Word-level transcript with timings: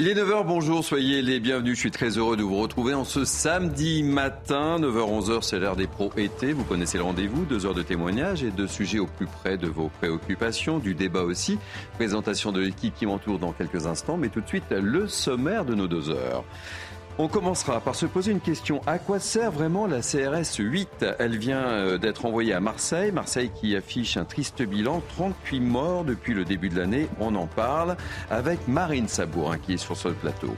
Il 0.00 0.06
est 0.06 0.14
9h, 0.14 0.46
bonjour, 0.46 0.84
soyez 0.84 1.22
les 1.22 1.40
bienvenus. 1.40 1.74
Je 1.74 1.80
suis 1.80 1.90
très 1.90 2.18
heureux 2.18 2.36
de 2.36 2.44
vous 2.44 2.60
retrouver 2.60 2.94
en 2.94 3.02
ce 3.02 3.24
samedi 3.24 4.04
matin. 4.04 4.78
9h-11h, 4.78 5.42
c'est 5.42 5.58
l'heure 5.58 5.74
des 5.74 5.88
pros 5.88 6.12
été. 6.16 6.52
Vous 6.52 6.62
connaissez 6.62 6.98
le 6.98 7.02
rendez-vous, 7.02 7.44
deux 7.44 7.66
heures 7.66 7.74
de 7.74 7.82
témoignages 7.82 8.44
et 8.44 8.52
de 8.52 8.68
sujets 8.68 9.00
au 9.00 9.08
plus 9.08 9.26
près 9.26 9.58
de 9.58 9.66
vos 9.66 9.88
préoccupations, 9.88 10.78
du 10.78 10.94
débat 10.94 11.22
aussi. 11.22 11.58
Présentation 11.96 12.52
de 12.52 12.60
l'équipe 12.60 12.94
qui 12.94 13.06
m'entoure 13.06 13.40
dans 13.40 13.50
quelques 13.50 13.88
instants, 13.88 14.16
mais 14.16 14.28
tout 14.28 14.40
de 14.40 14.46
suite, 14.46 14.70
le 14.70 15.08
sommaire 15.08 15.64
de 15.64 15.74
nos 15.74 15.88
deux 15.88 16.10
heures. 16.10 16.44
On 17.20 17.26
commencera 17.26 17.80
par 17.80 17.96
se 17.96 18.06
poser 18.06 18.30
une 18.30 18.38
question. 18.38 18.80
À 18.86 19.00
quoi 19.00 19.18
sert 19.18 19.50
vraiment 19.50 19.88
la 19.88 20.02
CRS 20.02 20.58
8 20.60 21.04
Elle 21.18 21.36
vient 21.36 21.64
euh, 21.64 21.98
d'être 21.98 22.26
envoyée 22.26 22.52
à 22.52 22.60
Marseille. 22.60 23.10
Marseille 23.10 23.50
qui 23.60 23.74
affiche 23.74 24.16
un 24.16 24.24
triste 24.24 24.62
bilan. 24.62 25.02
38 25.16 25.58
morts 25.58 26.04
depuis 26.04 26.32
le 26.32 26.44
début 26.44 26.68
de 26.68 26.78
l'année. 26.78 27.08
On 27.18 27.34
en 27.34 27.48
parle 27.48 27.96
avec 28.30 28.68
Marine 28.68 29.08
Sabourin 29.08 29.58
qui 29.58 29.72
est 29.72 29.78
sur 29.78 29.96
ce 29.96 30.10
plateau. 30.10 30.54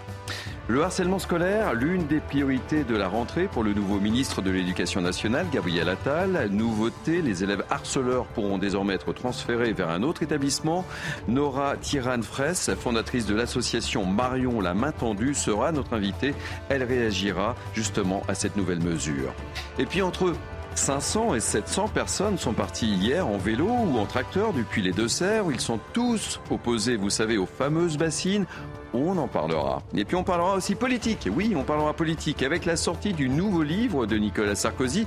Le 0.70 0.84
harcèlement 0.84 1.18
scolaire, 1.18 1.74
l'une 1.74 2.06
des 2.06 2.20
priorités 2.20 2.84
de 2.84 2.94
la 2.94 3.08
rentrée 3.08 3.48
pour 3.48 3.64
le 3.64 3.72
nouveau 3.72 3.98
ministre 3.98 4.40
de 4.40 4.52
l'Éducation 4.52 5.00
nationale, 5.00 5.46
Gabriel 5.52 5.88
Attal. 5.88 6.48
Nouveauté, 6.52 7.22
les 7.22 7.42
élèves 7.42 7.64
harceleurs 7.70 8.26
pourront 8.26 8.56
désormais 8.56 8.94
être 8.94 9.12
transférés 9.12 9.72
vers 9.72 9.88
un 9.88 10.04
autre 10.04 10.22
établissement. 10.22 10.84
Nora 11.26 11.76
Tiran-Fraisse, 11.76 12.70
fondatrice 12.78 13.26
de 13.26 13.34
l'association 13.34 14.06
Marion 14.06 14.60
la 14.60 14.74
main 14.74 14.92
tendue, 14.92 15.34
sera 15.34 15.72
notre 15.72 15.94
invitée. 15.94 16.34
Elle 16.68 16.82
réagira 16.82 17.54
justement 17.74 18.22
à 18.28 18.34
cette 18.34 18.56
nouvelle 18.56 18.80
mesure. 18.80 19.32
Et 19.78 19.86
puis 19.86 20.02
entre 20.02 20.34
500 20.74 21.34
et 21.34 21.40
700 21.40 21.88
personnes 21.88 22.38
sont 22.38 22.52
parties 22.52 22.86
hier 22.86 23.26
en 23.26 23.38
vélo 23.38 23.66
ou 23.66 23.98
en 23.98 24.06
tracteur 24.06 24.52
depuis 24.52 24.82
les 24.82 24.92
Deux-Sèvres. 24.92 25.50
Ils 25.52 25.60
sont 25.60 25.80
tous 25.92 26.40
opposés, 26.50 26.96
vous 26.96 27.10
savez, 27.10 27.38
aux 27.38 27.46
fameuses 27.46 27.98
bassines, 27.98 28.46
on 28.94 29.16
en 29.18 29.28
parlera. 29.28 29.82
Et 29.96 30.04
puis 30.04 30.16
on 30.16 30.24
parlera 30.24 30.54
aussi 30.54 30.74
politique. 30.74 31.28
Oui, 31.32 31.54
on 31.56 31.64
parlera 31.64 31.92
politique 31.92 32.42
avec 32.42 32.64
la 32.64 32.76
sortie 32.76 33.12
du 33.12 33.28
nouveau 33.28 33.62
livre 33.62 34.06
de 34.06 34.16
Nicolas 34.16 34.54
Sarkozy. 34.54 35.06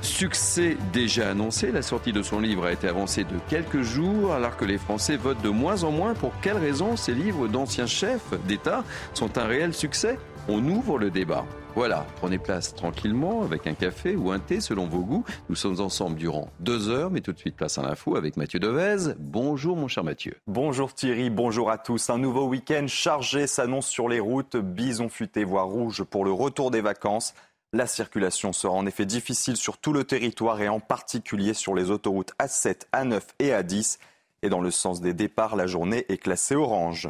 Succès 0.00 0.76
déjà 0.92 1.30
annoncé, 1.30 1.70
la 1.70 1.82
sortie 1.82 2.12
de 2.12 2.22
son 2.22 2.40
livre 2.40 2.66
a 2.66 2.72
été 2.72 2.88
avancée 2.88 3.24
de 3.24 3.38
quelques 3.48 3.82
jours 3.82 4.32
alors 4.32 4.56
que 4.56 4.64
les 4.64 4.78
Français 4.78 5.16
votent 5.16 5.42
de 5.42 5.48
moins 5.48 5.84
en 5.84 5.92
moins. 5.92 6.14
Pour 6.14 6.32
quelles 6.40 6.58
raisons 6.58 6.96
ces 6.96 7.14
livres 7.14 7.46
d'anciens 7.46 7.86
chefs 7.86 8.34
d'État 8.46 8.82
sont 9.14 9.38
un 9.38 9.44
réel 9.44 9.72
succès? 9.72 10.18
On 10.48 10.66
ouvre 10.66 10.98
le 10.98 11.10
débat. 11.10 11.44
Voilà, 11.76 12.04
prenez 12.16 12.36
place 12.36 12.74
tranquillement 12.74 13.44
avec 13.44 13.68
un 13.68 13.74
café 13.74 14.16
ou 14.16 14.32
un 14.32 14.40
thé 14.40 14.60
selon 14.60 14.86
vos 14.86 15.04
goûts. 15.04 15.24
Nous 15.48 15.54
sommes 15.54 15.80
ensemble 15.80 16.16
durant 16.16 16.50
deux 16.58 16.88
heures, 16.88 17.12
mais 17.12 17.20
tout 17.20 17.32
de 17.32 17.38
suite 17.38 17.54
place 17.54 17.78
à 17.78 17.82
l'info 17.82 18.16
avec 18.16 18.36
Mathieu 18.36 18.58
Devez. 18.58 19.14
Bonjour 19.18 19.76
mon 19.76 19.86
cher 19.86 20.02
Mathieu. 20.02 20.36
Bonjour 20.48 20.94
Thierry, 20.94 21.30
bonjour 21.30 21.70
à 21.70 21.78
tous. 21.78 22.10
Un 22.10 22.18
nouveau 22.18 22.46
week-end 22.46 22.86
chargé 22.88 23.46
s'annonce 23.46 23.86
sur 23.86 24.08
les 24.08 24.18
routes. 24.18 24.56
Bison 24.56 25.08
futé, 25.08 25.44
voie 25.44 25.62
rouge 25.62 26.02
pour 26.02 26.24
le 26.24 26.32
retour 26.32 26.72
des 26.72 26.80
vacances. 26.80 27.34
La 27.72 27.86
circulation 27.86 28.52
sera 28.52 28.74
en 28.74 28.84
effet 28.84 29.06
difficile 29.06 29.56
sur 29.56 29.78
tout 29.78 29.92
le 29.92 30.02
territoire 30.02 30.60
et 30.60 30.68
en 30.68 30.80
particulier 30.80 31.54
sur 31.54 31.72
les 31.72 31.92
autoroutes 31.92 32.32
A7, 32.40 32.80
A9 32.92 33.20
et 33.38 33.50
A10. 33.50 33.98
Et 34.42 34.48
dans 34.48 34.60
le 34.60 34.72
sens 34.72 35.00
des 35.00 35.14
départs, 35.14 35.54
la 35.54 35.68
journée 35.68 36.04
est 36.08 36.18
classée 36.18 36.56
orange. 36.56 37.08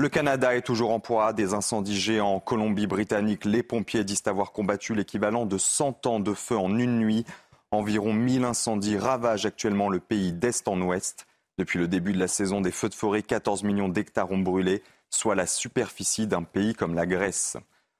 Le 0.00 0.08
Canada 0.08 0.54
est 0.54 0.62
toujours 0.62 0.92
en 0.92 1.00
proie 1.00 1.26
à 1.26 1.32
des 1.32 1.54
incendies 1.54 1.98
géants 1.98 2.34
en 2.34 2.38
Colombie-Britannique. 2.38 3.44
Les 3.44 3.64
pompiers 3.64 4.04
disent 4.04 4.22
avoir 4.26 4.52
combattu 4.52 4.94
l'équivalent 4.94 5.44
de 5.44 5.58
100 5.58 6.06
ans 6.06 6.20
de 6.20 6.34
feu 6.34 6.56
en 6.56 6.78
une 6.78 7.00
nuit. 7.00 7.24
Environ 7.72 8.12
1000 8.12 8.44
incendies 8.44 8.96
ravagent 8.96 9.46
actuellement 9.46 9.88
le 9.88 9.98
pays 9.98 10.32
d'est 10.32 10.68
en 10.68 10.80
ouest. 10.82 11.26
Depuis 11.58 11.80
le 11.80 11.88
début 11.88 12.12
de 12.12 12.20
la 12.20 12.28
saison 12.28 12.60
des 12.60 12.70
feux 12.70 12.88
de 12.88 12.94
forêt, 12.94 13.22
14 13.22 13.64
millions 13.64 13.88
d'hectares 13.88 14.30
ont 14.30 14.38
brûlé, 14.38 14.84
soit 15.10 15.34
la 15.34 15.46
superficie 15.46 16.28
d'un 16.28 16.44
pays 16.44 16.74
comme 16.74 16.94
la 16.94 17.04
Grèce. 17.04 17.56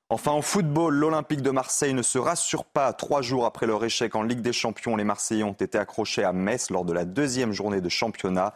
Enfin, 0.09 0.31
en 0.31 0.41
football, 0.41 0.95
l'Olympique 0.95 1.43
de 1.43 1.51
Marseille 1.51 1.95
ne 1.95 2.03
se 2.03 2.19
rassure 2.19 2.65
pas. 2.65 2.93
Trois 2.93 3.23
jours 3.23 3.45
après 3.45 3.67
leur 3.67 3.85
échec 3.85 4.15
en 4.15 4.23
Ligue 4.23 4.41
des 4.41 4.53
Champions, 4.53 4.95
les 4.95 5.03
Marseillais 5.03 5.43
ont 5.43 5.53
été 5.53 5.77
accrochés 5.77 6.23
à 6.23 6.33
Metz 6.33 6.71
lors 6.71 6.85
de 6.85 6.93
la 6.93 7.05
deuxième 7.05 7.53
journée 7.53 7.81
de 7.81 7.89
championnat. 7.89 8.55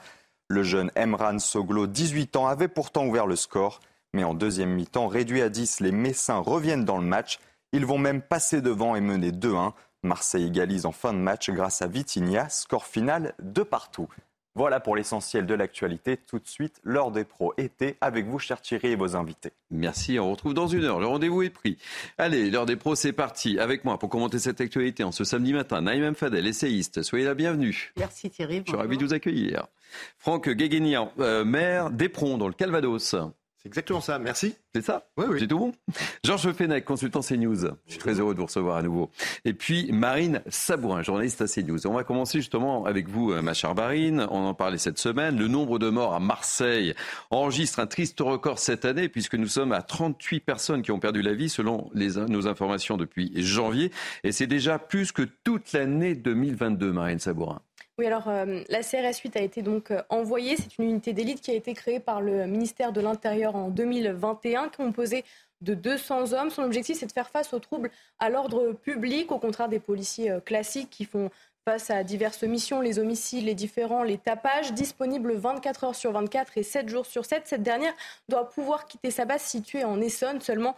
Le 0.48 0.62
jeune 0.62 0.90
Emran 0.96 1.38
Soglo, 1.38 1.86
18 1.86 2.36
ans, 2.36 2.46
avait 2.46 2.68
pourtant 2.68 3.06
ouvert 3.06 3.26
le 3.26 3.36
score. 3.36 3.80
Mais 4.14 4.24
en 4.24 4.34
deuxième 4.34 4.70
mi-temps, 4.70 5.08
réduit 5.08 5.40
à 5.40 5.48
10, 5.48 5.80
les 5.80 5.92
Messins 5.92 6.38
reviennent 6.38 6.84
dans 6.84 6.98
le 6.98 7.06
match. 7.06 7.38
Ils 7.72 7.86
vont 7.86 7.98
même 7.98 8.20
passer 8.20 8.60
devant 8.60 8.94
et 8.94 9.00
mener 9.00 9.30
2-1. 9.30 9.72
Marseille 10.02 10.46
égalise 10.46 10.84
en 10.84 10.92
fin 10.92 11.12
de 11.12 11.18
match 11.18 11.48
grâce 11.50 11.80
à 11.80 11.86
Vitinha. 11.86 12.48
Score 12.48 12.84
final 12.84 13.34
de 13.40 13.62
partout. 13.62 14.08
Voilà 14.54 14.80
pour 14.80 14.96
l'essentiel 14.96 15.46
de 15.46 15.54
l'actualité. 15.54 16.18
Tout 16.18 16.38
de 16.38 16.46
suite, 16.46 16.80
l'heure 16.84 17.10
des 17.10 17.24
pros 17.24 17.54
été 17.56 17.96
avec 18.02 18.26
vous, 18.26 18.38
cher 18.38 18.60
Thierry, 18.60 18.88
et 18.88 18.96
vos 18.96 19.16
invités. 19.16 19.52
Merci, 19.70 20.18
on 20.18 20.30
retrouve 20.30 20.52
dans 20.52 20.66
une 20.66 20.84
heure. 20.84 21.00
Le 21.00 21.06
rendez-vous 21.06 21.42
est 21.42 21.50
pris. 21.50 21.78
Allez, 22.18 22.50
l'heure 22.50 22.66
des 22.66 22.76
pros, 22.76 22.94
c'est 22.94 23.14
parti. 23.14 23.58
Avec 23.58 23.84
moi 23.84 23.98
pour 23.98 24.10
commenter 24.10 24.38
cette 24.38 24.60
actualité 24.60 25.04
en 25.04 25.12
ce 25.12 25.24
samedi 25.24 25.54
matin, 25.54 25.80
Naïm 25.80 26.14
Fadel, 26.14 26.46
essayiste. 26.46 27.02
Soyez 27.02 27.24
la 27.24 27.34
bienvenue. 27.34 27.92
Merci 27.96 28.28
Thierry. 28.28 28.62
Je 28.66 28.72
suis 28.72 28.76
ravi 28.76 28.98
de 28.98 29.04
vous 29.04 29.14
accueillir. 29.14 29.66
Franck 30.18 30.50
Guéguénian, 30.50 31.12
euh, 31.18 31.44
maire 31.44 31.90
d'Éperon, 31.90 32.36
dans 32.36 32.48
le 32.48 32.54
Calvados. 32.54 33.14
C'est 33.62 33.68
exactement 33.68 34.00
ça, 34.00 34.18
merci. 34.18 34.56
C'est 34.74 34.82
ça 34.82 35.06
Oui, 35.16 35.26
oui. 35.28 35.36
C'est 35.38 35.46
tout 35.46 35.58
bon 35.58 35.72
Georges 36.24 36.52
Fenech, 36.52 36.84
consultant 36.84 37.20
CNews. 37.20 37.68
Je 37.86 37.92
suis 37.92 37.98
très 38.00 38.18
heureux 38.18 38.34
de 38.34 38.40
vous 38.40 38.46
recevoir 38.46 38.76
à 38.76 38.82
nouveau. 38.82 39.08
Et 39.44 39.52
puis 39.52 39.92
Marine 39.92 40.42
Sabourin, 40.48 41.02
journaliste 41.02 41.42
à 41.42 41.46
CNews. 41.46 41.86
On 41.86 41.92
va 41.92 42.02
commencer 42.02 42.38
justement 42.38 42.84
avec 42.86 43.08
vous, 43.08 43.30
euh, 43.30 43.40
ma 43.40 43.54
chère 43.54 43.76
Marine. 43.76 44.26
On 44.32 44.46
en 44.46 44.54
parlait 44.54 44.78
cette 44.78 44.98
semaine. 44.98 45.38
Le 45.38 45.46
nombre 45.46 45.78
de 45.78 45.90
morts 45.90 46.12
à 46.12 46.18
Marseille 46.18 46.94
enregistre 47.30 47.78
un 47.78 47.86
triste 47.86 48.18
record 48.18 48.58
cette 48.58 48.84
année 48.84 49.08
puisque 49.08 49.36
nous 49.36 49.46
sommes 49.46 49.70
à 49.70 49.82
38 49.82 50.40
personnes 50.40 50.82
qui 50.82 50.90
ont 50.90 50.98
perdu 50.98 51.22
la 51.22 51.32
vie 51.32 51.48
selon 51.48 51.88
les, 51.94 52.16
nos 52.16 52.48
informations 52.48 52.96
depuis 52.96 53.30
janvier. 53.44 53.92
Et 54.24 54.32
c'est 54.32 54.48
déjà 54.48 54.80
plus 54.80 55.12
que 55.12 55.22
toute 55.44 55.72
l'année 55.72 56.16
2022, 56.16 56.90
Marine 56.90 57.20
Sabourin. 57.20 57.60
Alors 58.06 58.28
euh, 58.28 58.62
la 58.68 58.82
CRS 58.82 59.20
8 59.22 59.36
a 59.36 59.40
été 59.40 59.62
donc 59.62 59.90
euh, 59.90 60.02
envoyée. 60.08 60.56
C'est 60.56 60.78
une 60.78 60.90
unité 60.90 61.12
d'élite 61.12 61.40
qui 61.40 61.50
a 61.50 61.54
été 61.54 61.74
créée 61.74 62.00
par 62.00 62.20
le 62.20 62.46
ministère 62.46 62.92
de 62.92 63.00
l'Intérieur 63.00 63.56
en 63.56 63.68
2021, 63.68 64.68
composée 64.68 65.24
de 65.60 65.74
200 65.74 66.32
hommes. 66.32 66.50
Son 66.50 66.62
objectif, 66.62 66.98
c'est 66.98 67.06
de 67.06 67.12
faire 67.12 67.30
face 67.30 67.52
aux 67.54 67.58
troubles 67.58 67.90
à 68.18 68.28
l'ordre 68.30 68.72
public, 68.72 69.30
au 69.30 69.38
contraire 69.38 69.68
des 69.68 69.78
policiers 69.78 70.30
euh, 70.30 70.40
classiques 70.40 70.90
qui 70.90 71.04
font 71.04 71.30
face 71.64 71.90
à 71.90 72.02
diverses 72.02 72.42
missions, 72.42 72.80
les 72.80 72.98
homicides, 72.98 73.44
les 73.44 73.54
différents, 73.54 74.02
les 74.02 74.18
tapages, 74.18 74.72
disponibles 74.72 75.34
24 75.34 75.84
heures 75.84 75.94
sur 75.94 76.10
24 76.10 76.58
et 76.58 76.64
7 76.64 76.88
jours 76.88 77.06
sur 77.06 77.24
7. 77.24 77.42
Cette 77.46 77.62
dernière 77.62 77.92
doit 78.28 78.48
pouvoir 78.48 78.86
quitter 78.86 79.12
sa 79.12 79.26
base 79.26 79.42
située 79.42 79.84
en 79.84 80.00
Essonne 80.00 80.40
seulement 80.40 80.74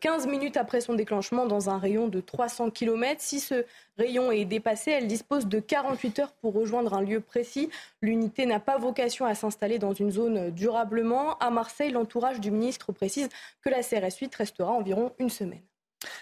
15 0.00 0.28
minutes 0.28 0.56
après 0.56 0.80
son 0.80 0.94
déclenchement 0.94 1.46
dans 1.46 1.70
un 1.70 1.78
rayon 1.78 2.06
de 2.06 2.20
300 2.20 2.70
km. 2.70 3.20
Si 3.20 3.40
ce 3.40 3.64
rayon 3.96 4.30
est 4.30 4.44
dépassé, 4.44 4.92
elle 4.92 5.08
dispose 5.08 5.46
de 5.46 5.58
48 5.58 6.18
heures 6.20 6.32
pour 6.32 6.54
rejoindre 6.54 6.94
un 6.94 7.02
lieu 7.02 7.20
précis. 7.20 7.68
L'unité 8.00 8.46
n'a 8.46 8.60
pas 8.60 8.78
vocation 8.78 9.26
à 9.26 9.34
s'installer 9.34 9.80
dans 9.80 9.92
une 9.92 10.12
zone 10.12 10.50
durablement. 10.52 11.36
À 11.38 11.50
Marseille, 11.50 11.90
l'entourage 11.90 12.38
du 12.38 12.52
ministre 12.52 12.92
précise 12.92 13.28
que 13.60 13.70
la 13.70 13.82
CRS 13.82 14.16
8 14.20 14.32
restera 14.36 14.70
environ 14.70 15.12
une 15.18 15.30
semaine. 15.30 15.62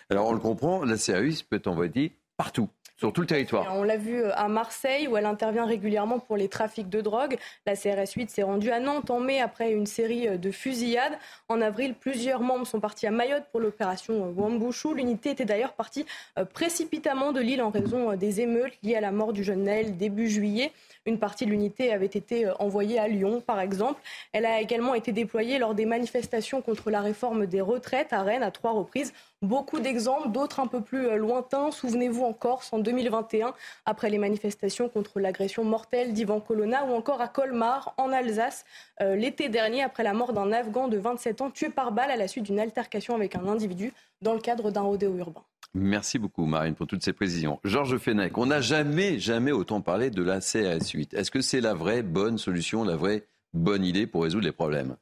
Alors 0.09 0.29
on 0.29 0.33
le 0.33 0.39
comprend, 0.39 0.85
la 0.85 0.97
CRS 0.97 1.21
8 1.21 1.47
peut 1.51 1.57
être 1.57 1.67
envoyée 1.67 2.17
partout 2.39 2.71
sur 2.97 3.13
tout 3.13 3.21
le 3.21 3.27
territoire. 3.27 3.67
On 3.75 3.83
l'a 3.83 3.99
vu 3.99 4.23
euh, 4.23 4.31
à 4.35 4.49
Marseille 4.49 5.07
où 5.07 5.17
elle 5.17 5.27
intervient 5.27 5.67
régulièrement 5.67 6.19
pour 6.19 6.37
les 6.37 6.49
trafics 6.49 6.89
de 6.89 7.03
drogue. 7.03 7.37
La 7.67 7.77
CRS 7.77 8.13
8 8.17 8.31
s'est 8.31 8.43
rendue 8.43 8.71
à 8.71 8.81
Nantes 8.81 9.11
en 9.11 9.21
mai 9.21 9.41
après 9.41 9.73
une 9.73 9.87
série 9.87 10.29
euh, 10.29 10.39
de 10.39 10.51
fusillades. 10.51 11.13
En 11.49 11.61
avril, 11.61 11.95
plusieurs 11.95 12.41
membres 12.41 12.67
sont 12.67 12.81
partis 12.81 13.07
à 13.07 13.11
Mayotte 13.11 13.45
pour 13.51 13.61
l'opération 13.61 14.15
euh, 14.15 14.33
Wambouchou. 14.35 14.95
L'unité 14.95 15.31
était 15.31 15.45
d'ailleurs 15.45 15.75
partie 15.75 16.07
précipitamment 16.55 17.33
de 17.33 17.41
l'île 17.41 17.63
en 17.63 17.71
raison 17.71 18.15
des 18.15 18.41
émeutes 18.41 18.73
liées 18.83 18.97
à 18.97 19.01
la 19.01 19.13
mort 19.13 19.33
du 19.33 19.45
jeune 19.45 19.65
Naël 19.65 19.97
début 19.97 20.29
juillet. 20.29 20.73
Une 21.05 21.19
partie 21.19 21.45
de 21.45 21.51
l'unité 21.51 21.93
avait 21.93 22.07
été 22.07 22.51
envoyée 22.59 22.99
à 22.99 23.09
Lyon, 23.09 23.43
par 23.47 23.61
exemple. 23.61 24.01
Elle 24.33 24.47
a 24.47 24.61
également 24.61 24.95
été 24.95 25.13
déployée 25.13 25.59
lors 25.59 25.75
des 25.75 25.87
manifestations 25.87 26.63
contre 26.63 26.91
la 26.91 27.01
réforme 27.01 27.47
des 27.47 27.61
retraites 27.61 28.13
à 28.13 28.23
Rennes 28.23 28.43
à 28.43 28.51
trois 28.51 28.73
reprises. 28.73 29.13
Beaucoup 29.43 29.81
d'exemples, 29.81 30.31
d'autres 30.31 30.61
un 30.61 30.67
peu 30.67 30.81
plus 30.81 31.15
lointains. 31.19 31.71
Souvenez-vous 31.71 32.25
en 32.25 32.33
Corse 32.33 32.73
en 32.73 32.79
2021, 32.79 33.53
après 33.85 34.09
les 34.09 34.17
manifestations 34.17 34.89
contre 34.89 35.21
l'agression 35.21 35.63
mortelle 35.63 36.15
d'Ivan 36.15 36.41
Colonna, 36.41 36.87
ou 36.87 36.95
encore 36.95 37.21
à 37.21 37.29
Colmar, 37.29 37.93
en 37.99 38.13
Alsace, 38.13 38.65
euh, 39.03 39.15
l'été 39.15 39.51
dernier, 39.51 39.83
après 39.83 40.05
la 40.05 40.15
mort 40.15 40.33
d'un 40.33 40.53
Afghan 40.53 40.89
de 40.89 40.97
27 40.97 41.43
ans 41.43 41.51
tué 41.51 41.69
par 41.69 41.93
balle 41.93 42.11
à 42.11 42.17
la 42.17 42.29
suite 42.29 42.45
d'une 42.45 42.59
altercation 42.59 43.15
avec 43.15 43.37
un 43.37 43.47
individu 43.47 43.93
dans 44.23 44.33
le 44.33 44.41
cadre 44.41 44.71
d'un 44.71 44.81
rodéo 44.81 45.15
urbain. 45.19 45.43
Merci 45.75 46.19
beaucoup, 46.19 46.47
Marine, 46.47 46.75
pour 46.75 46.87
toutes 46.87 47.05
ces 47.05 47.13
précisions. 47.13 47.61
Georges 47.63 47.99
Fenech, 47.99 48.39
on 48.39 48.47
n'a 48.47 48.63
jamais, 48.63 49.19
jamais 49.19 49.53
autant 49.53 49.83
parlé 49.83 50.09
de 50.09 50.23
la 50.23 50.41
CRS 50.41 50.89
8. 50.95 51.13
Est-ce 51.13 51.31
que 51.31 51.43
c'est 51.43 51.61
la 51.61 51.75
vraie 51.75 52.03
bonne 52.03 52.39
solution, 52.39 52.85
la 52.85 52.97
vraie 52.97 53.27
bonne 53.53 53.85
idée 53.85 54.07
pour 54.07 54.23
résoudre 54.23 54.47
les 54.47 54.53
problèmes? 54.53 54.97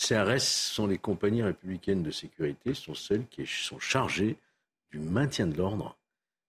CRS 0.00 0.40
sont 0.40 0.86
les 0.86 0.96
compagnies 0.96 1.42
républicaines 1.42 2.02
de 2.02 2.10
sécurité, 2.10 2.72
sont 2.72 2.94
celles 2.94 3.26
qui 3.26 3.46
sont 3.46 3.78
chargées 3.78 4.36
du 4.90 4.98
maintien 4.98 5.46
de 5.46 5.56
l'ordre 5.56 5.96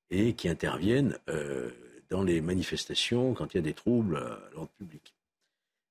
et 0.09 0.33
qui 0.33 0.48
interviennent 0.48 1.18
euh, 1.30 1.69
dans 2.09 2.24
les 2.24 2.39
manifestations 2.39 3.33
quand 3.33 3.53
il 3.53 3.57
y 3.57 3.59
a 3.59 3.63
des 3.63 3.74
troubles 3.74 4.18
à 4.18 4.39
l'ordre 4.53 4.71
public. 4.77 5.13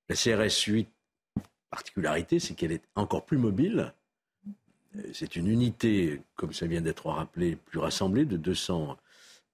La 0.08 0.16
CRS 0.16 0.64
8 0.66 0.88
particularité, 1.68 2.40
c'est 2.40 2.54
qu'elle 2.54 2.72
est 2.72 2.82
encore 2.94 3.24
plus 3.26 3.38
mobile. 3.38 3.92
C'est 5.12 5.36
une 5.36 5.46
unité, 5.46 6.20
comme 6.34 6.52
ça 6.52 6.66
vient 6.66 6.80
d'être 6.80 7.06
rappelé, 7.10 7.56
plus 7.56 7.78
rassemblée 7.78 8.24
de 8.24 8.36
200, 8.36 8.96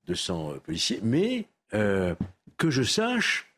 200 0.07 0.61
policiers. 0.65 1.01
Mais 1.03 1.47
que 1.71 2.71
je 2.71 2.83
sache, 2.83 3.55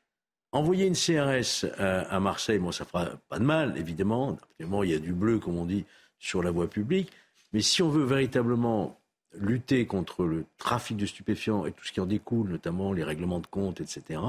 envoyer 0.52 0.86
une 0.86 0.94
CRS 0.94 1.66
à, 1.78 2.20
Marseille, 2.20 2.58
bon, 2.58 2.72
ça 2.72 2.84
fera 2.84 3.06
pas 3.28 3.38
de 3.38 3.44
mal, 3.44 3.76
évidemment. 3.76 4.38
Évidemment, 4.58 4.82
il 4.82 4.90
y 4.90 4.94
a 4.94 4.98
du 4.98 5.12
bleu, 5.12 5.38
comme 5.38 5.56
on 5.56 5.66
dit, 5.66 5.84
sur 6.18 6.42
la 6.42 6.50
voie 6.50 6.68
publique. 6.68 7.10
Mais 7.52 7.60
si 7.60 7.82
on 7.82 7.88
veut 7.88 8.04
véritablement 8.04 8.98
lutter 9.32 9.86
contre 9.86 10.24
le 10.24 10.44
trafic 10.58 10.96
de 10.96 11.06
stupéfiants 11.06 11.66
et 11.66 11.72
tout 11.72 11.84
ce 11.84 11.92
qui 11.92 12.00
en 12.00 12.06
découle, 12.06 12.48
notamment 12.48 12.92
les 12.92 13.04
règlements 13.04 13.40
de 13.40 13.46
compte, 13.46 13.80
etc., 13.80 14.20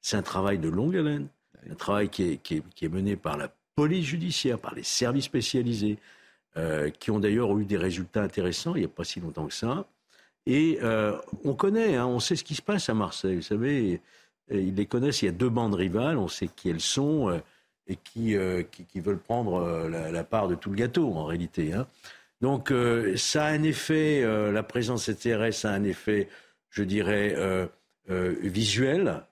c'est 0.00 0.16
un 0.16 0.22
travail 0.22 0.58
de 0.58 0.68
longue 0.68 0.96
haleine, 0.96 1.28
un 1.68 1.74
travail 1.74 2.08
qui 2.08 2.22
est, 2.22 2.36
qui 2.38 2.62
est, 2.80 2.88
mené 2.88 3.16
par 3.16 3.36
la 3.36 3.52
police 3.74 4.06
judiciaire, 4.06 4.58
par 4.58 4.74
les 4.74 4.84
services 4.84 5.24
spécialisés, 5.24 5.98
euh, 6.56 6.90
qui 6.90 7.10
ont 7.10 7.18
d'ailleurs 7.18 7.56
eu 7.58 7.64
des 7.64 7.76
résultats 7.76 8.22
intéressants 8.22 8.74
il 8.76 8.78
n'y 8.78 8.86
a 8.86 8.88
pas 8.88 9.04
si 9.04 9.20
longtemps 9.20 9.46
que 9.46 9.52
ça. 9.52 9.86
Et 10.46 10.78
euh, 10.82 11.18
on 11.44 11.54
connaît, 11.54 11.96
hein, 11.96 12.06
on 12.06 12.20
sait 12.20 12.36
ce 12.36 12.44
qui 12.44 12.54
se 12.54 12.62
passe 12.62 12.88
à 12.88 12.94
Marseille. 12.94 13.34
Vous 13.36 13.42
savez, 13.42 14.00
ils 14.50 14.74
les 14.74 14.86
connaissent. 14.86 15.22
Il 15.22 15.26
y 15.26 15.28
a 15.28 15.32
deux 15.32 15.48
bandes 15.48 15.74
rivales, 15.74 16.18
on 16.18 16.28
sait 16.28 16.48
qui 16.48 16.68
elles 16.68 16.80
sont 16.80 17.30
euh, 17.30 17.38
et 17.88 17.96
qui, 17.96 18.34
qui, 18.88 18.98
veulent 18.98 19.20
prendre 19.20 19.88
la, 19.88 20.24
part 20.24 20.48
de 20.48 20.56
tout 20.56 20.70
le 20.70 20.76
gâteau 20.76 21.14
en 21.14 21.24
réalité. 21.24 21.72
Hein. 21.72 21.86
Donc 22.40 22.72
ça 23.14 23.44
a 23.44 23.50
un 23.50 23.62
effet, 23.62 24.24
la 24.50 24.64
présence 24.64 25.08
de 25.08 25.14
CRS 25.14 25.64
a 25.64 25.70
un 25.70 25.84
effet, 25.84 26.28
je 26.68 26.82
dirais, 26.82 27.36
visuel, 28.08 29.22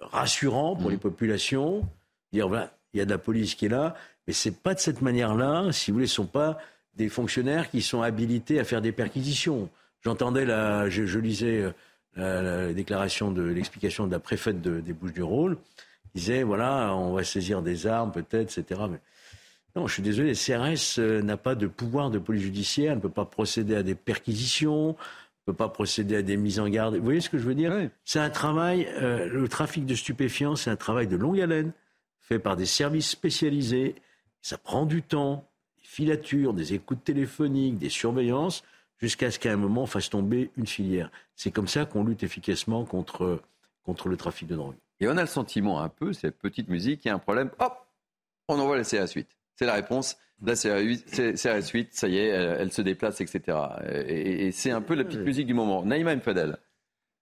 rassurant 0.00 0.74
pour 0.74 0.90
les 0.90 0.96
mmh. 0.96 0.98
populations. 0.98 1.88
Dire, 2.32 2.48
voilà, 2.48 2.76
il 2.92 2.98
y 2.98 3.00
a 3.00 3.04
de 3.04 3.10
la 3.10 3.18
police 3.18 3.54
qui 3.54 3.66
est 3.66 3.68
là, 3.68 3.94
mais 4.26 4.32
c'est 4.32 4.60
pas 4.60 4.74
de 4.74 4.80
cette 4.80 5.00
manière-là, 5.00 5.70
si 5.70 5.92
vous 5.92 5.98
voulez, 5.98 6.08
ce 6.08 6.16
sont 6.16 6.26
pas 6.26 6.58
des 6.94 7.08
fonctionnaires 7.08 7.70
qui 7.70 7.82
sont 7.82 8.02
habilités 8.02 8.60
à 8.60 8.64
faire 8.64 8.80
des 8.80 8.92
perquisitions. 8.92 9.68
J'entendais, 10.02 10.44
la, 10.44 10.88
je, 10.90 11.18
lisais 11.18 11.64
la, 12.16 12.72
déclaration 12.72 13.30
de 13.30 13.42
l'explication 13.42 14.06
de 14.06 14.12
la 14.12 14.18
préfète 14.18 14.60
des 14.60 14.92
Bouches-du-Rhône. 14.92 15.56
disait 16.14 16.42
voilà, 16.42 16.94
on 16.94 17.12
va 17.12 17.24
saisir 17.24 17.62
des 17.62 17.86
armes 17.86 18.12
peut-être, 18.12 18.58
etc. 18.58 18.82
Mais 18.90 18.98
non, 19.74 19.86
je 19.86 19.94
suis 19.94 20.02
désolé, 20.02 20.30
le 20.30 20.34
CRS 20.34 20.98
euh, 20.98 21.22
n'a 21.22 21.38
pas 21.38 21.54
de 21.54 21.66
pouvoir 21.66 22.10
de 22.10 22.18
police 22.18 22.42
judiciaire, 22.42 22.94
ne 22.94 23.00
peut 23.00 23.08
pas 23.08 23.24
procéder 23.24 23.74
à 23.74 23.82
des 23.82 23.94
perquisitions, 23.94 24.88
ne 24.88 25.52
peut 25.52 25.56
pas 25.56 25.68
procéder 25.68 26.16
à 26.16 26.22
des 26.22 26.36
mises 26.36 26.60
en 26.60 26.68
garde. 26.68 26.96
Vous 26.96 27.04
voyez 27.04 27.20
ce 27.20 27.30
que 27.30 27.38
je 27.38 27.44
veux 27.44 27.54
dire? 27.54 27.72
C'est 28.04 28.20
un 28.20 28.28
travail, 28.28 28.86
euh, 29.00 29.28
le 29.28 29.48
trafic 29.48 29.86
de 29.86 29.94
stupéfiants, 29.94 30.56
c'est 30.56 30.70
un 30.70 30.76
travail 30.76 31.06
de 31.06 31.16
longue 31.16 31.40
haleine, 31.40 31.72
fait 32.20 32.38
par 32.38 32.56
des 32.56 32.66
services 32.66 33.08
spécialisés. 33.08 33.94
Ça 34.42 34.58
prend 34.58 34.84
du 34.84 35.02
temps, 35.02 35.48
des 35.78 35.88
filatures, 35.88 36.52
des 36.52 36.74
écoutes 36.74 37.02
téléphoniques, 37.02 37.78
des 37.78 37.88
surveillances 37.88 38.62
jusqu'à 39.02 39.30
ce 39.30 39.38
qu'à 39.38 39.52
un 39.52 39.56
moment 39.56 39.82
on 39.82 39.86
fasse 39.86 40.08
tomber 40.08 40.50
une 40.56 40.66
filière. 40.66 41.10
C'est 41.36 41.50
comme 41.50 41.68
ça 41.68 41.84
qu'on 41.84 42.04
lutte 42.04 42.22
efficacement 42.22 42.84
contre, 42.84 43.42
contre 43.82 44.08
le 44.08 44.16
trafic 44.16 44.48
de 44.48 44.56
drogue. 44.56 44.76
Et 45.00 45.08
on 45.08 45.16
a 45.16 45.20
le 45.20 45.26
sentiment 45.26 45.82
un 45.82 45.88
peu, 45.88 46.12
cette 46.12 46.38
petite 46.38 46.68
musique, 46.68 47.04
il 47.04 47.08
y 47.08 47.10
a 47.10 47.14
un 47.14 47.18
problème, 47.18 47.50
hop, 47.58 47.86
on 48.48 48.58
envoie 48.58 48.76
la 48.76 48.84
CRS 48.84 49.12
8. 49.14 49.28
C'est 49.56 49.66
la 49.66 49.74
réponse. 49.74 50.16
La 50.44 50.54
CRS 50.54 51.70
8, 51.72 51.88
ça 51.92 52.08
y 52.08 52.18
est, 52.18 52.26
elle, 52.26 52.72
se 52.72 52.82
déplace, 52.82 53.20
etc. 53.20 53.58
Et, 54.08 54.50
c'est 54.50 54.72
un 54.72 54.80
peu 54.80 54.94
la 54.94 55.04
petite 55.04 55.20
musique 55.20 55.46
du 55.46 55.54
moment. 55.54 55.84
Naïma 55.84 56.16
Mfadel. 56.16 56.56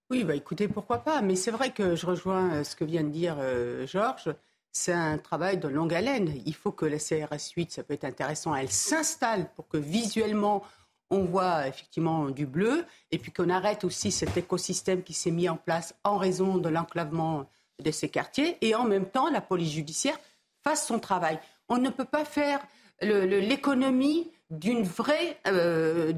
Oui, 0.09 0.23
bah 0.23 0.35
écoutez, 0.35 0.67
pourquoi 0.67 1.03
pas. 1.03 1.21
Mais 1.21 1.35
c'est 1.35 1.51
vrai 1.51 1.71
que 1.71 1.95
je 1.95 2.05
rejoins 2.05 2.51
euh, 2.51 2.63
ce 2.63 2.75
que 2.75 2.83
vient 2.83 3.03
de 3.03 3.09
dire 3.09 3.37
euh, 3.39 3.85
Georges. 3.87 4.33
C'est 4.71 4.91
un 4.91 5.17
travail 5.17 5.57
de 5.57 5.67
longue 5.67 5.93
haleine. 5.93 6.33
Il 6.45 6.55
faut 6.55 6.71
que 6.71 6.85
la 6.85 6.97
CRS 6.97 7.51
8, 7.55 7.71
ça 7.71 7.83
peut 7.83 7.93
être 7.93 8.05
intéressant, 8.05 8.55
elle 8.55 8.71
s'installe 8.71 9.51
pour 9.55 9.67
que 9.67 9.77
visuellement 9.77 10.63
on 11.11 11.25
voit 11.25 11.67
effectivement 11.67 12.29
du 12.29 12.47
bleu, 12.47 12.85
et 13.11 13.19
puis 13.19 13.31
qu'on 13.31 13.49
arrête 13.49 13.83
aussi 13.83 14.11
cet 14.11 14.35
écosystème 14.37 15.03
qui 15.03 15.13
s'est 15.13 15.29
mis 15.29 15.49
en 15.49 15.57
place 15.57 15.93
en 16.03 16.17
raison 16.17 16.57
de 16.57 16.69
l'enclavement 16.69 17.45
de 17.79 17.91
ces 17.91 18.09
quartiers, 18.09 18.57
et 18.61 18.73
en 18.73 18.85
même 18.85 19.05
temps, 19.05 19.29
la 19.29 19.41
police 19.41 19.73
judiciaire 19.73 20.17
fasse 20.63 20.87
son 20.87 20.99
travail. 20.99 21.39
On 21.67 21.77
ne 21.77 21.89
peut 21.89 22.05
pas 22.05 22.25
faire 22.25 22.59
l'économie 23.01 24.31
d'une 24.51 24.83
vraie, 24.83 25.37
euh, 25.47 26.11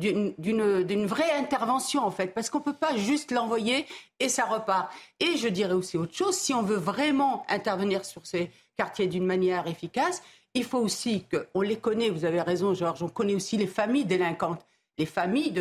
vraie 1.05 1.31
intervention 1.37 2.03
en 2.03 2.11
fait, 2.11 2.27
parce 2.33 2.49
qu'on 2.49 2.59
ne 2.59 2.63
peut 2.63 2.73
pas 2.73 2.97
juste 2.97 3.31
l'envoyer 3.31 3.85
et 4.19 4.27
ça 4.27 4.45
repart. 4.45 4.91
Et 5.19 5.37
je 5.37 5.47
dirais 5.47 5.73
aussi 5.73 5.97
autre 5.97 6.15
chose, 6.15 6.35
si 6.35 6.53
on 6.53 6.63
veut 6.63 6.77
vraiment 6.77 7.45
intervenir 7.47 8.03
sur 8.03 8.25
ces 8.25 8.51
quartiers 8.75 9.07
d'une 9.07 9.25
manière 9.25 9.67
efficace, 9.67 10.23
il 10.55 10.63
faut 10.63 10.79
aussi 10.79 11.25
qu'on 11.25 11.61
les 11.61 11.77
connaît, 11.77 12.09
vous 12.09 12.25
avez 12.25 12.41
raison 12.41 12.73
Georges, 12.73 13.03
on 13.03 13.07
connaît 13.07 13.35
aussi 13.35 13.55
les 13.57 13.67
familles 13.67 14.05
délinquantes 14.05 14.65
les 14.97 15.05
familles 15.05 15.53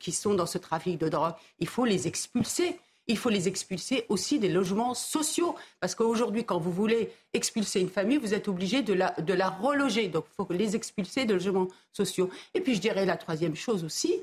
qui 0.00 0.12
sont 0.12 0.34
dans 0.34 0.46
ce 0.46 0.58
trafic 0.58 0.98
de 0.98 1.08
drogue. 1.08 1.34
Il 1.58 1.68
faut 1.68 1.84
les 1.84 2.06
expulser. 2.06 2.78
Il 3.08 3.16
faut 3.16 3.30
les 3.30 3.46
expulser 3.46 4.04
aussi 4.08 4.40
des 4.40 4.48
logements 4.48 4.94
sociaux. 4.94 5.54
Parce 5.78 5.94
qu'aujourd'hui, 5.94 6.44
quand 6.44 6.58
vous 6.58 6.72
voulez 6.72 7.12
expulser 7.32 7.80
une 7.80 7.88
famille, 7.88 8.18
vous 8.18 8.34
êtes 8.34 8.48
obligé 8.48 8.82
de 8.82 8.92
la, 8.92 9.12
de 9.12 9.32
la 9.32 9.48
reloger. 9.48 10.08
Donc, 10.08 10.24
il 10.28 10.34
faut 10.34 10.52
les 10.52 10.74
expulser 10.74 11.24
des 11.24 11.34
logements 11.34 11.68
sociaux. 11.92 12.30
Et 12.54 12.60
puis, 12.60 12.74
je 12.74 12.80
dirais 12.80 13.06
la 13.06 13.16
troisième 13.16 13.54
chose 13.54 13.84
aussi, 13.84 14.14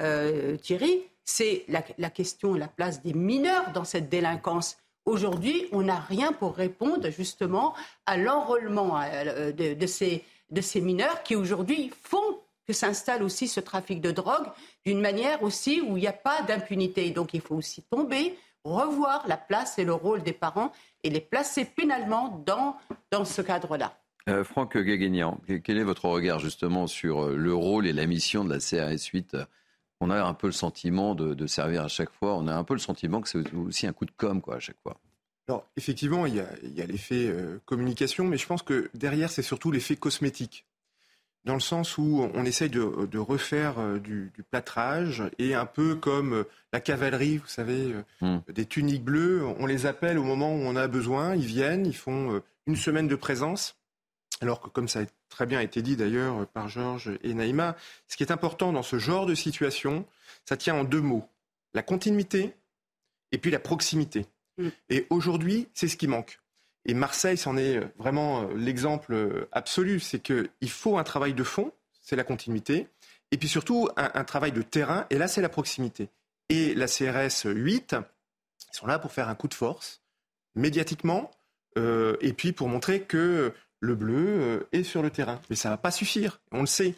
euh, 0.00 0.56
Thierry, 0.56 1.02
c'est 1.24 1.64
la, 1.68 1.84
la 1.98 2.10
question, 2.10 2.54
la 2.54 2.66
place 2.66 3.00
des 3.02 3.14
mineurs 3.14 3.72
dans 3.72 3.84
cette 3.84 4.08
délinquance. 4.08 4.76
Aujourd'hui, 5.04 5.66
on 5.72 5.82
n'a 5.82 5.98
rien 5.98 6.32
pour 6.32 6.56
répondre 6.56 7.10
justement 7.10 7.74
à 8.06 8.16
l'enrôlement 8.16 9.00
euh, 9.00 9.52
de, 9.52 9.86
ces, 9.86 10.24
de 10.50 10.60
ces 10.60 10.80
mineurs 10.80 11.22
qui 11.22 11.36
aujourd'hui 11.36 11.90
font 12.02 12.38
que 12.72 12.78
s'installe 12.78 13.22
aussi 13.22 13.48
ce 13.48 13.60
trafic 13.60 14.00
de 14.00 14.10
drogue 14.10 14.46
d'une 14.86 15.00
manière 15.00 15.42
aussi 15.42 15.82
où 15.82 15.98
il 15.98 16.00
n'y 16.00 16.06
a 16.06 16.12
pas 16.12 16.40
d'impunité. 16.42 17.10
Donc 17.10 17.34
il 17.34 17.42
faut 17.42 17.54
aussi 17.54 17.82
tomber, 17.82 18.34
revoir 18.64 19.28
la 19.28 19.36
place 19.36 19.78
et 19.78 19.84
le 19.84 19.92
rôle 19.92 20.22
des 20.22 20.32
parents 20.32 20.72
et 21.02 21.10
les 21.10 21.20
placer 21.20 21.66
pénalement 21.66 22.42
dans, 22.46 22.78
dans 23.10 23.26
ce 23.26 23.42
cadre-là. 23.42 23.98
Euh, 24.30 24.42
Franck 24.42 24.78
Guéguignan, 24.78 25.38
quel 25.64 25.76
est 25.76 25.84
votre 25.84 26.06
regard 26.06 26.38
justement 26.38 26.86
sur 26.86 27.24
euh, 27.24 27.36
le 27.36 27.52
rôle 27.52 27.86
et 27.86 27.92
la 27.92 28.06
mission 28.06 28.44
de 28.44 28.50
la 28.50 28.58
CRS 28.58 29.04
8 29.12 29.36
On 30.00 30.10
a 30.10 30.22
un 30.22 30.32
peu 30.32 30.46
le 30.46 30.52
sentiment 30.52 31.14
de, 31.14 31.46
servir 31.46 31.82
à 31.82 31.88
chaque 31.88 32.12
fois, 32.12 32.36
on 32.36 32.46
a 32.46 32.54
un 32.54 32.64
peu 32.64 32.74
le 32.74 32.80
sentiment 32.80 33.20
que 33.20 33.28
c'est 33.28 33.54
aussi 33.54 33.86
un 33.86 33.92
coup 33.92 34.06
de 34.06 34.12
com' 34.16 34.40
quoi, 34.40 34.56
à 34.56 34.60
chaque 34.60 34.80
fois. 34.82 34.96
Alors 35.48 35.66
effectivement, 35.76 36.24
il 36.24 36.36
y 36.36 36.40
a, 36.40 36.86
l'effet 36.86 37.26
euh, 37.26 37.60
communication, 37.66 38.24
mais 38.24 38.38
je 38.38 38.46
pense 38.46 38.62
que 38.62 38.90
derrière, 38.94 39.28
c'est 39.28 39.42
surtout 39.42 39.72
l'effet 39.72 39.96
cosmétique 39.96 40.64
dans 41.44 41.54
le 41.54 41.60
sens 41.60 41.98
où 41.98 42.28
on 42.34 42.44
essaye 42.44 42.70
de, 42.70 43.18
refaire 43.18 43.78
euh, 43.78 43.98
du, 43.98 44.32
plâtrage 44.50 45.24
et 45.38 45.54
un 45.54 45.66
peu 45.66 45.96
comme 45.96 46.34
euh, 46.34 46.44
la 46.72 46.80
cavalerie, 46.80 47.38
vous 47.38 47.48
savez, 47.48 47.92
euh, 47.92 48.02
hmm. 48.20 48.52
des 48.52 48.66
tuniques 48.66 49.04
bleues, 49.04 49.44
on 49.58 49.66
les 49.66 49.86
appelle 49.86 50.18
au 50.18 50.24
moment 50.24 50.54
où 50.54 50.58
on 50.58 50.76
a 50.76 50.86
besoin, 50.86 51.34
ils 51.34 51.44
viennent, 51.44 51.86
ils 51.86 51.96
font 51.96 52.40
une 52.66 52.76
semaine 52.76 53.08
de 53.08 53.16
présence. 53.16 53.76
Alors 54.40 54.60
que 54.60 54.68
comme 54.68 54.88
ça 54.88 55.00
a 55.00 55.04
très 55.28 55.46
bien 55.46 55.60
été 55.60 55.82
dit 55.82 55.96
d'ailleurs 55.96 56.46
par 56.48 56.68
Georges 56.68 57.12
et 57.22 57.34
Naïma, 57.34 57.76
ce 58.08 58.16
qui 58.16 58.22
est 58.22 58.32
important 58.32 58.72
dans 58.72 58.82
ce 58.82 58.98
genre 58.98 59.26
de 59.26 59.34
situation, 59.34 60.04
ça 60.44 60.56
tient 60.56 60.74
en 60.74 60.84
deux 60.84 61.00
mots. 61.00 61.28
La 61.74 61.82
continuité 61.82 62.54
et 63.30 63.38
puis 63.38 63.50
la 63.50 63.60
proximité. 63.60 64.26
Hmm. 64.58 64.68
Et 64.90 65.06
aujourd'hui, 65.10 65.68
c'est 65.74 65.88
ce 65.88 65.96
qui 65.96 66.06
manque. 66.06 66.41
Et 66.84 66.94
Marseille, 66.94 67.36
c'en 67.36 67.56
est 67.56 67.76
euh, 67.76 67.84
vraiment 67.96 68.42
euh, 68.42 68.54
l'exemple 68.56 69.14
euh, 69.14 69.48
absolu. 69.52 70.00
C'est 70.00 70.20
qu'il 70.20 70.70
faut 70.70 70.98
un 70.98 71.04
travail 71.04 71.34
de 71.34 71.44
fond, 71.44 71.72
c'est 72.00 72.16
la 72.16 72.24
continuité, 72.24 72.88
et 73.30 73.38
puis 73.38 73.48
surtout 73.48 73.88
un, 73.96 74.24
travail 74.24 74.52
de 74.52 74.62
terrain, 74.62 75.06
et 75.10 75.16
là, 75.16 75.28
c'est 75.28 75.40
la 75.40 75.48
proximité. 75.48 76.10
Et 76.48 76.74
la 76.74 76.86
CRS 76.86 77.46
8, 77.46 77.96
ils 78.72 78.76
sont 78.76 78.86
là 78.86 78.98
pour 78.98 79.12
faire 79.12 79.28
un 79.28 79.34
coup 79.34 79.48
de 79.48 79.54
force, 79.54 80.02
médiatiquement, 80.54 81.30
et 81.76 82.32
puis 82.36 82.52
pour 82.52 82.68
montrer 82.68 83.02
que 83.02 83.54
le 83.80 83.94
bleu 83.94 84.68
est 84.72 84.82
sur 84.82 85.02
le 85.02 85.08
terrain. 85.08 85.40
Mais 85.48 85.56
ça 85.56 85.70
ne 85.70 85.74
va 85.74 85.78
pas 85.78 85.90
suffire, 85.90 86.40
on 86.50 86.60
le 86.60 86.66
sait. 86.66 86.94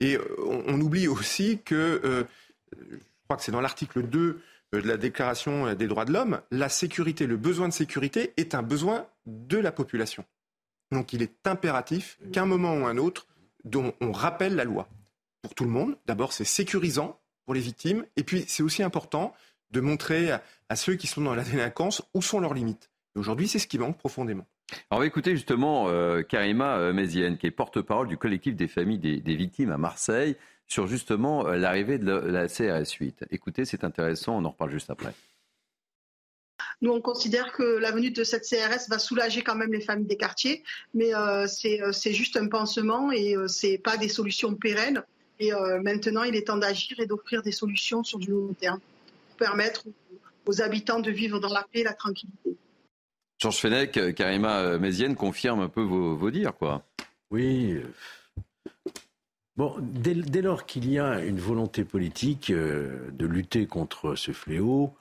Et 0.00 0.18
on, 0.44 0.80
oublie 0.80 1.06
aussi 1.06 1.60
que, 1.64 2.26
je 2.72 2.96
crois 3.24 3.36
que 3.36 3.42
c'est 3.44 3.52
dans 3.52 3.60
l'article 3.60 4.02
2 4.02 4.20
euh, 4.20 4.42
de 4.72 4.78
la 4.78 4.96
Déclaration 4.96 5.74
des 5.74 5.86
droits 5.86 6.04
de 6.04 6.12
l'homme, 6.12 6.40
la 6.50 6.68
sécurité, 6.68 7.26
le 7.26 7.36
besoin 7.36 7.68
de 7.68 7.72
sécurité 7.72 8.32
est 8.36 8.54
un 8.54 8.62
besoin 8.62 9.06
de 9.26 9.58
la 9.58 9.72
population. 9.72 10.24
Donc 10.92 11.12
il 11.12 11.22
est 11.22 11.46
impératif 11.46 12.18
qu'à 12.32 12.42
un 12.42 12.46
moment 12.46 12.74
ou 12.74 12.86
un 12.86 12.96
autre, 12.96 13.26
on 14.00 14.12
rappelle 14.12 14.54
la 14.54 14.64
loi 14.64 14.88
pour 15.42 15.54
tout 15.54 15.64
le 15.64 15.70
monde. 15.70 15.96
D'abord, 16.06 16.32
c'est 16.32 16.44
sécurisant 16.44 17.20
pour 17.44 17.54
les 17.54 17.60
victimes, 17.60 18.04
et 18.16 18.24
puis 18.24 18.44
c'est 18.48 18.62
aussi 18.62 18.82
important 18.82 19.34
de 19.70 19.80
montrer 19.80 20.30
à, 20.30 20.76
ceux 20.76 20.94
qui 20.94 21.06
sont 21.06 21.20
dans 21.20 21.34
la 21.34 21.44
délinquance 21.44 22.02
où 22.14 22.22
sont 22.22 22.40
leurs 22.40 22.54
limites. 22.54 22.90
Aujourd'hui, 23.14 23.48
c'est 23.48 23.58
ce 23.58 23.66
qui 23.66 23.78
manque 23.78 23.98
profondément. 23.98 24.46
Alors, 24.90 24.98
on 24.98 25.00
va 25.00 25.06
écouter 25.06 25.34
justement 25.36 25.88
euh, 25.88 26.22
Karima 26.22 26.76
euh, 26.76 26.92
Mézienne, 26.92 27.38
qui 27.38 27.46
est 27.46 27.52
porte-parole 27.52 28.08
du 28.08 28.16
collectif 28.16 28.56
des 28.56 28.66
familles 28.66 28.98
des 28.98 29.36
victimes 29.36 29.70
à 29.70 29.78
Marseille 29.78 30.36
sur 30.66 30.86
justement 30.86 31.46
euh, 31.46 31.56
l'arrivée 31.56 31.98
de 31.98 32.10
la 32.10 32.48
CRS 32.48 32.90
8. 32.98 33.26
Écoutez, 33.30 33.64
c'est 33.64 33.84
intéressant, 33.84 34.36
on 34.36 34.44
en 34.44 34.50
reparle 34.50 34.70
juste 34.70 34.90
après. 34.90 35.12
Nous, 36.82 36.90
on 36.90 37.00
considère 37.00 37.52
que 37.52 37.62
la 37.62 37.90
venue 37.90 38.10
de 38.10 38.24
cette 38.24 38.44
CRS 38.44 38.88
va 38.88 38.98
soulager 38.98 39.42
quand 39.42 39.54
même 39.54 39.72
les 39.72 39.80
familles 39.80 40.06
des 40.06 40.16
quartiers, 40.16 40.62
mais 40.94 41.10
c'est 41.46 42.12
juste 42.12 42.36
un 42.36 42.48
pansement 42.48 43.12
et 43.12 43.34
c'est 43.46 43.78
pas 43.78 43.96
des 43.96 44.08
solutions 44.08 44.54
pérennes. 44.54 45.02
Et 45.38 45.52
maintenant, 45.82 46.22
il 46.22 46.36
est 46.36 46.48
temps 46.48 46.58
d'agir 46.58 47.00
et 47.00 47.06
d'offrir 47.06 47.42
des 47.42 47.52
solutions 47.52 48.04
sur 48.04 48.18
du 48.18 48.30
long 48.30 48.52
terme 48.54 48.80
pour 49.28 49.36
permettre 49.38 49.84
aux 50.46 50.62
habitants 50.62 51.00
de 51.00 51.10
vivre 51.10 51.40
dans 51.40 51.52
la 51.52 51.62
paix 51.62 51.80
et 51.80 51.84
la 51.84 51.94
tranquillité. 51.94 52.56
Georges 53.38 53.58
Fenech, 53.58 53.96
euh, 53.98 54.12
Karima 54.12 54.60
euh, 54.60 54.78
Mézienne 54.78 55.14
confirme 55.14 55.60
un 55.60 55.68
peu 55.68 55.82
vos, 55.82 56.30
dires, 56.30 56.54
quoi. 56.56 56.84
Oui. 57.30 57.76
Bon, 59.56 59.74
dès, 59.80 60.42
lors 60.42 60.66
qu'il 60.66 60.90
y 60.90 60.98
a 60.98 61.24
une 61.24 61.40
volonté 61.40 61.84
politique 61.84 62.50
euh, 62.50 63.10
de 63.12 63.26
lutter 63.26 63.66
contre 63.66 64.14
ce 64.14 64.32
fléau, 64.32 64.94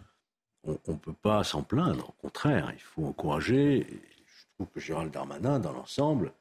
on 0.64 0.94
ne 0.94 0.98
peut 0.98 1.14
pas 1.14 1.44
s'en 1.44 1.62
plaindre. 1.62 2.10
Au 2.10 2.22
contraire, 2.22 2.72
il 2.74 2.82
faut 2.82 3.06
encourager. 3.06 3.86
Je 3.90 4.46
trouve 4.56 4.68
que 4.74 4.80
Gérald 4.80 5.12
Darmanin, 5.12 5.60
dans 5.60 5.74
l'ensemble, 5.74 6.32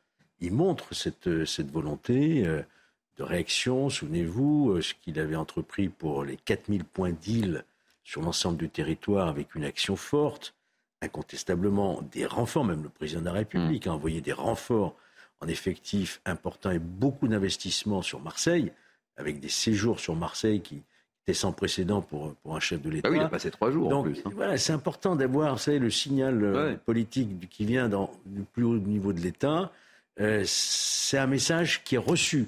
il 0.41 0.53
montre 0.53 0.95
cette, 0.95 1.45
cette 1.45 1.71
volonté 1.71 2.43
de 2.43 3.23
réaction. 3.23 3.91
Souvenez-vous, 3.91 4.81
ce 4.81 4.95
qu'il 4.95 5.19
avait 5.19 5.37
entrepris 5.37 5.91
pour 5.91 6.25
les 6.25 6.39
4000 6.39 6.85
points 6.85 7.13
d'île 7.13 7.65
sur 8.03 8.23
l'ensemble 8.23 8.59
du 8.59 8.69
territoire 8.69 9.29
avec 9.29 9.55
une 9.55 9.65
action 9.65 9.97
forte, 9.97 10.55
incontestablement 11.03 12.03
des 12.13 12.27
renforts, 12.27 12.65
même 12.65 12.83
le 12.83 12.89
président 12.89 13.21
de 13.21 13.27
la 13.27 13.33
République 13.33 13.87
mm. 13.87 13.91
a 13.91 13.93
envoyé 13.93 14.21
des 14.21 14.33
renforts 14.33 14.95
en 15.45 15.49
effectifs 15.49 16.21
importants 16.25 16.71
et 16.71 16.79
beaucoup 16.79 17.29
d'investissements 17.29 18.03
sur 18.03 18.21
Marseille, 18.21 18.73
avec 19.17 19.41
des 19.41 19.49
séjours 19.49 20.01
sur 20.01 20.17
Marseille 20.17 20.61
qui 20.61 20.83
étaient 21.23 21.35
sans 21.35 21.53
précédent 21.53 22.01
pour, 22.01 22.35
pour 22.37 22.57
un 22.57 22.61
chef 22.61 22.83
de 22.83 22.91
l'État. 22.91 23.09
Ah 23.09 23.13
oui, 23.13 23.19
il 23.19 23.23
a 23.23 23.29
passé 23.29 23.51
trois 23.51 23.71
jours 23.71 23.89
Donc, 23.89 24.07
en 24.07 24.11
plus. 24.11 24.23
Hein. 24.25 24.31
Voilà, 24.35 24.59
c'est 24.59 24.73
important 24.73 25.17
d'avoir, 25.17 25.59
le 25.67 25.91
signal 25.91 26.43
euh, 26.43 26.77
politique 26.77 27.49
qui 27.49 27.65
vient 27.65 27.89
dans, 27.89 28.11
du 28.27 28.43
plus 28.43 28.65
haut 28.65 28.79
niveau 28.79 29.13
de 29.13 29.21
l'État. 29.21 29.71
Euh, 30.21 30.43
c'est 30.47 31.19
un 31.19 31.27
message 31.27 31.83
qui 31.85 31.97
est 31.97 31.99
reçu 31.99 32.47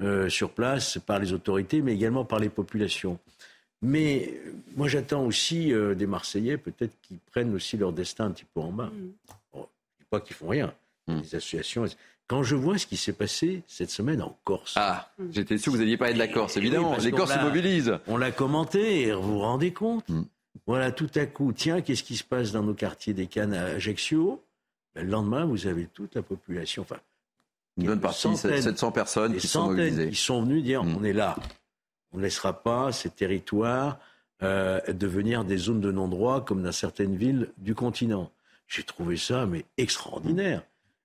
euh, 0.00 0.28
sur 0.28 0.50
place 0.50 0.98
par 0.98 1.18
les 1.18 1.32
autorités, 1.32 1.82
mais 1.82 1.94
également 1.94 2.24
par 2.24 2.38
les 2.38 2.48
populations. 2.48 3.18
Mais 3.82 4.40
moi, 4.76 4.88
j'attends 4.88 5.26
aussi 5.26 5.72
euh, 5.72 5.94
des 5.94 6.06
Marseillais, 6.06 6.56
peut-être, 6.56 6.94
qui 7.02 7.18
prennent 7.30 7.54
aussi 7.54 7.76
leur 7.76 7.92
destin 7.92 8.26
un 8.26 8.30
petit 8.30 8.44
peu 8.44 8.60
en 8.60 8.70
main. 8.70 8.86
Mm. 8.86 9.12
je 9.54 9.58
ne 9.58 9.64
dis 9.64 10.06
pas 10.08 10.20
qu'ils 10.20 10.36
font 10.36 10.48
rien. 10.48 10.72
Mm. 11.08 11.20
Les 11.20 11.34
associations. 11.34 11.84
Quand 12.28 12.42
je 12.42 12.56
vois 12.56 12.78
ce 12.78 12.86
qui 12.86 12.96
s'est 12.96 13.12
passé 13.12 13.62
cette 13.66 13.90
semaine 13.90 14.22
en 14.22 14.38
Corse. 14.44 14.74
Ah, 14.76 15.10
j'étais 15.30 15.58
sûr 15.58 15.72
que 15.72 15.76
vous 15.76 15.82
alliez 15.82 15.96
parler 15.96 16.14
de 16.14 16.18
la 16.18 16.28
Corse, 16.28 16.56
évidemment. 16.56 16.96
les 16.96 17.10
Corses 17.10 17.34
se 17.34 17.38
mobilisent. 17.40 17.98
On 18.06 18.16
l'a 18.16 18.30
commenté 18.30 19.02
et 19.02 19.12
vous 19.12 19.34
vous 19.34 19.38
rendez 19.40 19.72
compte 19.72 20.08
mm. 20.08 20.22
Voilà, 20.66 20.92
tout 20.92 21.10
à 21.16 21.26
coup, 21.26 21.52
tiens, 21.52 21.80
qu'est-ce 21.80 22.02
qui 22.02 22.16
se 22.16 22.24
passe 22.24 22.52
dans 22.52 22.62
nos 22.62 22.74
quartiers 22.74 23.14
des 23.14 23.26
Cannes 23.26 23.54
à 23.54 23.64
Ajaccio? 23.64 24.42
Ben, 24.94 25.04
Le 25.04 25.10
lendemain, 25.10 25.44
vous 25.44 25.66
avez 25.66 25.86
toute 25.86 26.14
la 26.14 26.22
population, 26.22 26.82
enfin, 26.82 27.00
une 27.78 27.86
bonne 27.86 28.00
partie, 28.00 28.36
700 28.36 28.92
personnes 28.92 29.36
qui 29.36 29.48
sont 29.48 29.68
mobilisées. 29.68 30.10
Qui 30.10 30.16
sont 30.16 30.42
venues 30.42 30.62
dire 30.62 30.82
on 30.82 31.02
est 31.04 31.12
là, 31.12 31.36
on 32.12 32.18
ne 32.18 32.22
laissera 32.22 32.62
pas 32.62 32.92
ces 32.92 33.10
territoires 33.10 33.98
euh, 34.42 34.80
devenir 34.92 35.44
des 35.44 35.56
zones 35.56 35.80
de 35.80 35.90
non-droit 35.90 36.44
comme 36.44 36.62
dans 36.62 36.72
certaines 36.72 37.16
villes 37.16 37.48
du 37.58 37.74
continent. 37.74 38.30
J'ai 38.68 38.82
trouvé 38.82 39.16
ça 39.16 39.46
mais 39.46 39.64
extraordinaire. 39.78 40.62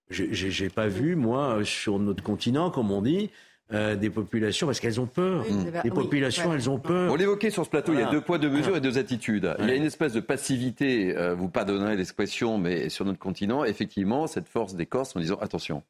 J'ai 0.10 0.70
pas 0.70 0.88
vu, 0.88 1.16
moi, 1.16 1.60
sur 1.64 2.00
notre 2.00 2.24
continent, 2.24 2.72
comme 2.72 2.92
on 2.92 3.02
dit, 3.02 3.30
euh, 3.74 3.98
des 3.98 4.10
populations, 4.10 4.68
parce 4.68 4.80
qu'elles 4.80 5.02
ont 5.02 5.08
peur. 5.08 5.44
les 5.84 5.92
populations, 5.92 6.54
elles 6.54 6.70
ont 6.70 6.80
peur. 6.80 7.12
On 7.12 7.16
l'évoquait 7.16 7.50
sur 7.50 7.66
ce 7.66 7.70
plateau, 7.70 7.94
il 7.94 8.00
y 8.00 8.04
a 8.04 8.10
deux 8.10 8.22
poids, 8.22 8.38
deux 8.38 8.50
mesures 8.50 8.78
et 8.78 8.82
deux 8.82 8.98
attitudes. 8.98 9.54
Il 9.60 9.68
y 9.68 9.72
a 9.72 9.76
une 9.76 9.84
espèce 9.84 10.14
de 10.14 10.22
passivité, 10.22 11.16
euh, 11.18 11.36
vous 11.36 11.50
pardonnerez 11.50 11.98
l'expression, 11.98 12.58
mais 12.58 12.88
sur 12.88 13.04
notre 13.04 13.20
continent, 13.20 13.66
effectivement, 13.66 14.28
cette 14.28 14.48
force 14.48 14.76
des 14.76 14.86
Corses 14.86 15.16
en 15.16 15.20
disant 15.20 15.36
attention, 15.42 15.84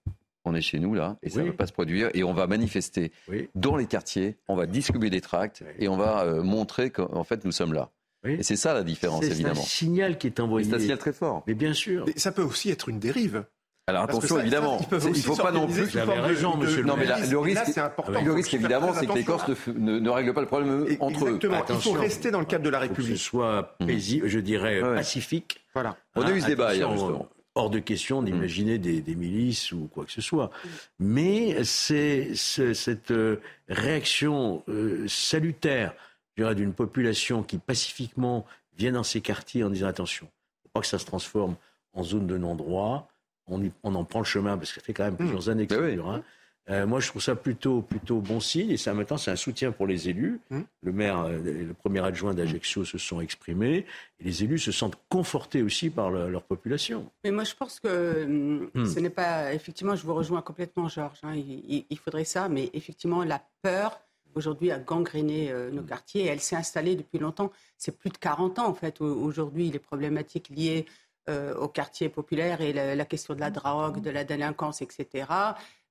on 0.45 0.55
est 0.55 0.61
chez 0.61 0.79
nous 0.79 0.95
là, 0.95 1.17
et 1.21 1.29
ça 1.29 1.41
ne 1.43 1.47
va 1.47 1.53
pas 1.53 1.67
se 1.67 1.73
produire, 1.73 2.09
et 2.15 2.23
on 2.23 2.33
va 2.33 2.47
manifester 2.47 3.11
dans 3.53 3.75
les 3.75 3.85
quartiers, 3.85 4.37
on 4.47 4.55
va 4.55 4.65
distribuer 4.65 5.11
des 5.11 5.21
tracts, 5.21 5.63
et 5.77 5.87
on 5.87 5.97
va 5.97 6.23
euh, 6.23 6.41
montrer 6.41 6.89
qu'en 6.89 7.23
fait 7.23 7.45
nous 7.45 7.51
sommes 7.51 7.73
là. 7.73 7.91
Et 8.25 8.43
c'est 8.43 8.55
ça 8.55 8.73
la 8.73 8.83
différence, 8.83 9.23
évidemment. 9.23 9.53
C'est 9.55 9.61
un 9.61 9.63
signal 9.63 10.17
qui 10.17 10.27
est 10.27 10.39
envoyé. 10.39 10.67
C'est 10.67 10.75
un 10.75 10.79
signal 10.79 10.97
très 10.97 11.13
fort. 11.13 11.43
Mais 11.47 11.53
bien 11.53 11.73
sûr. 11.73 12.05
ça 12.17 12.31
peut 12.31 12.41
aussi 12.41 12.69
être 12.71 12.89
une 12.89 12.99
dérive. 12.99 13.45
Alors 13.89 14.03
attention, 14.03 14.39
évidemment, 14.39 14.79
il 14.91 14.97
ne 14.97 15.13
faut 15.13 15.35
pas 15.35 15.51
non 15.51 15.65
plus. 15.65 15.83
Vous 15.83 15.97
avez 15.97 16.19
raison, 16.19 16.57
monsieur 16.57 16.81
le 16.81 16.87
Non, 16.87 16.97
mais 16.97 17.05
le 17.05 17.39
risque, 17.39 17.77
important. 17.77 18.21
le 18.21 18.33
risque 18.33 18.53
évidemment, 18.53 18.93
c'est 18.93 19.07
que 19.07 19.13
les 19.13 19.23
Corses 19.23 19.47
ne, 19.67 19.99
ne, 19.99 20.09
règlent 20.09 20.33
pas 20.33 20.41
le 20.41 20.47
problème 20.47 20.85
entre 20.99 21.25
eux. 21.25 21.35
Exactement. 21.35 21.63
Il 21.69 21.75
faut 21.75 21.91
rester 21.93 22.29
dans 22.31 22.39
le 22.39 22.45
cadre 22.45 22.65
de 22.65 22.69
la 22.69 22.79
République. 22.79 23.13
Que 23.13 23.17
ce 23.17 23.23
soit 23.23 23.75
mmh. 23.79 23.85
paisible, 23.85 24.27
je 24.27 24.39
dirais 24.39 24.81
pacifique. 24.81 25.61
Voilà. 25.73 25.95
On 26.15 26.21
a 26.23 26.31
eu 26.31 26.41
ce 26.41 26.47
débat 26.47 26.75
hier, 26.75 26.91
justement 26.91 27.29
hors 27.57 27.69
de 27.69 27.79
question 27.79 28.21
d'imaginer 28.21 28.77
mm. 28.77 29.01
des, 29.01 29.15
milices 29.15 29.71
ou 29.71 29.89
quoi 29.91 30.05
que 30.05 30.11
ce 30.11 30.21
soit. 30.21 30.51
Mais 30.99 31.63
c'est 31.63 32.35
cette 32.35 33.11
euh, 33.11 33.41
réaction 33.67 34.63
euh, 34.69 35.07
salutaire 35.07 35.93
d'une 36.37 36.73
population 36.73 37.41
qui 37.41 37.57
pacifiquement 37.57 38.45
vient 38.77 38.91
dans 38.91 39.03
ces 39.03 39.21
quartiers 39.21 39.63
en 39.63 39.71
disant 39.71 39.87
attention, 39.87 40.27
faut 40.61 40.69
pas 40.71 40.81
que 40.81 40.85
ça 40.87 40.99
se 40.99 41.05
transforme 41.05 41.55
en 41.93 42.03
zone 42.03 42.27
de 42.27 42.37
non-droit. 42.37 43.09
On, 43.47 43.95
en 43.95 44.03
prend 44.03 44.19
le 44.19 44.25
chemin 44.25 44.57
parce 44.57 44.71
que 44.73 44.79
ça 44.79 44.85
fait 44.85 44.93
quand 44.93 45.05
même 45.05 45.13
mm. 45.13 45.17
plusieurs 45.17 45.49
années 45.49 45.67
que 45.67 45.75
ça 45.75 45.91
dure. 45.91 46.09
Hein. 46.09 46.23
Euh, 46.69 46.85
moi, 46.85 46.99
je 46.99 47.07
trouve 47.07 47.21
ça 47.21 47.35
plutôt, 47.35 47.81
plutôt 47.81 48.19
bon 48.19 48.39
signe. 48.39 48.71
Et 48.71 48.77
ça, 48.77 48.93
maintenant, 48.93 49.17
c'est 49.17 49.31
un 49.31 49.37
soutien 49.37 49.71
pour 49.71 49.87
les 49.87 50.09
élus. 50.09 50.39
Hum. 50.51 50.65
Le 50.81 50.91
maire 50.91 51.21
euh, 51.21 51.39
et 51.45 51.63
le 51.63 51.73
premier 51.73 52.03
adjoint 52.03 52.33
d'Ajaccio 52.33 52.83
se 52.83 52.97
sont 52.97 53.21
exprimés. 53.21 53.85
Et 54.19 54.25
les 54.25 54.43
élus 54.43 54.59
se 54.59 54.71
sentent 54.71 54.97
confortés 55.07 55.61
aussi 55.61 55.89
par 55.89 56.11
leur 56.11 56.43
population. 56.43 57.09
Mais 57.23 57.31
moi, 57.31 57.45
je 57.45 57.55
pense 57.55 57.79
que 57.79 58.25
hum. 58.25 58.85
ce 58.85 58.99
n'est 58.99 59.09
pas. 59.09 59.53
Effectivement, 59.53 59.95
je 59.95 60.03
vous 60.03 60.13
rejoins 60.13 60.41
complètement, 60.41 60.89
Georges. 60.89 61.19
Hein. 61.23 61.35
il, 61.35 61.97
faudrait 61.97 62.25
ça. 62.25 62.49
Mais 62.49 62.69
effectivement, 62.73 63.23
la 63.23 63.41
peur, 63.61 64.01
aujourd'hui, 64.35 64.71
a 64.71 64.79
gangréné 64.79 65.51
euh, 65.51 65.71
nos 65.71 65.83
quartiers. 65.83 66.25
Et 66.25 66.27
elle 66.27 66.41
s'est 66.41 66.57
installée 66.57 66.97
depuis 66.97 67.17
longtemps. 67.17 67.51
C'est 67.77 67.97
plus 67.97 68.09
de 68.09 68.17
40 68.17 68.59
ans, 68.59 68.67
en 68.67 68.73
fait, 68.73 68.99
aujourd'hui, 68.99 69.71
les 69.71 69.79
problématiques 69.79 70.49
liées 70.49 70.85
aux 71.27 71.67
quartiers 71.67 72.09
populaires 72.09 72.61
et 72.61 72.71
la, 72.71 72.95
la, 72.95 73.05
question 73.05 73.33
de 73.33 73.41
la 73.41 73.51
drogue, 73.51 74.01
de 74.01 74.09
la 74.09 74.23
délinquance, 74.23 74.81
etc. 74.81 75.25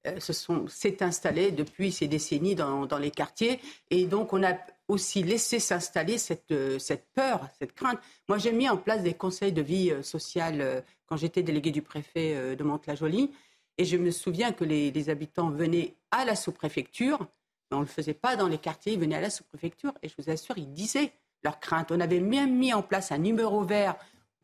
Euh, 0.06 0.20
s'est 0.68 1.02
installé 1.02 1.50
depuis 1.50 1.90
ces 1.90 2.06
décennies 2.06 2.54
dans, 2.54 2.98
les 2.98 3.10
quartiers. 3.10 3.60
Et 3.90 4.06
donc, 4.06 4.32
on 4.32 4.42
a 4.44 4.54
aussi 4.88 5.22
laissé 5.22 5.58
s'installer 5.58 6.18
cette, 6.18 6.52
euh, 6.52 6.78
cette 6.78 7.06
peur, 7.14 7.48
cette 7.58 7.72
crainte. 7.72 7.98
Moi, 8.28 8.38
j'ai 8.38 8.52
mis 8.52 8.68
en 8.68 8.76
place 8.76 9.02
des 9.02 9.14
conseils 9.14 9.52
de 9.52 9.62
vie 9.62 9.90
euh, 9.90 10.02
sociale 10.02 10.84
quand 11.06 11.16
j'étais 11.16 11.42
délégué 11.42 11.70
du 11.70 11.82
préfet 11.82 12.56
de 12.56 12.64
Mantes-la-Jolie. 12.64 13.30
Et 13.78 13.84
je 13.84 13.96
me 13.96 14.10
souviens 14.10 14.52
que 14.52 14.64
les, 14.64 15.10
habitants 15.10 15.50
venaient 15.50 15.94
à 16.10 16.24
la 16.24 16.34
sous-préfecture, 16.34 17.20
mais 17.70 17.76
on 17.76 17.80
ne 17.80 17.84
le 17.84 17.90
faisait 17.90 18.14
pas 18.14 18.34
dans 18.34 18.48
les 18.48 18.58
quartiers, 18.58 18.94
ils 18.94 18.98
venaient 18.98 19.16
à 19.16 19.20
la 19.20 19.30
sous-préfecture. 19.30 19.92
Et 20.02 20.08
je 20.08 20.14
vous 20.18 20.30
assure, 20.30 20.58
ils 20.58 20.72
disaient 20.72 21.12
leurs 21.44 21.60
craintes. 21.60 21.92
On 21.92 22.00
avait 22.00 22.20
même 22.20 22.56
mis 22.56 22.72
en 22.72 22.82
place 22.82 23.12
un 23.12 23.18
numéro 23.18 23.62
vert 23.62 23.96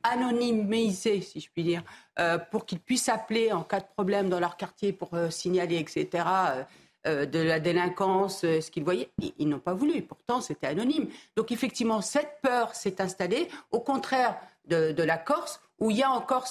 anonymisé, 0.02 1.20
si 1.20 1.40
je 1.40 1.48
puis 1.50 1.62
dire, 1.62 1.82
euh, 2.18 2.38
pour 2.38 2.66
qu'ils 2.66 2.80
puissent 2.80 3.08
appeler 3.08 3.52
en 3.52 3.62
cas 3.62 3.80
de 3.80 3.86
problème 3.94 4.28
dans 4.28 4.40
leur 4.40 4.56
quartier 4.56 4.92
pour 4.92 5.14
euh, 5.14 5.30
signaler, 5.30 5.78
etc., 5.78 6.24
euh, 7.06 7.26
de 7.26 7.40
la 7.40 7.58
délinquance, 7.58 8.42
ce 8.42 8.70
qu'ils 8.70 8.84
voyaient. 8.84 9.10
Ils, 9.38 9.48
n'ont 9.48 9.58
pas 9.58 9.74
voulu. 9.74 10.02
Pourtant, 10.02 10.40
c'était 10.40 10.68
anonyme. 10.68 11.08
Donc, 11.36 11.50
effectivement, 11.50 12.00
cette 12.00 12.38
peur 12.42 12.76
s'est 12.76 13.00
installée, 13.00 13.48
au 13.72 13.80
contraire 13.80 14.36
de, 14.66 15.02
la 15.02 15.18
Corse, 15.18 15.60
où 15.80 15.90
il 15.90 15.96
y 15.96 16.02
a 16.04 16.10
encore 16.10 16.46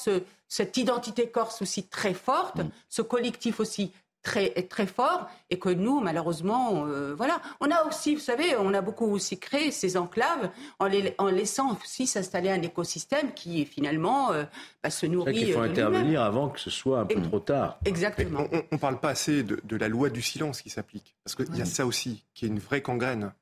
cette 0.50 0.75
identité 0.75 1.29
corse 1.29 1.62
aussi 1.62 1.88
très 1.88 2.13
forte, 2.13 2.58
mm. 2.58 2.70
ce 2.89 3.01
collectif 3.01 3.62
aussi 3.62 3.93
très, 4.24 4.50
très 4.63 4.86
fort 4.86 5.30
et 5.50 5.60
que 5.60 5.70
nous, 5.70 6.00
malheureusement, 6.00 6.86
euh, 6.86 7.13
voilà. 7.16 7.42
On 7.60 7.72
a 7.72 7.84
aussi, 7.88 8.16
vous 8.16 8.22
savez, 8.22 8.56
on 8.58 8.74
a 8.74 8.82
beaucoup 8.82 9.06
aussi 9.06 9.40
créé 9.40 9.72
ces 9.72 9.98
enclaves 9.98 10.50
en, 10.80 10.86
les, 10.86 11.16
en 11.18 11.28
laissant 11.28 11.78
aussi 11.84 12.08
s'installer 12.08 12.50
un 12.50 12.62
écosystème 12.62 13.34
qui 13.34 13.66
finalement 13.66 14.32
euh, 14.32 14.44
bah, 14.84 14.90
se 14.90 15.06
nourrit. 15.06 15.42
Il 15.42 15.54
faut 15.54 15.60
intervenir 15.60 16.22
avant 16.22 16.50
que 16.50 16.60
ce 16.60 16.70
soit 16.70 17.01
un 17.01 17.06
peu 17.06 17.22
trop 17.22 17.40
tard. 17.40 17.80
Exactement. 17.86 18.48
On 18.51 18.75
ne 18.75 18.78
parle 18.78 19.00
pas 19.00 19.10
assez 19.10 19.44
de, 19.44 19.60
de, 19.63 19.75
la 19.75 19.88
loi 19.88 20.10
du 20.10 20.22
silence 20.22 20.62
qui 20.62 20.70
s'applique. 20.70 21.16
Parce 21.24 21.36
qu'il 21.36 21.56
y 21.56 21.62
a 21.62 21.66
ça 21.66 21.86
aussi, 21.86 22.24
qui 22.34 22.46
est 22.46 22.50
une 22.50 22.60
vraie 22.60 22.82
gangrène. 22.82 23.34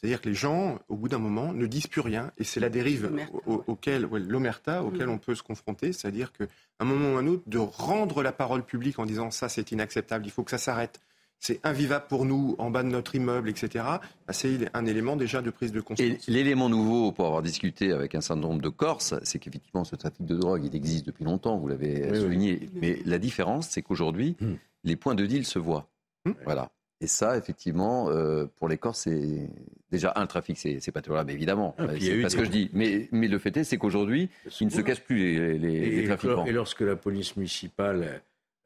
C'est-à-dire 0.00 0.20
que 0.20 0.28
les 0.28 0.34
gens, 0.34 0.78
au 0.88 0.96
bout 0.96 1.08
d'un 1.08 1.18
moment, 1.18 1.54
ne 1.54 1.66
disent 1.66 1.86
plus 1.86 2.02
rien, 2.02 2.30
et 2.36 2.44
c'est 2.44 2.60
la 2.60 2.68
dérive 2.68 3.10
auquel, 3.46 4.02
l'omerta, 4.02 4.84
auquel 4.84 5.06
mm. 5.06 5.10
on 5.10 5.18
peut 5.18 5.34
se 5.34 5.42
confronter, 5.42 5.94
c'est-à-dire 5.94 6.32
qu'à 6.32 6.44
un 6.80 6.84
moment 6.84 7.14
ou 7.14 7.16
un 7.16 7.26
autre, 7.26 7.42
de 7.46 7.58
rendre 7.58 8.22
la 8.22 8.32
parole 8.32 8.62
publique 8.62 8.98
en 8.98 9.06
disant 9.06 9.30
ça 9.30 9.48
c'est 9.48 9.72
inacceptable, 9.72 10.26
il 10.26 10.30
faut 10.30 10.42
que 10.44 10.50
ça 10.50 10.58
s'arrête, 10.58 11.00
c'est 11.38 11.60
invivable 11.64 12.06
pour 12.08 12.26
nous 12.26 12.56
en 12.58 12.70
bas 12.70 12.82
de 12.82 12.88
notre 12.88 13.14
immeuble, 13.14 13.48
etc. 13.48 13.84
Bah, 14.26 14.32
c'est 14.32 14.68
un 14.74 14.84
élément 14.84 15.16
déjà 15.16 15.40
de 15.40 15.50
prise 15.50 15.72
de 15.72 15.80
conscience. 15.80 16.28
Et 16.28 16.30
l'élément 16.30 16.68
nouveau, 16.68 17.12
pour 17.12 17.26
avoir 17.26 17.42
discuté 17.42 17.92
avec 17.92 18.14
un 18.14 18.20
certain 18.20 18.42
nombre 18.42 18.60
de 18.60 18.68
Corses, 18.68 19.14
c'est 19.22 19.38
qu'effectivement 19.38 19.84
ce 19.84 19.96
trafic 19.96 20.26
de 20.26 20.36
drogue, 20.36 20.64
il 20.64 20.76
existe 20.76 21.06
depuis 21.06 21.24
longtemps, 21.24 21.56
vous 21.56 21.68
l'avez 21.68 22.14
souligné, 22.20 22.68
mais 22.74 23.00
la 23.06 23.18
différence, 23.18 23.68
c'est 23.68 23.80
qu'aujourd'hui, 23.80 24.36
mm. 24.40 24.54
les 24.84 24.96
points 24.96 25.14
de 25.14 25.24
deal 25.24 25.46
se 25.46 25.58
voient. 25.58 25.88
Mm. 26.26 26.32
Voilà. 26.44 26.70
Et 27.00 27.06
ça, 27.06 27.36
effectivement, 27.36 28.08
euh, 28.08 28.46
pour 28.56 28.68
les 28.68 28.78
Corses, 28.78 29.00
c'est 29.00 29.50
déjà 29.90 30.14
un 30.16 30.26
trafic, 30.26 30.56
c'est 30.56 30.92
pas 30.92 31.02
tolérable, 31.02 31.30
évidemment. 31.30 31.74
Ah, 31.78 31.88
puis 31.88 31.96
il 31.98 32.04
y 32.04 32.08
a 32.08 32.12
c'est 32.12 32.18
eu 32.18 32.22
pas 32.22 32.30
ce 32.30 32.36
des- 32.36 32.40
que 32.42 32.46
je 32.46 32.50
dis. 32.50 32.70
Mais, 32.72 33.08
mais 33.12 33.28
le 33.28 33.38
fait 33.38 33.54
est, 33.58 33.64
c'est 33.64 33.76
qu'aujourd'hui, 33.76 34.30
ils 34.60 34.66
ne 34.66 34.70
se 34.72 34.80
cachent 34.80 35.02
plus 35.02 35.18
les, 35.58 35.58
les- 35.58 36.04
trafiquants. 36.06 36.46
et 36.46 36.52
lorsque 36.52 36.80
la 36.80 36.96
police 36.96 37.36
municipale 37.36 38.22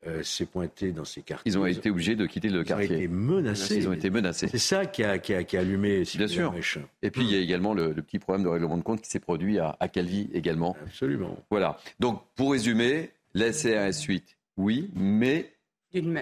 euh, 0.06 0.22
s'est 0.22 0.46
pointée 0.46 0.92
dans 0.92 1.04
ces 1.04 1.22
quartiers, 1.22 1.50
Ils 1.52 1.58
ont 1.58 1.66
été 1.66 1.90
obligés 1.90 2.14
de 2.16 2.24
quitter 2.24 2.48
le 2.48 2.58
ils 2.58 2.60
ont 2.60 2.64
quartier. 2.64 2.96
été 2.96 3.08
menacés. 3.08 3.76
Ils 3.76 3.88
ont 3.88 3.92
été 3.92 4.08
menacés. 4.10 4.46
C'est 4.48 4.58
ça 4.58 4.86
qui 4.86 5.02
a, 5.04 5.18
qui 5.18 5.34
a- 5.34 5.42
qui 5.44 5.56
a 5.56 5.60
allumé 5.60 6.04
si 6.04 6.16
Bien 6.16 6.26
sûr. 6.28 6.54
Et 7.02 7.10
puis, 7.10 7.22
il 7.24 7.30
y 7.30 7.34
a 7.34 7.38
également 7.40 7.74
le, 7.74 7.92
le 7.92 8.00
petit 8.02 8.18
problème 8.20 8.44
de 8.44 8.48
règlement 8.48 8.78
de 8.78 8.82
compte 8.82 9.02
qui 9.02 9.10
s'est 9.10 9.18
produit 9.20 9.58
à, 9.58 9.76
à 9.80 9.88
Calvi 9.88 10.30
également. 10.32 10.76
Absolument. 10.86 11.36
Voilà. 11.50 11.76
Donc, 11.98 12.22
pour 12.36 12.52
résumer, 12.52 13.10
la 13.34 13.50
CRS 13.50 14.04
8, 14.08 14.36
oui, 14.56 14.88
mais 14.94 15.52
D'une 15.92 16.12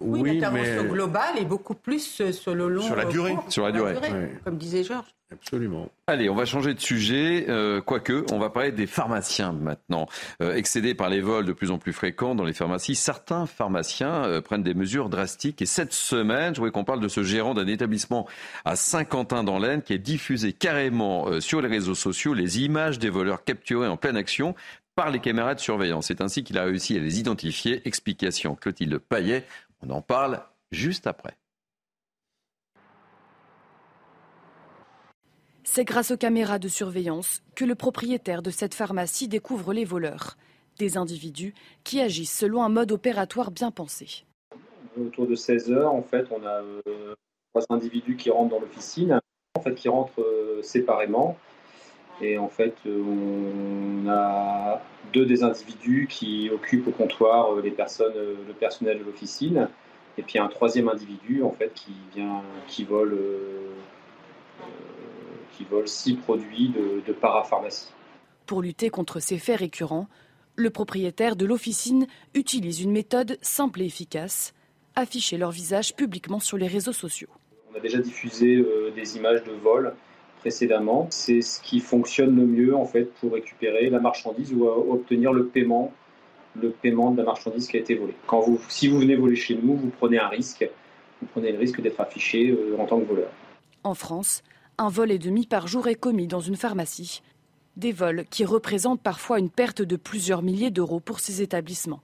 Oui, 0.00 0.20
Oui, 0.20 0.34
l'intervention 0.34 0.82
mais 0.82 0.88
globale 0.90 1.38
est 1.38 1.44
beaucoup 1.44 1.74
plus 1.74 2.20
euh, 2.20 2.32
sur 2.32 2.54
le 2.54 2.68
long 2.68 2.82
Sur 2.82 2.96
la 2.96 3.04
euh, 3.06 3.10
durée. 3.10 3.32
cours, 3.34 3.44
Sur 3.52 3.64
la 3.64 3.72
durée, 3.72 3.94
comme 4.44 4.56
disait 4.58 4.82
Georges. 4.82 5.14
absolument. 5.32 5.88
Allez, 6.08 6.28
on 6.28 6.34
va 6.34 6.44
changer 6.44 6.74
de 6.74 6.80
sujet, 6.80 7.46
euh, 7.48 7.80
quoique, 7.80 8.24
on 8.32 8.38
va 8.38 8.50
parler 8.50 8.72
des 8.72 8.86
pharmaciens 8.86 9.52
maintenant. 9.52 10.06
Euh, 10.42 10.54
excédés 10.56 10.94
par 10.94 11.08
les 11.08 11.20
vols 11.20 11.46
de 11.46 11.52
plus 11.52 11.70
en 11.70 11.78
plus 11.78 11.92
fréquents 11.92 12.34
dans 12.34 12.44
les 12.44 12.52
pharmacies, 12.52 12.94
certains 12.96 13.46
pharmaciens 13.46 14.24
euh, 14.24 14.40
prennent 14.40 14.62
des 14.64 14.74
mesures 14.74 15.08
drastiques. 15.08 15.62
Et 15.62 15.66
cette 15.66 15.92
semaine, 15.92 16.54
je 16.54 16.60
voulais 16.60 16.72
qu'on 16.72 16.84
parle 16.84 17.00
de 17.00 17.08
ce 17.08 17.22
gérant 17.22 17.54
d'un 17.54 17.66
établissement 17.68 18.26
à 18.64 18.76
Saint-Quentin 18.76 19.44
dans 19.44 19.58
l'Aisne 19.58 19.80
qui 19.82 19.92
a 19.94 19.98
diffusé 19.98 20.52
carrément 20.52 21.28
euh, 21.28 21.40
sur 21.40 21.62
les 21.62 21.68
réseaux 21.68 21.94
sociaux 21.94 22.34
les 22.34 22.62
images 22.62 22.98
des 22.98 23.10
voleurs 23.10 23.44
capturés 23.44 23.88
en 23.88 23.96
pleine 23.96 24.16
action 24.16 24.54
par 24.96 25.10
les 25.10 25.18
caméras 25.20 25.54
de 25.54 25.60
surveillance. 25.60 26.06
C'est 26.06 26.20
ainsi 26.20 26.44
qu'il 26.44 26.58
a 26.58 26.64
réussi 26.64 26.96
à 26.96 27.00
les 27.00 27.18
identifier. 27.18 27.80
Explication 27.86 28.54
Clotilde 28.54 28.98
Paillet. 28.98 29.44
On 29.86 29.90
en 29.90 30.00
parle 30.00 30.40
juste 30.72 31.06
après. 31.06 31.36
C'est 35.62 35.84
grâce 35.84 36.10
aux 36.10 36.16
caméras 36.16 36.58
de 36.58 36.68
surveillance 36.68 37.42
que 37.54 37.64
le 37.64 37.74
propriétaire 37.74 38.42
de 38.42 38.50
cette 38.50 38.74
pharmacie 38.74 39.28
découvre 39.28 39.72
les 39.74 39.84
voleurs, 39.84 40.36
des 40.78 40.96
individus 40.96 41.54
qui 41.82 42.00
agissent 42.00 42.36
selon 42.36 42.62
un 42.62 42.68
mode 42.68 42.92
opératoire 42.92 43.50
bien 43.50 43.70
pensé. 43.70 44.24
autour 44.98 45.26
de 45.26 45.34
16 45.34 45.70
heures, 45.72 45.92
en 45.92 46.02
fait, 46.02 46.26
on 46.30 46.46
a 46.46 46.62
euh, 46.62 47.14
trois 47.52 47.66
individus 47.70 48.16
qui 48.16 48.30
rentrent 48.30 48.50
dans 48.50 48.60
l'officine, 48.60 49.20
en 49.54 49.60
fait, 49.60 49.74
qui 49.74 49.88
rentrent 49.88 50.22
euh, 50.22 50.62
séparément. 50.62 51.36
Et 52.20 52.38
en 52.38 52.48
fait, 52.48 52.76
euh, 52.86 53.02
on 53.02 54.08
a 54.08 54.80
deux 55.12 55.26
des 55.26 55.42
individus 55.42 56.06
qui 56.08 56.50
occupent 56.52 56.88
au 56.88 56.92
comptoir 56.92 57.52
euh, 57.52 57.60
les 57.60 57.70
personnes, 57.70 58.14
euh, 58.16 58.34
le 58.46 58.54
personnel 58.54 58.98
de 58.98 59.04
l'officine, 59.04 59.68
et 60.16 60.22
puis 60.22 60.38
un 60.38 60.48
troisième 60.48 60.88
individu, 60.88 61.42
en 61.42 61.50
fait, 61.50 61.72
qui 61.74 61.92
vient, 62.14 62.42
qui 62.68 62.84
vole, 62.84 63.14
euh, 63.14 63.68
qui 65.52 65.64
vole 65.64 65.88
six 65.88 66.14
produits 66.14 66.68
de, 66.68 67.02
de 67.06 67.12
parapharmacie. 67.12 67.92
Pour 68.46 68.62
lutter 68.62 68.90
contre 68.90 69.20
ces 69.20 69.38
faits 69.38 69.58
récurrents, 69.58 70.06
le 70.56 70.70
propriétaire 70.70 71.34
de 71.34 71.46
l'officine 71.46 72.06
utilise 72.34 72.80
une 72.80 72.92
méthode 72.92 73.38
simple 73.42 73.82
et 73.82 73.86
efficace, 73.86 74.54
afficher 74.94 75.36
leur 75.36 75.50
visage 75.50 75.96
publiquement 75.96 76.38
sur 76.38 76.58
les 76.58 76.68
réseaux 76.68 76.92
sociaux. 76.92 77.30
On 77.72 77.76
a 77.76 77.80
déjà 77.80 77.98
diffusé 77.98 78.54
euh, 78.54 78.92
des 78.94 79.16
images 79.16 79.42
de 79.42 79.50
vol 79.50 79.94
précédemment. 80.44 81.06
C'est 81.08 81.40
ce 81.40 81.58
qui 81.58 81.80
fonctionne 81.80 82.36
le 82.36 82.44
mieux 82.44 82.76
en 82.76 82.84
fait 82.84 83.04
pour 83.14 83.32
récupérer 83.32 83.88
la 83.88 83.98
marchandise 83.98 84.52
ou 84.52 84.66
euh, 84.66 84.92
obtenir 84.92 85.32
le 85.32 85.46
paiement, 85.46 85.90
le 86.60 86.68
paiement 86.70 87.12
de 87.12 87.16
la 87.16 87.24
marchandise 87.24 87.66
qui 87.66 87.78
a 87.78 87.80
été 87.80 87.94
volée. 87.94 88.14
Quand 88.26 88.40
vous, 88.40 88.60
si 88.68 88.88
vous 88.88 88.98
venez 88.98 89.16
voler 89.16 89.36
chez 89.36 89.54
nous, 89.54 89.74
vous 89.74 89.88
prenez 89.88 90.18
un 90.18 90.28
risque. 90.28 90.68
Vous 91.22 91.28
prenez 91.32 91.50
le 91.50 91.58
risque 91.58 91.80
d'être 91.80 91.98
affiché 91.98 92.50
euh, 92.50 92.76
en 92.78 92.84
tant 92.84 93.00
que 93.00 93.06
voleur. 93.06 93.30
En 93.84 93.94
France, 93.94 94.42
un 94.76 94.90
vol 94.90 95.10
et 95.12 95.18
demi 95.18 95.46
par 95.46 95.66
jour 95.66 95.88
est 95.88 95.94
commis 95.94 96.26
dans 96.26 96.40
une 96.40 96.56
pharmacie. 96.56 97.22
Des 97.78 97.92
vols 97.92 98.26
qui 98.28 98.44
représentent 98.44 99.02
parfois 99.02 99.38
une 99.38 99.50
perte 99.50 99.80
de 99.80 99.96
plusieurs 99.96 100.42
milliers 100.42 100.70
d'euros 100.70 101.00
pour 101.00 101.20
ces 101.20 101.40
établissements. 101.40 102.02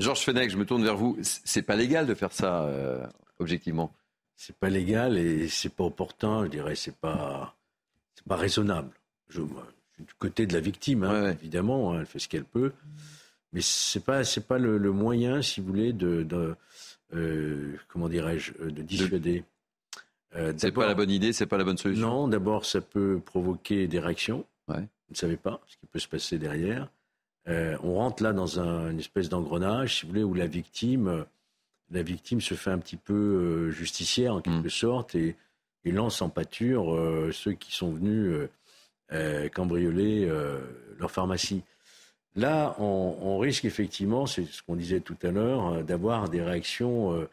Georges 0.00 0.24
Fenech, 0.24 0.50
je 0.50 0.56
me 0.56 0.64
tourne 0.64 0.82
vers 0.82 0.96
vous. 0.96 1.16
C'est 1.22 1.62
pas 1.62 1.76
légal 1.76 2.06
de 2.06 2.14
faire 2.14 2.32
ça, 2.32 2.64
euh, 2.64 3.06
objectivement. 3.38 3.92
C'est 4.42 4.56
pas 4.56 4.70
légal 4.70 5.18
et 5.18 5.48
c'est 5.48 5.68
pas 5.68 5.84
opportun, 5.84 6.44
je 6.46 6.48
dirais, 6.50 6.74
c'est 6.74 6.96
pas, 6.96 7.54
c'est 8.14 8.24
pas 8.26 8.36
raisonnable. 8.36 8.90
Je, 9.28 9.42
suis 9.42 10.04
du 10.04 10.14
côté 10.18 10.46
de 10.46 10.54
la 10.54 10.60
victime, 10.60 11.04
hein, 11.04 11.12
Ouais, 11.12 11.20
ouais. 11.28 11.32
évidemment, 11.32 11.92
hein, 11.92 12.00
elle 12.00 12.06
fait 12.06 12.18
ce 12.18 12.26
qu'elle 12.26 12.44
peut, 12.46 12.72
mais 13.52 13.60
c'est 13.60 14.00
pas, 14.00 14.24
c'est 14.24 14.46
pas 14.46 14.56
le, 14.56 14.78
le 14.78 14.92
moyen, 14.92 15.42
si 15.42 15.60
vous 15.60 15.66
voulez, 15.66 15.92
de, 15.92 16.22
de 16.22 16.54
euh, 17.14 17.76
comment 17.88 18.08
dirais-je, 18.08 18.52
euh, 18.62 18.70
de 18.70 18.80
dissuader. 18.80 19.44
Euh, 20.36 20.54
C'est 20.56 20.72
pas 20.72 20.86
la 20.86 20.94
bonne 20.94 21.10
idée, 21.10 21.34
c'est 21.34 21.44
pas 21.44 21.58
la 21.58 21.64
bonne 21.64 21.76
solution. 21.76 22.08
Non, 22.08 22.28
d'abord, 22.28 22.64
ça 22.64 22.80
peut 22.80 23.20
provoquer 23.22 23.88
des 23.88 23.98
réactions. 23.98 24.46
Ouais. 24.68 24.80
Vous 24.80 25.12
ne 25.12 25.16
savez 25.16 25.36
pas 25.36 25.60
ce 25.66 25.76
qui 25.76 25.84
peut 25.86 25.98
se 25.98 26.08
passer 26.08 26.38
derrière. 26.38 26.88
Euh, 27.46 27.76
on 27.82 27.96
rentre 27.96 28.22
là 28.22 28.32
dans 28.32 28.58
un- 28.58 28.90
une 28.90 29.00
espèce 29.00 29.28
d'engrenage, 29.28 29.96
si 29.98 30.02
vous 30.06 30.12
voulez, 30.12 30.22
où 30.22 30.32
la 30.32 30.46
victime, 30.46 31.26
la 31.90 32.02
victime 32.02 32.40
se 32.40 32.54
fait 32.54 32.70
un 32.70 32.78
petit 32.78 32.96
peu 32.96 33.14
euh, 33.14 33.70
justicière 33.70 34.34
en 34.34 34.40
quelque 34.40 34.66
Mm. 34.68 34.70
sorte 34.70 35.14
et, 35.14 35.36
et 35.84 35.92
lance 35.92 36.22
en 36.22 36.28
pâture 36.28 36.94
euh, 36.94 37.30
ceux 37.32 37.52
qui 37.52 37.72
sont 37.74 37.90
venus 37.92 38.48
euh, 39.12 39.48
cambrioler 39.48 40.26
euh, 40.28 40.60
leur 40.98 41.10
pharmacie. 41.10 41.62
Là, 42.36 42.76
on, 42.78 43.16
on 43.20 43.38
risque 43.38 43.64
effectivement, 43.64 44.26
c'est 44.26 44.44
ce 44.44 44.62
qu'on 44.62 44.76
disait 44.76 45.00
tout 45.00 45.16
à 45.22 45.30
l'heure, 45.32 45.82
d'avoir 45.82 46.28
des 46.28 46.40
réactions 46.42 47.26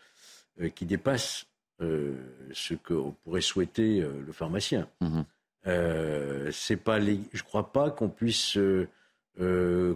qui 0.73 0.87
dépassent 0.87 1.45
ce 1.79 2.73
qu'on 2.73 3.13
pourrait 3.23 3.41
souhaiter 3.41 3.99
le 3.99 4.33
pharmacien. 4.33 4.87
Mhm. 5.01 5.25
Euh, 5.67 6.49
c'est 6.51 6.77
pas 6.77 6.97
les... 6.97 7.19
Je 7.31 7.43
crois 7.43 7.71
pas 7.71 7.91
qu'on 7.91 8.09
puisse 8.09 8.57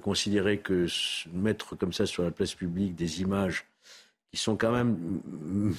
considérer 0.04 0.60
que 0.60 0.86
mettre 1.34 1.76
comme 1.76 1.94
ça 1.94 2.06
sur 2.06 2.22
la 2.24 2.30
place 2.30 2.54
publique 2.54 2.94
des 2.94 3.22
images 3.22 3.66
qui 4.32 4.38
sont 4.40 4.56
quand 4.56 4.72
même 4.72 4.98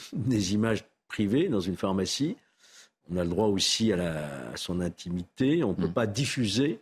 des 0.12 0.54
images 0.54 0.84
privées 1.08 1.48
dans 1.48 1.60
une 1.60 1.76
pharmacie. 1.76 2.36
On 3.10 3.16
a 3.16 3.24
le 3.24 3.30
droit 3.30 3.46
aussi 3.48 3.92
à, 3.92 3.96
la- 3.96 4.50
à 4.52 4.56
son 4.56 4.80
intimité. 4.80 5.64
On 5.64 5.70
ne 5.70 5.74
peut 5.74 5.88
Mm. 5.88 5.92
pas 5.92 6.06
diffuser 6.06 6.80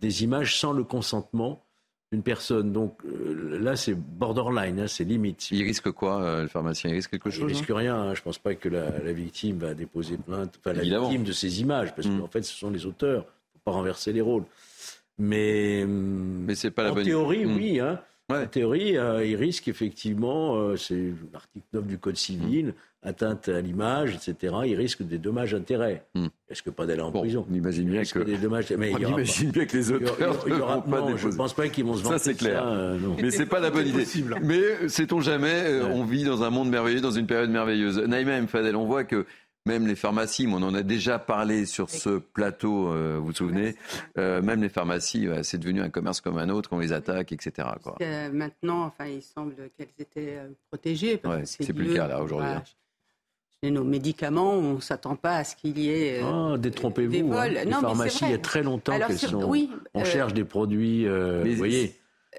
des 0.00 0.24
images 0.24 0.58
sans 0.58 0.72
le 0.72 0.82
consentement 0.84 1.62
d'une 2.10 2.22
personne. 2.22 2.72
Donc 2.72 2.98
euh, 3.04 3.58
là, 3.60 3.76
c'est 3.76 3.94
borderline, 3.94 4.80
hein, 4.80 4.86
c'est 4.88 5.04
limite. 5.04 5.50
Il 5.52 5.62
risque 5.62 5.90
quoi, 5.92 6.22
euh, 6.22 6.42
le 6.42 6.48
pharmacien? 6.48 6.90
Il 6.90 6.94
risque 6.94 7.10
quelque 7.10 7.28
il 7.28 7.32
chose 7.32 7.52
risque 7.52 7.68
rien. 7.68 7.94
hein. 7.96 8.14
Je 8.14 8.22
pense 8.22 8.38
pas 8.38 8.54
que 8.54 8.68
la, 8.68 8.98
la 8.98 9.12
victime 9.12 9.58
va 9.58 9.74
déposer 9.74 10.16
plainte. 10.16 10.54
Enfin, 10.58 10.72
la 10.72 10.80
Évidemment. 10.82 11.08
victime 11.08 11.24
de 11.24 11.32
ces 11.32 11.60
images, 11.60 11.94
parce 11.94 12.08
Mm. 12.08 12.18
qu'en 12.20 12.26
fait, 12.28 12.42
ce 12.42 12.54
sont 12.56 12.70
les 12.70 12.86
auteurs. 12.86 13.24
Faut 13.52 13.60
pas 13.64 13.72
renverser 13.72 14.12
les 14.12 14.22
rôles. 14.22 14.44
Mais, 15.18 15.84
Mais 15.86 16.54
c'est 16.54 16.70
pas 16.70 16.82
la 16.84 16.92
en 16.92 16.94
bonne 16.94 17.04
théorie, 17.04 17.44
Mm. 17.44 17.56
oui. 17.56 17.78
Hein. 17.80 18.00
Ouais. 18.30 18.42
En 18.44 18.46
théorie, 18.46 18.96
euh, 18.96 19.24
il 19.24 19.36
risque 19.36 19.68
effectivement, 19.68 20.56
euh, 20.56 20.76
c'est 20.76 21.12
l'article 21.32 21.66
9 21.72 21.86
du 21.86 21.98
Code 21.98 22.16
civil, 22.16 22.66
Mm. 22.68 22.72
atteinte 23.08 23.48
à 23.48 23.60
l'image, 23.60 24.14
etc. 24.14 24.54
Il 24.66 24.74
risque 24.76 25.02
des 25.02 25.16
dommages-intérêts. 25.18 26.04
Mm. 26.14 26.26
Est-ce 26.50 26.62
que 26.62 26.70
pas 26.70 26.84
d'aller 26.86 27.00
en 27.00 27.10
Bon, 27.10 27.20
prison? 27.20 27.46
on 27.50 27.54
imagine 27.54 27.88
bien 27.88 28.02
que. 28.04 28.18
des 28.20 28.36
dommages. 28.36 28.70
Mais 28.76 28.92
On 28.94 28.98
imagine 28.98 29.50
bien 29.50 29.64
que 29.64 29.76
les 29.76 29.88
il 29.88 29.92
y 29.92 30.04
aura- 30.04 30.12
auteurs 30.12 30.44
il 30.46 30.52
y 30.52 30.56
ne 30.56 30.60
aura- 30.60 30.74
vont 30.80 30.82
pas 30.90 31.00
non, 31.00 31.16
je 31.16 31.28
ne 31.28 31.32
pense 31.34 31.54
pas 31.54 31.68
qu'ils 31.68 31.84
vont 31.84 31.94
se 31.94 32.02
Ça, 32.02 32.10
vanter 32.10 32.22
c'est 32.24 32.34
clair. 32.34 32.62
euh, 32.66 32.98
non. 32.98 33.16
Mais 33.20 33.30
c'est 33.30 33.46
pas 33.46 33.60
la 33.60 33.70
bonne 33.70 33.86
idée. 33.86 34.04
Mais 34.42 34.58
euh, 34.58 34.88
sait-on 34.88 35.20
jamais, 35.20 35.48
euh, 35.64 35.84
Ouais. 35.86 35.90
on 35.94 36.04
vit 36.04 36.24
dans 36.24 36.42
un 36.42 36.50
monde 36.50 36.68
merveilleux, 36.68 37.00
dans 37.00 37.10
une 37.10 37.26
période 37.26 37.50
merveilleuse? 37.50 37.98
Naïma 37.98 38.32
M. 38.32 38.46
Fadel, 38.48 38.76
on 38.76 38.84
voit 38.84 39.04
que 39.04 39.24
même 39.66 39.86
les 39.86 39.94
pharmacies, 39.94 40.46
mais 40.46 40.54
on 40.54 40.62
en 40.62 40.74
a 40.74 40.82
déjà 40.82 41.18
parlé 41.18 41.66
sur 41.66 41.90
ce 41.90 42.18
plateau, 42.18 42.88
euh, 42.92 43.16
vous 43.18 43.26
vous 43.26 43.32
souvenez, 43.32 43.76
euh, 44.18 44.40
même 44.42 44.62
les 44.62 44.68
pharmacies, 44.68 45.28
ouais, 45.28 45.42
c'est 45.42 45.58
devenu 45.58 45.80
un 45.82 45.90
commerce 45.90 46.20
comme 46.20 46.38
un 46.38 46.48
autre, 46.48 46.70
on 46.72 46.78
les 46.78 46.92
attaque, 46.92 47.32
etc. 47.32 47.68
Quoi. 47.82 47.96
Euh, 48.00 48.30
maintenant, 48.32 48.84
enfin, 48.84 49.06
il 49.06 49.22
semble 49.22 49.54
qu'elles 49.76 49.88
étaient 49.98 50.36
euh, 50.38 50.48
protégées. 50.70 51.18
parce 51.18 51.36
Ouais, 51.36 51.42
que 51.58 51.64
c'est 51.64 51.72
plus 51.72 51.88
le 51.88 51.94
cas, 51.94 52.08
là, 52.08 52.22
aujourd'hui, 52.22 52.48
hein. 52.48 52.62
acheter 53.62 53.70
Nos 53.70 53.84
médicaments, 53.84 54.54
on 54.54 54.74
ne 54.76 54.80
s'attend 54.80 55.16
pas 55.16 55.36
à 55.36 55.44
ce 55.44 55.54
qu'il 55.56 55.78
y 55.78 55.90
ait. 55.90 56.22
euh, 56.22 56.52
Ah, 56.54 56.58
détrompez-vous. 56.58 57.12
des 57.12 57.20
hein. 57.20 57.24
vols. 57.26 57.52
Les 57.52 57.64
Non, 57.66 57.70
mais 57.70 57.74
c'est 57.74 57.80
pharmacies, 57.82 58.24
il 58.24 58.30
y 58.30 58.34
a 58.34 58.38
très 58.38 58.62
longtemps 58.62 58.92
Alors, 58.92 59.08
qu'elles 59.08 59.18
sont. 59.18 59.44
oui, 59.44 59.70
On 59.92 60.00
euh, 60.00 60.04
cherche 60.04 60.32
des 60.32 60.44
produits, 60.44 61.06
euh, 61.06 61.44
vous 61.46 61.54
voyez. 61.56 61.94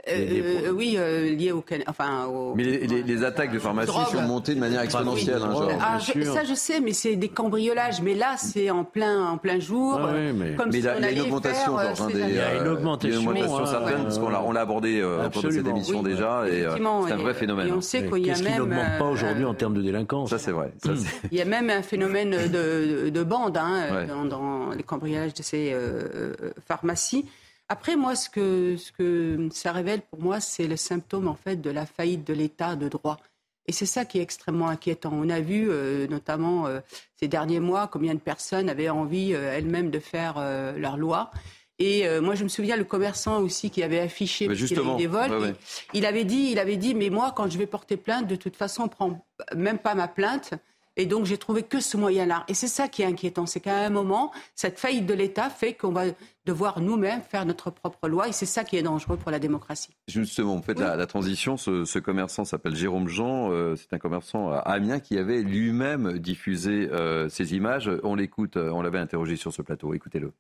Euh, 0.08 0.68
euh, 0.68 0.72
oui, 0.72 0.96
euh, 0.98 1.36
liés 1.36 1.52
au, 1.52 1.62
Can- 1.62 1.84
enfin, 1.88 2.26
au- 2.26 2.56
Mais 2.56 2.64
les, 2.64 2.88
les- 2.88 3.04
les 3.04 3.24
attaques 3.26 3.52
de 3.52 3.60
pharmacie 3.60 3.88
Drogue. 3.92 4.06
sont 4.08 4.22
montées 4.22 4.56
de 4.56 4.60
manière 4.60 4.82
exponentielle. 4.82 5.42
hein, 5.44 5.50
Oui. 5.50 5.58
genre. 5.58 5.72
Ah, 5.82 6.00
je- 6.00 6.22
ça, 6.24 6.44
je 6.46 6.54
sais, 6.54 6.80
mais 6.80 6.94
c'est 6.94 7.18
des 7.18 7.28
cambriolages. 7.28 8.02
Mais 8.02 8.16
là, 8.16 8.36
c'est 8.38 8.70
en 8.70 8.86
plein, 8.86 9.26
en 9.28 9.38
plein 9.38 9.60
jour. 9.60 9.98
Ouais, 9.98 10.12
ouais, 10.12 10.34
mais- 10.34 10.56
Comme 10.56 10.68
Mais 10.68 10.72
si 10.74 10.78
il 10.80 10.86
y 10.86 10.88
a, 10.88 10.94
on 10.96 10.98
il 11.00 11.04
y 11.04 11.06
a 11.08 11.12
une 11.12 11.20
augmentation, 11.22 11.78
faire, 11.78 11.90
euh, 11.92 11.96
Georges, 11.96 12.14
des. 12.14 12.20
Il 12.22 12.36
y 12.36 12.40
a 12.40 12.56
une 12.56 12.68
euh, 12.68 12.74
augmentation, 12.74 13.18
a 13.20 13.22
une 13.22 13.28
augmentation 13.44 13.66
certaine, 13.66 13.98
ouais, 13.98 14.04
parce 14.04 14.18
qu'on 14.20 14.30
l'a, 14.30 14.42
on 14.44 14.52
l'a 14.54 14.62
abordé 14.62 15.00
euh, 15.02 15.26
au 15.26 15.30
cours 15.30 15.44
de 15.44 15.50
cette 15.52 15.68
émission 15.68 16.00
Oui, 16.02 16.12
déjà, 16.12 16.46
et 16.48 16.62
euh, 16.66 16.76
c'est 17.08 17.14
un 17.14 17.18
vrai 17.18 17.34
phénomène. 17.34 17.68
Et 17.68 17.72
on 17.74 17.82
sait 17.82 18.02
Mais 18.02 18.10
qu'il 18.12 18.28
y 18.28 18.32
a 18.32 18.38
même. 18.42 18.58
n'augmente 18.60 18.98
pas 18.98 19.06
aujourd'hui 19.06 19.44
euh, 19.44 19.50
en 19.50 19.54
termes 19.54 19.74
de 19.74 19.82
délinquance 19.82 20.30
Ça, 20.30 20.40
c'est 20.40 20.52
vrai. 20.52 20.74
Ça, 20.84 20.94
Hmm. 20.94 20.98
c'est- 20.98 21.28
Il 21.34 21.38
y 21.38 21.42
a 21.42 21.46
même 21.46 21.70
un 21.70 21.82
phénomène 21.82 22.32
de, 22.32 23.04
de, 23.06 23.10
de 23.10 23.24
bande 23.24 23.58
hein, 23.58 23.84
Ouais. 23.94 24.08
dans, 24.08 24.24
dans 24.26 24.70
les 24.70 24.84
cambriolages 24.84 25.34
de 25.34 25.44
ces 25.44 25.72
euh, 25.74 26.04
euh, 26.16 26.34
pharmacies. 26.66 27.26
Après, 27.72 27.96
moi, 27.96 28.18
ce 28.18 28.30
que, 28.30 28.76
ce 28.76 28.92
que 28.92 29.48
ça 29.54 29.72
révèle 29.72 30.02
pour 30.02 30.22
moi, 30.22 30.42
c'est 30.42 30.68
le 30.68 30.76
symptôme 30.76 31.30
en 31.30 31.36
fait 31.36 31.62
de 31.62 31.70
la 31.70 31.86
faillite 31.86 32.28
de 32.28 32.34
l'État 32.34 32.76
de 32.76 32.90
droit. 32.90 33.18
Et 33.66 33.72
c'est 33.72 33.86
ça 33.86 34.04
qui 34.04 34.20
est 34.20 34.22
extrêmement 34.22 34.68
inquiétant. 34.68 35.12
On 35.14 35.30
a 35.30 35.40
vu, 35.40 35.70
euh, 35.70 36.06
notamment 36.08 36.68
euh, 36.68 36.82
ces 37.16 37.30
derniers 37.30 37.62
mois, 37.62 37.88
combien 37.88 38.14
de 38.14 38.20
personnes 38.20 38.68
avaient 38.68 38.90
envie 38.90 39.34
euh, 39.34 39.54
elles-mêmes 39.56 39.90
de 39.90 40.00
faire 40.00 40.36
leur 40.76 40.98
loi. 40.98 41.32
Et 41.80 42.06
moi, 42.20 42.36
je 42.36 42.44
me 42.44 42.50
souviens 42.50 42.76
le 42.76 42.84
commerçant 42.84 43.42
aussi 43.42 43.72
qui 43.72 43.82
avait 43.82 44.02
affiché 44.02 44.54
justement, 44.54 44.98
des 44.98 45.08
vols. 45.08 45.56
Il, 45.94 46.06
avait 46.06 46.26
dit, 46.26 46.50
il 46.52 46.60
avait 46.60 46.76
dit, 46.76 46.94
mais 46.94 47.10
moi, 47.10 47.34
quand 47.36 47.50
je 47.50 47.58
vais 47.58 47.66
porter 47.66 47.96
plainte, 47.96 48.28
de 48.28 48.36
toute 48.36 48.58
façon, 48.58 48.84
on 48.84 48.88
prend 48.90 49.26
même 49.56 49.80
pas 49.80 49.96
ma 49.96 50.10
plainte. 50.10 50.54
Et 50.98 51.06
donc, 51.06 51.26
j'ai 51.26 51.38
trouvé 51.38 51.64
que 51.64 51.80
ce 51.80 51.96
moyen-là. 51.96 52.44
Et 52.50 52.54
c'est 52.54 52.68
ça 52.68 52.90
qui 52.90 53.02
est 53.02 53.06
inquiétant. 53.06 53.46
C'est 53.46 53.62
qu'à 53.62 53.78
un 53.78 53.90
moment, 53.90 54.32
cette 54.56 54.78
faillite 54.78 55.06
de 55.06 55.14
l'État 55.14 55.50
fait 55.50 55.74
qu'on 55.74 55.92
va 55.92 56.04
devoir 56.46 56.82
nous-mêmes 56.82 57.22
faire 57.22 57.46
notre 57.46 57.70
propre 57.70 58.10
loi. 58.10 58.28
Et 58.28 58.34
c'est 58.34 58.46
ça 58.46 58.66
qui 58.66 58.76
est 58.76 58.84
dangereux 58.84 59.16
pour 59.16 59.32
la 59.32 59.40
démocratie. 59.40 59.92
Justement, 60.10 60.58
vous 60.58 60.64
faites 60.64 60.80
la, 60.80 61.08
transition. 61.08 61.56
Ce, 61.56 62.00
commerçant 62.00 62.44
s'appelle 62.44 62.76
Jérôme 62.76 63.08
Jean. 63.08 63.52
Euh, 63.52 63.76
c'est 63.78 63.94
un 63.94 64.00
commerçant 64.00 64.52
à 64.52 64.58
Amiens 64.58 65.00
qui 65.00 65.18
avait 65.18 65.44
lui-même 65.44 66.20
diffusé 66.20 66.90
euh, 66.92 67.30
ces 67.30 67.56
images. 67.56 67.90
On 68.04 68.16
l'écoute. 68.16 68.58
Euh, 68.58 68.72
on 68.72 68.82
l'avait 68.82 69.00
interrogé 69.00 69.38
sur 69.38 69.54
ce 69.54 69.62
plateau. 69.62 69.94
Écoutez-le. 69.94 70.34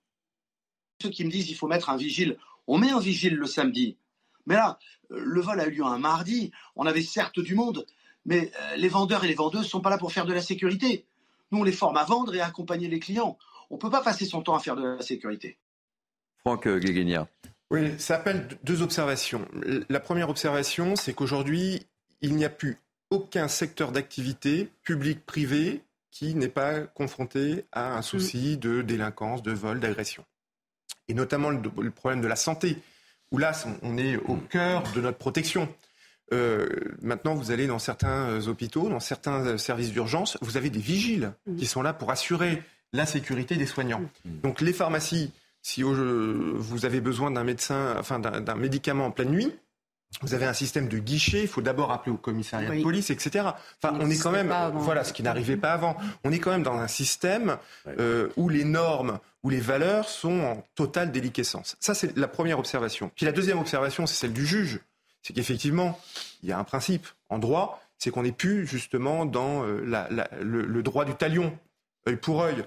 Ceux 1.01 1.09
qui 1.09 1.23
me 1.23 1.31
disent 1.31 1.45
qu'il 1.45 1.55
faut 1.55 1.67
mettre 1.67 1.89
un 1.89 1.97
vigile. 1.97 2.37
On 2.67 2.77
met 2.77 2.91
un 2.91 2.99
vigile 2.99 3.35
le 3.35 3.45
samedi. 3.45 3.95
Mais 4.45 4.55
là, 4.55 4.79
le 5.09 5.39
vol 5.39 5.59
a 5.61 5.67
eu 5.67 5.71
lieu 5.71 5.85
un 5.85 5.97
mardi. 5.97 6.51
On 6.75 6.85
avait 6.85 7.01
certes 7.01 7.39
du 7.39 7.55
monde, 7.55 7.85
mais 8.25 8.51
euh, 8.62 8.75
les 8.75 8.89
vendeurs 8.89 9.23
et 9.23 9.27
les 9.27 9.34
vendeuses 9.34 9.63
ne 9.63 9.67
sont 9.67 9.81
pas 9.81 9.89
là 9.89 9.97
pour 9.97 10.12
faire 10.12 10.25
de 10.25 10.34
la 10.34 10.41
sécurité. 10.41 11.05
Nous, 11.51 11.60
on 11.60 11.63
les 11.63 11.71
forme 11.71 11.97
à 11.97 12.03
vendre 12.03 12.34
et 12.36 12.39
à 12.39 12.47
accompagner 12.47 12.88
les 12.88 12.99
clients. 12.99 13.38
On 13.69 13.75
ne 13.75 13.79
peut 13.79 13.89
pas 13.89 14.01
passer 14.01 14.25
son 14.25 14.41
temps 14.41 14.55
à 14.55 14.60
faire 14.60 14.75
de 14.75 14.84
la 14.84 15.01
sécurité. 15.01 15.57
Franck 16.39 16.67
Guéguénia. 16.67 17.27
Oui, 17.69 17.97
ça 17.99 18.15
appelle 18.15 18.47
deux 18.63 18.81
observations. 18.81 19.47
La 19.89 19.99
première 19.99 20.29
observation, 20.29 20.95
c'est 20.95 21.13
qu'aujourd'hui, 21.13 21.86
il 22.21 22.36
n'y 22.36 22.43
a 22.43 22.49
plus 22.49 22.77
aucun 23.12 23.47
secteur 23.47 23.91
d'activité, 23.91 24.69
public, 24.84 25.25
privé, 25.25 25.81
qui 26.12 26.36
n'est 26.36 26.49
pas 26.49 26.81
confronté 26.81 27.65
à 27.71 27.95
un 27.95 28.01
souci 28.01 28.55
mm. 28.55 28.60
de 28.60 28.81
délinquance, 28.81 29.41
de 29.41 29.51
vol, 29.51 29.79
d'agression. 29.79 30.25
Et 31.07 31.13
notamment 31.13 31.49
le, 31.49 31.91
problème 31.91 32.21
de 32.21 32.27
la 32.27 32.36
santé, 32.36 32.77
où 33.31 33.38
là, 33.38 33.53
on 33.81 33.97
est 33.97 34.17
au 34.17 34.36
cœur 34.36 34.84
de 34.93 35.01
notre 35.01 35.17
protection. 35.17 35.73
Euh, 36.33 36.67
maintenant, 37.01 37.35
vous 37.35 37.51
allez 37.51 37.67
dans 37.67 37.79
certains 37.79 38.29
euh, 38.29 38.47
hôpitaux, 38.47 38.89
dans 38.89 38.99
certains 38.99 39.45
euh, 39.45 39.57
services 39.57 39.91
d'urgence, 39.91 40.37
vous 40.41 40.57
avez 40.57 40.69
des 40.69 40.79
vigiles 40.79 41.33
mmh. 41.45 41.55
qui 41.57 41.65
sont 41.65 41.81
là 41.81 41.93
pour 41.93 42.11
assurer 42.11 42.63
la 42.93 43.05
sécurité 43.05 43.55
des 43.55 43.65
soignants. 43.65 44.01
Mmh. 44.25 44.39
Donc 44.43 44.61
les 44.61 44.73
pharmacies, 44.73 45.31
si 45.61 45.83
vous 45.83 46.85
avez 46.85 47.01
besoin 47.01 47.31
d'un 47.31 47.43
médecin, 47.43 47.95
enfin 47.97 48.19
d'un 48.19 48.55
médicament 48.55 49.05
en 49.05 49.11
pleine 49.11 49.29
nuit, 49.29 49.53
vous 50.21 50.33
avez 50.33 50.45
un 50.45 50.53
système 50.53 50.89
de 50.89 50.97
guichet, 50.97 51.43
il 51.43 51.47
faut 51.47 51.61
d'abord 51.61 51.91
appeler 51.91 52.11
au 52.11 52.17
commissariat 52.17 52.69
de 52.69 52.81
police, 52.81 53.11
etc. 53.11 53.45
Enfin, 53.81 53.95
on 54.01 54.09
est 54.09 54.21
quand 54.21 54.31
même, 54.31 54.53
voilà, 54.73 55.03
ce 55.03 55.13
qui 55.13 55.23
n'arrivait 55.23 55.55
pas 55.55 55.71
avant. 55.71 55.95
On 56.25 56.31
est 56.33 56.39
quand 56.39 56.51
même 56.51 56.63
dans 56.63 56.77
un 56.77 56.87
système 56.87 57.57
où 58.35 58.49
les 58.49 58.65
normes, 58.65 59.19
où 59.43 59.49
les 59.49 59.59
valeurs 59.59 60.09
sont 60.09 60.41
en 60.41 60.65
totale 60.75 61.11
déliquescence. 61.11 61.77
Ça, 61.79 61.93
c'est 61.93 62.17
la 62.17 62.27
première 62.27 62.59
observation. 62.59 63.09
Puis 63.15 63.25
la 63.25 63.31
deuxième 63.31 63.59
observation, 63.59 64.05
c'est 64.05 64.15
celle 64.15 64.33
du 64.33 64.45
juge 64.45 64.81
c'est 65.21 65.34
qu'effectivement, 65.34 65.99
il 66.43 66.49
y 66.49 66.51
a 66.51 66.60
un 66.60 66.63
principe 66.63 67.07
en 67.29 67.39
droit, 67.39 67.81
c'est 67.97 68.12
qu'on 68.12 68.23
n'est 68.23 68.31
plus 68.31 68.65
justement 68.65 69.25
dans 69.25 69.63
euh, 69.63 69.81
le, 70.41 70.84
droit 70.84 71.05
du 71.05 71.13
talion, 71.13 71.57
œil 72.07 72.15
pour 72.15 72.41
œil. 72.41 72.63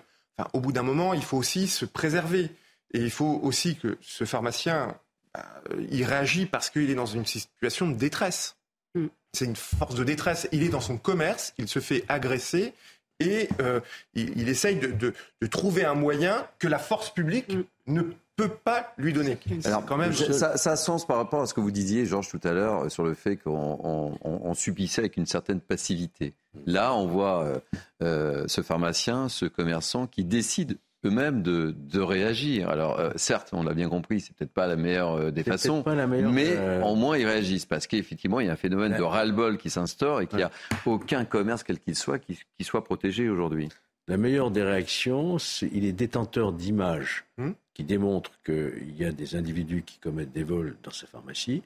au 0.53 0.61
bout 0.61 0.73
d'un 0.73 0.83
moment, 0.83 1.12
il 1.14 1.23
faut 1.23 1.37
aussi 1.37 1.67
se 1.67 1.85
préserver. 1.85 2.51
Et 2.93 3.01
il 3.01 3.11
faut 3.11 3.40
aussi 3.43 3.77
que 3.77 3.99
ce 4.01 4.25
pharmacien, 4.25 4.97
bah, 5.35 5.45
il 5.90 6.05
réagit 6.05 6.47
parce 6.47 6.71
qu'il 6.71 6.88
est 6.88 6.95
dans 6.95 7.07
une 7.07 7.27
situation 7.27 7.88
de 7.88 7.95
détresse. 7.95 8.57
Mm. 8.95 9.07
C'est 9.33 9.47
une 9.47 9.57
force 9.57 9.97
de 9.97 10.05
détresse. 10.05 10.49
Il 10.53 10.62
est 10.62 10.69
dans 10.69 10.81
son 10.81 10.97
commerce, 10.97 11.55
il 11.59 11.67
se 11.67 11.81
fait 11.81 12.05
agresser 12.09 12.73
et 13.21 13.49
euh, 13.61 13.81
il, 14.14 14.49
essaye 14.49 14.77
de, 14.77 15.14
trouver 15.51 15.85
un 15.85 15.95
moyen 15.95 16.47
que 16.59 16.69
la 16.69 16.79
force 16.79 17.11
publique 17.11 17.53
mm. 17.53 17.62
ne 17.88 18.03
peut 18.37 18.49
pas 18.49 18.92
lui 18.99 19.12
donner. 19.12 19.38
Alors, 19.64 19.85
quand 19.85 19.97
même, 19.97 20.12
ça, 20.12 20.57
ça, 20.57 20.73
a 20.73 20.77
sens 20.77 21.07
par 21.07 21.16
rapport 21.16 21.42
à 21.42 21.47
ce 21.47 21.55
que 21.55 21.61
vous 21.61 21.70
disiez, 21.70 22.05
Georges, 22.07 22.29
tout 22.29 22.40
à 22.42 22.53
l'heure, 22.53 22.90
sur 22.90 23.05
le 23.05 23.14
fait 23.14 23.37
qu'on 23.37 24.55
subissait 24.55 25.03
avec 25.03 25.16
une 25.16 25.27
certaine 25.27 25.61
passivité. 25.61 26.35
Là, 26.66 26.94
on 26.94 27.07
voit 27.07 27.44
euh, 27.44 27.59
euh, 28.03 28.44
ce 28.47 28.62
pharmacien, 28.62 29.29
ce 29.29 29.47
commerçant 29.47 30.07
qui 30.07 30.25
décide 30.25 30.79
eux-mêmes 31.05 31.42
de, 31.42 31.75
de, 31.77 32.01
réagir. 32.01 32.70
Alors, 32.70 32.99
euh, 32.99 33.11
certes, 33.16 33.51
on 33.53 33.62
l'a 33.62 33.75
bien 33.75 33.88
compris, 33.88 34.20
c'est 34.20 34.35
peut-être 34.35 34.53
pas 34.53 34.66
la 34.66 34.77
meilleure 34.77 35.33
des 35.33 35.42
façons, 35.42 35.85
mais 36.31 36.57
au 36.83 36.94
moins 36.94 37.18
ils 37.18 37.27
réagissent 37.27 37.66
parce 37.66 37.87
qu'effectivement, 37.87 38.40
il 38.40 38.47
y 38.47 38.49
a 38.49 38.53
un 38.53 38.57
phénomène 38.57 38.97
de 38.97 39.03
ras-le-bol 39.03 39.59
qui 39.59 39.68
s'instaure 39.68 40.23
et 40.23 40.27
qu'il 40.27 40.38
n'y 40.38 40.44
a 40.44 40.51
aucun 40.87 41.25
commerce, 41.25 41.62
quel 41.62 41.79
qu'il 41.79 41.94
soit, 41.94 42.18
qui, 42.18 42.38
qui 42.57 42.64
soit 42.64 42.85
protégé 42.85 43.29
aujourd'hui. 43.29 43.68
La 44.07 44.17
meilleure 44.17 44.51
des 44.51 44.62
réactions, 44.62 45.38
c'est 45.38 45.71
il 45.73 45.85
est 45.85 45.93
détenteur 45.93 46.53
d'images 46.53 47.25
hmm? 47.38 47.53
qui 47.73 47.85
démontrent 47.85 48.38
qu'il 48.45 48.95
y 48.97 49.05
a 49.05 49.12
des 49.12 49.35
individus 49.35 49.83
qui 49.83 49.99
commettent 49.99 50.33
des 50.33 50.45
vols 50.45 50.77
dans 50.83 50.90
sa 50.90 51.07
pharmacie. 51.07 51.62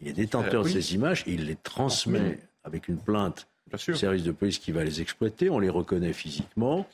Il 0.00 0.08
est 0.08 0.12
détenteur 0.12 0.64
de 0.64 0.68
ces 0.68 0.94
images, 0.94 1.22
il 1.26 1.46
les 1.46 1.56
transmet 1.56 2.38
avec 2.64 2.88
une 2.88 2.98
plainte 2.98 3.46
au 3.72 3.94
service 3.94 4.22
de 4.22 4.32
police 4.32 4.58
qui 4.58 4.72
va 4.72 4.84
les 4.84 5.00
exploiter, 5.00 5.48
on 5.48 5.58
les 5.58 5.70
reconnaît 5.70 6.12
physiquement, 6.12 6.86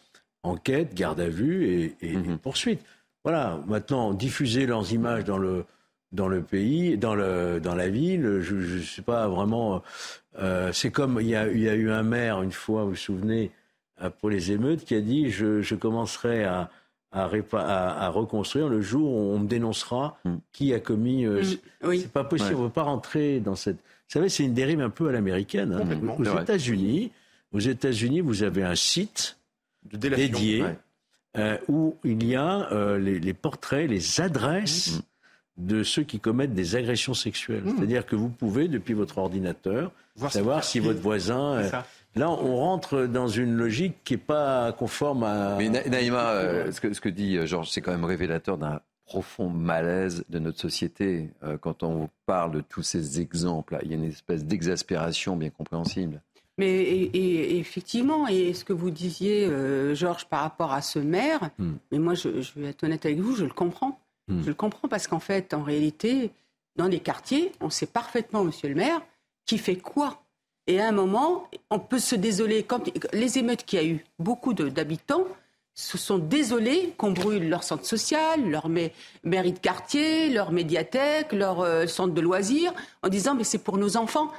enquête, 0.43 0.95
garde 0.95 1.21
à 1.21 1.29
vue 1.29 1.67
et, 1.67 1.97
et, 2.01 2.17
mhm. 2.17 2.39
poursuite. 2.39 2.81
Voilà, 3.25 3.61
maintenant, 3.67 4.13
diffuser 4.13 4.67
leurs 4.67 4.93
images 4.93 5.25
dans 5.25 5.39
le, 5.39 5.65
dans 6.13 6.29
le 6.29 6.43
pays, 6.43 6.99
dans, 6.99 7.15
le, 7.15 7.61
dans 7.61 7.75
la 7.75 7.89
ville, 7.89 8.41
je 8.41 8.55
ne 8.55 8.83
sais 8.83 9.03
pas 9.03 9.29
vraiment. 9.29 9.83
Euh, 10.39 10.73
c'est 10.73 10.91
comme 10.91 11.19
il 11.21 11.29
y, 11.29 11.37
a, 11.37 11.49
il 11.49 11.61
y, 11.61 11.69
a, 11.69 11.75
eu 11.75 11.91
un 11.91 12.03
maire 12.03 12.43
une 12.43 12.53
fois, 12.53 12.85
vous 12.85 12.91
vous 12.91 12.97
souvenez, 12.97 13.51
pour 14.21 14.31
les 14.31 14.53
émeutes, 14.53 14.85
qui 14.85 14.95
a 14.95 15.01
dit 15.01 15.31
je, 15.31 15.63
je 15.63 15.75
commencerai 15.75 16.45
à, 16.45 16.71
à, 17.13 17.27
à, 18.07 18.09
reconstruire 18.09 18.69
le 18.69 18.81
jour 18.81 19.13
où 19.13 19.35
on 19.35 19.39
me 19.39 19.47
dénoncera 19.47 20.19
hmm. 20.25 20.37
qui 20.53 20.73
a 20.73 20.81
commis. 20.81 21.25
Euh, 21.27 21.43
hmm. 21.43 21.89
oui. 21.89 22.01
C'est 22.01 22.13
pas 22.13 22.25
possible, 22.25 22.55
on 22.57 22.63
ne 22.63 22.67
peut 22.69 22.73
pas 22.73 22.83
rentrer 22.83 23.41
dans 23.41 23.55
cette. 23.55 23.77
Vous 23.77 24.19
savez, 24.19 24.29
c'est 24.29 24.45
une 24.45 24.55
dérive 24.55 24.81
un 24.81 24.91
peu 24.91 25.09
à 25.09 25.13
l'américaine. 25.13 25.73
Hein. 25.73 26.15
Aux 26.19 26.41
États-Unis, 26.41 27.13
aux 27.53 27.61
États-Unis, 27.61 28.21
vous 28.21 28.43
avez 28.43 28.63
un 28.63 28.75
site 28.75 29.39
dédié 29.91 30.65
euh, 31.39 31.57
où 31.69 31.97
il 32.05 32.25
y 32.25 32.35
a 32.35 32.71
euh, 32.73 32.99
les, 32.99 33.19
les, 33.19 33.35
portraits, 33.35 33.89
les 33.89 34.21
adresses. 34.21 34.99
Hmm. 34.99 35.03
de 35.59 35.83
ceux 35.83 36.03
qui 36.03 36.19
commettent 36.19 36.55
des 36.55 36.77
agressions 36.77 37.13
sexuelles. 37.15 37.65
C'est-à-dire 37.77 38.07
que 38.07 38.17
vous 38.17 38.31
pouvez, 38.31 38.69
depuis 38.69 38.95
votre 38.95 39.19
ordinateur, 39.19 39.93
savoir 40.31 40.65
si 40.65 40.79
votre 40.79 41.01
voisin... 41.01 41.71
Là, 42.15 42.31
on 42.31 42.57
rentre 42.57 43.07
dans 43.07 43.29
une 43.29 43.55
logique 43.55 43.97
qui 44.05 44.15
n'est 44.15 44.19
pas 44.19 44.73
conforme 44.73 45.25
à. 45.25 45.57
Mais 45.57 45.71
Naïma, 45.71 46.31
euh, 46.33 46.71
ce, 46.71 46.81
que, 46.81 46.93
ce, 46.93 47.01
que, 47.01 47.09
dit 47.09 47.39
euh, 47.39 47.47
Georges, 47.47 47.71
c'est 47.71 47.81
quand 47.81 47.93
même 47.93 48.05
révélateur 48.05 48.59
d'un 48.59 48.81
profond 49.07 49.49
malaise 49.49 50.25
de 50.29 50.39
notre 50.39 50.61
société. 50.61 51.31
Euh, 51.43 51.57
quand 51.57 51.83
on 51.83 52.11
parle 52.27 52.53
de 52.53 52.61
tous 52.61 52.83
ces 52.83 53.21
exemples, 53.21 53.79
il 53.83 53.91
y 53.91 53.95
a 53.95 53.97
une 53.97 54.05
espèce 54.05 54.45
d'exaspération 54.45 55.37
bien 55.37 55.51
compréhensible. 55.51 56.21
Mais 56.59 56.83
et, 56.83 57.59
effectivement, 57.59 58.29
et 58.29 58.53
ce 58.53 58.65
que 58.65 58.75
vous 58.75 58.91
disiez, 58.91 59.49
Georges, 59.95 60.27
par 60.27 60.43
rapport 60.43 60.73
à 60.73 60.83
ce 60.83 60.99
maire, 60.99 61.51
hmm. 61.59 61.73
mais 61.91 61.99
moi, 61.99 62.13
je, 62.13 62.29
vais 62.57 62.69
être 62.69 62.85
honnête 62.85 63.07
avec 63.07 63.21
vous, 63.21 63.35
je 63.35 63.45
le 63.45 63.55
comprends. 63.55 63.99
Hmm. 64.29 64.43
Je 64.43 64.49
le 64.49 64.55
comprends 64.55 64.87
parce 64.87 65.07
qu'en 65.07 65.19
fait, 65.19 65.55
en 65.55 65.63
réalité, 65.63 66.31
dans 66.77 66.89
les 66.89 67.01
quartiers, 67.01 67.53
on 67.63 67.71
sait 67.71 67.87
parfaitement, 67.87 68.45
monsieur 68.45 68.69
le 68.69 68.75
maire, 68.75 69.01
qui 69.47 69.57
fait 69.57 69.77
quoi 69.77 70.22
et 70.67 70.81
à 70.81 70.89
un 70.89 70.93
moment, 70.93 71.49
on 71.71 71.79
peut 71.79 71.99
se 71.99 72.15
désoler. 72.15 72.63
Quand 72.63 72.91
les 73.13 73.39
émeutes 73.39 73.65
qu'il 73.65 73.79
y 73.81 73.83
a 73.83 73.87
eu, 73.87 74.05
beaucoup 74.19 74.55
d'habitants 74.55 75.25
se 75.75 75.99
sont 75.99 76.19
désolés 76.19 76.95
qu'on 76.99 77.13
brûle 77.13 77.49
leur 77.49 77.65
centre 77.65 77.87
social, 77.87 78.49
leur 78.49 78.69
mairie 78.69 79.53
de 79.53 79.59
quartier, 79.59 80.29
leur 80.29 80.53
médiathèque, 80.53 81.33
leur 81.33 81.61
euh, 81.61 81.87
centre 81.87 82.13
de 82.13 82.21
loisirs, 82.21 82.75
en 83.03 83.09
disant 83.09 83.35
mais 83.35 83.45
c'est 83.45 83.59
pour 83.59 83.79
nos 83.79 83.97
enfants. 83.97 84.31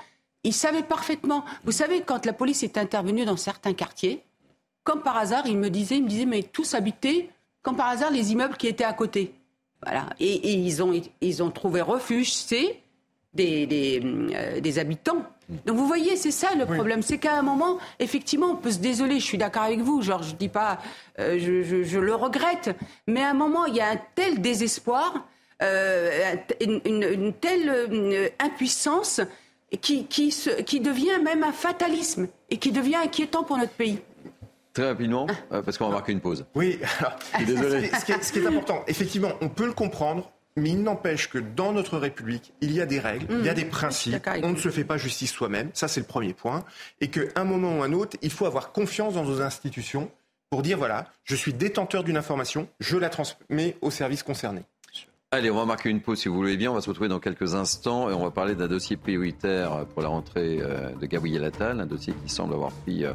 Ils 0.43 0.53
savaient 0.53 0.83
parfaitement. 0.83 1.43
Vous 1.63 1.71
savez, 1.71 2.01
quand 2.01 2.25
la 2.25 2.33
police 2.33 2.63
est 2.63 2.77
intervenue 2.77 3.25
dans 3.25 3.37
certains 3.37 3.73
quartiers, 3.73 4.21
comme 4.83 5.01
par 5.01 5.17
hasard, 5.17 5.47
ils 5.47 5.57
me 5.57 5.69
disaient, 5.69 5.97
ils 5.97 6.03
me 6.03 6.09
disaient 6.09 6.25
mais 6.25 6.43
tous 6.43 6.75
habitaient, 6.75 7.29
comme 7.61 7.77
par 7.77 7.87
hasard, 7.87 8.11
les 8.11 8.31
immeubles 8.31 8.57
qui 8.57 8.67
étaient 8.67 8.83
à 8.83 8.93
côté. 8.93 9.33
Voilà. 9.81 10.09
Et, 10.19 10.53
ils, 10.53 10.83
ont, 10.83 10.93
ils 11.21 11.43
ont 11.43 11.51
trouvé 11.51 11.81
refuge, 11.81 12.33
c'est 12.33 12.82
des, 13.33 13.65
des, 13.65 14.01
euh, 14.33 14.59
des 14.59 14.79
habitants 14.79 15.25
donc 15.65 15.77
vous 15.77 15.87
voyez, 15.87 16.15
c'est 16.15 16.31
ça 16.31 16.55
le 16.55 16.65
problème, 16.65 17.01
c'est 17.01 17.17
qu'à 17.17 17.37
un 17.37 17.41
moment, 17.41 17.77
effectivement, 17.99 18.47
on 18.51 18.55
peut 18.55 18.71
se 18.71 18.79
désoler. 18.79 19.19
Je 19.19 19.25
suis 19.25 19.37
d'accord 19.37 19.63
avec 19.63 19.79
vous, 19.79 20.01
genre 20.01 20.23
je 20.23 20.35
dis 20.35 20.49
pas, 20.49 20.79
euh, 21.19 21.37
je, 21.39 21.99
le 21.99 22.15
regrette, 22.15 22.75
mais 23.07 23.21
à 23.21 23.29
un 23.29 23.33
moment, 23.33 23.65
il 23.65 23.75
y 23.75 23.81
a 23.81 23.89
un 23.89 23.99
tel 24.15 24.41
désespoir, 24.41 25.27
euh, 25.61 26.35
une, 26.61 27.33
telle 27.33 27.69
euh, 27.69 28.29
impuissance 28.39 29.21
qui, 29.81 30.05
qui, 30.05 30.33
qui 30.65 30.79
devient 30.79 31.19
même 31.23 31.43
un 31.43 31.51
fatalisme 31.51 32.27
et 32.49 32.57
qui 32.57 32.71
devient 32.71 32.97
inquiétant 33.03 33.43
pour 33.43 33.57
notre 33.57 33.73
pays. 33.73 33.99
Très 34.73 34.87
rapidement, 34.87 35.27
parce 35.49 35.77
qu'on 35.77 35.85
va 35.89 35.95
marquer 35.95 36.13
une 36.13 36.21
pause. 36.21 36.45
Oui, 36.55 36.79
désolé. 37.45 37.91
Ce 37.99 38.05
qui, 38.05 38.11
est, 38.11 38.23
ce 38.23 38.33
qui 38.33 38.39
est 38.39 38.47
important, 38.47 38.83
effectivement, 38.87 39.33
on 39.41 39.49
peut 39.49 39.67
le 39.67 39.73
comprendre 39.73 40.31
Mais 40.55 40.69
il 40.69 40.83
n'empêche 40.83 41.29
que 41.29 41.39
dans 41.39 41.71
notre 41.73 41.97
République, 41.97 42.53
il 42.61 42.73
y 42.73 42.81
a 42.81 42.85
des 42.85 42.99
règles, 42.99 43.25
il 43.29 43.45
y 43.45 43.49
a 43.49 43.53
des 43.53 43.65
principes. 43.65 44.27
On 44.43 44.51
ne 44.51 44.57
se 44.57 44.69
fait 44.69 44.83
pas 44.83 44.97
justice 44.97 45.31
soi-même. 45.31 45.69
Ça, 45.73 45.87
c'est 45.87 45.99
le 45.99 46.05
premier 46.05 46.33
point. 46.33 46.63
Et 47.01 47.09
qu'à 47.09 47.21
un 47.35 47.43
moment 47.43 47.79
ou 47.79 47.83
un 47.83 47.93
autre, 47.93 48.17
il 48.21 48.31
faut 48.31 48.45
avoir 48.45 48.71
confiance 48.71 49.15
dans 49.15 49.23
nos 49.23 49.41
institutions 49.41 50.11
pour 50.49 50.61
dire 50.61 50.77
voilà, 50.77 51.07
je 51.23 51.35
suis 51.35 51.51
détenteur 51.51 52.03
d'une 52.03 52.17
information, 52.17 52.67
je 52.79 52.97
la 52.97 53.09
transmets 53.09 53.75
aux 53.81 53.89
services 53.89 54.21
concernés. 54.21 54.63
Allez, 55.33 55.49
on 55.49 55.55
va 55.55 55.65
marquer 55.65 55.89
une 55.89 55.99
pause 55.99 56.19
si 56.19 56.29
vous 56.29 56.35
voulez 56.35 56.57
bien. 56.57 56.69
On 56.69 56.75
va 56.75 56.81
se 56.81 56.87
retrouver 56.87 57.09
dans 57.09 57.19
quelques 57.19 57.55
instants 57.55 58.07
et 58.07 58.13
on 58.13 58.23
va 58.23 58.29
parler 58.29 58.53
d'un 58.53 58.67
dossier 58.67 58.97
prioritaire 58.97 59.83
pour 59.91 60.03
la 60.03 60.09
rentrée 60.09 60.59
euh, 60.61 60.91
de 60.91 61.07
Gabriel 61.07 61.43
Attal, 61.43 61.79
un 61.79 61.87
dossier 61.87 62.13
qui 62.23 62.31
semble 62.31 62.53
avoir 62.53 62.69
pris 62.69 63.03
euh, 63.03 63.13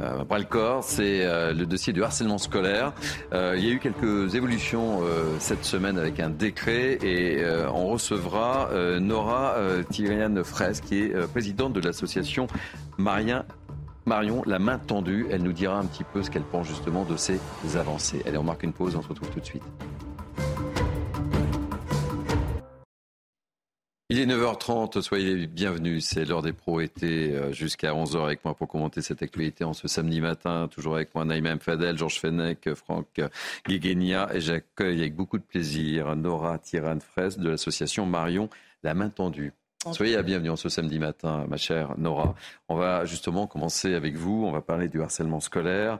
euh 0.00 0.24
le 0.28 0.44
corps. 0.44 0.82
C'est 0.82 1.24
euh, 1.24 1.52
le 1.52 1.64
dossier 1.64 1.92
du 1.92 2.02
harcèlement 2.02 2.38
scolaire. 2.38 2.92
il 3.32 3.64
y 3.64 3.70
a 3.70 3.74
eu 3.74 3.78
quelques 3.78 4.34
évolutions 4.34 5.02
cette 5.38 5.64
semaine 5.64 5.98
avec 5.98 6.18
un 6.18 6.30
décret 6.30 6.98
et 7.00 7.44
on 7.72 7.86
recevra 7.86 8.70
Nora 8.98 9.54
Tyriane 9.88 10.42
Fraisse, 10.42 10.80
qui 10.80 10.98
est 10.98 11.28
présidente 11.28 11.74
de 11.74 11.80
l'association 11.80 12.48
Marion, 12.98 13.44
la 14.46 14.58
main 14.58 14.78
tendue, 14.78 15.28
elle 15.30 15.44
nous 15.44 15.52
dira 15.52 15.78
un 15.78 15.84
petit 15.84 16.04
peu 16.12 16.24
ce 16.24 16.30
qu'elle 16.30 16.42
pense 16.42 16.66
justement 16.66 17.04
de 17.04 17.16
ces 17.16 17.38
avancées. 17.76 18.20
Allez, 18.26 18.38
on 18.38 18.42
marque 18.42 18.64
une 18.64 18.72
pause, 18.72 18.96
on 18.96 19.02
se 19.02 19.08
retrouve 19.08 19.30
tout 19.30 19.38
de 19.38 19.44
suite. 19.44 19.62
Il 24.12 24.20
est 24.20 24.26
9h30, 24.26 25.00
soyez 25.00 25.34
les 25.34 25.46
bienvenus. 25.46 26.04
C'est 26.04 26.26
l'heure 26.26 26.42
des 26.42 26.52
pros 26.52 26.82
été 26.82 27.34
euh, 27.34 27.50
jusqu'à 27.50 27.94
11h 27.94 28.22
avec 28.22 28.44
moi 28.44 28.54
pour 28.54 28.68
commenter 28.68 29.00
cette 29.00 29.22
actualité 29.22 29.64
en 29.64 29.72
ce 29.72 29.88
samedi 29.88 30.20
matin. 30.20 30.68
Toujours 30.70 30.96
avec 30.96 31.14
moi 31.14 31.24
Naïma 31.24 31.58
Fadel, 31.58 31.96
Georges 31.96 32.20
Fenech, 32.20 32.74
Franck 32.74 33.22
Guéguénia 33.66 34.28
et 34.34 34.42
j'accueille 34.42 35.00
avec 35.00 35.16
beaucoup 35.16 35.38
de 35.38 35.42
plaisir 35.42 36.14
Nora 36.14 36.58
Tiran-Fraisse 36.58 37.38
de 37.38 37.48
l'association 37.48 38.04
Marion 38.04 38.50
La 38.82 38.92
Main 38.92 39.08
Tendue. 39.08 39.54
Soyez 39.92 40.14
la 40.14 40.22
bienvenue 40.22 40.50
en 40.50 40.56
ce 40.56 40.68
samedi 40.68 40.98
matin, 40.98 41.46
ma 41.48 41.56
chère 41.56 41.94
Nora. 41.96 42.34
On 42.68 42.76
va 42.76 43.06
justement 43.06 43.46
commencer 43.46 43.94
avec 43.94 44.16
vous. 44.16 44.44
On 44.44 44.52
va 44.52 44.60
parler 44.60 44.88
du 44.88 45.00
harcèlement 45.00 45.40
scolaire. 45.40 45.98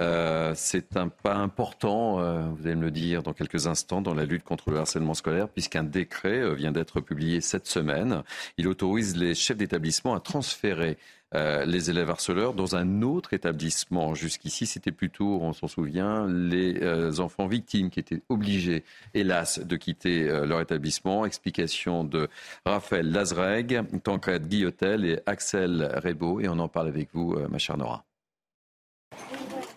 Euh, 0.00 0.52
c'est 0.56 0.96
un 0.96 1.08
pas 1.08 1.34
important, 1.34 2.20
euh, 2.20 2.48
vous 2.56 2.66
allez 2.66 2.74
me 2.74 2.84
le 2.84 2.90
dire 2.90 3.22
dans 3.22 3.34
quelques 3.34 3.66
instants, 3.66 4.00
dans 4.00 4.14
la 4.14 4.24
lutte 4.24 4.44
contre 4.44 4.70
le 4.70 4.78
harcèlement 4.78 5.12
scolaire, 5.12 5.48
puisqu'un 5.48 5.84
décret 5.84 6.38
euh, 6.40 6.54
vient 6.54 6.72
d'être 6.72 7.00
publié 7.00 7.42
cette 7.42 7.66
semaine. 7.66 8.22
Il 8.56 8.66
autorise 8.66 9.14
les 9.16 9.34
chefs 9.34 9.58
d'établissement 9.58 10.14
à 10.14 10.20
transférer 10.20 10.96
les 11.32 11.90
élèves 11.90 12.10
harceleurs 12.10 12.54
dans 12.54 12.74
un 12.74 13.02
autre 13.02 13.34
établissement. 13.34 14.16
Jusqu'ici, 14.16 14.66
c'était 14.66 14.90
plutôt, 14.90 15.38
on 15.40 15.52
s'en 15.52 15.68
souvient, 15.68 16.26
les 16.26 17.20
enfants 17.20 17.46
victimes 17.46 17.88
qui 17.88 18.00
étaient 18.00 18.20
obligés, 18.28 18.82
hélas, 19.14 19.60
de 19.60 19.76
quitter 19.76 20.24
leur 20.24 20.60
établissement. 20.60 21.24
Explication 21.24 22.02
de 22.02 22.28
Raphaël 22.66 23.12
Lazreg, 23.12 23.80
Tancred 24.02 24.48
Guillotel 24.48 25.04
et 25.04 25.20
Axel 25.26 26.00
Rebaud. 26.02 26.40
Et 26.40 26.48
on 26.48 26.58
en 26.58 26.66
parle 26.66 26.88
avec 26.88 27.10
vous, 27.12 27.38
ma 27.48 27.58
chère 27.58 27.76
Nora. 27.76 28.04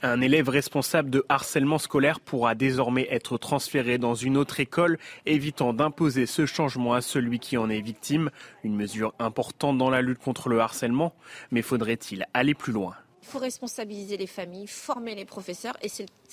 Un 0.05 0.19
élève 0.19 0.49
responsable 0.49 1.09
de 1.09 1.25
harcèlement 1.29 1.77
scolaire 1.77 2.19
pourra 2.19 2.55
désormais 2.55 3.07
être 3.09 3.37
transféré 3.37 3.97
dans 3.97 4.15
une 4.15 4.35
autre 4.35 4.59
école, 4.59 4.97
évitant 5.25 5.71
d'imposer 5.71 6.25
ce 6.25 6.45
changement 6.45 6.93
à 6.93 6.99
celui 6.99 7.39
qui 7.39 7.55
en 7.55 7.69
est 7.69 7.79
victime. 7.79 8.29
Une 8.65 8.75
mesure 8.75 9.13
importante 9.17 9.77
dans 9.77 9.89
la 9.89 10.01
lutte 10.01 10.19
contre 10.19 10.49
le 10.49 10.59
harcèlement, 10.59 11.15
mais 11.51 11.61
faudrait-il 11.61 12.25
aller 12.33 12.53
plus 12.53 12.73
loin? 12.73 12.95
Il 13.21 13.27
faut 13.29 13.39
responsabiliser 13.39 14.17
les 14.17 14.27
familles, 14.27 14.67
former 14.67 15.15
les 15.15 15.23
professeurs, 15.23 15.77
et 15.81 15.87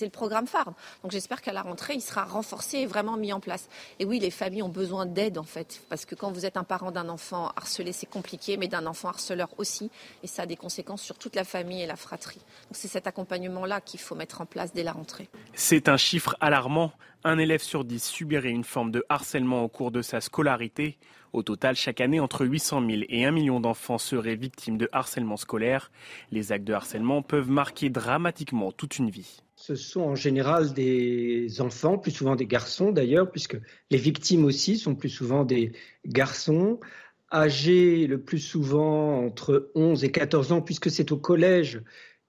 programme 0.08 0.46
phare. 0.46 0.72
Donc 1.02 1.12
j'espère 1.12 1.42
qu'à 1.42 1.52
la 1.52 1.60
rentrée, 1.60 1.92
il 1.94 2.00
sera 2.00 2.24
renforcé 2.24 2.78
et 2.78 2.86
vraiment 2.86 3.18
mis 3.18 3.34
en 3.34 3.40
place. 3.40 3.68
Et 3.98 4.06
oui, 4.06 4.18
les 4.18 4.30
familles 4.30 4.62
ont 4.62 4.70
besoin 4.70 5.04
d'aide, 5.04 5.36
en 5.36 5.44
fait, 5.44 5.82
parce 5.90 6.06
que 6.06 6.14
quand 6.14 6.32
vous 6.32 6.46
êtes 6.46 6.56
un 6.56 6.64
parent 6.64 6.90
d'un 6.90 7.10
enfant 7.10 7.52
harcelé, 7.56 7.92
c'est 7.92 8.08
compliqué, 8.08 8.56
mais 8.56 8.68
d'un 8.68 8.86
enfant 8.86 9.08
harceleur 9.08 9.48
aussi, 9.58 9.90
et 10.22 10.26
ça 10.26 10.42
a 10.42 10.46
des 10.46 10.56
conséquences 10.56 11.02
sur 11.02 11.18
toute 11.18 11.36
la 11.36 11.44
famille 11.44 11.82
et 11.82 11.86
la 11.86 11.96
fratrie. 11.96 12.38
Donc 12.38 12.72
c'est 12.72 12.88
cet 12.88 13.06
accompagnement-là 13.06 13.82
qu'il 13.82 14.00
faut 14.00 14.14
mettre 14.14 14.40
en 14.40 14.46
place 14.46 14.72
dès 14.72 14.82
la 14.82 14.92
rentrée. 14.92 15.28
C'est 15.52 15.88
un 15.88 15.96
chiffre 15.96 16.36
alarmant. 16.40 16.92
Un 17.22 17.36
élève 17.36 17.60
sur 17.60 17.84
dix 17.84 18.02
subirait 18.02 18.48
une 18.48 18.64
forme 18.64 18.90
de 18.90 19.04
harcèlement 19.10 19.62
au 19.62 19.68
cours 19.68 19.90
de 19.90 20.00
sa 20.00 20.22
scolarité. 20.22 20.96
Au 21.32 21.42
total, 21.42 21.76
chaque 21.76 22.00
année, 22.00 22.18
entre 22.18 22.46
800 22.46 22.80
000 22.86 23.02
et 23.08 23.24
1 23.24 23.30
million 23.30 23.60
d'enfants 23.60 23.98
seraient 23.98 24.36
victimes 24.36 24.78
de 24.78 24.88
harcèlement 24.90 25.36
scolaire. 25.36 25.92
Les 26.32 26.50
actes 26.50 26.64
de 26.64 26.72
harcèlement 26.72 27.22
peuvent 27.22 27.50
marquer 27.50 27.90
dramatiquement 27.90 28.72
toute 28.72 28.98
une 28.98 29.10
vie. 29.10 29.42
Ce 29.70 29.76
sont 29.76 30.00
en 30.00 30.16
général 30.16 30.72
des 30.74 31.61
enfants, 31.61 31.96
plus 31.96 32.11
souvent 32.11 32.35
des 32.35 32.48
garçons 32.48 32.90
d'ailleurs, 32.90 33.30
puisque 33.30 33.56
les 33.92 33.98
victimes 33.98 34.44
aussi 34.44 34.76
sont 34.76 34.96
plus 34.96 35.09
souvent 35.09 35.44
des 35.44 35.70
garçons, 36.04 36.80
âgés 37.33 38.09
le 38.09 38.20
plus 38.20 38.40
souvent 38.40 39.24
entre 39.24 39.70
11 39.76 40.02
et 40.02 40.11
14 40.11 40.50
ans, 40.50 40.61
puisque 40.61 40.90
c'est 40.90 41.12
au 41.12 41.18
collège 41.18 41.83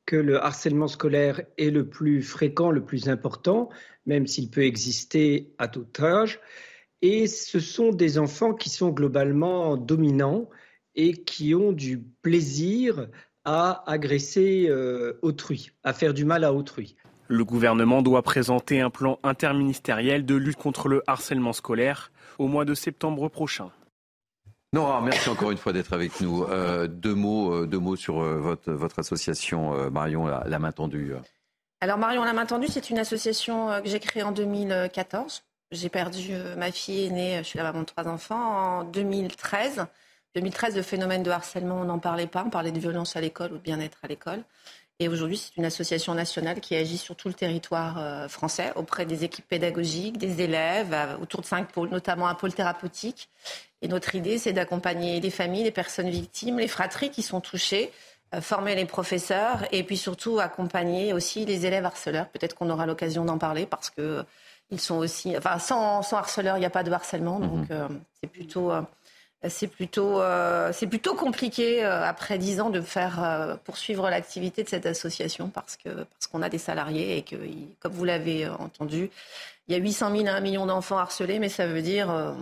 que 0.06 0.16
le 0.16 0.38
harcèlement 0.38 0.88
scolaire 0.88 1.42
est 1.58 1.72
le 1.72 1.90
plus 1.90 2.22
fréquent, 2.22 2.70
le 2.70 2.86
plus 2.86 3.10
important, 3.10 3.70
même 4.06 4.28
s'il 4.28 4.52
peut 4.52 4.62
exister 4.64 5.52
à 5.58 5.68
tout 5.68 5.88
âge. 6.00 6.40
Et 7.02 7.26
ce 7.26 7.60
sont 7.60 7.90
des 7.90 8.20
enfants 8.20 8.54
qui 8.54 8.70
sont 8.70 8.92
globalement 8.92 9.78
dominants 9.78 10.48
et 10.94 11.14
qui 11.14 11.56
ont 11.56 11.72
du 11.72 12.04
plaisir 12.22 13.10
à 13.46 13.84
agresser 13.92 14.68
euh, 14.70 15.18
autrui, 15.24 15.72
à 15.84 15.94
faire 15.94 16.14
du 16.14 16.24
mal 16.24 16.44
à 16.44 16.54
autrui. 16.54 16.96
Le 17.32 17.46
gouvernement 17.46 18.02
doit 18.02 18.22
présenter 18.22 18.82
un 18.82 18.90
plan 18.90 19.18
interministériel 19.24 20.26
de 20.26 20.36
lutte 20.36 20.58
contre 20.58 20.88
le 20.88 21.02
harcèlement 21.08 21.54
scolaire 21.54 22.12
au 22.38 22.48
mois 22.48 22.66
de 22.66 22.74
septembre 22.74 23.30
prochain. 23.30 23.72
Nora, 24.74 25.02
merci 25.02 25.30
encore 25.30 25.52
une 25.52 25.58
fois 25.58 25.74
d'être 25.74 25.94
avec 25.94 26.22
nous. 26.22 26.44
Euh, 26.44 26.88
deux, 26.88 27.16
mots, 27.16 27.54
euh, 27.54 27.68
deux 27.68 27.80
mots 27.80 27.96
sur 27.96 28.20
votre, 28.20 28.72
votre 28.72 29.00
association 29.00 29.90
Marion, 29.90 30.28
la 30.28 30.60
main 30.60 30.72
tendue. 30.72 31.14
Alors 31.80 31.98
Marion, 31.98 32.24
la 32.24 32.34
main 32.34 32.46
tendue, 32.46 32.68
c'est 32.68 32.90
une 32.90 33.00
association 33.00 33.82
que 33.82 33.90
j'ai 33.90 34.00
créée 34.00 34.24
en 34.24 34.32
2014 34.32 35.44
j'ai 35.72 35.90
perdu 35.90 36.30
euh, 36.32 36.56
ma 36.56 36.72
fille 36.72 37.06
aînée, 37.06 37.38
je 37.40 37.44
suis 37.44 37.58
la 37.58 37.64
maman 37.64 37.82
de 37.82 37.86
trois 37.86 38.08
enfants, 38.08 38.80
en 38.80 38.84
2013. 38.84 39.86
2013, 40.36 40.76
le 40.76 40.82
phénomène 40.82 41.24
de 41.24 41.32
harcèlement, 41.32 41.76
on 41.82 41.86
n'en 41.86 42.00
parlait 42.00 42.28
pas. 42.28 42.44
On 42.46 42.50
parlait 42.50 42.72
de 42.72 42.80
violence 42.80 43.16
à 43.16 43.22
l'école 43.22 43.54
ou 43.54 43.58
de 43.58 43.62
bien-être 43.62 43.98
à 44.04 44.08
l'école. 44.08 44.44
Et 45.02 45.08
aujourd'hui, 45.08 45.38
c'est 45.38 45.58
une 45.58 45.66
association 45.66 46.14
nationale 46.14 46.60
qui 46.60 46.76
agit 46.76 47.00
sur 47.00 47.16
tout 47.16 47.28
le 47.28 47.34
territoire 47.34 47.98
euh, 47.98 48.28
français 48.28 48.72
auprès 48.76 49.08
des 49.08 49.24
équipes 49.24 49.48
pédagogiques, 49.48 50.20
des 50.20 50.42
élèves, 50.42 50.96
autour 51.20 51.42
de 51.42 51.48
cinq 51.48 51.70
pôles, 51.70 51.90
notamment 51.90 52.28
un 52.28 52.36
pôle 52.36 52.54
thérapeutique. 52.54 53.28
Et 53.82 53.88
notre 53.88 54.14
idée, 54.14 54.38
c'est 54.38 54.54
d'accompagner 54.54 55.20
les 55.20 55.32
familles, 55.32 55.64
les 55.64 55.72
personnes 55.72 56.12
victimes, 56.12 56.60
les 56.60 56.68
fratries 56.68 57.10
qui 57.10 57.24
sont 57.24 57.42
touchées, 57.42 57.92
euh, 58.36 58.42
former 58.42 58.76
les 58.76 58.86
professeurs 58.86 59.66
et 59.72 59.82
puis 59.82 59.98
surtout 59.98 60.40
accompagner 60.40 61.14
aussi 61.14 61.46
les 61.46 61.66
élèves 61.66 61.84
harceleurs. 61.84 62.30
Peut-être 62.30 62.54
qu'on 62.54 62.70
aura 62.70 62.86
l'occasion 62.86 63.26
d'en 63.26 63.40
parler 63.40 63.66
parce 63.66 63.90
que 63.90 64.24
ils 64.72 64.80
sont 64.80 64.96
aussi, 64.96 65.36
enfin, 65.38 65.60
sans, 65.60 66.02
sans 66.02 66.18
harceleur, 66.18 66.58
il 66.58 66.62
n'y 66.62 66.66
a 66.66 66.70
pas 66.70 66.84
de 66.84 66.92
harcèlement, 66.92 67.40
donc 67.40 67.70
mhm. 67.70 67.72
euh, 67.72 67.88
c'est 68.22 68.30
plutôt, 68.30 68.72
euh, 68.72 68.82
c'est 69.50 69.68
plutôt, 69.68 70.22
euh, 70.22 70.72
c'est 70.74 70.88
plutôt 70.88 71.16
compliqué 71.16 71.84
après 71.84 72.38
dix 72.38 72.62
ans 72.62 72.70
de 72.70 72.82
faire 72.82 73.58
poursuivre 73.64 74.10
l'activité 74.10 74.64
de 74.64 74.70
cette 74.70 74.86
association 74.86 75.50
parce 75.50 75.78
que 75.78 75.90
parce 75.90 76.28
qu'on 76.32 76.42
a 76.42 76.50
des 76.50 76.60
salariés 76.60 77.18
et 77.18 77.22
que, 77.24 77.36
comme 77.80 77.94
vous 77.94 78.06
l'avez 78.06 78.48
entendu, 78.48 79.10
il 79.68 79.74
y 79.74 79.76
a 79.76 79.80
800 79.80 80.16
000 80.16 80.28
à 80.28 80.34
1 80.34 80.42
million 80.42 80.66
d'enfants 80.66 80.98
harcelés, 80.98 81.40
mais 81.40 81.50
ça 81.50 81.66
veut 81.66 81.82
dire, 81.82 82.36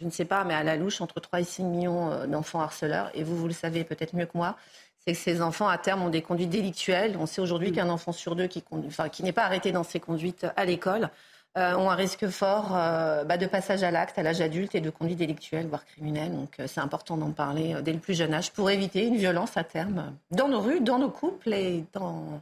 je 0.00 0.04
ne 0.04 0.10
sais 0.10 0.24
pas, 0.24 0.44
mais 0.44 0.54
à 0.54 0.62
la 0.62 0.76
louche 0.76 1.00
entre 1.00 1.20
3 1.20 1.40
et 1.40 1.44
6 1.44 1.62
millions 1.64 2.26
d'enfants 2.26 2.60
harceleurs. 2.60 3.10
Et 3.14 3.22
vous, 3.24 3.36
vous 3.36 3.46
le 3.46 3.54
savez 3.54 3.84
peut-être 3.84 4.14
mieux 4.14 4.26
que 4.26 4.36
moi, 4.36 4.56
c'est 5.04 5.12
que 5.12 5.18
ces 5.18 5.42
enfants, 5.42 5.68
à 5.68 5.78
terme, 5.78 6.02
ont 6.02 6.10
des 6.10 6.22
conduites 6.22 6.50
délictuelles. 6.50 7.16
On 7.18 7.26
sait 7.26 7.40
aujourd'hui 7.40 7.72
qu'un 7.72 7.88
enfant 7.88 8.12
sur 8.12 8.36
deux 8.36 8.46
qui, 8.46 8.62
enfin, 8.86 9.08
qui 9.08 9.22
n'est 9.22 9.32
pas 9.32 9.44
arrêté 9.44 9.72
dans 9.72 9.82
ses 9.82 10.00
conduites 10.00 10.46
à 10.56 10.64
l'école 10.64 11.10
euh, 11.58 11.74
ont 11.74 11.90
un 11.90 11.94
risque 11.94 12.28
fort 12.28 12.70
euh, 12.74 13.24
bah, 13.24 13.36
de 13.36 13.44
passage 13.44 13.82
à 13.82 13.90
l'acte 13.90 14.18
à 14.18 14.22
l'âge 14.22 14.40
adulte 14.40 14.74
et 14.74 14.80
de 14.80 14.88
conduite 14.88 15.18
délictuelle, 15.18 15.66
voire 15.66 15.84
criminelle. 15.84 16.32
Donc 16.32 16.58
euh, 16.58 16.64
c'est 16.66 16.80
important 16.80 17.18
d'en 17.18 17.30
parler 17.30 17.76
dès 17.82 17.92
le 17.92 17.98
plus 17.98 18.14
jeune 18.14 18.32
âge 18.32 18.52
pour 18.52 18.70
éviter 18.70 19.06
une 19.06 19.16
violence 19.16 19.58
à 19.58 19.62
terme 19.62 20.14
dans 20.30 20.48
nos 20.48 20.60
rues, 20.60 20.80
dans 20.80 20.98
nos 20.98 21.10
couples 21.10 21.52
et 21.52 21.84
dans, 21.92 22.40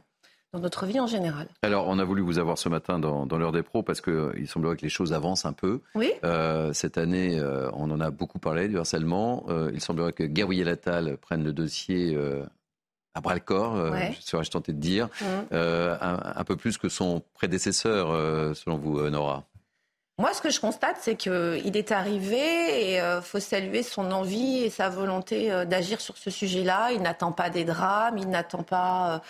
dans 0.53 0.59
notre 0.59 0.85
vie 0.85 1.01
en 1.01 1.07
général. 1.07 1.47
Alors, 1.61 1.89
on 1.89 1.99
a 1.99 2.05
voulu 2.05 2.21
vous 2.21 2.39
avoir 2.39 2.57
ce 2.57 2.69
matin 2.69 2.99
dans, 2.99 3.25
dans 3.25 3.37
l'heure 3.37 3.51
des 3.51 3.63
pros 3.63 3.83
parce 3.83 3.99
qu'il 3.99 4.47
semblerait 4.47 4.77
que 4.77 4.83
les 4.83 4.89
choses 4.89 5.11
avancent 5.11 5.43
un 5.43 5.51
peu. 5.51 5.81
Oui. 5.93 6.13
cette 6.71 6.97
année, 6.97 7.37
on 7.73 7.91
en 7.91 7.99
a 7.99 8.11
beaucoup 8.11 8.39
parlé 8.39 8.69
du 8.69 8.77
harcèlement. 8.77 9.45
il 9.73 9.81
semblerait 9.81 10.13
que 10.13 10.23
Gabriel 10.23 10.69
Attal 10.69 11.17
prenne 11.17 11.43
le 11.43 11.51
dossier 11.51 12.17
à 13.13 13.21
bras 13.21 13.33
le 13.33 13.39
corps, 13.39 13.75
euh, 13.75 13.91
serais-je 14.19 14.51
tenté 14.51 14.73
de 14.73 14.79
dire, 14.79 15.07
mmh. 15.07 15.25
euh, 15.53 15.97
un, 15.99 16.43
peu 16.43 16.55
plus 16.55 16.77
que 16.77 16.89
son 16.89 17.21
prédécesseur, 17.33 18.09
euh, 18.11 18.53
selon 18.53 18.77
vous, 18.77 19.09
Nora? 19.09 19.43
Moi, 20.17 20.33
ce 20.33 20.41
que 20.41 20.49
je 20.49 20.59
constate, 20.59 20.97
c'est 20.99 21.15
qu'il 21.15 21.75
est 21.75 21.91
arrivé 21.91 22.37
et 22.37 22.97
il 22.97 23.21
faut 23.23 23.39
saluer 23.39 23.81
son 23.81 24.11
envie 24.11 24.59
et 24.59 24.69
sa 24.69 24.87
volonté 24.87 25.49
d'agir 25.65 25.99
sur 25.99 26.17
ce 26.17 26.29
sujet-là. 26.29 26.91
Il 26.91 27.01
n'attend 27.01 27.31
pas 27.31 27.49
des 27.49 27.63
drames, 27.63 28.19
il 28.19 28.29
n'attend 28.29 28.61
pas 28.61 29.21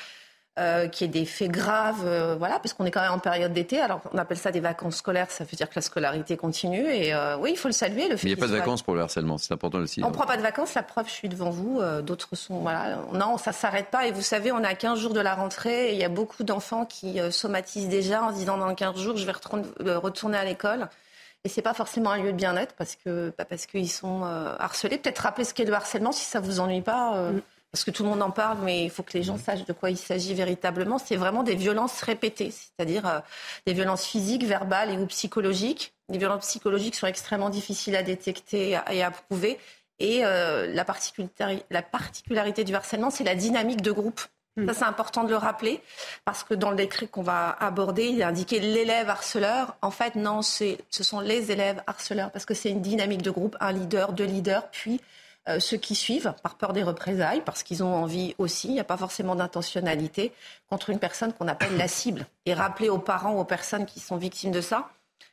euh, 0.59 0.89
qu'il 0.89 1.07
y 1.07 1.09
ait 1.09 1.13
des 1.21 1.25
faits 1.25 1.49
graves, 1.49 2.03
euh, 2.05 2.35
voilà, 2.37 2.59
parce 2.59 2.73
qu'on 2.73 2.83
est 2.85 2.91
quand 2.91 2.99
même 2.99 3.13
en 3.13 3.19
période 3.19 3.53
d'été. 3.53 3.79
Alors 3.79 4.01
on 4.13 4.17
appelle 4.17 4.37
ça 4.37 4.51
des 4.51 4.59
vacances 4.59 4.97
scolaires, 4.97 5.31
ça 5.31 5.45
veut 5.45 5.55
dire 5.55 5.69
que 5.69 5.75
la 5.75 5.81
scolarité 5.81 6.35
continue. 6.35 6.89
Et 6.89 7.13
euh, 7.13 7.37
oui, 7.37 7.51
il 7.53 7.57
faut 7.57 7.69
le 7.69 7.73
saluer. 7.73 8.09
Le 8.09 8.17
fait 8.17 8.25
Mais 8.25 8.31
il 8.31 8.35
n'y 8.35 8.41
a 8.41 8.45
pas 8.45 8.51
de 8.51 8.57
vacances 8.57 8.81
pour 8.81 8.93
le 8.93 8.99
harcèlement, 8.99 9.37
c'est 9.37 9.53
important 9.53 9.77
aussi. 9.77 10.03
On 10.03 10.09
ne 10.09 10.13
prend 10.13 10.25
pas 10.25 10.35
de 10.35 10.41
vacances, 10.41 10.73
la 10.73 10.83
preuve, 10.83 11.07
je 11.07 11.13
suis 11.13 11.29
devant 11.29 11.51
vous. 11.51 11.81
D'autres 12.01 12.35
sont, 12.35 12.59
voilà, 12.59 12.97
non, 13.13 13.37
ça 13.37 13.53
s'arrête 13.53 13.87
pas. 13.91 14.07
Et 14.07 14.11
vous 14.11 14.21
savez, 14.21 14.51
on 14.51 14.61
a 14.61 14.73
15 14.73 14.99
jours 14.99 15.13
de 15.13 15.21
la 15.21 15.35
rentrée 15.35 15.91
et 15.91 15.93
il 15.93 15.99
y 15.99 16.03
a 16.03 16.09
beaucoup 16.09 16.43
d'enfants 16.43 16.85
qui 16.85 17.21
somatisent 17.31 17.87
déjà 17.87 18.21
en 18.21 18.31
se 18.31 18.35
disant 18.35 18.57
dans 18.57 18.75
15 18.75 18.97
jours, 18.97 19.15
je 19.15 19.25
vais 19.25 19.95
retourner 19.95 20.37
à 20.37 20.43
l'école. 20.43 20.89
Et 21.45 21.49
c'est 21.49 21.61
pas 21.61 21.73
forcément 21.73 22.11
un 22.11 22.17
lieu 22.17 22.33
de 22.33 22.37
bien-être 22.37 22.75
parce 22.75 22.97
que 22.97 23.33
bah, 23.37 23.45
parce 23.45 23.67
qu'ils 23.67 23.89
sont 23.89 24.23
harcelés. 24.59 24.97
Peut-être 24.97 25.19
rappeler 25.19 25.45
ce 25.45 25.53
qu'est 25.53 25.63
le 25.63 25.73
harcèlement 25.73 26.11
si 26.11 26.25
ça 26.25 26.41
vous 26.41 26.59
ennuie 26.59 26.81
pas. 26.81 27.31
Mm 27.31 27.41
parce 27.71 27.85
que 27.85 27.91
tout 27.91 28.03
le 28.03 28.09
monde 28.09 28.21
en 28.21 28.31
parle, 28.31 28.57
mais 28.63 28.83
il 28.83 28.89
faut 28.89 29.01
que 29.01 29.13
les 29.13 29.23
gens 29.23 29.37
sachent 29.37 29.65
de 29.65 29.71
quoi 29.71 29.89
il 29.89 29.97
s'agit 29.97 30.33
véritablement. 30.33 30.97
C'est 30.97 31.15
vraiment 31.15 31.41
des 31.41 31.55
violences 31.55 32.01
répétées, 32.01 32.51
c'est-à-dire 32.51 33.07
euh, 33.07 33.19
des 33.65 33.73
violences 33.73 34.05
physiques, 34.05 34.43
verbales 34.43 34.91
et 34.91 34.97
ou 34.97 35.05
psychologiques. 35.05 35.93
Les 36.09 36.17
violences 36.17 36.45
psychologiques 36.47 36.95
sont 36.95 37.07
extrêmement 37.07 37.49
difficiles 37.49 37.95
à 37.95 38.03
détecter 38.03 38.77
et 38.91 39.03
à 39.03 39.11
prouver. 39.11 39.57
Et 39.99 40.25
euh, 40.25 40.67
la, 40.73 40.83
particularité, 40.83 41.63
la, 41.69 41.81
particularité, 41.81 42.63
du 42.65 42.75
harcèlement, 42.75 43.09
c'est 43.09 43.23
la 43.23 43.35
dynamique 43.35 43.81
de 43.81 43.91
groupe. 43.91 44.19
Hmm. 44.57 44.67
Ça, 44.67 44.73
c'est 44.73 44.85
important 44.85 45.23
de 45.23 45.29
le 45.29 45.37
rappeler, 45.37 45.79
parce 46.25 46.43
que 46.43 46.53
dans 46.53 46.71
le 46.71 46.75
décret 46.75 47.07
qu'on 47.07 47.21
va 47.21 47.51
aborder, 47.51 48.07
il 48.07 48.19
est 48.19 48.23
indiqué 48.23 48.59
l'élève 48.59 49.09
harceleur. 49.09 49.77
En 49.81 49.91
fait, 49.91 50.15
non, 50.15 50.41
ce 50.41 50.75
sont 50.89 51.21
les 51.21 51.51
élèves 51.51 51.81
harceleurs, 51.87 52.31
parce 52.31 52.43
que 52.45 52.53
c'est 52.53 52.69
une 52.69 52.81
dynamique 52.81 53.21
de 53.21 53.31
groupe, 53.31 53.55
un 53.61 53.71
leader, 53.71 54.11
deux 54.11 54.25
leaders, 54.25 54.69
puis 54.71 54.99
euh, 55.51 55.59
ceux 55.59 55.77
qui 55.77 55.95
suivent 55.95 56.33
par 56.43 56.55
peur 56.55 56.73
des 56.73 56.83
représailles, 56.83 57.41
parce 57.45 57.63
qu'ils 57.63 57.83
ont 57.83 57.93
envie 57.93 58.35
aussi, 58.37 58.67
il 58.67 58.73
n'y 58.73 58.79
a 58.79 58.85
pas 58.85 58.97
forcément 58.97 59.35
d'intentionnalité, 59.35 60.33
contre 60.69 60.89
une 60.89 60.99
personne 60.99 61.33
qu'on 61.33 61.47
appelle 61.47 61.77
la 61.77 61.87
cible. 61.87 62.25
Et 62.45 62.53
rappeler 62.53 62.89
aux 62.89 62.97
parents, 62.97 63.35
aux 63.35 63.45
personnes 63.45 63.85
qui 63.85 63.99
sont 63.99 64.17
victimes 64.17 64.51
de 64.51 64.61
ça, 64.61 64.89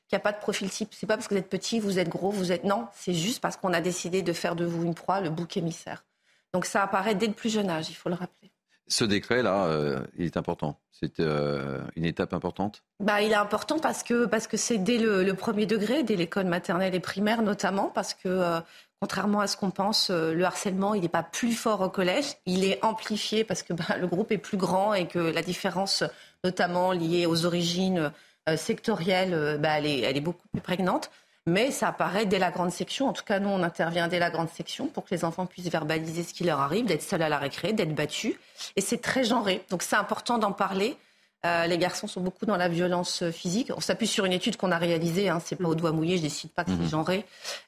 qu'il 0.08 0.16
n'y 0.16 0.22
a 0.22 0.24
pas 0.24 0.32
de 0.32 0.38
profil 0.38 0.70
type. 0.70 0.90
C'est 0.92 1.06
pas 1.06 1.16
parce 1.16 1.28
que 1.28 1.34
vous 1.34 1.40
êtes 1.40 1.50
petit, 1.50 1.80
vous 1.80 1.98
êtes 1.98 2.08
gros, 2.08 2.30
vous 2.30 2.52
êtes. 2.52 2.64
Non, 2.64 2.86
c'est 2.94 3.14
juste 3.14 3.40
parce 3.40 3.56
qu'on 3.56 3.72
a 3.72 3.80
décidé 3.80 4.22
de 4.22 4.32
faire 4.32 4.56
de 4.56 4.64
vous 4.64 4.84
une 4.84 4.94
proie, 4.94 5.20
le 5.20 5.30
bouc 5.30 5.56
émissaire. 5.56 6.04
Donc 6.52 6.64
ça 6.64 6.82
apparaît 6.82 7.14
dès 7.14 7.26
le 7.26 7.34
plus 7.34 7.50
jeune 7.50 7.68
âge, 7.68 7.90
il 7.90 7.94
faut 7.94 8.08
le 8.08 8.14
rappeler. 8.14 8.50
Ce 8.86 9.04
décret-là, 9.04 9.66
euh, 9.66 10.00
il 10.16 10.24
est 10.24 10.38
important. 10.38 10.78
C'est 10.92 11.20
euh, 11.20 11.82
une 11.94 12.06
étape 12.06 12.32
importante? 12.32 12.82
Bah, 13.00 13.20
Il 13.20 13.32
est 13.32 13.36
important 13.36 13.78
parce 13.78 14.02
que 14.02 14.24
c'est 14.24 14.30
parce 14.30 14.46
que 14.46 14.76
dès 14.78 14.96
le, 14.96 15.32
premier 15.34 15.66
degré, 15.66 16.02
dès 16.02 16.16
l'école 16.16 16.46
maternelle 16.46 16.94
et 16.94 17.00
primaire 17.00 17.42
notamment, 17.42 17.88
parce 17.94 18.14
que 18.14 18.60
Contrairement 19.00 19.40
à 19.40 19.46
ce 19.46 19.56
qu'on 19.56 19.70
pense, 19.70 20.10
euh, 20.10 20.34
le 20.34 20.44
harcèlement, 20.44 20.92
il 20.94 21.02
n'est 21.02 21.08
pas 21.08 21.22
plus 21.22 21.52
fort 21.52 21.82
au 21.82 21.88
collège, 21.88 22.34
il 22.46 22.64
est 22.64 22.84
amplifié 22.84 23.44
parce 23.44 23.62
que 23.62 23.72
bah, 23.72 23.96
le 24.00 24.08
groupe 24.08 24.32
est 24.32 24.38
plus 24.38 24.56
grand 24.56 24.92
et 24.92 25.06
que 25.06 25.20
la 25.20 25.42
différence, 25.42 26.02
notamment 26.42 26.90
liée 26.90 27.26
aux 27.26 27.46
origines 27.46 28.12
euh, 28.48 28.56
sectorielles, 28.56 29.34
euh, 29.34 29.56
bah, 29.56 29.78
elle, 29.78 29.86
est, 29.86 30.20
beaucoup 30.20 30.48
plus 30.48 30.60
prégnante. 30.60 31.10
Mais 31.46 31.70
ça 31.70 31.88
apparaît 31.88 32.26
dès 32.26 32.40
la 32.40 32.50
grande 32.50 32.72
section. 32.72 33.08
En 33.08 33.12
tout 33.12 33.24
cas, 33.24 33.38
nous, 33.38 33.48
on 33.48 33.62
intervient 33.62 34.08
dès 34.08 34.18
la 34.18 34.30
grande 34.30 34.50
section 34.50 34.88
pour 34.88 35.04
que 35.04 35.14
les 35.14 35.24
enfants 35.24 35.46
puissent 35.46 35.70
verbaliser 35.70 36.24
ce 36.24 36.34
qui 36.34 36.44
leur 36.44 36.60
arrive, 36.60 36.84
d'être 36.84 37.02
seuls 37.02 37.22
à 37.22 37.28
la 37.28 37.38
récré, 37.38 37.72
d'être 37.72 37.94
battus. 37.94 38.34
Et 38.74 38.80
c'est 38.80 39.00
très 39.00 39.24
genré. 39.24 39.64
Donc 39.70 39.82
c'est 39.82 39.96
important 39.96 40.38
d'en 40.38 40.52
parler. 40.52 40.96
Euh, 41.46 41.66
les 41.66 41.78
garçons 41.78 42.08
sont 42.08 42.20
beaucoup 42.20 42.46
dans 42.46 42.56
la 42.56 42.68
violence 42.68 43.22
euh, 43.22 43.30
physique. 43.30 43.70
On 43.76 43.80
s'appuie 43.80 44.08
sur 44.08 44.24
une 44.24 44.32
étude 44.32 44.56
qu'on 44.56 44.72
a 44.72 44.78
réalisée, 44.78 45.28
hein, 45.28 45.40
c'est 45.44 45.54
pas 45.54 45.68
au 45.68 45.76
doigt 45.76 45.92
mouillé, 45.92 46.16
je 46.16 46.22
décide 46.22 46.50
pas 46.50 46.64
que 46.64 46.72
c'est 46.72 46.76
mhm. 46.76 46.88
genré. 46.88 47.24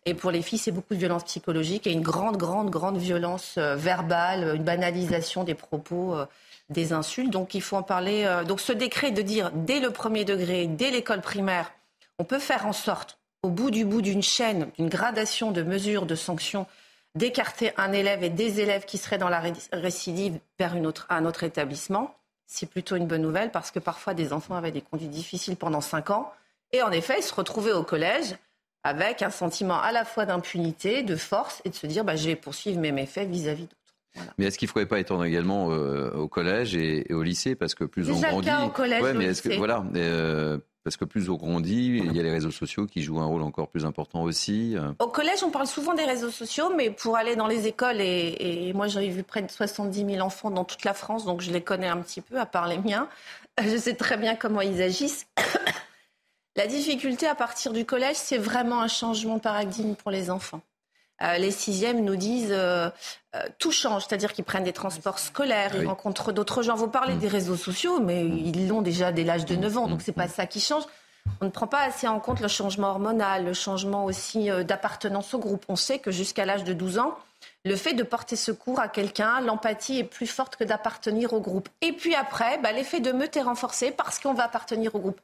Et 0.07 0.15
pour 0.15 0.33
les 0.33 0.43
filles, 0.43 0.59
c'est 0.59 0.73
beaucoup 0.73 0.95
de 0.95 0.99
violence 0.99 1.23
psychologique 1.23 1.87
et 1.87 1.93
une 1.93 2.01
grande, 2.01 2.37
grande, 2.37 2.71
grande 2.71 2.99
violence 2.99 3.55
euh, 3.59 3.77
verbale, 3.77 4.57
une 4.57 4.65
banalisation 4.65 5.45
des 5.45 5.55
propos, 5.55 6.17
des 6.69 6.93
insultes. 6.93 7.31
Donc 7.31 7.55
il 7.55 7.63
faut 7.63 7.77
en 7.77 7.85
parler. 7.85 8.43
donc 8.47 8.61
ce 8.61 8.73
décret 8.73 9.13
de 9.13 9.23
dire 9.23 9.53
dès 9.55 9.79
le 9.79 9.91
premier 9.91 10.25
degré, 10.25 10.67
dès 10.67 10.91
l'école 10.91 11.21
primaire, 11.21 11.73
on 12.19 12.25
peut 12.25 12.39
faire 12.41 12.67
en 12.67 12.73
sorte, 12.73 13.19
au 13.43 13.51
bout 13.51 13.71
du 13.71 13.85
bout 13.85 14.03
d'une 14.03 14.23
chaîne, 14.23 14.69
d'une 14.79 14.89
gradation 14.89 15.53
de 15.53 15.63
mesures, 15.63 16.07
de 16.07 16.15
sanctions, 16.17 16.67
d'écarter 17.15 17.73
un 17.77 17.93
élève 17.93 18.23
et 18.25 18.31
des 18.31 18.61
élèves 18.61 18.85
qui 18.85 18.99
seraient 18.99 19.19
dans 19.19 19.29
la 19.29 19.43
récidive 19.73 20.39
vers 20.59 20.75
une 20.75 20.87
autre, 20.87 21.07
un 21.09 21.25
autre 21.25 21.45
établissement 21.45 22.15
c'est 22.53 22.67
plutôt 22.67 22.97
une 22.97 23.07
bonne 23.07 23.23
nouvelle 23.23 23.53
parce 23.53 23.71
que 23.71 23.79
parfois 23.79 24.13
des 24.13 24.33
enfants 24.33 24.57
avaient 24.57 24.73
des 24.73 24.81
conduites 24.81 25.11
difficiles 25.11 25.57
pendant 25.57 25.81
5 25.81 26.11
ans. 26.11 26.33
Et 26.73 26.83
en 26.83 26.91
effet, 26.91 27.15
ils 27.19 27.23
se 27.23 27.33
retrouvaient 27.33 27.73
au 27.73 27.85
collège 27.85 28.35
avec 28.83 29.23
un 29.23 29.31
sentiment 29.31 29.81
à 29.81 29.93
la 29.93 30.05
fois 30.05 30.27
d'impunité, 30.27 31.05
de 31.05 31.15
force 31.15 31.63
et 31.65 31.71
de 31.71 31.77
se 31.77 31.87
dire 31.87 32.05
bah, 32.05 32.17
je 32.17 32.27
vais 32.27 32.35
poursuivre 32.35 32.81
mes 32.81 32.91
méfaits 32.91 33.29
vis-à-vis 33.29 33.69
Mais 34.38 34.46
est-ce 34.46 34.59
qu'il 34.59 34.66
ne 34.66 34.73
faudrait 34.73 34.87
pas 34.87 34.99
étendre 34.99 35.25
également 35.25 35.70
euh, 35.70 36.11
au 36.12 36.29
collège 36.29 36.75
et, 36.75 37.07
au 37.12 37.23
lycée 37.23 37.55
Parce 37.55 37.75
que 37.75 37.85
plus 37.85 38.11
on 38.11 38.20
grandit. 38.20 38.51
au 38.64 38.68
collège, 38.68 39.03
mais 39.16 39.27
est-ce 39.27 39.42
que, 39.42 39.55
voilà, 39.57 39.85
euh, 39.94 40.59
parce 40.85 40.96
que 40.96 41.05
plus 41.05 41.31
on 41.31 41.37
grandit, 41.37 42.01
il 42.05 42.12
y 42.12 42.20
a 42.20 42.23
les 42.23 42.31
réseaux 42.31 42.51
sociaux 42.51 42.87
qui 42.87 43.03
jouent 43.03 43.20
un 43.20 43.27
rôle 43.27 43.42
encore 43.42 43.68
plus 43.68 43.85
important 43.85 44.23
aussi. 44.23 44.77
Au 44.99 45.09
collège, 45.09 45.42
on 45.44 45.51
parle 45.51 45.66
souvent 45.66 45.94
des 45.94 46.05
réseaux 46.05 46.31
sociaux, 46.31 46.73
mais 46.77 46.90
pour 46.90 47.16
aller 47.16 47.37
dans 47.37 47.46
les 47.46 47.66
écoles, 47.66 48.01
et, 48.01 48.73
moi 48.75 48.88
j'ai 48.88 49.09
vu 49.09 49.23
près 49.23 49.42
de 49.42 49.51
70 49.51 50.07
000 50.14 50.27
enfants 50.27 50.51
dans 50.51 50.64
toute 50.64 50.85
la 50.85 50.94
France, 50.94 51.25
donc 51.25 51.40
je 51.40 51.51
les 51.51 51.61
connais 51.61 51.88
un 51.88 51.99
petit 51.99 52.20
peu, 52.20 52.38
à 52.38 52.46
part 52.46 52.66
les 52.66 52.79
miens. 52.79 53.09
Je 53.62 53.77
sais 53.77 53.94
très 53.94 54.16
bien 54.16 54.37
comment 54.37 54.61
ils 54.61 54.83
agissent. 54.83 55.27
La 56.57 56.66
difficulté 56.66 57.27
à 57.27 57.37
partir 57.37 57.73
du 57.73 57.87
collège, 57.87 58.16
c'est 58.16 58.37
vraiment 58.37 58.81
un 58.81 58.88
changement 58.88 59.37
de 59.37 59.40
paradigme 59.40 59.94
pour 59.94 60.11
les 60.11 60.31
enfants. 60.31 60.61
Euh, 61.23 61.37
les 61.37 61.51
sixièmes 61.51 62.03
nous 62.03 62.17
disent 62.17 62.49
euh, 62.51 62.89
euh, 63.35 63.43
tout 63.59 63.73
change, 63.73 64.07
c'est-à-dire 64.07 64.33
qu'ils 64.33 64.45
prennent 64.45 64.65
des 64.65 64.73
transports 64.73 65.19
scolaires, 65.19 65.73
ils 65.75 65.87
rencontrent 65.87 66.33
d'autres 66.33 66.63
gens. 66.63 66.75
Vous 66.75 66.89
parlez 66.89 67.15
mm. 67.15 67.19
des 67.19 67.29
réseaux 67.29 67.57
sociaux, 67.57 68.01
mais 68.01 68.25
mm. 68.25 68.39
ils 68.39 68.69
l'ont 68.69 68.83
déjà 68.83 69.13
dès 69.13 69.25
l'âge 69.25 69.45
de 69.45 69.55
9 69.57 69.79
ans, 69.79 69.87
donc 69.87 70.01
c'est 70.03 70.13
pas 70.13 70.27
mm. 70.27 70.31
ça 70.31 70.47
qui 70.47 70.61
change. 70.61 70.85
On 71.43 71.45
ne 71.45 71.51
prend 71.51 71.67
pas 71.67 71.83
assez 71.83 72.09
en 72.09 72.19
compte 72.19 72.41
le 72.41 72.49
changement 72.49 72.89
hormonal, 72.89 73.45
le 73.45 73.53
changement 73.53 74.07
aussi 74.07 74.49
d'appartenance 74.67 75.35
au 75.35 75.39
groupe. 75.39 75.65
On 75.69 75.77
sait 75.77 75.99
que 75.99 76.11
jusqu'à 76.11 76.47
l'âge 76.47 76.65
de 76.65 76.73
12 76.73 76.99
ans, 76.99 77.19
le 77.67 77.77
fait 77.77 77.93
de 77.93 78.03
porter 78.03 78.37
secours 78.37 78.81
à 78.81 78.89
quelqu'un, 78.89 79.43
l'empathie 79.43 79.99
est 79.99 80.05
plus 80.05 80.27
forte 80.27 80.57
que 80.57 80.65
d'appartenir 80.65 81.35
au 81.35 81.41
groupe. 81.41 81.69
Et 81.83 81.93
puis 81.93 82.15
après, 82.15 82.57
bah, 82.59 82.73
l'effet 82.73 83.01
de 83.01 83.13
meute 83.13 83.37
est 83.37 83.43
renforcé 83.43 83.91
parce 83.91 84.19
qu'on 84.19 84.33
va 84.33 84.45
appartenir 84.45 84.95
au 84.95 84.99
groupe. 84.99 85.21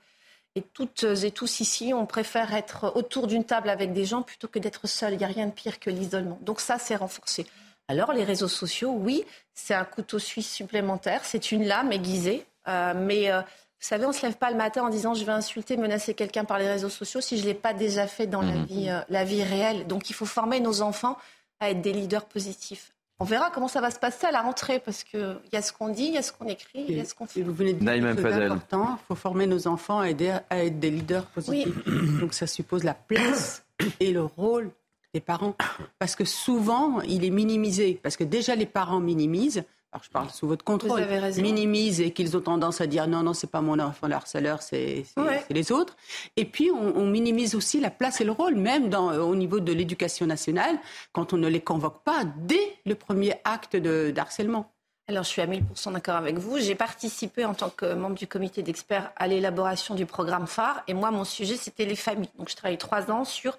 Et 0.57 0.63
toutes 0.63 1.05
et 1.05 1.31
tous 1.31 1.61
ici, 1.61 1.93
on 1.93 2.07
préfère 2.07 2.55
être 2.55 2.97
autour 2.97 3.27
d'une 3.27 3.45
table 3.45 3.69
avec 3.69 3.93
des 3.93 4.07
gens 4.07 4.23
plutôt 4.23 4.49
que 4.49 4.59
d'être 4.59 4.87
seul. 4.87 5.13
Il 5.13 5.19
n'y 5.19 5.25
a 5.25 5.29
rien 5.29 5.47
de 5.47 5.53
pire 5.53 5.79
que 5.79 5.91
l'isolement. 5.91 6.39
Donc 6.41 6.61
ça, 6.61 6.79
c'est 6.79 6.97
renforcé. 6.97 7.47
Alors 7.89 8.13
les 8.15 8.25
réseaux 8.25 8.49
sociaux, 8.49 8.91
oui, 8.91 9.25
c'est 9.53 9.75
un 9.75 9.85
couteau 9.85 10.19
suisse 10.19 10.51
supplémentaire, 10.51 11.21
c'est 11.25 11.53
une 11.53 11.67
lame 11.67 11.93
aiguisée. 11.93 12.47
Euh, 12.69 12.95
mais 12.97 13.31
euh, 13.31 13.41
vous 13.41 13.87
savez, 13.87 14.07
on 14.07 14.09
ne 14.09 14.15
se 14.15 14.23
lève 14.25 14.37
pas 14.37 14.51
le 14.51 14.57
matin 14.57 14.83
en 14.83 14.89
disant 14.89 15.13
je 15.13 15.25
vais 15.25 15.33
insulter, 15.33 15.77
menacer 15.77 16.15
quelqu'un 16.15 16.45
par 16.45 16.59
les 16.59 16.67
réseaux 16.67 16.89
sociaux 16.89 17.21
si 17.21 17.37
je 17.37 17.43
ne 17.43 17.49
l'ai 17.49 17.55
pas 17.55 17.75
déjà 17.75 18.07
fait 18.07 18.27
dans 18.27 18.43
la, 18.43 18.57
vie, 18.65 18.89
euh, 18.89 19.01
la 19.11 19.25
vie 19.25 19.45
réelle. 19.45 19.87
Donc 19.87 20.09
il 20.09 20.15
faut 20.15 20.27
former 20.27 20.59
nos 20.61 20.81
enfants 20.81 21.19
à 21.61 21.71
être 21.71 21.83
des 21.83 21.93
leaders 21.93 22.25
positifs. 22.25 22.96
On 23.19 23.25
verra 23.25 23.51
comment 23.51 23.69
ça 23.69 23.81
va 23.81 23.91
se 23.91 23.99
passer 23.99 24.27
à 24.27 24.31
la 24.31 24.43
rentrée, 24.43 24.79
parce 24.79 25.03
qu'il 25.03 25.39
y 25.53 25.57
a 25.57 25.63
ce 25.63 25.73
qu'on 25.73 25.89
dit, 25.89 26.05
il 26.05 26.15
y 26.15 26.19
a 26.19 26.23
ce 26.23 26.33
qu'on 26.33 26.47
écrit, 26.47 26.85
il 26.89 26.97
y 26.97 27.01
a 27.01 27.05
ce 27.05 27.15
qu'on 27.15 27.27
fait. 27.27 27.41
vous 27.41 27.55
venez 27.55 27.73
de 27.73 27.79
dire 27.79 28.15
c'est 28.15 28.45
important, 28.45 28.99
il 29.01 29.07
faut 29.09 29.15
former 29.15 29.47
nos 29.47 29.67
enfants 29.69 30.01
à, 30.01 30.11
aider, 30.11 30.37
à 30.51 30.65
être 30.65 30.79
des 30.79 30.91
leaders 30.91 31.25
positifs. 31.27 31.85
Donc 32.21 32.35
ça 32.35 32.47
suppose 32.47 32.85
la 32.85 32.95
place 32.95 33.65
et 34.01 34.13
le 34.13 34.23
rôle 34.23 34.71
des 35.15 35.21
parents. 35.21 35.55
Parce 35.99 36.15
que 36.15 36.27
souvent, 36.27 37.01
il 37.03 37.25
est 37.25 37.31
minimisé. 37.31 37.99
Parce 38.03 38.19
que 38.19 38.25
déjà, 38.25 38.55
les 38.55 38.67
parents 38.67 39.01
minimisent 39.01 39.65
alors 39.97 40.05
je 40.05 40.11
parle 40.11 40.29
sous 40.29 40.47
votre 40.47 40.63
contrôle, 40.63 41.07
minimisent 41.39 42.03
et 42.03 42.11
qu'ils 42.11 42.37
ont 42.37 42.43
tendance 42.43 42.83
à 42.83 42.87
dire 42.87 43.07
non, 43.07 43.23
non, 43.23 43.33
c'est 43.33 43.51
pas 43.51 43.63
mon 43.63 43.79
enfant 43.79 44.09
le 44.09 44.15
harceleur, 44.15 44.61
c'est 44.61 45.07
les 45.49 45.73
autres. 45.73 45.97
Et 46.37 46.45
puis 46.45 46.71
on, 46.71 47.07
minimise 47.07 47.55
aussi 47.55 47.81
la 47.81 47.89
place 47.89 48.21
et 48.21 48.25
le 48.25 48.33
rôle, 48.33 48.57
même 48.57 48.91
dans, 48.91 49.15
au 49.15 49.35
niveau 49.35 49.59
de 49.59 49.73
l'éducation 49.73 50.27
nationale, 50.27 50.79
quand 51.13 51.33
on 51.33 51.39
ne 51.39 51.49
les 51.49 51.63
convoque 51.63 52.03
pas 52.03 52.25
dès 52.37 52.77
le 52.85 52.95
premier 52.95 53.37
acte 53.45 53.75
de, 53.75 54.13
harcèlement. 54.19 54.71
Alors, 55.09 55.23
je 55.23 55.31
suis 55.31 55.41
à 55.41 55.47
1000% 55.47 55.93
d'accord 55.93 56.17
avec 56.17 56.37
vous. 56.37 56.59
J'ai 56.59 56.75
participé 56.75 57.47
en 57.47 57.55
tant 57.55 57.71
que 57.71 57.95
membre 57.95 58.17
du 58.17 58.27
comité 58.27 58.63
d'experts 58.63 59.13
à 59.17 59.29
l'élaboration 59.29 59.95
du 59.95 60.05
programme 60.05 60.47
phare. 60.49 60.83
Et 60.89 60.95
moi, 60.95 61.11
mon 61.13 61.25
sujet, 61.25 61.57
c'était 61.57 61.85
les 61.87 61.97
familles. 61.97 62.29
Donc, 62.37 62.51
je 62.51 62.57
travaille 62.57 62.77
trois 62.77 63.11
ans 63.11 63.25
sur 63.25 63.57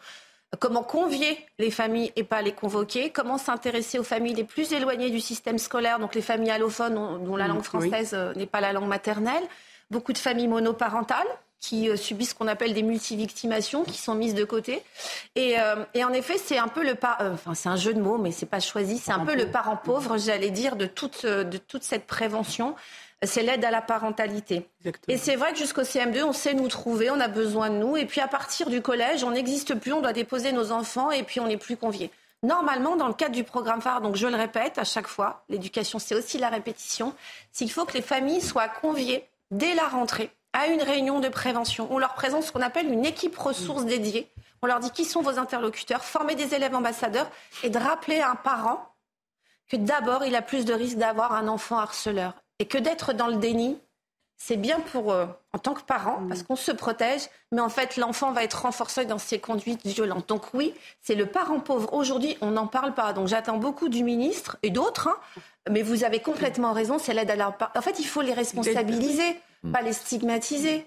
comment 0.60 0.84
convier 0.84 1.38
les 1.60 1.72
familles 1.72 2.12
et 2.16 2.24
pas 2.24 2.42
les 2.42 2.54
convoquer, 2.54 3.10
comment 3.10 3.38
s'intéresser 3.38 4.00
aux 4.00 4.04
familles 4.04 4.34
les 4.34 4.44
plus 4.44 4.72
éloignées 4.72 5.10
du 5.10 5.20
système 5.20 5.58
scolaire, 5.58 6.00
donc 6.00 6.16
les 6.16 6.22
familles 6.22 6.52
allophones 6.52 6.94
dont, 7.24 7.36
la 7.36 7.48
langue 7.48 7.64
française 7.64 8.12
euh, 8.14 8.34
n'est 8.36 8.46
pas 8.46 8.62
la 8.62 8.74
langue 8.74 8.88
maternelle, 8.88 9.44
beaucoup 9.92 10.14
de 10.14 10.18
familles 10.18 10.48
monoparentales 10.48 11.28
qui 11.60 11.90
euh, 11.90 11.96
subissent 11.98 12.30
ce 12.30 12.36
qu'on 12.36 12.48
appelle 12.48 12.74
des 12.74 12.84
multivictimations, 12.84 13.84
qui 13.84 13.98
sont 13.98 14.16
mises 14.16 14.36
de 14.36 14.46
côté. 14.46 14.84
Et, 15.36 15.60
euh, 15.60 15.84
en 16.02 16.14
effet, 16.14 16.38
c'est 16.38 16.58
un 16.58 16.68
peu 16.68 16.84
le 16.84 16.96
enfin 17.02 17.54
c'est 17.54 17.70
un 17.70 17.76
jeu 17.76 17.94
de 17.94 18.00
mots, 18.00 18.18
mais 18.18 18.32
c'est 18.32 18.46
pas 18.46 18.60
choisi. 18.60 19.00
C'est 19.00 19.12
un 19.12 19.26
peu 19.26 19.36
le 19.36 19.52
parent 19.52 19.76
pauvre, 19.76 20.18
j'allais 20.18 20.52
dire, 20.52 20.76
de 20.76 20.86
toute 20.86 21.26
de 21.26 21.58
toute 21.58 21.84
cette 21.84 22.06
prévention 22.06 22.76
c'est 23.26 23.42
l'aide 23.42 23.66
à 23.66 23.72
la 23.72 23.82
parentalité. 23.82 24.70
Et 25.08 25.18
c'est 25.18 25.36
vrai 25.36 25.52
que 25.52 25.58
jusqu'au 25.58 25.82
CM2, 25.82 26.24
on 26.24 26.34
sait 26.34 26.54
nous 26.54 26.68
trouver, 26.68 27.10
on 27.10 27.20
a 27.20 27.28
besoin 27.28 27.70
de 27.70 27.76
nous. 27.76 27.98
Et 27.98 28.06
puis 28.06 28.22
à 28.22 28.28
partir 28.28 28.70
du 28.70 28.82
collège, 28.82 29.24
on 29.24 29.32
n'existe 29.32 29.76
plus, 29.76 29.94
on 29.94 30.02
doit 30.02 30.14
déposer 30.14 30.52
nos 30.52 30.72
enfants 30.72 31.10
et 31.10 31.24
puis 31.24 31.40
on 31.40 31.48
n'est 31.48 31.58
plus 31.58 31.78
convié. 31.78 32.12
Normalement, 32.44 32.96
dans 32.96 33.08
le 33.08 33.16
cadre 33.16 33.34
du 33.34 33.44
programme 33.44 33.82
phare, 33.82 34.02
donc 34.02 34.16
je 34.16 34.28
le 34.28 34.36
répète 34.36 34.78
à 34.78 34.84
chaque 34.84 35.08
fois, 35.08 35.44
l'éducation 35.50 35.98
c'est 35.98 36.14
aussi 36.14 36.38
la 36.38 36.50
répétition, 36.50 37.16
s'il 37.52 37.72
faut 37.72 37.86
que 37.86 37.94
les 37.94 38.04
familles 38.04 38.42
soient 38.42 38.68
conviées 38.68 39.28
dès 39.50 39.74
la 39.74 39.88
rentrée 39.88 40.30
à 40.54 40.68
une 40.68 40.84
réunion 40.84 41.20
de 41.20 41.30
prévention. 41.30 41.88
On 41.90 41.98
leur 41.98 42.14
présente 42.14 42.44
ce 42.44 42.52
qu'on 42.52 42.62
appelle 42.62 42.92
une 42.92 43.06
équipe 43.06 43.36
ressources 43.36 43.86
dédiée. 43.86 44.30
On 44.62 44.68
leur 44.68 44.80
dit 44.80 44.92
qui 44.92 45.06
sont 45.06 45.22
vos 45.22 45.40
interlocuteurs, 45.40 46.04
former 46.04 46.36
des 46.36 46.54
élèves 46.54 46.76
ambassadeurs 46.76 47.30
et 47.64 47.70
de 47.70 47.80
rappeler 47.80 48.20
à 48.20 48.32
un 48.32 48.36
parent 48.36 48.94
que 49.68 49.78
d'abord, 49.78 50.24
il 50.24 50.36
a 50.36 50.42
plus 50.42 50.66
de 50.66 50.74
risques 50.74 50.98
d'avoir 50.98 51.34
un 51.34 51.48
enfant 51.48 51.78
harceleur 51.78 52.34
et 52.60 52.66
que 52.66 52.78
d'être 52.78 53.14
dans 53.14 53.28
le 53.28 53.38
déni, 53.38 53.78
c'est 54.38 54.58
bien 54.58 54.80
pour 54.80 55.12
eux 55.14 55.28
en 55.52 55.58
tant 55.58 55.74
que 55.74 55.82
parent 55.82 56.22
parce 56.28 56.44
qu'on 56.44 56.56
se 56.56 56.72
protège, 56.72 57.22
mais 57.52 57.62
en 57.62 57.70
fait 57.70 57.98
l'enfant 57.98 58.32
va 58.32 58.44
être 58.44 58.62
renforcé 58.62 59.06
dans 59.06 59.18
ses 59.18 59.40
conduites 59.40 59.86
violentes. 59.86 60.30
Donc 60.30 60.54
oui, 60.54 60.76
c'est 61.02 61.16
le 61.16 61.26
parent 61.26 61.60
pauvre. 61.60 61.92
Aujourd'hui, 61.94 62.38
on 62.42 62.52
n'en 62.52 62.68
parle 62.68 62.94
pas. 62.94 63.14
Donc 63.14 63.28
j'attends 63.28 63.58
beaucoup 63.58 63.90
du 63.90 64.04
ministre 64.04 64.58
et 64.62 64.70
d'autres, 64.70 65.08
hein. 65.08 65.18
mais 65.72 65.82
vous 65.82 66.04
avez 66.04 66.20
complètement 66.20 66.72
raison. 66.72 67.00
C'est 67.00 67.16
l'aide 67.16 67.32
à 67.32 67.36
la. 67.36 67.58
En 67.76 67.82
fait, 67.82 68.00
il 68.00 68.06
faut 68.06 68.22
les 68.22 68.34
responsabiliser. 68.34 69.40
Hmm. 69.68 69.72
pas 69.72 69.82
les 69.82 69.94
stigmatiser. 69.94 70.86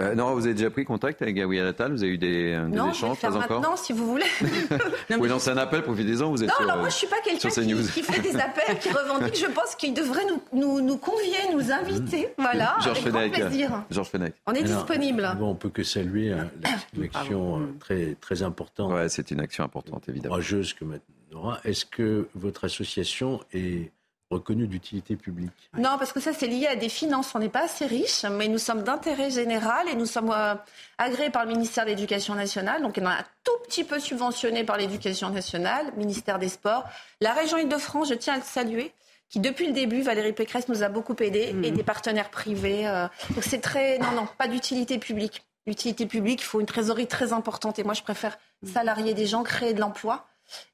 Euh, 0.00 0.14
non, 0.14 0.34
vous 0.34 0.46
avez 0.46 0.54
déjà 0.54 0.70
pris 0.70 0.84
contact 0.84 1.20
avec 1.22 1.34
Gabriel 1.34 1.66
Attal 1.66 1.92
Vous 1.92 2.02
avez 2.02 2.12
eu 2.12 2.18
des, 2.18 2.52
euh, 2.52 2.66
des 2.66 2.76
non, 2.76 2.90
échanges 2.90 3.18
je 3.20 3.26
vais 3.26 3.32
faire 3.32 3.48
maintenant, 3.48 3.76
si 3.76 3.92
vous 3.92 4.06
voulez. 4.06 4.24
non, 5.10 5.18
vous 5.18 5.26
lancez 5.26 5.50
un 5.50 5.56
appel, 5.56 5.82
profitez-en, 5.82 6.30
vous 6.30 6.42
êtes 6.42 6.48
Non, 6.48 6.54
sur, 6.56 6.64
alors 6.64 6.78
moi, 6.78 6.88
je 6.88 6.94
ne 6.94 6.98
suis 6.98 7.06
pas 7.06 7.20
quelqu'un 7.24 7.48
qui, 7.48 7.92
qui, 7.92 8.02
fait 8.02 8.20
des 8.20 8.36
appels, 8.36 8.78
qui 8.78 8.90
revendique. 8.90 9.36
Je 9.36 9.46
pense 9.46 9.74
qu'il 9.74 9.94
devrait 9.94 10.24
nous, 10.26 10.40
nous, 10.52 10.80
nous, 10.80 10.96
convier, 10.96 11.36
nous 11.52 11.72
inviter. 11.72 12.28
Voilà, 12.38 12.76
Georges 12.80 12.98
avec 12.98 13.12
Fenech, 13.12 13.32
grand 13.32 13.48
plaisir. 13.48 13.84
Georges 13.90 14.08
Fenech. 14.08 14.34
On 14.46 14.52
est 14.52 14.62
disponible. 14.62 15.28
Bon, 15.38 15.50
on 15.50 15.54
peut 15.54 15.70
que 15.70 15.82
saluer 15.82 16.32
hein, 16.32 16.50
l'action 16.96 17.60
euh, 17.60 17.66
très, 17.80 18.16
très 18.20 18.42
importante. 18.42 18.92
Ouais, 18.92 19.08
c'est 19.08 19.30
une 19.30 19.40
action 19.40 19.64
importante, 19.64 20.08
évidemment. 20.08 20.34
Courageuse 20.34 20.74
que 20.74 20.84
maintenant. 20.84 21.56
Est-ce 21.64 21.84
que 21.84 22.28
votre 22.34 22.64
association 22.64 23.40
est 23.52 23.90
reconnu 24.34 24.66
d'utilité 24.66 25.16
publique. 25.16 25.70
Non, 25.76 25.96
parce 25.98 26.12
que 26.12 26.20
ça, 26.20 26.32
c'est 26.32 26.46
lié 26.46 26.66
à 26.66 26.76
des 26.76 26.88
finances. 26.88 27.34
On 27.34 27.38
n'est 27.38 27.48
pas 27.48 27.64
assez 27.64 27.86
riche, 27.86 28.24
mais 28.24 28.48
nous 28.48 28.58
sommes 28.58 28.82
d'intérêt 28.82 29.30
général 29.30 29.88
et 29.88 29.94
nous 29.94 30.06
sommes 30.06 30.30
euh, 30.30 30.54
agréés 30.98 31.30
par 31.30 31.44
le 31.44 31.52
ministère 31.52 31.84
de 31.84 31.90
l'Éducation 31.90 32.34
nationale. 32.34 32.82
Donc, 32.82 32.98
on 33.00 33.02
est 33.02 33.06
un 33.06 33.24
tout 33.44 33.58
petit 33.66 33.84
peu 33.84 33.98
subventionné 33.98 34.64
par 34.64 34.76
l'Éducation 34.76 35.30
nationale, 35.30 35.86
ministère 35.96 36.38
des 36.38 36.48
Sports. 36.48 36.84
La 37.20 37.32
région 37.32 37.58
Île-de-France, 37.58 38.08
je 38.10 38.14
tiens 38.14 38.34
à 38.34 38.38
le 38.38 38.42
saluer 38.42 38.92
qui 39.30 39.40
depuis 39.40 39.66
le 39.66 39.72
début, 39.72 40.02
Valérie 40.02 40.32
Pécresse 40.32 40.68
nous 40.68 40.82
a 40.82 40.88
beaucoup 40.88 41.16
aidés, 41.20 41.54
et 41.62 41.72
mmh. 41.72 41.74
des 41.74 41.82
partenaires 41.82 42.30
privés. 42.30 42.86
Euh. 42.86 43.08
donc 43.30 43.42
c'est 43.42 43.60
très... 43.60 43.98
Non, 43.98 44.12
non, 44.12 44.28
pas 44.38 44.46
d'utilité 44.46 44.98
publique. 44.98 45.44
L'utilité 45.66 46.06
publique, 46.06 46.40
il 46.42 46.44
faut 46.44 46.60
une 46.60 46.66
trésorerie 46.66 47.06
très 47.06 47.32
importante. 47.32 47.78
Et 47.78 47.84
moi, 47.84 47.94
je 47.94 48.02
préfère 48.02 48.38
mmh. 48.62 48.68
salarier 48.68 49.14
des 49.14 49.26
gens, 49.26 49.42
créer 49.42 49.74
de 49.74 49.80
l'emploi 49.80 50.26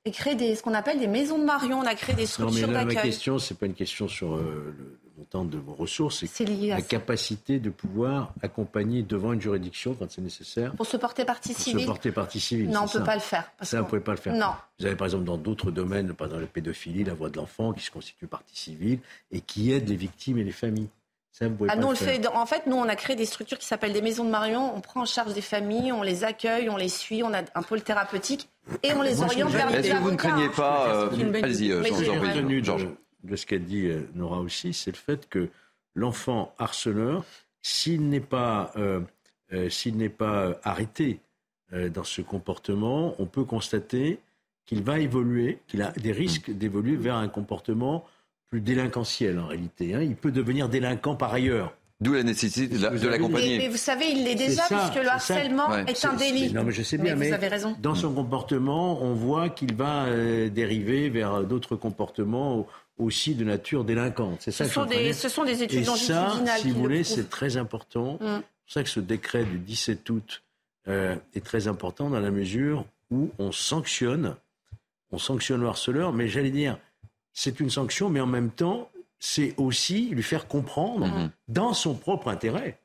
et 0.05 0.11
créer 0.11 0.35
des, 0.35 0.55
ce 0.55 0.63
qu'on 0.63 0.75
appelle 0.75 0.99
des 0.99 1.07
maisons 1.07 1.39
de 1.39 1.45
Marion. 1.45 1.79
On 1.79 1.87
a 1.87 1.95
créé 1.95 2.15
des 2.15 2.27
structures 2.27 2.69
d'accueil. 2.69 2.97
Ma 2.97 3.03
question, 3.03 3.39
c'est 3.39 3.59
pas 3.59 3.67
une 3.67 3.75
question 3.75 4.09
sur 4.09 4.35
euh, 4.35 4.75
le 4.79 4.99
montant 5.19 5.45
de 5.45 5.59
vos 5.59 5.75
ressources, 5.75 6.25
c'est 6.25 6.47
la 6.47 6.81
capacité 6.81 7.59
de 7.59 7.71
pouvoir 7.71 8.33
accompagner 8.43 9.03
devant 9.03 9.33
une 9.33 9.41
juridiction 9.41 9.95
quand 9.95 10.11
c'est 10.11 10.23
nécessaire. 10.23 10.73
Pour 10.73 10.87
se 10.87 10.97
porter 10.97 11.25
partie 11.25 11.53
civile. 11.53 11.83
Se 11.83 11.87
porter 11.87 12.13
partie 12.13 12.41
civile. 12.41 12.71
Non, 12.71 12.81
on 12.81 12.85
ne 12.85 12.91
peut 12.91 13.05
pas 13.05 13.15
le 13.15 13.21
faire. 13.21 13.51
ça, 13.61 13.79
vous 13.79 13.85
ne 13.85 13.89
pouvez 13.89 14.01
pas 14.01 14.13
le 14.13 14.19
faire. 14.19 14.35
Non. 14.35 14.53
Vous 14.79 14.87
avez 14.87 14.97
par 14.97 15.07
exemple 15.07 15.25
dans 15.25 15.37
d'autres 15.37 15.71
domaines, 15.71 16.15
par 16.15 16.29
exemple 16.29 16.43
la 16.43 16.49
pédophilie, 16.49 17.05
la 17.05 17.15
voix 17.15 17.29
de 17.29 17.37
l'enfant, 17.37 17.73
qui 17.73 17.85
se 17.85 17.91
constitue 17.91 18.27
partie 18.27 18.59
civile 18.59 19.01
et 19.31 19.41
qui 19.41 19.73
aide 19.73 19.89
les 19.89 19.97
victimes 19.97 20.39
et 20.39 20.45
les 20.45 20.53
familles. 20.53 20.89
Ça, 21.33 21.47
ah, 21.69 21.77
nous, 21.77 21.87
on 21.87 21.91
le 21.91 21.97
fait. 21.97 22.27
En 22.27 22.45
fait, 22.45 22.67
nous, 22.67 22.77
on 22.77 22.89
a 22.89 22.97
créé 22.97 23.15
des 23.15 23.25
structures 23.25 23.59
qui 23.59 23.67
s'appellent 23.67 23.93
des 23.93 24.03
maisons 24.03 24.25
de 24.25 24.31
Marion. 24.31 24.75
On 24.75 24.81
prend 24.81 25.03
en 25.03 25.07
charge 25.07 25.33
des 25.33 25.41
familles, 25.41 25.93
on 25.93 26.03
les 26.03 26.25
accueille, 26.25 26.69
on 26.69 26.77
les 26.77 26.89
suit, 26.89 27.23
on 27.23 27.33
a 27.33 27.43
un 27.55 27.63
pôle 27.63 27.83
thérapeutique 27.83 28.49
et 28.83 28.93
on 28.95 29.03
les 29.03 29.23
oriente 29.23 29.51
vers 29.51 29.73
Est-ce 29.73 29.93
que 29.93 29.97
vous 29.97 30.11
ne 30.11 30.17
craignez 30.17 30.49
pas 30.49 30.89
euh, 30.89 31.43
Allez-y, 31.43 31.71
euh, 31.71 32.63
Georges. 32.63 32.89
De, 33.23 33.37
ce 33.37 33.47
qu'a 33.47 33.59
dit 33.59 33.87
euh, 33.87 34.09
Nora 34.15 34.41
aussi, 34.41 34.73
c'est 34.73 34.91
le 34.91 34.97
fait 34.97 35.29
que 35.29 35.51
l'enfant 35.95 36.53
harceleur, 36.59 37.25
s'il 37.63 38.09
n'est 38.09 38.21
pas, 38.21 38.73
s'il 39.69 39.97
n'est 39.97 40.09
pas 40.09 40.59
arrêté 40.63 41.21
dans 41.73 42.05
ce 42.05 42.23
comportement, 42.23 43.15
on 43.19 43.27
peut 43.27 43.45
constater 43.45 44.19
qu'il 44.65 44.83
va 44.83 44.99
évoluer, 44.99 45.59
qu'il 45.67 45.83
a 45.83 45.91
des 45.93 46.13
risques 46.13 46.51
d'évoluer 46.51 46.97
vers 46.97 47.17
un 47.17 47.29
comportement 47.29 48.05
plus 48.51 48.61
délinquentiel 48.61 49.39
en 49.39 49.47
réalité. 49.47 49.95
Hein. 49.95 50.03
Il 50.03 50.17
peut 50.17 50.33
devenir 50.33 50.69
délinquant 50.69 51.15
par 51.15 51.33
ailleurs. 51.33 51.75
D'où 52.01 52.15
la 52.15 52.23
nécessité 52.23 52.79
de 52.79 53.09
l'accompagner. 53.09 53.59
Mais, 53.59 53.69
vous 53.69 53.77
savez, 53.77 54.07
il 54.11 54.25
l'est 54.25 54.35
déjà, 54.35 54.63
puisque 54.63 55.03
le 55.05 55.09
harcèlement 55.09 55.77
est, 55.77 56.05
un 56.07 56.15
délit. 56.15 56.51
Non, 56.51 56.65
mais 56.65 56.73
je 56.73 56.83
sais 56.83 56.97
bien, 56.97 57.15
mais, 57.15 57.29
vous 57.29 57.35
avez 57.35 57.49
raison. 57.49 57.77
dans 57.79 57.95
son 57.95 58.15
comportement, 58.15 59.03
on 59.03 59.13
voit 59.13 59.51
qu'il 59.51 59.75
va 59.75 60.05
euh, 60.05 60.49
dériver 60.49 61.11
vers 61.11 61.43
d'autres 61.45 61.77
comportements 61.77 62.67
aussi 62.97 63.35
de 63.35 63.45
nature 63.45 63.85
délinquante. 63.85 64.39
C'est 64.41 64.51
ça 64.51 64.65
ce, 64.65 64.73
sont 64.73 64.87
des, 64.87 65.13
ce 65.13 65.29
sont 65.29 65.45
des 65.45 65.63
études 65.63 65.81
Et 65.81 65.85
ça, 65.85 66.33
si 66.59 66.71
vous 66.71 66.81
voulez, 66.81 67.05
c'est 67.05 67.29
très 67.29 67.59
important. 67.59 68.15
Mm. 68.15 68.19
C'est 68.21 68.41
pour 68.41 68.73
ça 68.73 68.83
que 68.83 68.89
ce 68.89 69.01
décret 69.01 69.45
du 69.45 69.59
17 69.59 70.09
août 70.09 70.43
euh, 70.89 71.17
est 71.35 71.45
très 71.45 71.69
important 71.69 72.09
dans 72.09 72.21
la 72.21 72.31
mesure 72.31 72.87
où 73.11 73.31
on 73.39 73.53
sanctionne, 73.53 74.37
on 75.13 75.19
sanctionne 75.19 75.61
le 75.61 75.67
harceleur, 75.67 76.15
mais 76.15 76.29
j'allais 76.29 76.51
dire, 76.51 76.79
c'est 77.33 77.61
une 77.61 77.71
sanction, 77.71 78.11
mais 78.11 78.21
en 78.21 78.27
même 78.27 78.51
temps, 78.51 78.91
c'est 79.19 79.55
aussi 79.59 80.09
lui 80.11 80.23
faire 80.23 80.49
comprendre, 80.49 81.07
mhm. 81.07 81.31
dans 81.49 81.75
son 81.75 81.95
propre 81.95 82.29
intérêt, 82.29 82.81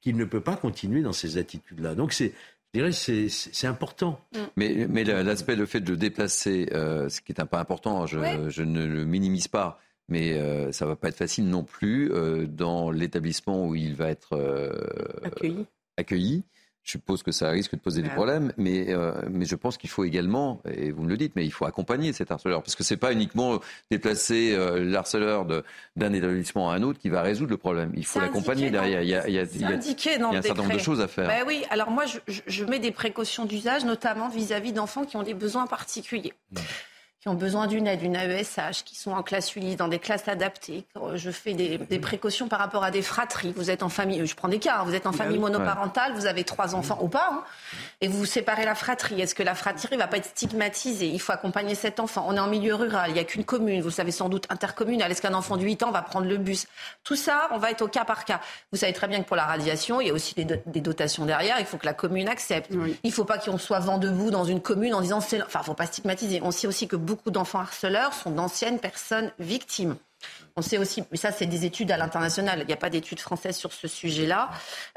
qu'il 0.00 0.16
ne 0.16 0.24
peut 0.24 0.40
pas 0.40 0.56
continuer 0.56 1.02
dans 1.02 1.12
ces 1.12 1.38
attitudes-là. 1.38 1.94
Donc 1.94 2.12
c'est, 2.12 2.34
je 2.74 2.80
dirais, 2.80 2.92
c'est 2.92 3.66
important. 3.66 4.20
Mm. 4.34 4.38
Mais, 4.56 4.86
mais 4.88 5.04
l'aspect, 5.04 5.56
le 5.56 5.66
fait 5.66 5.80
de 5.80 5.90
le 5.90 5.96
déplacer, 5.96 6.68
euh, 6.72 7.08
ce 7.08 7.20
qui 7.20 7.32
est 7.32 7.40
un 7.40 7.46
pas 7.46 7.60
important, 7.60 8.06
je, 8.06 8.18
ne 8.62 8.84
le 8.84 9.04
minimise 9.04 9.48
pas, 9.48 9.80
mais 10.08 10.34
euh, 10.34 10.72
ça 10.72 10.86
va 10.86 10.96
pas 10.96 11.08
être 11.08 11.16
facile 11.16 11.48
non 11.48 11.64
plus 11.64 12.10
euh, 12.12 12.46
dans 12.46 12.90
l'établissement 12.90 13.66
où 13.66 13.74
il 13.74 13.94
va 13.94 14.08
être 14.08 14.36
accueilli. 15.22 15.66
accueilli 15.96 16.44
je 16.84 16.92
suppose 16.92 17.22
que 17.22 17.30
ça 17.30 17.50
risque 17.50 17.74
de 17.74 17.80
poser 17.80 18.02
des 18.02 18.08
bah 18.08 18.14
problèmes, 18.14 18.52
mais, 18.56 18.86
euh, 18.88 19.12
mais 19.30 19.44
je 19.44 19.54
pense 19.54 19.76
qu'il 19.76 19.88
faut 19.88 20.04
également, 20.04 20.60
et 20.68 20.90
vous 20.90 21.02
me 21.02 21.08
le 21.08 21.16
dites, 21.16 21.32
mais 21.36 21.44
il 21.44 21.52
faut 21.52 21.64
accompagner 21.64 22.12
cet 22.12 22.30
harceleur, 22.30 22.62
parce 22.62 22.74
que 22.74 22.82
c'est 22.82 22.96
pas 22.96 23.12
uniquement 23.12 23.60
déplacer 23.90 24.52
euh, 24.54 24.84
l'harceleur 24.84 25.46
d'un 25.96 26.12
établissement 26.12 26.70
à 26.70 26.74
un 26.74 26.82
autre 26.82 26.98
qui 26.98 27.08
va 27.08 27.22
résoudre 27.22 27.50
le 27.50 27.56
problème. 27.56 27.92
Il 27.96 28.04
faut 28.04 28.20
l'accompagner 28.20 28.70
derrière. 28.70 29.02
Il 29.02 29.08
y 29.08 29.14
a, 29.14 29.28
il 29.28 29.34
y 29.34 29.38
a, 29.38 29.44
il 29.44 29.60
y 29.60 29.64
a, 29.64 29.70
un 29.70 30.42
certain 30.42 30.62
nombre 30.62 30.74
de 30.74 30.78
choses 30.78 31.00
à 31.00 31.08
faire. 31.08 31.28
Ben 31.28 31.44
oui, 31.46 31.64
alors 31.70 31.90
moi, 31.90 32.04
je, 32.06 32.18
je 32.46 32.64
mets 32.64 32.80
des 32.80 32.90
précautions 32.90 33.44
d'usage, 33.44 33.84
notamment 33.84 34.28
vis-à-vis 34.28 34.72
d'enfants 34.72 35.04
qui 35.04 35.16
ont 35.16 35.22
des 35.22 35.34
besoins 35.34 35.66
particuliers. 35.66 36.32
Mmh 36.50 36.58
qui 37.22 37.28
ont 37.28 37.34
besoin 37.34 37.68
d'une 37.68 37.86
aide, 37.86 38.02
une 38.02 38.16
AESH, 38.16 38.82
qui 38.84 38.96
sont 38.96 39.12
en 39.12 39.22
classe 39.22 39.54
unie, 39.54 39.76
dans 39.76 39.86
des 39.86 40.00
classes 40.00 40.26
adaptées. 40.26 40.84
Je 41.14 41.30
fais 41.30 41.54
des, 41.54 41.98
précautions 42.00 42.48
par 42.48 42.58
rapport 42.58 42.82
à 42.82 42.90
des 42.90 43.00
fratries. 43.00 43.52
Vous 43.54 43.70
êtes 43.70 43.84
en 43.84 43.88
famille, 43.88 44.26
je 44.26 44.34
prends 44.34 44.48
des 44.48 44.58
cas, 44.58 44.78
hein. 44.80 44.82
vous 44.84 44.94
êtes 44.96 45.06
en 45.06 45.12
famille 45.12 45.38
monoparentale, 45.38 46.14
vous 46.14 46.26
avez 46.26 46.42
trois 46.42 46.74
enfants 46.74 46.98
ou 47.00 47.06
pas, 47.06 47.28
hein, 47.32 47.44
et 48.00 48.08
vous 48.08 48.18
vous 48.18 48.26
séparez 48.26 48.64
la 48.64 48.74
fratrie. 48.74 49.20
Est-ce 49.20 49.36
que 49.36 49.44
la 49.44 49.54
fratrie 49.54 49.96
va 49.96 50.08
pas 50.08 50.16
être 50.16 50.30
stigmatisée? 50.30 51.06
Il 51.06 51.20
faut 51.20 51.30
accompagner 51.30 51.76
cet 51.76 52.00
enfant. 52.00 52.26
On 52.28 52.34
est 52.34 52.40
en 52.40 52.48
milieu 52.48 52.74
rural, 52.74 53.10
il 53.10 53.14
n'y 53.14 53.20
a 53.20 53.24
qu'une 53.24 53.44
commune, 53.44 53.82
vous 53.82 53.92
savez 53.92 54.10
sans 54.10 54.28
doute 54.28 54.46
intercommunale. 54.50 55.12
Est-ce 55.12 55.22
qu'un 55.22 55.34
enfant 55.34 55.56
de 55.56 55.62
8 55.62 55.84
ans 55.84 55.92
va 55.92 56.02
prendre 56.02 56.26
le 56.26 56.38
bus? 56.38 56.66
Tout 57.04 57.14
ça, 57.14 57.46
on 57.52 57.58
va 57.58 57.70
être 57.70 57.82
au 57.82 57.88
cas 57.88 58.04
par 58.04 58.24
cas. 58.24 58.40
Vous 58.72 58.78
savez 58.78 58.92
très 58.92 59.06
bien 59.06 59.22
que 59.22 59.28
pour 59.28 59.36
la 59.36 59.46
radiation, 59.46 60.00
il 60.00 60.08
y 60.08 60.10
a 60.10 60.12
aussi 60.12 60.34
des, 60.34 60.80
dotations 60.80 61.24
derrière. 61.24 61.60
Il 61.60 61.66
faut 61.66 61.76
que 61.76 61.86
la 61.86 61.94
commune 61.94 62.28
accepte. 62.28 62.72
Il 62.72 62.96
ne 63.04 63.12
faut 63.12 63.24
pas 63.24 63.38
qu'on 63.38 63.58
soit 63.58 63.78
vent 63.78 63.98
debout 63.98 64.32
dans 64.32 64.44
une 64.44 64.60
commune 64.60 64.92
en 64.92 65.00
disant. 65.02 65.18
Enfin, 65.18 65.62
faut 65.62 65.74
pas 65.74 65.86
stigmatiser. 65.86 66.40
On 66.42 66.50
sait 66.50 66.66
aussi 66.66 66.88
que 66.88 66.96
beaucoup 66.96 67.11
d'enfants 67.30 67.60
harceleurs 67.60 68.12
sont 68.12 68.30
d'anciennes 68.30 68.78
personnes 68.78 69.32
victimes. 69.38 69.96
On 70.56 70.62
sait 70.62 70.78
aussi, 70.78 71.02
mais 71.10 71.16
ça 71.16 71.32
c'est 71.32 71.46
des 71.46 71.64
études 71.64 71.90
à 71.90 71.96
l'international, 71.96 72.60
il 72.60 72.66
n'y 72.66 72.72
a 72.72 72.76
pas 72.76 72.90
d'études 72.90 73.20
françaises 73.20 73.56
sur 73.56 73.72
ce 73.72 73.88
sujet-là, 73.88 74.50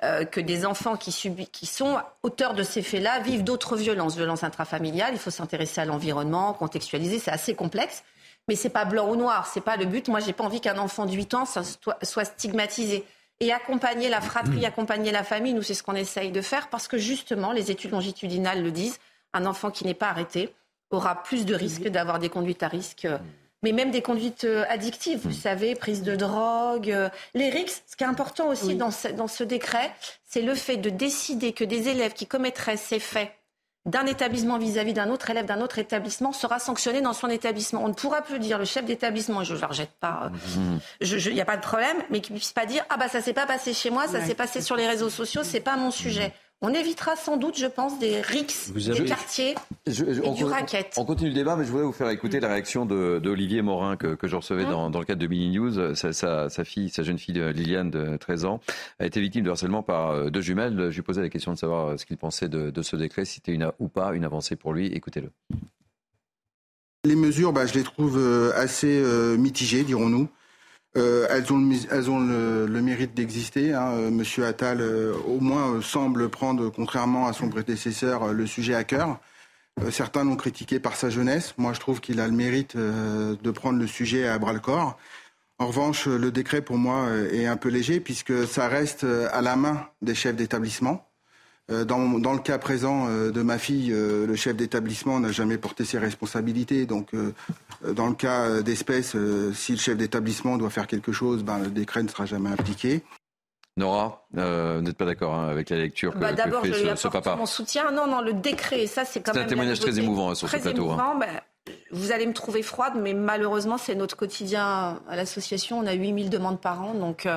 euh, 0.04 0.26
que 0.26 0.40
des 0.40 0.66
enfants 0.66 0.98
qui, 0.98 1.12
qui 1.52 1.66
sont 1.66 1.98
auteurs 2.24 2.54
de 2.54 2.64
ces 2.64 2.82
faits-là 2.82 3.20
vivent 3.22 3.44
d'autres 3.44 3.78
violences, 3.78 4.16
violences 4.16 4.44
intrafamiliales. 4.44 5.14
Il 5.14 5.20
faut 5.20 5.32
s'intéresser 5.32 5.82
à 5.82 5.86
l'environnement, 5.86 6.54
contextualiser, 6.54 7.20
c'est 7.20 7.32
assez 7.32 7.56
complexe. 7.56 8.04
Mais 8.48 8.56
c'est 8.56 8.70
pas 8.70 8.86
blanc 8.86 9.10
ou 9.10 9.16
noir, 9.16 9.48
c'est 9.48 9.62
pas 9.62 9.76
le 9.76 9.86
but. 9.86 10.08
Moi, 10.08 10.20
j'ai 10.20 10.34
pas 10.34 10.44
envie 10.44 10.62
qu'un 10.62 10.78
enfant 10.78 11.08
de 11.08 11.14
8 11.14 11.34
ans 11.34 11.46
soit 11.46 12.26
stigmatisé. 12.26 13.04
Et 13.42 13.52
accompagner 13.52 14.08
la 14.08 14.22
fratrie, 14.22 14.62
mmh. 14.62 14.66
accompagner 14.66 15.12
la 15.12 15.24
famille, 15.24 15.54
nous, 15.54 15.62
c'est 15.62 15.74
ce 15.74 15.84
qu'on 15.84 15.96
essaye 15.96 16.32
de 16.32 16.42
faire 16.42 16.70
parce 16.70 16.88
que 16.88 16.98
justement, 16.98 17.52
les 17.52 17.70
études 17.70 17.92
longitudinales 17.92 18.64
le 18.64 18.72
disent, 18.72 18.98
un 19.34 19.46
enfant 19.46 19.72
qui 19.72 19.84
n'est 19.84 19.94
pas 19.94 20.08
arrêté, 20.08 20.54
aura 20.96 21.24
plus 21.24 21.46
de 21.46 21.56
risques 21.56 21.88
d'avoir 21.88 22.20
des 22.20 22.30
conduites 22.30 22.64
à 22.64 22.68
risque 22.68 23.06
euh, 23.06 23.18
mais 23.66 23.72
même 23.72 23.90
des 23.90 24.04
conduites 24.04 24.44
euh, 24.44 24.64
addictives, 24.70 25.22
vous 25.24 25.32
savez, 25.32 25.74
prise 25.74 26.04
de 26.04 26.16
drogue. 26.16 26.92
Euh, 26.92 27.10
les 27.34 27.50
risques, 27.50 27.82
ce 27.88 27.96
qui 27.96 28.04
est 28.04 28.08
important 28.08 28.50
aussi 28.50 28.76
dans, 28.76 28.92
ce, 28.92 29.08
dans 29.08 29.28
ce 29.28 29.44
décret, 29.44 29.92
c'est 30.24 30.44
le 30.44 30.54
fait 30.54 30.78
de 30.78 30.92
décider 30.92 31.52
que 31.52 31.64
des 31.64 31.90
élèves 31.90 32.14
qui 32.14 32.28
commettraient 32.28 32.78
ces 32.78 33.00
faits 33.00 33.32
d'un 33.88 34.06
établissement 34.06 34.60
vis-à-vis 34.60 34.94
d'un 34.94 35.10
autre 35.10 35.32
élève 35.32 35.46
d'un 35.46 35.62
autre 35.62 35.80
établissement 35.80 36.32
sera 36.32 36.60
sanctionné 36.60 37.02
dans 37.02 37.14
son 37.14 37.28
établissement. 37.28 37.84
On 37.84 37.88
ne 37.88 37.94
pourra 37.94 38.22
plus 38.22 38.38
dire 38.38 38.60
le 38.60 38.66
chef 38.66 38.86
d'établissement, 38.86 39.44
je 39.44 39.54
ne 39.54 39.60
le 39.60 39.66
rejette 39.66 39.94
pas, 40.00 40.32
il 41.02 41.34
n'y 41.34 41.42
a 41.42 41.46
pas 41.46 41.58
de 41.58 41.62
problème, 41.62 41.98
mais 42.10 42.20
qu'il 42.20 42.34
ne 42.34 42.40
puisse 42.40 42.54
pas 42.54 42.66
dire 42.66 42.84
ah 42.90 42.98
bah 42.98 43.08
ça 43.10 43.22
s'est 43.22 43.34
pas 43.34 43.46
passé 43.46 43.74
chez 43.74 43.92
moi, 43.92 44.08
ça 44.08 44.22
s'est 44.22 44.34
passé 44.34 44.62
sur 44.62 44.76
les 44.76 44.88
réseaux 44.88 45.12
sociaux, 45.12 45.42
c'est 45.44 45.60
pas 45.60 45.76
mon 45.76 45.92
sujet. 45.92 46.34
On 46.62 46.74
évitera 46.74 47.16
sans 47.16 47.38
doute, 47.38 47.58
je 47.58 47.66
pense, 47.66 48.00
des 48.00 48.22
rixes 48.22 48.72
du 48.74 49.04
quartier 49.04 49.56
et 49.86 50.32
du 50.32 50.46
racket. 50.46 50.94
On 50.98 51.06
continue 51.06 51.30
le 51.30 51.36
débat, 51.36 51.56
mais 51.56 51.66
je 51.66 51.70
voudrais 51.70 51.86
vous 51.86 51.92
faire 51.92 52.10
écouter 52.10 52.40
la 52.40 52.48
réaction 52.48 52.86
d'Olivier 52.86 53.62
Morin 53.62 53.98
que, 53.98 54.18
je 54.24 54.36
recevais 54.36 54.66
dans, 54.66 54.90
le 54.90 55.06
cadre 55.06 55.22
de 55.22 55.28
Mini 55.28 55.58
News. 55.58 55.96
Sa, 55.96 56.50
fille, 56.64 56.90
sa 56.90 57.04
jeune 57.04 57.20
fille 57.20 57.40
Liliane 57.54 57.92
de 57.92 58.18
13 58.18 58.46
ans, 58.46 58.62
a 59.00 59.06
été 59.06 59.20
victime 59.20 59.44
de 59.44 59.50
harcèlement 59.50 59.84
par 59.84 60.12
euh, 60.12 60.30
deux 60.30 60.42
jumelles. 60.42 60.90
Je 60.90 60.96
lui 60.96 61.02
posais 61.02 61.22
la 61.22 61.30
question 61.30 61.54
de 61.54 61.58
savoir 61.58 61.88
euh, 61.90 61.98
ce 61.98 62.06
qu'il 62.06 62.18
pensait 62.18 62.50
de, 62.50 62.82
ce 62.82 62.96
décret, 62.96 63.26
si 63.26 63.36
c'était 63.36 63.52
une, 63.52 63.72
ou 63.80 63.88
pas 63.88 64.14
une 64.14 64.24
avancée 64.24 64.56
pour 64.56 64.74
lui. 64.74 64.88
Écoutez-le. 64.88 65.32
Les 67.04 67.16
mesures, 67.16 67.54
bah, 67.54 67.66
je 67.66 67.74
les 67.74 67.84
trouve 67.84 68.18
euh, 68.18 68.52
assez 68.56 69.04
mitigées, 69.38 69.84
dirons-nous. 69.84 70.30
Euh, 70.98 71.28
elles 71.30 71.52
ont, 71.52 72.20
mérite 72.82 73.14
d'exister. 73.14 73.74
Hein. 73.74 73.92
Euh, 73.92 74.12
Monsieur 74.12 74.46
Attal, 74.46 74.80
euh, 74.80 75.14
au 75.28 75.40
moins, 75.40 75.82
semble 75.82 76.30
prendre, 76.30 76.70
contrairement 76.70 77.28
à 77.28 77.34
son 77.34 77.50
prédécesseur, 77.50 78.34
le 78.34 78.46
sujet 78.46 78.76
à 78.76 78.84
cœur. 78.84 79.20
certains 79.92 80.24
l'ont 80.24 80.38
critiqué 80.38 80.80
par 80.80 80.96
sa 80.96 81.10
jeunesse. 81.10 81.54
Moi, 81.58 81.74
je 81.74 81.80
trouve 81.80 82.00
qu'il 82.00 82.20
a 82.22 82.28
le 82.28 82.34
mérite 82.34 82.78
de 82.78 83.52
prendre 83.52 83.78
le 83.80 83.88
sujet 83.88 84.28
à 84.28 84.40
bras 84.40 84.54
le 84.54 84.60
corps. 84.60 84.98
En 85.60 85.68
revanche, 85.68 86.08
le 86.08 86.32
décret, 86.32 86.62
pour 86.62 86.78
moi, 86.78 87.10
est 87.32 87.46
un 87.46 87.58
peu 87.58 87.70
léger 87.70 88.00
puisque 88.00 88.48
ça 88.48 88.68
reste 88.70 89.06
à 89.32 89.42
la 89.42 89.56
main 89.58 89.88
des 90.02 90.16
chefs 90.16 90.36
d'établissement. 90.36 91.06
Euh, 91.72 91.84
dans, 91.84 91.98
le 92.34 92.40
cas 92.40 92.60
présent 92.60 93.08
euh, 93.10 93.32
de 93.32 93.42
ma 93.42 93.58
fille, 93.58 93.92
euh, 93.92 94.28
le 94.28 94.36
chef 94.36 94.56
d'établissement 94.56 95.20
n'a 95.20 95.32
jamais 95.32 95.58
porté 95.58 95.84
ses 95.84 95.98
responsabilités. 95.98 96.86
Donc, 96.86 97.12
dans 97.88 98.08
le 98.08 98.14
cas 98.14 98.62
d'espèce, 98.62 99.16
si 99.54 99.72
le 99.72 99.78
chef 99.78 99.98
d'établissement 99.98 100.58
doit 100.58 100.70
faire 100.70 100.88
quelque 100.88 101.12
chose, 101.12 101.44
ben, 101.44 101.60
le 101.60 101.70
décret 101.70 102.04
ne 102.04 102.08
sera 102.08 102.26
jamais 102.26 102.52
appliqué. 102.52 103.04
Nora, 103.78 104.26
vous 104.32 104.82
n'êtes 104.82 104.96
pas 104.96 105.06
d'accord 105.06 105.34
hein, 105.34 105.50
avec 105.50 105.70
la 105.70 105.78
lecture 105.78 106.14
que, 106.14 106.20
bah, 106.20 106.32
D'abord, 106.32 106.64
je 106.64 106.72
lui 106.72 106.98
ce, 106.98 107.08
papa 107.10 107.36
mon 107.36 107.46
soutien. 107.46 107.92
Non, 107.92 108.08
non, 108.08 108.22
le 108.22 108.34
décret, 108.34 108.88
ça, 108.88 109.04
c'est 109.04 109.22
quand 109.22 109.34
même. 109.34 109.42
C'est 109.42 109.48
un 109.48 109.50
témoignage 109.50 109.80
très 109.80 110.00
émouvant 110.00 110.30
hein, 110.30 110.36
sur 110.36 110.48
ce 110.48 110.58
plateau. 110.58 110.92
Hein. 110.92 111.18
Ben, 111.20 111.74
vous 111.92 112.12
allez 112.12 112.28
me 112.28 112.34
trouver 112.34 112.62
froide, 112.62 112.94
mais 112.96 113.14
malheureusement, 113.14 113.78
c'est 113.78 113.96
notre 113.96 114.16
quotidien 114.16 115.02
à 115.10 115.16
l'association. 115.16 115.80
On 115.80 115.88
a 115.88 115.94
8000 115.94 116.30
demandes 116.30 116.62
par 116.62 116.84
an, 116.84 116.94
donc 116.94 117.28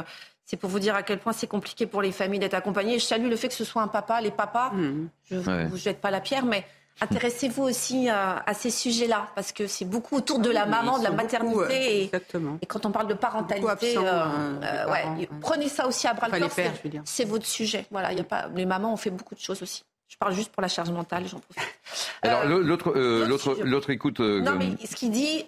c'est 0.49 0.57
pour 0.57 0.71
vous 0.71 0.79
dire 0.79 0.95
à 0.95 1.03
quel 1.03 1.19
point 1.19 1.35
c'est 1.35 1.47
compliqué 1.47 1.85
pour 1.87 2.01
les 2.01 2.11
familles 2.11 2.41
d'être 2.41 2.55
accompagnées. 2.55 2.99
Je 2.99 3.05
salue 3.05 3.29
le 3.29 3.37
fait 3.37 3.49
que 3.49 3.55
ce 3.55 3.65
soit 3.65 3.83
un 3.83 3.89
papa. 3.89 4.23
Les 4.23 4.31
papas, 4.31 4.71
mmh. 4.71 5.09
je 5.31 5.35
ne 5.35 5.69
vous 5.69 5.77
jette 5.77 6.01
pas 6.01 6.11
la 6.11 6.21
pierre, 6.21 6.47
mais 6.47 6.65
intéressez-vous 7.03 7.65
aussi 7.65 8.09
à, 8.09 8.43
ces 8.55 8.71
sujets-là, 8.71 9.29
parce 9.35 9.53
que 9.53 9.67
c'est 9.67 9.85
beaucoup 9.85 10.17
autour 10.17 10.39
de 10.39 10.49
la 10.49 10.65
maman, 10.65 10.99
de 10.99 11.05
la 11.05 11.11
maternité. 11.11 12.05
et, 12.05 12.11
et, 12.63 12.67
quand 12.67 12.87
on 12.87 12.91
parle 12.91 13.09
de 13.09 13.15
parentalité, 13.15 13.99
euh, 13.99 14.03
euh, 14.63 14.91
ouais, 14.91 15.29
prenez 15.43 15.69
ça 15.69 15.87
aussi 15.87 16.07
à 16.07 16.15
bras 16.15 16.29
le 16.29 16.41
corps. 16.41 16.51
C'est 17.05 17.27
votre 17.27 17.47
sujet. 17.47 17.85
Voilà, 17.91 18.15
y 18.15 18.21
a 18.21 18.25
pas, 18.25 18.49
les 18.55 18.65
mamans 18.65 18.95
ont 18.95 18.97
fait 18.97 19.11
beaucoup 19.11 19.35
de 19.35 19.41
choses 19.41 19.63
aussi. 19.63 19.85
Je 20.09 20.17
parle 20.17 20.33
juste 20.33 20.51
pour 20.53 20.63
la 20.63 20.69
charge 20.69 20.91
mentale, 20.91 21.27
j'en 21.29 21.39
profite. 21.39 21.63
Alors 22.23 22.43
euh, 22.43 22.63
l'autre, 22.63 22.93
euh, 22.97 23.27
l'autre, 23.27 23.57
l'autre 23.63 23.91
écoute. 23.91 24.21
Euh, 24.21 24.41
non, 24.41 24.55
mais 24.55 24.71
ce 24.87 24.97
qu'il 24.97 25.11
dit 25.11 25.45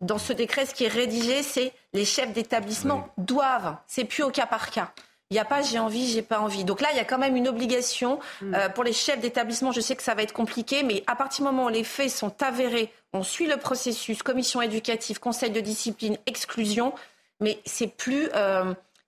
dans 0.00 0.18
ce 0.18 0.32
décret, 0.32 0.66
ce 0.66 0.74
qui 0.74 0.84
est 0.84 0.88
rédigé, 0.88 1.42
c'est 1.42 1.72
les 1.92 2.04
chefs 2.04 2.32
d'établissement 2.32 3.08
doivent. 3.18 3.76
C'est 3.86 4.04
plus 4.04 4.22
au 4.22 4.30
cas 4.30 4.46
par 4.46 4.70
cas. 4.70 4.92
Il 5.30 5.34
n'y 5.34 5.40
a 5.40 5.44
pas 5.46 5.62
j'ai 5.62 5.78
envie, 5.78 6.08
j'ai 6.08 6.22
pas 6.22 6.40
envie. 6.40 6.64
Donc 6.64 6.82
là, 6.82 6.88
il 6.92 6.96
y 6.96 7.00
a 7.00 7.04
quand 7.04 7.18
même 7.18 7.36
une 7.36 7.48
obligation 7.48 8.20
mm. 8.42 8.54
pour 8.74 8.84
les 8.84 8.92
chefs 8.92 9.18
d'établissement. 9.18 9.72
Je 9.72 9.80
sais 9.80 9.96
que 9.96 10.02
ça 10.02 10.14
va 10.14 10.22
être 10.22 10.34
compliqué, 10.34 10.82
mais 10.82 11.02
à 11.06 11.16
partir 11.16 11.44
du 11.44 11.50
moment 11.50 11.66
où 11.66 11.70
les 11.70 11.84
faits 11.84 12.10
sont 12.10 12.34
avérés, 12.42 12.92
on 13.14 13.22
suit 13.22 13.46
le 13.46 13.56
processus, 13.56 14.22
commission 14.22 14.60
éducative, 14.60 15.20
conseil 15.20 15.50
de 15.50 15.60
discipline, 15.60 16.18
exclusion, 16.26 16.94
mais 17.40 17.58
c'est 17.64 17.86
plus 17.86 18.28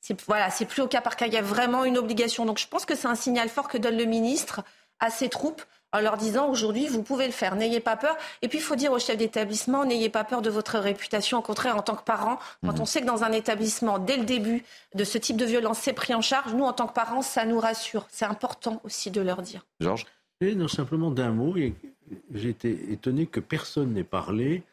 c'est 0.05 0.21
voilà, 0.27 0.51
c'est 0.51 0.67
plus 0.67 0.83
au 0.83 0.87
cas 0.87 1.01
par 1.01 1.17
cas. 1.17 1.27
Il 1.27 1.33
y 1.33 1.39
a 1.39 1.43
vraiment 1.43 1.85
une 1.87 1.97
obligation. 1.97 2.45
Donc 2.45 2.59
je 2.59 2.69
pense 2.69 2.85
que 2.85 2.95
c'est 2.95 3.09
un 3.09 3.15
signal 3.15 3.49
fort 3.49 3.69
que 3.69 3.79
donne 3.79 3.97
le 3.97 4.05
ministre 4.05 4.63
à 5.01 5.09
ses 5.09 5.31
troupes 5.31 5.63
en 5.95 6.01
leur 6.01 6.19
disant 6.19 6.51
aujourd'hui, 6.51 6.89
vous 6.89 7.03
pouvez 7.03 7.25
le 7.25 7.33
faire, 7.33 7.55
n'ayez 7.57 7.81
pas 7.81 7.97
peur. 7.97 8.15
Et 8.43 8.49
puis, 8.49 8.59
il 8.59 8.61
faut 8.61 8.75
dire 8.75 8.93
aux 8.93 8.99
chefs 8.99 9.17
d'établissement, 9.17 9.85
n'ayez 9.85 10.11
pas 10.11 10.25
peur 10.25 10.43
de 10.43 10.51
votre 10.51 10.79
réputation. 10.79 11.39
Au 11.39 11.43
contraire, 11.43 11.77
en 11.77 11.83
tant 11.83 11.95
que 11.95 12.03
parent, 12.03 12.41
quand 12.65 12.79
mmh. 12.79 12.81
on 12.81 12.85
sait 12.85 13.01
que 13.01 13.07
dans 13.07 13.23
un 13.23 13.31
établissement, 13.31 14.01
dès 14.01 14.17
le 14.17 14.25
début 14.25 14.65
de 14.95 15.05
ce 15.05 15.19
type 15.19 15.37
de 15.37 15.45
violence, 15.45 15.79
c'est 15.79 15.93
pris 15.93 16.13
en 16.13 16.21
charge, 16.21 16.53
nous, 16.53 16.65
en 16.65 16.73
tant 16.73 16.89
que 16.89 16.95
parents, 16.95 17.23
ça 17.23 17.47
nous 17.47 17.61
rassure. 17.61 18.07
C'est 18.11 18.25
important 18.25 18.81
aussi 18.83 19.13
de 19.13 19.21
leur 19.21 19.41
dire. 19.41 19.65
Georges? 19.79 20.05
Et 20.41 20.57
non, 20.57 20.67
simplement 20.67 21.13
d'un 21.13 21.31
mot, 21.31 21.55
j'ai 21.55 22.49
été 22.49 22.93
étonné 22.93 23.27
que 23.27 23.39
personne 23.39 23.93
n'ait 23.93 24.03
parlé 24.05 24.65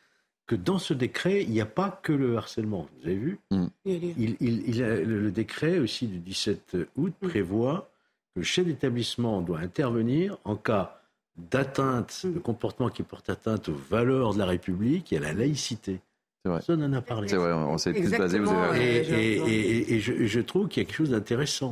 que 0.48 0.56
dans 0.56 0.80
ce 0.80 0.94
décret, 0.94 1.44
il 1.44 1.52
n'y 1.52 1.62
a 1.62 1.66
pas 1.66 2.00
que 2.04 2.12
le 2.12 2.36
harcèlement. 2.38 2.88
Vous 2.98 3.08
avez 3.08 3.16
vu 3.16 3.40
mm. 3.52 3.66
il, 3.86 4.84
a, 4.84 4.96
le 4.96 5.32
décret 5.32 5.80
aussi 5.80 6.08
du 6.08 6.20
17 6.20 6.78
août 6.98 7.14
mm. 7.22 7.28
prévoit 7.28 7.90
que 8.34 8.40
le 8.40 8.46
chef 8.46 8.66
d'établissement 8.66 9.42
doit 9.42 9.60
intervenir 9.60 10.38
en 10.44 10.56
cas 10.56 11.02
d'atteinte, 11.38 12.22
mm. 12.24 12.34
de 12.34 12.40
comportement 12.40 12.90
qui 12.90 13.04
porte 13.04 13.30
atteinte 13.30 13.70
aux 13.70 13.80
valeurs 13.90 14.34
de 14.34 14.40
la 14.40 14.46
République 14.46 15.14
et 15.14 15.18
à 15.18 15.22
la 15.22 15.34
laïcité. 15.34 16.02
Personne 16.44 16.80
n'en 16.80 16.94
a 16.98 17.02
parlé. 17.02 17.28
C'est 17.28 17.36
vrai, 17.36 17.54
on 17.54 17.78
s'est 17.78 17.94
tous 17.94 18.18
basé, 18.18 18.40
vous 18.40 18.50
avez 18.50 18.98
Et, 19.08 19.94
et, 19.94 20.00
je, 20.00 20.40
trouve 20.40 20.68
qu'il 20.68 20.82
y 20.82 20.86
a 20.86 20.88
quelque 20.88 20.98
chose 20.98 21.12
d'intéressant. 21.12 21.72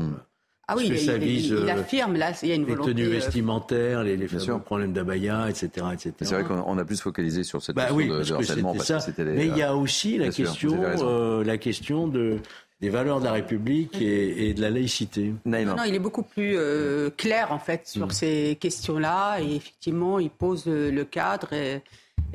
Ah 0.71 0.75
oui, 0.77 0.87
il, 0.87 1.69
affirme, 1.69 2.15
là, 2.15 2.31
il 2.43 2.49
y 2.49 2.51
a 2.51 2.55
une 2.55 2.65
volonté... 2.65 2.89
Les 2.89 2.95
tenues 2.95 3.07
euh, 3.07 3.19
vestimentaires, 3.19 4.03
les, 4.03 4.15
les 4.17 4.27
problèmes 4.63 4.93
d'abaya, 4.93 5.49
etc. 5.49 5.67
etc. 5.93 6.13
C'est 6.21 6.35
vrai 6.35 6.43
qu'on 6.43 6.77
a 6.77 6.85
plus 6.85 7.01
focalisé 7.01 7.43
sur 7.43 7.63
cette 7.63 7.75
bah 7.75 7.87
question 7.87 8.07
de, 8.07 8.33
harcèlement. 8.33 8.75
Mais 9.17 9.47
il 9.47 9.57
y 9.57 9.63
a 9.63 9.75
aussi 9.75 10.19
la 10.19 10.29
question, 10.29 10.79
euh, 10.83 11.43
la 11.43 11.57
question 11.57 12.07
de, 12.07 12.37
des 12.81 12.89
valeurs 12.89 13.19
de 13.19 13.25
la 13.25 13.31
République 13.31 13.99
et, 13.99 14.53
de 14.53 14.61
la 14.61 14.69
laïcité. 14.69 15.33
Non, 15.43 15.65
non, 15.65 15.83
il 15.87 15.95
est 15.95 15.99
beaucoup 15.99 16.23
plus 16.23 16.53
euh, 16.55 17.09
clair, 17.09 17.51
en 17.51 17.59
fait, 17.59 17.87
sur 17.87 18.05
mm. 18.05 18.11
ces 18.11 18.57
questions-là. 18.59 19.39
Et 19.39 19.55
effectivement, 19.55 20.19
il 20.19 20.29
pose 20.29 20.67
le 20.67 21.03
cadre 21.03 21.51
et, 21.53 21.81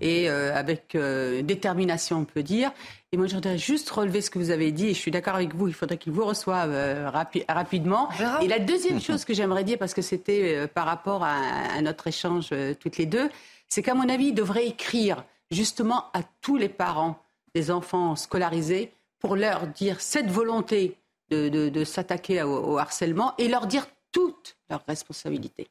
et 0.00 0.28
avec 0.28 0.96
détermination, 0.96 2.18
on 2.18 2.24
peut 2.24 2.42
dire. 2.42 2.72
Et 3.14 3.16
moi, 3.16 3.28
je 3.28 3.36
voudrais 3.36 3.58
juste 3.58 3.88
relever 3.90 4.20
ce 4.20 4.28
que 4.28 4.40
vous 4.40 4.50
avez 4.50 4.72
dit, 4.72 4.86
et 4.86 4.92
je 4.92 4.98
suis 4.98 5.12
d'accord 5.12 5.36
avec 5.36 5.54
vous, 5.54 5.68
il 5.68 5.72
faudrait 5.72 5.98
qu'il 5.98 6.10
vous 6.10 6.24
reçoive 6.24 6.72
euh, 6.72 7.08
rapidement. 7.48 8.08
Et 8.42 8.48
la 8.48 8.58
deuxième 8.58 9.00
chose 9.00 9.24
que 9.24 9.32
j'aimerais 9.32 9.62
dire, 9.62 9.78
parce 9.78 9.94
que 9.94 10.02
c'était 10.02 10.56
euh, 10.56 10.66
par 10.66 10.84
rapport 10.84 11.22
à, 11.22 11.80
notre 11.80 12.08
échange 12.08 12.48
euh, 12.50 12.74
toutes 12.74 12.96
les 12.96 13.06
deux, 13.06 13.30
c'est 13.68 13.84
qu'à 13.84 13.94
mon 13.94 14.08
avis, 14.08 14.30
il 14.30 14.34
devrait 14.34 14.66
écrire 14.66 15.24
justement 15.52 16.06
à 16.12 16.22
tous 16.40 16.56
les 16.56 16.68
parents 16.68 17.22
des 17.54 17.70
enfants 17.70 18.16
scolarisés 18.16 18.92
pour 19.20 19.36
leur 19.36 19.68
dire 19.68 20.00
cette 20.00 20.28
volonté 20.28 20.96
de, 21.30 21.84
s'attaquer 21.84 22.42
au 22.42 22.78
harcèlement 22.78 23.34
et 23.38 23.46
leur 23.46 23.68
dire 23.68 23.86
toutes 24.10 24.56
leurs 24.68 24.84
responsabilités. 24.88 25.68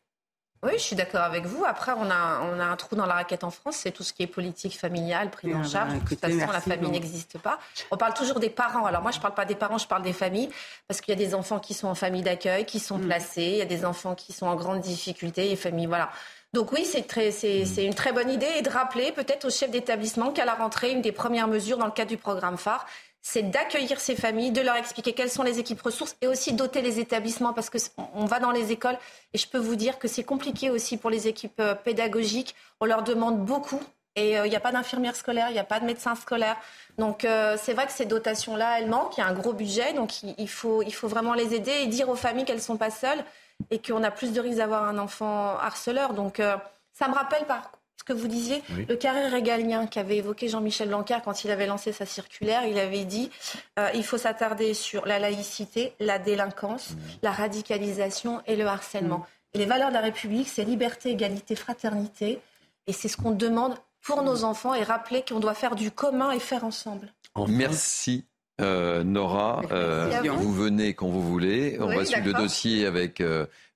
Oui, 0.64 0.72
je 0.76 0.82
suis 0.82 0.95
d'accord 0.95 1.22
avec 1.22 1.45
vous. 1.45 1.66
Après, 1.66 1.91
on 1.91 2.09
a, 2.09 2.41
on 2.41 2.59
a 2.59 2.64
un 2.64 2.76
trou 2.78 2.95
dans 2.95 3.05
la 3.05 3.16
raquette 3.16 3.43
en 3.43 3.51
France, 3.51 3.76
c'est 3.76 3.91
tout 3.91 4.03
ce 4.03 4.14
qui 4.14 4.24
est 4.24 4.28
politique 4.28 4.80
familiale, 4.80 5.30
prise 5.30 5.53
en 5.53 5.61
ah, 5.61 5.68
charge. 5.68 5.93
De 5.93 5.99
toute 5.99 6.20
façon, 6.20 6.51
la 6.51 6.61
famille 6.61 6.89
n'existe 6.89 7.38
pas. 7.38 7.59
On 7.91 7.97
parle 7.97 8.14
toujours 8.14 8.39
des 8.39 8.49
parents. 8.49 8.86
Alors 8.86 9.01
moi, 9.01 9.11
je 9.11 9.18
ne 9.18 9.22
parle 9.22 9.34
pas 9.34 9.45
des 9.45 9.55
parents, 9.55 9.78
je 9.78 9.88
parle 9.88 10.03
des 10.03 10.14
familles, 10.14 10.49
parce 10.88 11.01
qu'il 11.01 11.14
y 11.14 11.22
a 11.22 11.26
des 11.26 11.36
enfants 11.36 11.59
qui 11.59 11.74
sont 11.74 11.88
en 11.88 11.95
famille 11.95 12.24
d'accueil, 12.24 12.66
qui 12.66 12.80
sont 12.80 12.97
mm. 12.97 13.05
placés, 13.05 13.43
il 13.43 13.57
y 13.57 13.61
a 13.61 13.66
des 13.66 13.84
enfants 13.84 14.16
qui 14.16 14.32
sont 14.32 14.47
en 14.47 14.55
grande 14.55 14.80
difficulté, 14.80 15.51
et 15.51 15.55
familles, 15.57 15.88
voilà. 15.88 16.09
Donc 16.53 16.72
oui, 16.72 16.86
c'est 16.86 17.01
mm. 17.01 17.82
une 17.82 17.93
très 17.93 18.14
bonne 18.14 18.30
idée 18.30 18.49
et 18.57 18.61
de 18.61 18.70
rappeler 18.70 19.11
peut-être 19.11 19.45
aux 19.45 19.49
chefs 19.49 19.72
d'établissement 19.72 20.32
qu'à 20.32 20.45
la 20.45 20.53
rentrée, 20.53 20.91
une 20.91 21.01
des 21.01 21.11
premières 21.11 21.47
mesures 21.49 21.78
dans 21.78 21.88
le 21.88 21.91
cadre 21.91 22.09
du 22.09 22.18
programme 22.18 22.57
phare, 22.57 22.86
c'est 23.26 23.49
d'accueillir 23.49 24.01
ces 24.01 24.17
familles, 24.17 24.51
de 24.51 24.59
leur 24.59 24.76
expliquer 24.76 25.13
quelles 25.13 25.30
sont 25.30 25.43
les 25.43 25.57
équipes 25.57 25.82
ressources 25.82 26.17
et 26.21 26.28
aussi 26.28 26.51
doter 26.51 26.82
les 26.82 26.99
établissements 26.99 27.53
parce 27.53 27.69
que 27.69 27.78
on 28.13 28.26
va 28.26 28.39
dans 28.39 28.51
les 28.51 28.74
écoles 28.74 28.97
et 29.34 29.38
je 29.38 29.47
peux 29.47 29.57
vous 29.57 29.78
dire 29.78 29.97
que 29.97 30.09
c'est 30.09 30.26
compliqué 30.26 30.69
aussi 30.69 30.97
pour 30.97 31.09
les 31.09 31.30
équipes 31.30 31.61
euh, 31.61 31.74
pédagogiques. 31.74 32.53
On 32.82 32.86
leur 32.86 33.01
demande 33.01 33.43
beaucoup 33.43 33.82
et 34.17 34.38
euh, 34.38 34.45
il 34.45 34.49
n'y 34.49 34.57
a 34.57 34.59
pas 34.59 34.74
d'infirmières 34.74 35.15
scolaires, 35.15 35.47
il 35.49 35.53
n'y 35.53 35.59
a 35.59 35.63
pas 35.63 35.80
de 35.80 35.86
médecins 35.86 36.15
scolaires. 36.15 36.57
Donc 36.97 37.24
euh, 37.24 37.55
c'est 37.59 37.74
vrai 37.74 37.86
que 37.86 37.93
ces 37.93 38.05
dotations-là, 38.05 38.80
elles 38.80 38.89
manquent. 38.89 39.17
Il 39.17 39.21
y 39.21 39.24
a 39.24 39.28
un 39.28 39.34
gros 39.34 39.53
budget, 39.53 39.93
donc 39.93 40.21
il, 40.21 40.49
faut, 40.49 40.84
il 40.84 40.93
faut 40.93 41.07
vraiment 41.07 41.34
les 41.34 41.53
aider 41.55 41.71
et 41.71 41.88
dire 41.88 42.09
aux 42.09 42.15
familles 42.15 42.43
qu'elles 42.43 42.57
ne 42.57 42.61
sont 42.61 42.78
pas 42.78 42.91
seules 42.91 43.24
et 43.71 43.80
qu'on 43.80 44.03
a 44.03 44.11
plus 44.11 44.34
de 44.34 44.41
risques 44.41 44.57
d'avoir 44.57 44.84
un 44.84 44.97
enfant 44.97 45.57
harceleur. 45.57 46.13
Donc 46.13 46.41
ça 46.91 47.07
me 47.07 47.13
rappelle 47.13 47.45
par 47.45 47.71
ce 48.06 48.14
que 48.14 48.20
vous 48.20 48.28
disiez, 48.28 48.62
le 48.89 48.95
carré 48.97 49.28
régalien 49.28 49.88
qu'avait 49.88 50.18
évoqué 50.18 50.49
Jean-Michel 50.49 50.89
Blanquer 50.89 51.20
quand 51.24 51.45
il 51.45 51.51
avait 51.51 51.68
lancé 51.68 51.93
sa 51.93 52.06
circulaire, 52.06 52.66
il 52.68 52.78
avait 52.78 53.06
dit 53.06 53.30
euh, 53.80 53.89
il 53.95 54.04
faut 54.04 54.18
s'attarder 54.18 54.74
sur 54.74 55.06
la 55.06 55.20
laïcité, 55.20 55.93
la 56.01 56.20
délinquance, 56.20 56.91
mmh. 56.91 56.95
la 57.22 57.32
radicalisation 57.32 58.41
et 58.45 58.58
le 58.58 58.66
harcèlement. 58.66 59.20
Mmh. 59.20 59.26
Et 59.54 59.58
les 59.60 59.66
valeurs 59.66 59.89
de 59.89 59.93
la 59.93 60.01
République, 60.01 60.49
c'est 60.49 60.66
liberté, 60.66 61.12
égalité, 61.12 61.56
fraternité. 61.56 62.39
Et 62.88 62.93
c'est 62.93 63.08
ce 63.08 63.16
qu'on 63.16 63.32
demande 63.32 63.76
pour 64.01 64.22
nos 64.22 64.41
mmh. 64.41 64.43
enfants 64.43 64.74
et 64.74 64.84
rappeler 64.84 65.24
qu'on 65.26 65.39
doit 65.39 65.54
faire 65.54 65.76
du 65.76 65.89
commun 65.89 66.32
et 66.32 66.39
faire 66.39 66.66
ensemble. 66.66 67.14
Merci 67.47 68.26
euh, 68.60 69.04
Nora, 69.04 69.62
euh, 69.72 70.22
vous 70.36 70.54
venez 70.54 70.93
quand 70.93 71.08
vous 71.08 71.24
voulez. 71.24 71.78
On 71.80 71.88
va 71.88 72.04
suivre 72.04 72.26
le 72.26 72.34
dossier 72.34 72.86
avec 72.86 73.24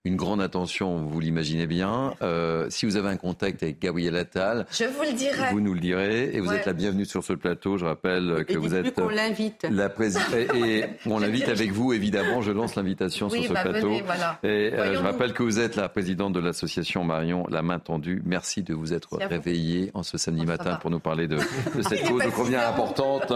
une 0.06 0.16
grande 0.16 0.42
attention, 0.42 1.06
vous 1.06 1.20
l'imaginez 1.20 1.68
bien. 1.68 2.14
Euh, 2.22 2.68
si 2.70 2.86
vous 2.86 2.96
avez 2.96 3.10
un 3.10 3.18
contact 3.18 3.62
avec 3.62 3.82
Gabriel 3.82 4.16
Attal, 4.16 4.66
je 4.72 4.86
vous 4.86 5.04
le 5.04 5.14
dirai. 5.14 5.52
Vous 5.52 5.60
nous 5.60 5.74
le 5.74 5.80
direz 5.80 6.30
et 6.34 6.40
vous 6.40 6.54
êtes 6.54 6.66
la 6.66 6.74
bienvenue 6.74 7.06
sur 7.06 7.24
ce 7.24 7.34
plateau. 7.34 7.78
Je 7.78 7.86
rappelle 7.86 8.46
que 8.48 8.58
vous 8.58 8.74
êtes 8.74 8.98
on 9.00 9.10
l'invite. 9.10 9.68
La 9.70 9.90
présidente 9.90 10.34
et 10.56 10.86
on 11.06 11.20
l'invite 11.20 11.50
avec 11.50 11.72
vous 11.72 11.92
évidemment. 11.92 12.42
Je 12.42 12.52
lance 12.52 12.76
l'invitation 12.76 13.30
sur 13.30 13.44
ce 13.44 13.54
bah 13.54 13.64
plateau. 13.64 13.88
Venez, 13.88 14.02
voilà. 14.02 14.40
Et 14.44 14.74
euh, 14.74 14.94
je 14.96 15.00
rappelle 15.00 15.34
que 15.34 15.44
vous 15.44 15.60
êtes 15.60 15.76
la 15.76 15.90
présidente 15.90 16.32
de 16.34 16.40
l'association 16.40 17.04
Marion 17.04 17.46
La 17.50 17.62
Main 17.62 17.80
Tendue. 17.80 18.22
Merci 18.26 18.64
de 18.64 18.74
vous 18.74 18.94
être 18.94 19.18
réveillée 19.18 19.92
en 19.94 20.04
ce 20.04 20.18
samedi 20.18 20.46
matin 20.46 20.76
pour 20.82 20.90
nous 20.90 21.00
parler 21.00 21.28
de, 21.28 21.38
de 21.38 21.82
cette 21.88 22.08
cause 22.08 22.24
combien 22.36 22.66
importante. 22.68 23.34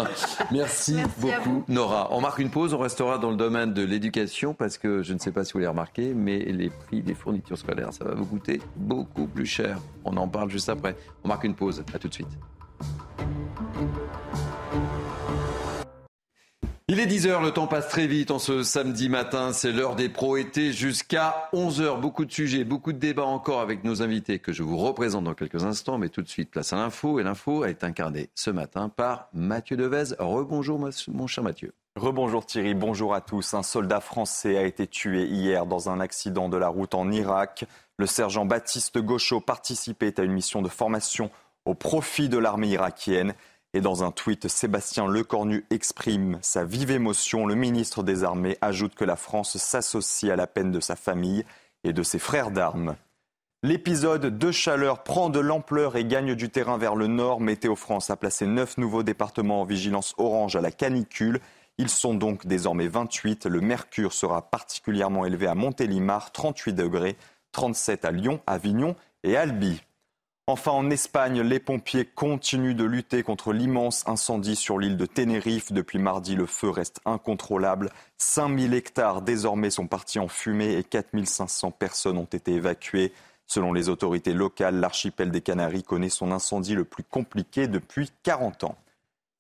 Merci, 0.52 0.94
Merci 0.94 1.12
beaucoup, 1.20 1.64
Nora. 1.68 2.08
On 2.12 2.22
marque 2.22 2.40
une 2.40 2.50
pause. 2.50 2.74
On 2.74 2.80
restera 2.80 3.18
dans 3.18 3.30
le 3.30 3.36
domaine 3.36 3.74
de 3.74 3.84
l'éducation 3.84 4.54
parce 4.54 4.78
que 4.78 5.04
je 5.04 5.14
ne 5.14 5.20
sais 5.20 5.32
pas 5.32 5.44
si 5.44 5.54
vous 5.54 5.60
l'avez 5.60 5.70
remarqué, 5.70 6.14
mais 6.16 6.40
les 6.52 6.70
prix 6.70 7.02
des 7.02 7.14
fournitures 7.14 7.58
scolaires, 7.58 7.94
ça 7.94 8.06
va 8.06 8.14
vous 8.14 8.26
coûter 8.26 8.62
beaucoup 8.76 9.28
plus 9.28 9.46
cher. 9.46 9.80
On 10.06 10.16
en 10.18 10.28
parle 10.28 10.50
juste 10.50 10.70
après. 10.70 10.96
On 11.24 11.28
marque 11.28 11.44
une 11.44 11.56
pause. 11.56 11.84
À 11.94 12.00
tout 12.00 12.08
de 12.08 12.14
suite. 12.14 12.38
Il 16.94 17.00
est 17.00 17.06
10h, 17.06 17.42
le 17.42 17.52
temps 17.52 17.68
passe 17.68 17.88
très 17.88 18.06
vite 18.06 18.32
en 18.32 18.40
ce 18.40 18.64
samedi 18.64 19.08
matin, 19.08 19.54
c'est 19.54 19.72
l'heure 19.72 19.96
des 19.96 20.10
pro-été 20.10 20.74
jusqu'à 20.74 21.48
11h. 21.54 22.02
Beaucoup 22.02 22.26
de 22.26 22.32
sujets, 22.34 22.66
beaucoup 22.66 22.92
de 22.92 22.98
débats 22.98 23.24
encore 23.24 23.62
avec 23.62 23.86
nos 23.86 24.02
invités 24.02 24.40
que 24.40 24.52
je 24.52 24.62
vous 24.62 24.76
représente 24.76 25.24
dans 25.24 25.34
quelques 25.34 25.64
instants, 25.64 25.98
mais 25.98 26.10
tout 26.10 26.22
de 26.22 26.28
suite 26.28 26.52
place 26.52 26.74
à 26.74 26.76
l'info. 26.76 27.18
Et 27.22 27.24
l'info 27.24 27.64
est 27.64 27.86
incarnée 27.86 28.30
ce 28.36 28.52
matin 28.52 28.90
par 28.90 29.30
Mathieu 29.34 29.78
Devez. 29.78 30.16
Rebonjour 30.20 30.86
mon 31.08 31.28
cher 31.28 31.46
Mathieu. 31.46 31.72
Rebonjour 31.98 32.46
Thierry, 32.46 32.74
bonjour 32.74 33.14
à 33.14 33.20
tous. 33.20 33.54
Un 33.54 33.64
soldat 33.64 34.00
français 34.00 34.58
a 34.58 34.64
été 34.64 34.88
tué 34.88 35.26
hier 35.26 35.66
dans 35.66 35.90
un 35.90 36.00
accident 36.00 36.48
de 36.48 36.56
la 36.56 36.70
route 36.70 36.96
en 36.96 37.12
Irak. 37.12 37.66
Le 37.98 38.06
sergent 38.06 38.46
Baptiste 38.46 38.98
Gauchot 38.98 39.42
participait 39.42 40.18
à 40.18 40.24
une 40.24 40.32
mission 40.32 40.62
de 40.62 40.70
formation 40.70 41.30
au 41.66 41.74
profit 41.74 42.30
de 42.30 42.38
l'armée 42.38 42.70
irakienne. 42.70 43.34
Et 43.74 43.82
dans 43.82 44.06
un 44.06 44.12
tweet, 44.12 44.48
Sébastien 44.48 45.06
Lecornu 45.06 45.66
exprime 45.70 46.40
sa 46.42 46.64
vive 46.64 46.92
émotion. 46.92 47.46
Le 47.46 47.56
ministre 47.56 48.04
des 48.04 48.24
Armées 48.24 48.58
ajoute 48.62 48.96
que 48.96 49.06
la 49.06 49.18
France 49.18 49.58
s'associe 49.58 50.32
à 50.32 50.38
la 50.38 50.48
peine 50.48 50.72
de 50.72 50.80
sa 50.80 50.96
famille 50.96 51.44
et 51.84 51.92
de 51.92 52.04
ses 52.04 52.20
frères 52.20 52.52
d'armes. 52.52 52.96
L'épisode 53.64 54.38
de 54.38 54.52
chaleur 54.52 55.04
prend 55.04 55.30
de 55.30 55.40
l'ampleur 55.40 55.98
et 55.98 56.06
gagne 56.06 56.36
du 56.36 56.50
terrain 56.50 56.78
vers 56.78 56.96
le 56.96 57.08
nord. 57.08 57.42
Météo 57.42 57.76
France 57.76 58.10
a 58.10 58.16
placé 58.16 58.48
neuf 58.48 58.78
nouveaux 58.78 59.04
départements 59.04 59.62
en 59.62 59.66
vigilance 59.66 60.16
orange 60.18 60.56
à 60.56 60.62
la 60.62 60.72
canicule. 60.72 61.42
Ils 61.82 61.90
sont 61.90 62.14
donc 62.14 62.46
désormais 62.46 62.88
28. 62.88 63.48
Le 63.48 63.60
mercure 63.60 64.14
sera 64.14 64.52
particulièrement 64.52 65.26
élevé 65.26 65.48
à 65.48 65.56
Montélimar, 65.56 66.32
38 66.32 66.74
degrés, 66.74 67.18
37 67.54 68.06
à 68.06 68.12
Lyon, 68.12 68.40
Avignon 68.46 68.96
et 69.24 69.36
Albi. 69.36 69.82
Enfin, 70.46 70.74
en 70.74 70.92
Espagne, 70.92 71.42
les 71.42 71.60
pompiers 71.60 72.06
continuent 72.06 72.76
de 72.76 72.84
lutter 72.84 73.24
contre 73.24 73.52
l'immense 73.52 74.08
incendie 74.08 74.56
sur 74.56 74.78
l'île 74.78 74.96
de 74.96 75.08
Tenerife. 75.08 75.72
Depuis 75.72 75.98
mardi, 75.98 76.36
le 76.36 76.46
feu 76.46 76.70
reste 76.70 77.02
incontrôlable. 77.06 77.90
5000 78.20 78.76
hectares 78.76 79.24
désormais 79.24 79.72
sont 79.72 79.88
partis 79.88 80.20
en 80.20 80.28
fumée 80.28 80.74
et 80.74 80.84
4500 80.84 81.72
personnes 81.72 82.20
ont 82.20 82.26
été 82.26 82.54
évacuées. 82.54 83.12
Selon 83.48 83.74
les 83.74 83.90
autorités 83.90 84.36
locales, 84.36 84.80
l'archipel 84.80 85.32
des 85.32 85.42
Canaries 85.42 85.82
connaît 85.82 86.10
son 86.10 86.32
incendie 86.32 86.76
le 86.76 86.86
plus 86.86 87.04
compliqué 87.04 87.68
depuis 87.68 88.12
40 88.22 88.66
ans. 88.66 88.78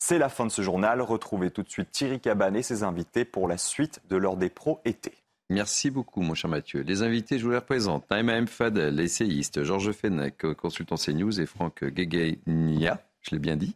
C'est 0.04 0.18
la 0.18 0.30
fin 0.30 0.47
de 0.47 0.52
ce 0.52 0.64
journal. 0.64 0.99
Retrouvez 0.99 1.52
tout 1.52 1.62
de 1.62 1.70
suite 1.70 1.91
Thierry 1.91 2.20
Caban 2.20 2.56
et 2.56 2.64
ses 2.64 2.82
invités 2.82 3.24
pour 3.24 3.47
la 3.47 3.60
suite 3.60 4.02
de 4.10 4.16
l'heure 4.16 4.36
des 4.36 4.49
pros 4.49 4.82
été. 4.84 5.14
Merci 5.52 5.91
beaucoup, 5.91 6.22
mon 6.22 6.34
cher 6.34 6.49
Mathieu. 6.49 6.82
Les 6.82 7.04
invités, 7.04 7.38
je 7.38 7.43
vous 7.43 7.52
les 7.52 7.58
représente. 7.58 8.10
Naïma 8.10 8.34
M. 8.34 8.47
Fadel, 8.47 8.99
essayiste, 8.99 9.64
Georges 9.64 9.91
Fenech, 9.91 10.54
consultant 10.58 10.95
CNews, 10.95 11.39
et 11.39 11.45
Franck 11.45 11.84
Guéguénia, 11.84 12.99
je 13.22 13.30
l'ai 13.36 13.39
bien 13.39 13.56
dit, 13.56 13.76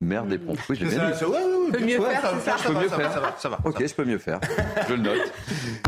maire 0.00 0.24
des 0.24 0.38
Ponts. 0.38 0.56
Oui, 0.70 0.76
j'ai 0.80 0.86
bien 0.86 1.10
dit. 1.10 1.16
Peut 1.70 1.80
mieux 1.80 2.00
faire, 2.00 2.40
ça. 2.40 2.56
Je 2.58 2.68
peux 2.68 2.74
mieux 2.74 2.88
faire. 2.88 3.12
Ça 3.12 3.20
va, 3.20 3.34
ça 3.38 3.48
va. 3.48 3.58
Ok, 3.64 3.86
je 3.86 3.94
peux 3.94 4.04
mieux 4.04 4.18
faire. 4.18 4.40
Je 4.88 4.94
le 4.94 5.02
note. 5.02 5.32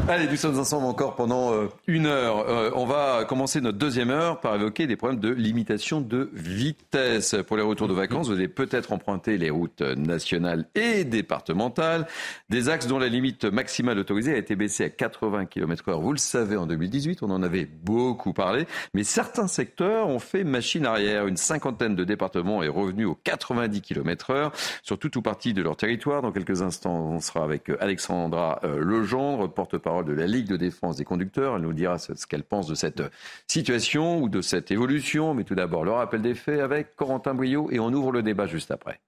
Allez, 0.09 0.29
nous 0.29 0.37
sommes 0.37 0.59
ensemble 0.59 0.87
encore 0.87 1.16
pendant 1.16 1.53
euh, 1.53 1.68
une 1.87 2.07
heure. 2.07 2.49
Euh, 2.49 2.70
on 2.74 2.87
va 2.87 3.24
commencer 3.24 3.61
notre 3.61 3.79
deuxième 3.79 4.11
heure 4.11 4.41
par 4.41 4.55
évoquer 4.55 4.87
des 4.87 4.97
problèmes 4.97 5.20
de 5.20 5.31
limitation 5.31 6.01
de 6.01 6.31
vitesse. 6.33 7.35
Pour 7.47 7.57
les 7.57 7.62
retours 7.62 7.89
de 7.89 7.95
vacances, 7.95 8.29
vous 8.29 8.35
allez 8.35 8.49
peut-être 8.49 8.93
emprunter 8.93 9.39
les 9.39 9.51
routes 9.51 9.83
nationales 9.83 10.66
et 10.74 11.05
départementales, 11.05 12.07
des 12.51 12.68
axes 12.68 12.87
dont 12.87 12.99
la 12.99 13.09
limite 13.09 13.45
maximale 13.45 13.99
autorisée 13.99 14.35
a 14.35 14.37
été 14.37 14.57
baissée 14.57 14.85
à 14.85 14.91
80 14.91 15.47
km/h. 15.47 16.01
Vous 16.01 16.12
le 16.12 16.18
savez, 16.18 16.57
en 16.57 16.66
2018, 16.66 17.22
on 17.22 17.31
en 17.31 17.43
avait 17.43 17.64
beaucoup 17.66 18.33
parlé, 18.33 18.66
mais 18.95 19.05
certains 19.05 19.49
secteurs 19.49 20.09
ont 20.09 20.18
fait 20.18 20.45
machine 20.45 20.87
arrière. 20.87 21.27
Une 21.27 21.37
cinquantaine 21.37 21.97
de 21.97 22.05
départements 22.05 22.62
est 22.62 22.68
revenu 22.68 23.05
aux 23.05 23.18
90 23.24 23.81
km/h 23.83 24.53
sur 24.83 24.99
tout 24.99 25.16
ou 25.18 25.22
partie 25.22 25.55
de 25.55 25.62
leur 25.67 25.77
territoire. 25.77 26.23
Dans 26.23 26.33
quelques 26.33 26.62
instants, 26.62 27.11
on 27.11 27.21
sera 27.21 27.43
avec 27.45 27.71
Alexandra 27.81 28.61
euh, 28.64 28.79
Legendre, 28.79 29.53
porte-parole 29.53 30.05
de 30.05 30.12
la 30.12 30.27
Ligue 30.27 30.49
de 30.49 30.57
défense 30.57 30.97
des 30.97 31.05
conducteurs. 31.05 31.57
Elle 31.57 31.62
nous 31.62 31.73
dira 31.73 31.99
ce 31.99 32.27
qu'elle 32.27 32.45
pense 32.45 32.69
de 32.69 32.75
cette 32.75 33.03
situation 33.49 34.23
ou 34.23 34.29
de 34.29 34.41
cette 34.41 34.71
évolution. 34.71 35.35
Mais 35.35 35.45
tout 35.45 35.57
d'abord, 35.57 35.85
le 35.85 35.91
rappel 35.91 36.23
des 36.23 36.35
faits 36.35 36.61
avec 36.61 36.95
Corentin 36.95 37.35
Brio 37.35 37.69
et 37.71 37.81
on 37.81 37.93
ouvre 37.93 38.12
le 38.12 38.23
débat 38.23 38.47
juste 38.47 38.71
après. 38.71 39.01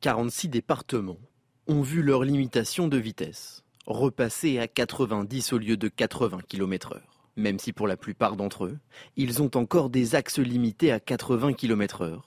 46 0.00 0.48
départements 0.48 1.20
ont 1.68 1.82
vu 1.82 2.02
leur 2.02 2.24
limitation 2.24 2.88
de 2.88 2.98
vitesse 2.98 3.62
repasser 3.86 4.58
à 4.58 4.66
90 4.66 5.52
au 5.52 5.58
lieu 5.58 5.76
de 5.76 5.88
80 5.88 6.38
km/h. 6.48 7.00
Même 7.36 7.58
si 7.58 7.72
pour 7.72 7.86
la 7.86 7.96
plupart 7.96 8.36
d'entre 8.36 8.66
eux, 8.66 8.78
ils 9.16 9.42
ont 9.42 9.50
encore 9.56 9.88
des 9.88 10.14
axes 10.14 10.38
limités 10.38 10.92
à 10.92 11.00
80 11.00 11.54
km/h 11.54 12.20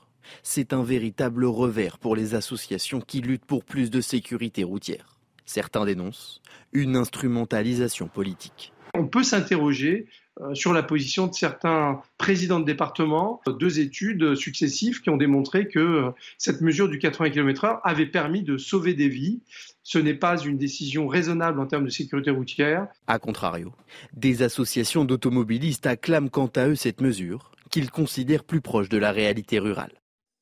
c'est 0.44 0.74
un 0.74 0.84
véritable 0.84 1.46
revers 1.46 1.98
pour 1.98 2.16
les 2.16 2.36
associations 2.36 3.02
qui 3.02 3.22
luttent 3.22 3.46
pour 3.46 3.64
plus 3.64 3.90
de 3.90 4.02
sécurité 4.02 4.64
routière. 4.64 5.18
Certains 5.46 5.86
dénoncent 5.86 6.42
une 6.74 6.96
instrumentalisation 6.96 8.08
politique. 8.08 8.74
On 8.94 9.08
peut 9.08 9.24
s'interroger 9.24 10.08
euh, 10.42 10.54
sur 10.54 10.74
la 10.74 10.84
position 10.84 11.28
de 11.28 11.34
certains 11.34 12.02
présidents 12.18 12.60
de 12.60 12.66
département. 12.66 13.42
Deux 13.48 13.80
études 13.80 14.36
successives 14.36 15.02
qui 15.02 15.10
ont 15.10 15.16
démontré 15.16 15.68
que 15.68 15.80
euh, 15.80 16.12
cette 16.38 16.62
mesure 16.62 16.90
du 16.90 17.00
80 17.00 17.30
km/h 17.30 17.80
avait 17.84 18.06
permis 18.06 18.44
de 18.44 18.58
sauver 18.58 18.94
des 18.94 19.08
vies. 19.08 19.42
Ce 19.84 19.98
n'est 19.98 20.14
pas 20.14 20.38
une 20.38 20.58
décision 20.58 21.08
raisonnable 21.08 21.60
en 21.60 21.68
termes 21.68 21.86
de 21.86 21.90
sécurité 21.90 22.32
routière. 22.32 22.88
A 23.08 23.20
contrario, 23.20 23.72
des 24.14 24.42
associations 24.42 25.06
d'automobilistes 25.06 25.86
acclament 25.86 26.30
quant 26.30 26.52
à 26.56 26.68
eux 26.68 26.76
cette 26.76 27.00
mesure, 27.00 27.52
qu'ils 27.70 27.92
considèrent 27.92 28.44
plus 28.44 28.62
proche 28.62 28.90
de 28.90 28.98
la 28.98 29.12
réalité 29.12 29.60
rurale. 29.60 29.94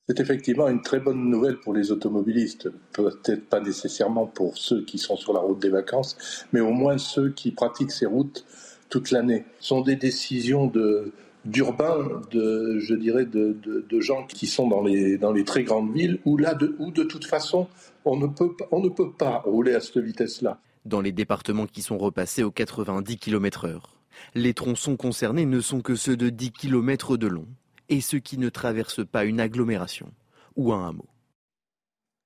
C'est 0.10 0.20
effectivement 0.20 0.68
une 0.68 0.82
très 0.82 0.99
bonne 0.99 1.30
nouvelle 1.30 1.62
pour 1.62 1.74
les 1.74 1.93
automobilistes, 1.93 2.70
peut-être 2.91 3.47
pas 3.47 3.62
nécessairement 3.62 4.26
pour 4.26 4.58
ceux 4.58 4.84
qui 4.84 4.97
sont 4.97 5.16
sur 5.16 5.32
la 5.32 5.39
route 5.39 5.60
des 5.60 5.70
vacances, 5.70 6.45
mais 6.51 6.60
au 6.60 6.72
moins 6.72 6.97
ceux 6.97 7.30
qui 7.30 7.51
pratiquent 7.51 7.91
ces 7.91 8.06
routes 8.06 8.45
toute 8.89 9.12
l'année. 9.12 9.45
Ce 9.62 9.70
sont 9.70 9.80
des 9.80 9.95
décisions 9.95 10.70
d'urbains, 11.45 12.22
de, 12.32 12.80
je 12.80 12.95
dirais, 12.95 13.26
de, 13.26 13.99
gens 14.01 14.26
qui 14.26 14.45
sont 14.45 14.68
dans 14.68 14.82
les, 14.84 15.43
très 15.45 15.64
grandes 15.64 15.93
villes, 15.93 16.20
où 16.26 16.36
là, 16.36 16.54
de, 16.54 16.76
de 16.78 17.04
toute 17.04 17.24
façon, 17.24 17.70
on 18.04 18.18
ne 18.18 18.28
peut, 18.28 19.12
pas 19.18 19.41
rouler 19.45 19.74
à 19.74 19.80
cette 19.80 19.99
vitesse-là. 19.99 20.60
Dans 20.84 20.99
les 20.99 21.14
départements 21.14 21.66
qui 21.66 21.82
sont 21.82 21.97
repassés 21.97 22.43
aux 22.43 22.51
90 22.51 23.16
km 23.16 23.68
h 23.68 23.80
les 24.36 24.54
tronçons 24.54 24.95
concernés 24.95 25.45
ne 25.45 25.60
sont 25.60 25.82
que 25.82 25.95
ceux 25.95 26.16
de 26.16 26.30
10 26.30 26.51
km 26.51 27.18
de 27.18 27.28
long 27.28 27.47
et 27.89 28.01
ceux 28.01 28.19
qui 28.19 28.38
ne 28.38 28.49
traversent 28.49 29.05
pas 29.05 29.25
une 29.25 29.39
agglomération 29.39 30.11
ou 30.55 30.73
un 30.73 30.89
hameau. 30.89 31.07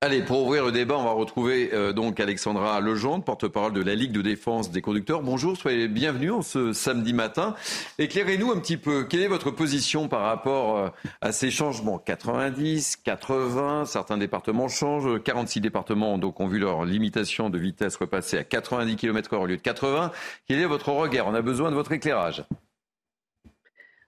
Allez, 0.02 0.22
pour 0.22 0.44
ouvrir 0.44 0.64
le 0.64 0.72
débat, 0.72 0.96
on 0.96 1.06
va 1.06 1.12
retrouver 1.12 1.72
euh, 1.74 1.92
donc 1.92 2.20
Alexandra 2.20 2.80
Legendre, 2.82 3.24
porte-parole 3.24 3.74
de 3.74 3.82
la 3.82 3.96
Ligue 3.96 4.12
de 4.12 4.22
défense 4.22 4.70
des 4.70 4.80
conducteurs. 4.80 5.24
Bonjour, 5.24 5.58
soyez 5.58 5.88
bienvenue 5.88 6.30
en 6.30 6.44
ce 6.44 6.72
samedi 6.72 7.14
matin. 7.14 7.56
Éclairez-nous 7.98 8.52
un 8.52 8.60
petit 8.60 8.78
peu, 8.78 9.06
quelle 9.06 9.22
est 9.22 9.28
votre 9.28 9.50
position 9.50 10.08
par 10.08 10.22
rapport 10.22 10.78
euh, 10.78 10.90
à 11.22 11.32
ces 11.32 11.50
changements? 11.50 11.98
90, 11.98 12.98
80, 12.98 13.86
certains 13.86 14.20
départements 14.20 14.68
changent, 14.68 15.20
46 15.24 15.62
départements 15.62 16.20
donc 16.20 16.40
ont 16.40 16.48
vu 16.48 16.60
leur 16.60 16.86
limitation 16.86 17.50
de 17.50 17.58
vitesse 17.58 17.96
repasser 17.96 18.38
à 18.38 18.44
90 18.44 18.98
km/h 18.98 19.36
au 19.36 19.48
lieu 19.48 19.58
de 19.58 19.62
80. 19.64 20.12
Quel 20.48 20.60
est 20.60 20.66
votre 20.66 20.90
regard? 20.90 21.26
On 21.26 21.34
a 21.34 21.42
besoin 21.42 21.72
de 21.72 21.76
votre 21.76 21.92
éclairage. 21.92 22.44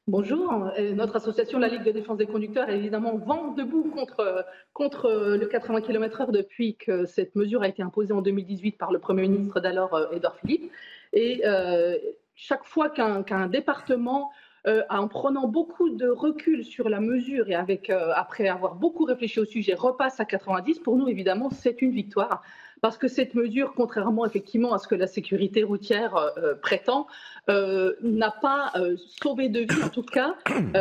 Bonjour. 0.10 0.72
Euh, 0.80 0.93
notre 0.95 1.18
association, 1.18 1.60
la 1.60 1.68
Ligue 1.68 1.84
de 1.84 1.91
défense 1.91 2.18
des 2.18 2.26
conducteurs, 2.26 2.68
est 2.68 2.78
évidemment 2.78 3.16
vent 3.18 3.51
debout 3.51 3.84
contre, 3.93 4.43
contre 4.74 5.38
le 5.39 5.45
80 5.45 5.82
km/h 5.82 6.32
depuis 6.32 6.76
que 6.78 7.05
cette 7.05 7.36
mesure 7.36 7.62
a 7.62 7.68
été 7.68 7.84
imposée 7.84 8.12
en 8.12 8.24
2018 8.24 8.72
par 8.80 8.91
le 8.91 8.97
Premier 8.97 9.28
ministre 9.28 9.60
d'alors, 9.60 9.95
Edouard 10.12 10.34
euh, 10.34 10.38
Philippe. 10.41 10.72
Et 11.14 11.43
euh, 11.45 11.95
chaque 12.34 12.66
fois 12.66 12.89
qu'un 12.89 13.47
département 13.47 14.32
en 14.89 15.07
prenant 15.07 15.47
beaucoup 15.47 15.89
de 15.89 16.07
recul 16.07 16.66
sur 16.66 16.89
la 16.89 16.99
mesure 16.99 17.49
et 17.49 17.55
avec, 17.55 17.89
après 17.89 18.47
avoir 18.47 18.76
beaucoup 18.76 19.05
réfléchi 19.05 19.39
au 19.39 19.45
sujet, 19.45 19.74
repasse 19.74 20.20
à 20.20 20.26
90, 20.26 20.80
pour 20.80 20.95
nous, 20.97 21.07
évidemment, 21.07 21.49
c'est 21.49 21.82
une 21.82 21.91
victoire 21.91 22.43
parce 22.82 22.98
que 22.98 23.08
cette 23.08 23.34
mesure, 23.34 23.74
contrairement 23.76 24.26
effectivement 24.26 24.74
à 24.74 24.78
ce 24.78 24.88
que 24.88 24.96
la 24.96 25.08
sécurité 25.08 25.64
routière 25.64 26.16
euh, 26.16 26.56
prétend, 26.56 27.08
euh, 27.50 27.94
n'a 28.02 28.32
pas 28.32 28.72
euh, 28.76 28.96
sauvé 29.22 29.50
de 29.50 29.62
vie, 29.62 29.84
en 29.84 29.90
tout 29.90 30.04
cas. 30.04 30.36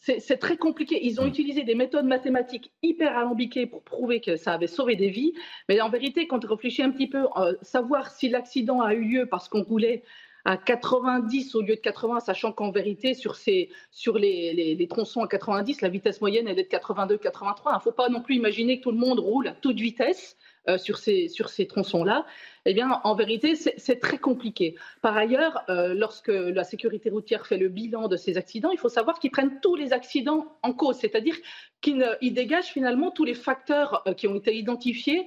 c'est 0.00 0.38
très 0.38 0.56
compliqué. 0.56 1.04
Ils 1.04 1.20
ont 1.20 1.24
mm. 1.24 1.28
utilisé 1.28 1.64
des 1.64 1.74
méthodes 1.74 2.06
mathématiques 2.06 2.72
hyper 2.82 3.16
alambiquées 3.16 3.66
pour 3.66 3.82
prouver 3.82 4.20
que 4.20 4.36
ça 4.36 4.52
avait 4.52 4.68
sauvé 4.68 4.96
des 4.96 5.10
vies. 5.10 5.34
Mais 5.68 5.80
en 5.80 5.90
vérité, 5.90 6.26
quand 6.26 6.44
on 6.44 6.48
réfléchit 6.48 6.82
un 6.82 6.90
petit 6.90 7.08
peu, 7.08 7.24
savoir 7.62 8.10
si 8.10 8.28
l'accident 8.28 8.80
a 8.80 8.94
eu 8.94 9.02
lieu 9.02 9.26
parce 9.26 9.48
qu'on 9.48 9.62
roulait 9.62 10.04
à 10.44 10.56
90 10.56 11.54
au 11.56 11.62
lieu 11.62 11.74
de 11.74 11.80
80, 11.80 12.20
sachant 12.20 12.52
qu'en 12.52 12.70
vérité, 12.70 13.12
sur, 13.12 13.34
ces, 13.34 13.70
sur 13.90 14.16
les, 14.16 14.74
les, 14.74 14.88
tronçons 14.88 15.20
à 15.20 15.28
90, 15.28 15.82
la 15.82 15.88
vitesse 15.88 16.20
moyenne, 16.20 16.48
elle 16.48 16.58
est 16.58 16.70
de 16.72 16.76
82-83. 16.76 17.58
Il 17.66 17.74
ne 17.74 17.80
faut 17.80 17.92
pas 17.92 18.08
non 18.08 18.22
plus 18.22 18.36
imaginer 18.36 18.78
que 18.78 18.84
tout 18.84 18.92
le 18.92 18.98
monde 18.98 19.18
roule 19.18 19.48
à 19.48 19.52
toute 19.52 19.78
vitesse. 19.78 20.38
Euh, 20.68 20.76
sur 20.76 20.98
ces, 20.98 21.28
sur 21.28 21.48
ces 21.48 21.66
tronçons-là, 21.66 22.26
eh 22.66 22.74
bien, 22.74 23.00
en 23.04 23.14
vérité, 23.14 23.54
c'est 23.54 24.00
très 24.00 24.18
compliqué. 24.18 24.74
Par 25.00 25.16
ailleurs, 25.16 25.64
euh, 25.70 25.94
lorsque 25.94 26.28
la 26.28 26.62
sécurité 26.62 27.08
routière 27.08 27.46
fait 27.46 27.56
le 27.56 27.68
bilan 27.68 28.06
de 28.06 28.16
ces 28.16 28.36
accidents, 28.36 28.70
il 28.70 28.78
faut 28.78 28.90
savoir 28.90 29.18
qu'ils 29.18 29.30
prennent 29.30 29.60
tous 29.62 29.76
les 29.76 29.94
accidents 29.94 30.58
en 30.62 30.74
cause, 30.74 30.96
c'est-à-dire 30.96 31.36
qu'ils 31.80 32.34
dégagent 32.34 32.66
finalement 32.66 33.10
tous 33.10 33.24
les 33.24 33.32
facteurs 33.32 34.02
euh, 34.06 34.12
qui 34.12 34.26
ont 34.28 34.36
été 34.36 34.54
identifiés 34.56 35.26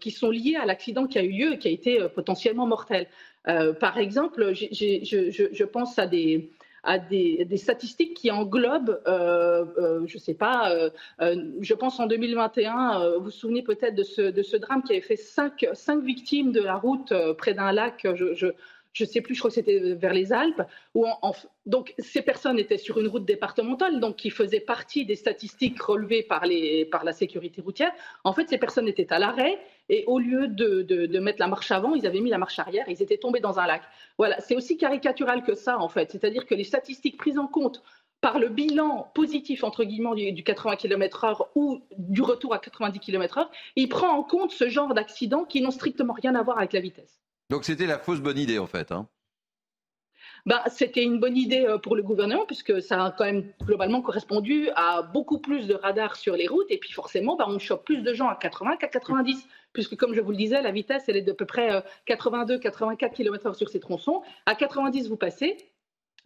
qui 0.00 0.10
sont 0.10 0.30
liés 0.30 0.56
à 0.56 0.64
l'accident 0.64 1.06
qui 1.06 1.18
a 1.18 1.22
eu 1.22 1.32
lieu 1.32 1.52
et 1.52 1.58
qui 1.58 1.68
a 1.68 1.70
été 1.70 2.08
potentiellement 2.14 2.66
mortel. 2.66 3.06
par 3.44 3.98
exemple, 3.98 4.54
je, 4.54 5.64
pense 5.64 5.98
à 5.98 6.06
des, 6.06 6.50
à 6.82 6.98
des, 6.98 7.46
statistiques 7.56 8.14
qui 8.14 8.30
englobent, 8.30 9.00
euh, 9.06 9.64
euh, 9.78 10.06
je 10.06 10.16
ne 10.16 10.20
sais 10.20 10.34
pas, 10.34 10.70
euh, 10.72 10.90
je 11.60 11.74
pense 11.74 12.00
en 12.00 12.06
2021, 12.06 13.16
vous 13.18 13.24
vous 13.24 13.30
souvenez 13.30 13.62
peut-être 13.62 13.94
de 13.94 14.02
ce, 14.02 14.56
drame 14.56 14.82
qui 14.82 14.92
avait 14.92 15.00
fait 15.00 15.16
cinq, 15.16 15.64
victimes 16.02 16.52
de 16.52 16.60
la 16.60 16.76
route 16.76 17.12
près 17.36 17.54
d'un 17.54 17.72
lac, 17.72 18.06
je 18.14 18.52
je 18.92 19.04
ne 19.04 19.08
sais 19.08 19.20
plus, 19.20 19.34
je 19.34 19.40
crois 19.40 19.50
que 19.50 19.54
c'était 19.54 19.94
vers 19.94 20.12
les 20.12 20.32
Alpes, 20.32 20.62
donc 21.66 21.94
ces 21.98 22.22
personnes 22.22 22.58
étaient 22.58 22.78
sur 22.78 22.98
une 22.98 23.06
route 23.06 23.24
départementale, 23.24 24.00
donc 24.00 24.16
qui 24.16 24.30
faisait 24.30 24.60
partie 24.60 25.04
des 25.04 25.14
statistiques 25.14 25.80
relevées 25.80 26.22
par, 26.22 26.44
la 26.44 27.12
sécurité 27.12 27.60
routière. 27.60 27.92
En 28.24 28.32
fait, 28.32 28.48
ces 28.48 28.58
personnes 28.58 28.88
étaient 28.88 29.12
à 29.12 29.18
l'arrêt 29.18 29.58
et 29.88 30.04
au 30.06 30.18
lieu 30.18 30.48
de, 30.48 30.82
de, 30.82 31.18
mettre 31.20 31.40
la 31.40 31.46
marche 31.46 31.70
avant, 31.70 31.94
ils 31.94 32.06
avaient 32.06 32.20
mis 32.20 32.30
la 32.30 32.38
marche 32.38 32.58
arrière, 32.58 32.86
ils 32.88 33.02
étaient 33.02 33.18
tombés 33.18 33.40
dans 33.40 33.58
un 33.60 33.66
lac. 33.66 33.82
Voilà, 34.18 34.40
c'est 34.40 34.56
aussi 34.56 34.76
caricatural 34.76 35.44
que 35.44 35.54
ça, 35.54 35.78
en 35.78 35.88
fait. 35.88 36.10
C'est-à-dire 36.10 36.46
que 36.46 36.54
les 36.54 36.64
statistiques 36.64 37.16
prises 37.16 37.38
en 37.38 37.46
compte 37.46 37.82
par 38.20 38.38
le 38.38 38.48
bilan 38.48 39.10
positif, 39.14 39.64
entre 39.64 39.84
guillemets, 39.84 40.32
du, 40.32 40.42
80 40.42 40.76
km/h 40.76 41.46
ou 41.54 41.80
du 41.96 42.22
retour 42.22 42.54
à 42.54 42.58
90 42.58 42.98
km/h, 42.98 43.48
il 43.76 43.88
prend 43.88 44.10
en 44.10 44.22
compte 44.22 44.50
ce 44.50 44.68
genre 44.68 44.94
d'accidents 44.94 45.44
qui 45.44 45.62
n'ont 45.62 45.70
strictement 45.70 46.12
rien 46.12 46.34
à 46.34 46.42
voir 46.42 46.58
avec 46.58 46.72
la 46.72 46.80
vitesse. 46.80 47.20
Donc 47.50 47.64
c'était 47.64 47.86
la 47.86 47.98
fausse 47.98 48.20
bonne 48.20 48.38
idée 48.38 48.60
en 48.60 48.68
fait. 48.68 48.92
Hein. 48.92 49.08
Bah, 50.46 50.62
c'était 50.68 51.02
une 51.02 51.18
bonne 51.18 51.36
idée 51.36 51.66
euh, 51.66 51.78
pour 51.78 51.96
le 51.96 52.02
gouvernement 52.02 52.46
puisque 52.46 52.80
ça 52.80 53.04
a 53.04 53.10
quand 53.10 53.24
même 53.24 53.52
globalement 53.62 54.00
correspondu 54.00 54.70
à 54.76 55.02
beaucoup 55.02 55.38
plus 55.38 55.66
de 55.66 55.74
radars 55.74 56.16
sur 56.16 56.36
les 56.36 56.46
routes 56.46 56.70
et 56.70 56.78
puis 56.78 56.92
forcément 56.92 57.36
bah, 57.36 57.46
on 57.48 57.58
chope 57.58 57.84
plus 57.84 58.02
de 58.02 58.14
gens 58.14 58.28
à 58.28 58.36
80 58.36 58.76
qu'à 58.76 58.86
90 58.86 59.46
puisque 59.72 59.96
comme 59.96 60.14
je 60.14 60.20
vous 60.20 60.30
le 60.30 60.36
disais 60.36 60.62
la 60.62 60.70
vitesse 60.70 61.04
elle 61.08 61.16
est 61.16 61.22
de 61.22 61.32
peu 61.32 61.44
près 61.44 61.84
82-84 62.08 63.04
euh, 63.04 63.08
km/h 63.08 63.54
sur 63.54 63.68
ces 63.68 63.80
tronçons. 63.80 64.22
À 64.46 64.54
90 64.54 65.08
vous 65.08 65.16
passez, 65.16 65.56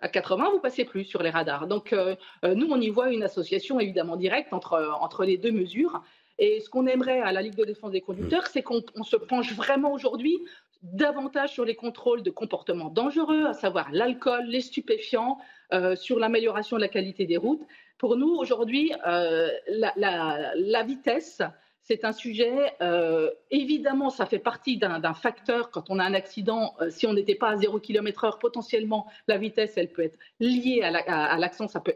à 0.00 0.08
80 0.08 0.50
vous 0.52 0.60
passez 0.60 0.84
plus 0.84 1.04
sur 1.04 1.22
les 1.22 1.30
radars. 1.30 1.66
Donc 1.66 1.94
euh, 1.94 2.14
nous 2.44 2.68
on 2.70 2.80
y 2.80 2.90
voit 2.90 3.10
une 3.10 3.22
association 3.22 3.80
évidemment 3.80 4.16
directe 4.16 4.52
entre, 4.52 4.94
entre 5.00 5.24
les 5.24 5.38
deux 5.38 5.52
mesures. 5.52 6.02
Et 6.38 6.60
ce 6.60 6.68
qu'on 6.68 6.86
aimerait 6.88 7.20
à 7.20 7.30
la 7.30 7.42
Ligue 7.42 7.54
de 7.54 7.64
défense 7.64 7.92
des 7.92 8.00
conducteurs, 8.00 8.48
c'est 8.48 8.62
qu'on 8.62 8.82
se 9.04 9.16
penche 9.16 9.52
vraiment 9.54 9.92
aujourd'hui 9.92 10.36
davantage 10.84 11.52
sur 11.52 11.64
les 11.64 11.74
contrôles 11.74 12.22
de 12.22 12.30
comportements 12.30 12.90
dangereux, 12.90 13.46
à 13.46 13.54
savoir 13.54 13.90
l'alcool, 13.90 14.44
les 14.46 14.60
stupéfiants, 14.60 15.38
euh, 15.72 15.96
sur 15.96 16.18
l'amélioration 16.18 16.76
de 16.76 16.82
la 16.82 16.88
qualité 16.88 17.24
des 17.26 17.38
routes. 17.38 17.66
Pour 17.98 18.16
nous, 18.16 18.34
aujourd'hui, 18.34 18.92
euh, 19.06 19.48
la, 19.68 20.82
vitesse, 20.82 21.40
c'est 21.86 22.04
un 22.04 22.12
sujet, 22.12 22.72
euh, 22.80 23.30
évidemment, 23.50 24.08
ça 24.08 24.24
fait 24.24 24.38
partie 24.38 24.78
d'un 24.78 25.14
facteur. 25.14 25.70
Quand 25.70 25.90
on 25.90 25.98
a 25.98 26.04
un 26.04 26.14
accident, 26.14 26.74
si 26.88 27.06
on 27.06 27.12
n'était 27.12 27.34
pas 27.34 27.50
à 27.50 27.56
0 27.56 27.78
km/h, 27.78 28.38
potentiellement, 28.38 29.06
la 29.28 29.36
vitesse, 29.36 29.74
elle 29.76 29.92
peut 29.92 30.02
être 30.02 30.18
liée 30.40 30.80
à 30.82 31.36
l'accident, 31.36 31.68
ça 31.68 31.80
peut 31.80 31.94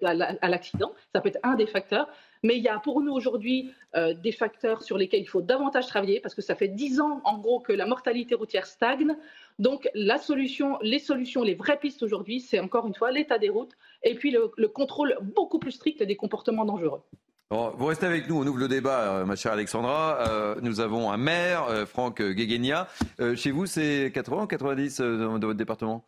être 1.28 1.38
un 1.42 1.54
des 1.54 1.66
facteurs. 1.66 2.08
Mais 2.42 2.56
il 2.56 2.62
y 2.62 2.68
a 2.68 2.78
pour 2.78 3.00
nous 3.00 3.12
aujourd'hui 3.12 3.72
euh, 3.96 4.14
des 4.14 4.32
facteurs 4.32 4.82
sur 4.82 4.98
lesquels 4.98 5.22
il 5.22 5.28
faut 5.28 5.42
davantage 5.42 5.86
travailler 5.86 6.20
parce 6.20 6.34
que 6.34 6.42
ça 6.42 6.54
fait 6.54 6.68
dix 6.68 7.00
ans 7.00 7.20
en 7.24 7.38
gros 7.38 7.60
que 7.60 7.72
la 7.72 7.86
mortalité 7.86 8.34
routière 8.34 8.66
stagne. 8.66 9.16
Donc 9.58 9.88
les 9.94 10.18
solutions, 10.18 10.78
les 10.82 11.54
vraies 11.54 11.78
pistes 11.78 12.02
aujourd'hui, 12.02 12.40
c'est 12.40 12.60
encore 12.60 12.86
une 12.86 12.94
fois 12.94 13.10
l'état 13.10 13.38
des 13.38 13.48
routes 13.48 13.76
et 14.02 14.14
puis 14.14 14.30
le, 14.30 14.68
contrôle 14.68 15.16
beaucoup 15.20 15.58
plus 15.58 15.72
strict 15.72 16.02
des 16.02 16.16
comportements 16.16 16.64
dangereux. 16.64 17.02
Vous 17.50 17.86
restez 17.86 18.06
avec 18.06 18.28
nous, 18.28 18.36
on 18.36 18.46
ouvre 18.46 18.58
le 18.58 18.68
débat, 18.68 19.00
euh, 19.00 19.24
ma 19.24 19.36
chère 19.36 19.52
Alexandra. 19.52 20.18
Euh, 20.28 20.56
nous 20.62 20.80
avons 20.80 21.10
un 21.10 21.16
maire, 21.16 21.86
Franck 21.88 22.22
Guéguenia. 22.22 22.88
chez 23.36 23.50
vous, 23.50 23.66
c'est 23.66 24.10
80 24.14 24.42
ou 24.42 24.46
90 24.46 25.00
dans 25.00 25.38
votre 25.38 25.54
département? 25.54 26.04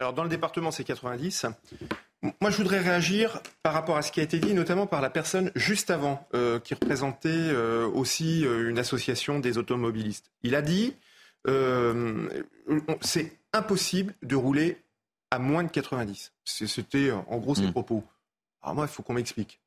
Alors 0.00 0.14
dans 0.14 0.22
le 0.22 0.30
département, 0.30 0.70
c'est 0.70 0.84
90. 0.84 1.46
Moi, 2.22 2.50
je 2.50 2.56
voudrais 2.56 2.80
réagir 2.80 3.40
par 3.62 3.72
rapport 3.72 3.96
à 3.96 4.02
ce 4.02 4.12
qui 4.12 4.20
a 4.20 4.22
été 4.22 4.38
dit, 4.38 4.52
notamment 4.52 4.86
par 4.86 5.00
la 5.00 5.08
personne 5.08 5.50
juste 5.54 5.90
avant, 5.90 6.26
euh, 6.34 6.58
qui 6.58 6.74
représentait 6.74 7.28
euh, 7.30 7.86
aussi 7.86 8.44
euh, 8.44 8.68
une 8.68 8.78
association 8.78 9.40
des 9.40 9.56
automobilistes. 9.56 10.30
Il 10.42 10.54
a 10.54 10.62
dit 10.62 10.94
c'est 13.00 13.32
impossible 13.54 14.14
de 14.22 14.36
rouler 14.36 14.82
à 15.30 15.38
moins 15.38 15.64
de 15.64 15.70
90. 15.70 16.32
C'était 16.44 17.10
en 17.10 17.38
gros 17.38 17.54
ses 17.54 17.66
hmm. 17.66 17.72
propos. 17.72 18.04
Alors 18.62 18.74
moi, 18.74 18.84
il 18.84 18.92
faut 18.92 19.02
qu'on 19.02 19.14
m'explique. 19.14 19.59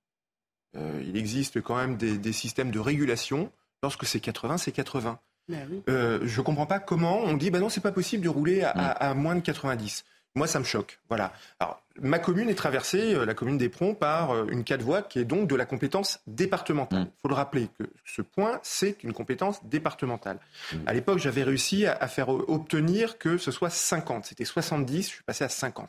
Il 0.76 1.18
existe 1.18 1.62
quand 1.62 1.76
même 1.76 1.98
des, 1.98 2.34
systèmes 2.34 2.72
de 2.72 2.80
régulation. 2.80 3.52
Lorsque 3.82 4.06
c'est 4.06 4.20
80, 4.20 4.58
c'est 4.58 4.72
80. 4.72 5.20
Ben 5.50 5.68
je 5.88 6.40
ne 6.40 6.44
comprends 6.44 6.66
pas 6.66 6.80
comment 6.80 7.20
on 7.20 7.36
dit 7.36 7.52
bah 7.52 7.60
non, 7.60 7.70
c'est 7.70 7.82
pas 7.82 7.92
possible 7.92 8.24
de 8.24 8.30
rouler 8.30 8.64
à, 8.64 8.70
à 8.70 9.14
moins 9.14 9.36
de 9.36 9.42
90. 9.42 10.06
Moi, 10.36 10.48
ça 10.48 10.60
me 10.60 10.64
choque. 10.64 11.00
Voilà. 11.10 11.32
Alors, 11.60 11.84
ma 12.02 12.18
commune 12.18 12.50
est 12.50 12.56
traversée, 12.56 13.14
euh, 13.14 13.26
la 13.26 13.36
commune 13.36 13.58
d'Éperon, 13.58 13.94
par 13.94 14.32
euh, 14.32 14.48
une 14.50 14.64
quatre 14.64 14.82
voies 14.82 15.04
qui 15.04 15.20
est 15.20 15.26
donc 15.26 15.48
de 15.48 15.56
la 15.56 15.66
compétence 15.66 16.22
départementale. 16.26 17.02
Il 17.02 17.06
mm. 17.06 17.12
faut 17.22 17.28
le 17.28 17.36
rappeler 17.36 17.70
que 17.78 17.84
ce 18.04 18.24
point, 18.24 18.60
c'est 18.64 19.04
une 19.04 19.14
compétence 19.14 19.64
départementale. 19.66 20.40
Mm. 20.72 20.78
À 20.88 20.94
l'époque, 20.94 21.20
j'avais 21.20 21.44
réussi 21.44 21.86
à, 21.86 22.08
faire 22.08 22.30
obtenir 22.30 23.20
que 23.20 23.38
ce 23.38 23.52
soit 23.52 23.70
50. 23.70 24.26
C'était 24.26 24.46
70, 24.46 25.04
je 25.04 25.14
suis 25.14 25.24
passé 25.24 25.44
à 25.44 25.50
50. 25.50 25.88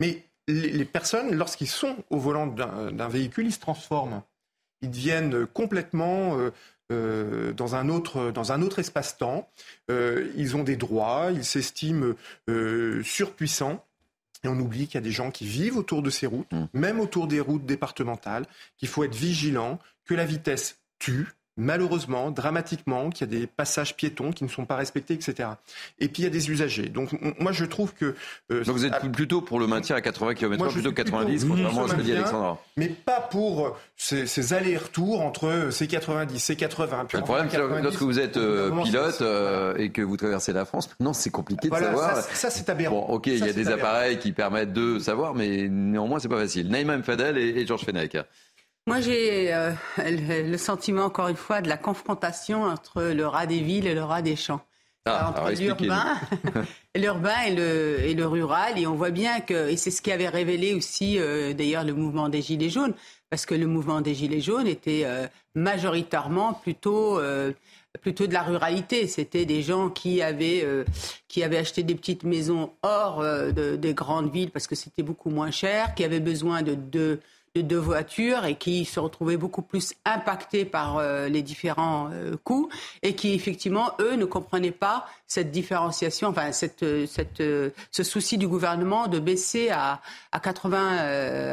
Mais 0.00 0.24
les, 0.48 0.84
personnes, 0.84 1.34
lorsqu'ils 1.34 1.68
sont 1.68 1.96
au 2.10 2.18
volant 2.18 2.46
d'un 2.46 3.08
véhicule, 3.08 3.46
ils 3.46 3.52
se 3.52 3.60
transforment. 3.60 4.22
Ils 4.82 4.90
deviennent 4.90 5.46
complètement 5.46 6.36
euh, 6.92 7.52
dans 7.52 7.74
un 7.74 7.88
autre, 7.88 8.30
dans 8.30 8.52
un 8.52 8.60
autre 8.62 8.78
espace-temps. 8.78 9.48
ils 9.88 10.56
ont 10.56 10.64
des 10.64 10.76
droits, 10.76 11.30
ils 11.32 11.44
s'estiment 11.44 12.14
surpuissants. 13.02 13.84
Et 14.44 14.48
on 14.48 14.58
oublie 14.60 14.86
qu'il 14.86 14.96
y 14.96 14.98
a 14.98 15.00
des 15.00 15.10
gens 15.10 15.30
qui 15.30 15.46
vivent 15.46 15.78
autour 15.78 16.02
de 16.02 16.10
ces 16.10 16.26
routes, 16.26 16.52
mm. 16.52 16.66
même 16.74 17.00
autour 17.00 17.26
des 17.26 17.40
routes 17.40 17.64
départementales, 17.64 18.44
qu'il 18.76 18.88
faut 18.88 19.02
être 19.02 19.14
vigilant, 19.14 19.78
que 20.04 20.14
la 20.14 20.26
vitesse 20.26 20.78
tue, 20.98 21.28
malheureusement, 21.56 22.30
dramatiquement, 22.30 23.10
qu'il 23.10 23.30
y 23.30 23.36
a 23.36 23.40
des 23.40 23.46
passages 23.46 23.96
piétons 23.96 24.32
qui 24.32 24.44
ne 24.44 24.48
sont 24.48 24.64
pas 24.64 24.76
respectés, 24.76 25.14
etc. 25.14 25.50
Et 25.98 26.08
puis 26.08 26.22
il 26.22 26.24
y 26.24 26.28
a 26.28 26.30
des 26.30 26.50
usagers. 26.50 26.88
Donc 26.88 27.10
moi 27.38 27.52
je 27.52 27.64
trouve 27.64 27.94
que... 27.94 28.14
Euh, 28.50 28.64
Donc 28.64 28.76
vous 28.76 28.84
êtes 28.84 29.12
plutôt 29.12 29.40
pour 29.40 29.60
le 29.60 29.66
maintien 29.66 29.96
à 29.96 30.00
80 30.00 30.34
km/h 30.34 30.72
plutôt 30.72 30.90
que 30.90 30.96
90, 30.96 31.44
contrairement 31.44 31.84
à 31.84 31.88
ce 31.88 31.94
que 31.94 32.02
dit 32.02 32.12
Alexandra. 32.12 32.58
Mais 32.76 32.88
pas 32.88 33.20
pour 33.20 33.66
euh, 33.66 33.76
ces, 33.96 34.52
allers-retours 34.52 35.20
entre 35.20 35.46
euh, 35.46 35.70
ces 35.70 35.86
90, 35.86 36.38
ces 36.38 36.56
80. 36.56 37.06
le 37.12 37.20
problème, 37.20 37.48
c'est 37.50 37.82
lorsque 37.82 38.02
vous 38.02 38.18
êtes 38.18 38.38
pilote 38.84 39.22
et 39.78 39.90
que 39.90 40.02
vous 40.02 40.16
traversez 40.16 40.52
la 40.52 40.64
France, 40.64 40.88
maintenant 40.90 41.12
c'est 41.12 41.30
compliqué 41.30 41.68
de 41.68 41.74
savoir. 41.74 42.16
Ça, 42.16 42.50
c'est 42.50 42.68
aberrant. 42.68 43.06
Bon, 43.06 43.14
ok, 43.14 43.26
il 43.26 43.44
y 43.44 43.48
a 43.48 43.52
des 43.52 43.68
appareils 43.68 44.18
qui 44.18 44.32
permettent 44.32 44.72
de 44.72 44.98
savoir, 44.98 45.34
mais 45.34 45.68
néanmoins 45.68 46.18
c'est 46.18 46.28
pas 46.28 46.38
facile. 46.38 46.68
Naïma 46.68 46.96
Mfadel 46.98 47.38
et, 47.38 47.60
et 47.60 47.66
Georges 47.66 47.84
Fenech. 47.84 48.16
Moi, 48.86 49.00
j'ai 49.00 49.52
euh, 49.54 49.72
le 49.98 50.56
sentiment, 50.56 51.04
encore 51.04 51.28
une 51.28 51.36
fois, 51.36 51.62
de 51.62 51.68
la 51.68 51.78
confrontation 51.78 52.64
entre 52.64 53.02
le 53.02 53.26
rat 53.26 53.46
des 53.46 53.60
villes 53.60 53.86
et 53.86 53.94
le 53.94 54.02
rat 54.02 54.22
des 54.22 54.36
champs. 54.36 54.60
Ah, 55.06 55.28
entre 55.28 55.60
l'urbain, 55.60 56.16
l'urbain 56.96 57.42
et 57.46 57.54
le, 57.54 58.00
et 58.04 58.14
le 58.14 58.26
rural. 58.26 58.78
Et 58.78 58.86
on 58.86 58.94
voit 58.94 59.10
bien 59.10 59.40
que, 59.40 59.68
et 59.68 59.76
c'est 59.76 59.90
ce 59.90 60.00
qui 60.00 60.10
avait 60.10 60.28
révélé 60.28 60.72
aussi 60.72 61.18
euh, 61.18 61.52
d'ailleurs 61.52 61.84
le 61.84 61.92
mouvement 61.92 62.30
des 62.30 62.40
Gilets 62.40 62.70
jaunes, 62.70 62.94
parce 63.28 63.44
que 63.44 63.54
le 63.54 63.66
mouvement 63.66 64.00
des 64.00 64.14
Gilets 64.14 64.40
jaunes 64.40 64.66
était 64.66 65.02
euh, 65.04 65.26
majoritairement 65.54 66.54
plutôt, 66.54 67.18
euh, 67.18 67.52
plutôt 68.00 68.26
de 68.26 68.32
la 68.32 68.42
ruralité. 68.42 69.06
C'était 69.06 69.44
des 69.44 69.60
gens 69.60 69.90
qui 69.90 70.22
avaient, 70.22 70.66
qui 71.28 71.42
avaient 71.42 71.58
acheté 71.58 71.82
des 71.82 71.94
petites 71.94 72.24
maisons 72.24 72.72
hors 72.82 73.22
de, 73.22 73.76
des 73.76 73.92
grandes 73.92 74.32
villes 74.32 74.50
parce 74.50 74.66
que 74.66 74.74
c'était 74.74 75.02
beaucoup 75.02 75.28
moins 75.28 75.50
cher, 75.50 75.94
qui 75.94 76.02
avaient 76.02 76.18
besoin 76.18 76.62
de 76.62 76.74
deux 76.74 77.20
de 77.54 77.60
deux 77.60 77.78
voitures 77.78 78.44
et 78.46 78.56
qui 78.56 78.84
se 78.84 78.98
retrouvaient 78.98 79.36
beaucoup 79.36 79.62
plus 79.62 79.94
impactés 80.04 80.64
par 80.64 80.98
euh, 80.98 81.28
les 81.28 81.42
différents 81.42 82.10
euh, 82.12 82.36
coûts 82.42 82.68
et 83.02 83.14
qui 83.14 83.32
effectivement 83.32 83.92
eux 84.00 84.16
ne 84.16 84.24
comprenaient 84.24 84.72
pas 84.72 85.06
cette 85.28 85.52
différenciation, 85.52 86.28
enfin 86.28 86.50
cette, 86.50 86.82
euh, 86.82 87.06
cette, 87.06 87.42
ce 87.92 88.02
souci 88.02 88.38
du 88.38 88.48
gouvernement 88.48 89.06
de 89.06 89.20
baisser 89.20 89.70
à, 89.70 90.00
à 90.32 90.40
80 90.40 90.96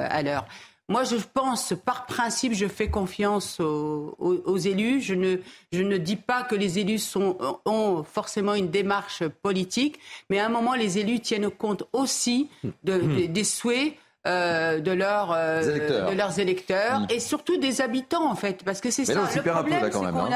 à 0.10 0.24
l'heure. 0.24 0.46
Moi, 0.92 1.06
je 1.06 1.16
pense, 1.16 1.74
par 1.86 2.06
principe, 2.06 2.54
je 2.54 2.68
fais 2.68 2.90
confiance 2.90 3.62
aux, 3.62 4.14
aux, 4.20 4.58
élus. 4.58 5.00
Je 5.00 5.14
ne, 5.14 5.38
je 5.72 5.84
ne 5.84 5.98
dis 5.98 6.18
pas 6.18 6.44
que 6.44 6.54
les 6.54 6.80
élus 6.80 7.00
sont, 7.00 7.38
ont 7.64 8.04
forcément 8.04 8.56
une 8.56 8.70
démarche 8.70 9.24
politique, 9.42 10.00
mais 10.30 10.40
à 10.40 10.48
un 10.48 10.50
moment, 10.50 10.74
les 10.74 10.98
élus 10.98 11.22
tiennent 11.22 11.50
compte 11.50 11.84
aussi 11.94 12.50
de, 12.84 12.98
de, 12.98 13.26
des 13.28 13.44
souhaits 13.46 13.94
euh, 14.28 14.80
de, 14.80 14.92
leur, 14.92 15.32
euh, 15.32 16.12
de 16.12 16.16
leurs 16.16 16.38
électeurs 16.38 17.00
mm. 17.00 17.08
et 17.10 17.20
surtout 17.20 17.58
des 17.58 17.82
habitants 17.82 18.30
en 18.30 18.36
fait 18.36 18.64
parce 18.64 18.80
que 18.80 18.92
c'est 18.92 19.04
ça 19.04 19.16
le 19.16 19.42
problème 19.42 19.80
c'est 19.82 19.90
qu'on 19.90 20.06
hein. 20.06 20.30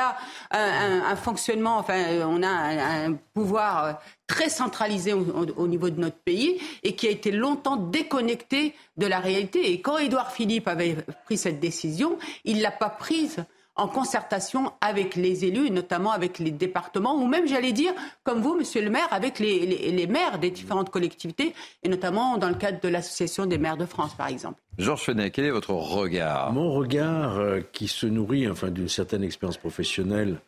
a 0.50 0.58
un, 0.58 1.04
un, 1.12 1.16
fonctionnement 1.16 1.78
enfin 1.78 2.04
on 2.26 2.42
a 2.42 2.48
un, 2.48 3.14
pouvoir 3.36 3.86
euh, 3.86 3.92
très 4.26 4.50
centralisé 4.50 5.14
au, 5.14 5.24
au, 5.56 5.68
niveau 5.68 5.92
de 5.92 6.00
notre 6.00 6.18
pays 6.18 6.60
et 6.82 6.96
qui 6.96 7.08
a 7.08 7.12
été 7.12 7.30
longtemps 7.30 7.76
déconnecté 7.76 8.74
de 8.98 9.06
la 9.06 9.20
réalité 9.20 9.72
et 9.72 9.82
quand 9.82 10.00
Édouard 10.00 10.32
Philippe 10.32 10.68
avait 10.68 10.98
pris 11.26 11.38
cette 11.38 11.60
décision 11.60 12.18
il 12.44 12.64
l'a 12.64 12.72
pas 12.72 12.90
prise 12.90 13.46
en 13.76 13.88
concertation 13.88 14.72
avec 14.80 15.16
les 15.16 15.46
élus, 15.46 15.70
notamment 15.70 16.12
avec 16.12 16.40
les 16.40 16.52
départements, 16.52 17.16
ou 17.16 17.28
même, 17.28 17.46
j'allais 17.48 17.74
dire, 17.74 17.94
comme 18.24 18.42
vous, 18.42 18.56
monsieur 18.56 18.82
le 18.82 18.90
maire, 18.90 19.08
avec 19.12 19.40
les, 19.40 19.66
les, 19.66 20.08
maires 20.08 20.40
des 20.40 20.50
différentes 20.50 20.90
collectivités, 20.90 21.54
et 21.84 21.90
notamment 21.90 22.38
dans 22.38 22.48
le 22.48 22.56
cadre 22.56 22.80
de 22.80 22.88
l'Association 22.88 23.46
des 23.46 23.58
maires 23.58 23.78
de 23.78 23.86
France, 23.86 24.14
par 24.16 24.28
exemple. 24.28 24.62
Georges 24.78 25.04
Fenet, 25.04 25.30
quel 25.32 25.46
est 25.46 25.52
votre 25.52 25.72
regard? 25.72 26.54
Mon 26.54 26.72
regard, 26.72 27.38
euh, 27.38 27.60
qui 27.74 27.88
se 27.88 28.06
nourrit 28.06 28.50
enfin, 28.50 28.72
d'une 28.72 28.90
certaine 28.90 29.24
expérience 29.24 29.58
professionnelle 29.58 30.40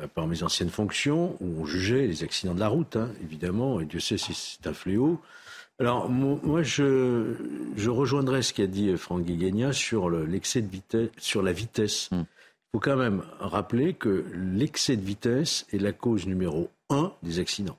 euh, 0.00 0.08
par 0.12 0.26
mes 0.26 0.42
anciennes 0.42 0.70
fonctions, 0.70 1.36
où 1.40 1.62
on 1.62 1.66
jugeait 1.66 2.06
les 2.08 2.24
accidents 2.24 2.54
de 2.54 2.60
la 2.60 2.68
route, 2.68 2.96
hein, 2.96 3.10
évidemment, 3.22 3.80
et 3.80 3.84
Dieu 3.84 4.00
sait 4.00 4.18
si 4.18 4.34
c'est 4.34 4.66
un 4.66 4.74
fléau. 4.74 5.20
Alors, 5.78 6.08
moi, 6.08 6.62
je, 6.62 7.34
je 7.76 7.90
rejoindrai 7.90 8.40
ce 8.42 8.54
qu'a 8.54 8.66
dit 8.66 8.96
Franck 8.96 9.24
Guigagna 9.24 9.74
sur 9.74 10.08
l'excès 10.08 10.62
de 10.62 10.70
vitesse, 10.70 11.10
sur 11.18 11.42
la 11.42 11.52
vitesse. 11.52 12.08
Hmm 12.10 12.22
faut 12.76 12.80
quand 12.80 12.96
même 12.96 13.22
rappeler 13.40 13.94
que 13.94 14.26
l'excès 14.34 14.98
de 14.98 15.00
vitesse 15.00 15.66
est 15.72 15.78
la 15.78 15.92
cause 15.92 16.26
numéro 16.26 16.68
un 16.90 17.10
des 17.22 17.38
accidents. 17.38 17.78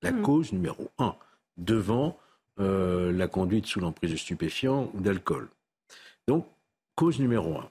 La 0.00 0.12
hmm. 0.12 0.22
cause 0.22 0.50
numéro 0.54 0.88
un, 0.98 1.14
devant 1.58 2.18
euh, 2.58 3.12
la 3.12 3.28
conduite 3.28 3.66
sous 3.66 3.80
l'emprise 3.80 4.12
de 4.12 4.16
stupéfiants 4.16 4.90
ou 4.94 5.02
d'alcool. 5.02 5.50
Donc, 6.26 6.46
cause 6.94 7.20
numéro 7.20 7.58
un. 7.58 7.68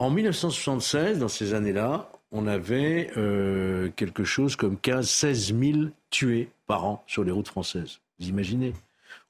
En 0.00 0.10
1976, 0.10 1.20
dans 1.20 1.28
ces 1.28 1.54
années-là, 1.54 2.10
on 2.32 2.48
avait 2.48 3.12
euh, 3.16 3.90
quelque 3.94 4.24
chose 4.24 4.56
comme 4.56 4.74
15-16 4.74 5.72
000 5.74 5.88
tués 6.10 6.48
par 6.66 6.84
an 6.84 7.04
sur 7.06 7.22
les 7.22 7.30
routes 7.30 7.46
françaises. 7.46 8.00
Vous 8.18 8.28
imaginez? 8.28 8.74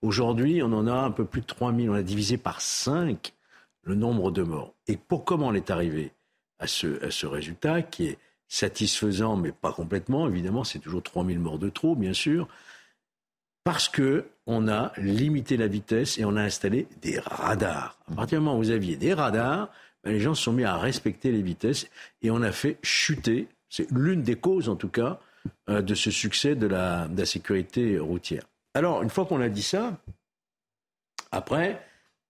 Aujourd'hui, 0.01 0.63
on 0.63 0.73
en 0.73 0.87
a 0.87 0.95
un 0.95 1.11
peu 1.11 1.27
plus 1.27 1.43
de 1.43 1.47
3 1.47 1.75
000. 1.75 1.93
On 1.93 1.99
a 1.99 2.03
divisé 2.03 2.39
par 2.39 2.63
5 2.63 3.35
le 3.83 3.95
nombre 3.95 4.31
de 4.31 4.43
morts. 4.43 4.73
Et 4.87 4.97
pour 4.97 5.27
comment 5.27 5.49
on 5.49 5.55
est 5.55 5.71
arrivé? 5.71 6.15
À 6.61 6.67
ce, 6.67 7.27
résultat 7.27 7.83
qui 7.83 8.07
est 8.07 8.19
satisfaisant, 8.49 9.37
mais 9.37 9.53
pas 9.53 9.73
complètement, 9.73 10.29
évidemment, 10.29 10.65
c'est 10.65 10.79
toujours 10.79 11.03
3000 11.03 11.39
morts 11.39 11.59
de 11.59 11.71
trop, 11.71 11.97
bien 11.97 12.13
sûr, 12.13 12.49
parce 13.65 13.89
que 13.89 14.27
on 14.47 14.69
a 14.69 14.93
limité 14.97 15.57
la 15.57 15.69
vitesse 15.69 16.19
et 16.19 16.25
on 16.25 16.37
a 16.37 16.43
installé 16.43 16.87
des 17.03 17.21
radars. 17.21 17.99
À 18.11 18.15
partir 18.15 18.39
du 18.39 18.45
moment 18.45 18.59
où 18.59 18.63
vous 18.63 18.71
aviez 18.71 18.97
des 18.97 19.15
radars, 19.15 19.71
ben, 20.03 20.13
les 20.13 20.21
gens 20.21 20.35
se 20.35 20.43
sont 20.43 20.53
mis 20.53 20.65
à 20.65 20.77
respecter 20.77 21.31
les 21.31 21.43
vitesses 21.43 21.89
et 22.23 22.31
on 22.31 22.43
a 22.43 22.53
fait 22.53 22.79
chuter, 22.83 23.49
c'est 23.69 23.91
l'une 23.91 24.23
des 24.23 24.37
causes 24.37 24.69
en 24.69 24.77
tout 24.77 24.89
cas, 24.89 25.21
euh, 25.69 25.83
de 25.83 25.95
ce 25.95 26.11
succès 26.11 26.55
de 26.55 26.67
la, 26.67 27.09
sécurité 27.25 27.99
routière. 27.99 28.43
Alors, 28.75 29.03
une 29.03 29.11
fois 29.11 29.25
qu'on 29.25 29.41
a 29.41 29.49
dit 29.49 29.63
ça, 29.63 29.99
après, 31.31 31.81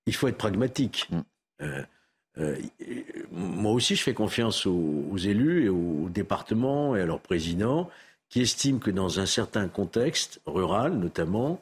il 0.07 0.15
faut 0.15 0.29
être 0.29 0.39
pragmatique. 0.39 1.09
Mm. 1.11 1.21
Euh, 1.63 1.83
euh, 2.41 2.57
moi 3.31 3.73
aussi, 3.73 3.97
je 3.97 4.03
fais 4.03 4.15
confiance 4.15 4.67
aux, 4.67 5.17
élus 5.17 5.67
et 5.67 5.69
aux 5.69 6.09
départements 6.09 6.97
et 6.97 7.03
à 7.03 7.07
leurs 7.07 7.21
présidents 7.21 7.91
qui 8.29 8.43
estiment 8.43 8.79
que 8.79 8.91
dans 8.91 9.21
un 9.21 9.27
certain 9.27 9.69
contexte 9.69 10.41
rural, 10.47 10.95
notamment, 10.95 11.61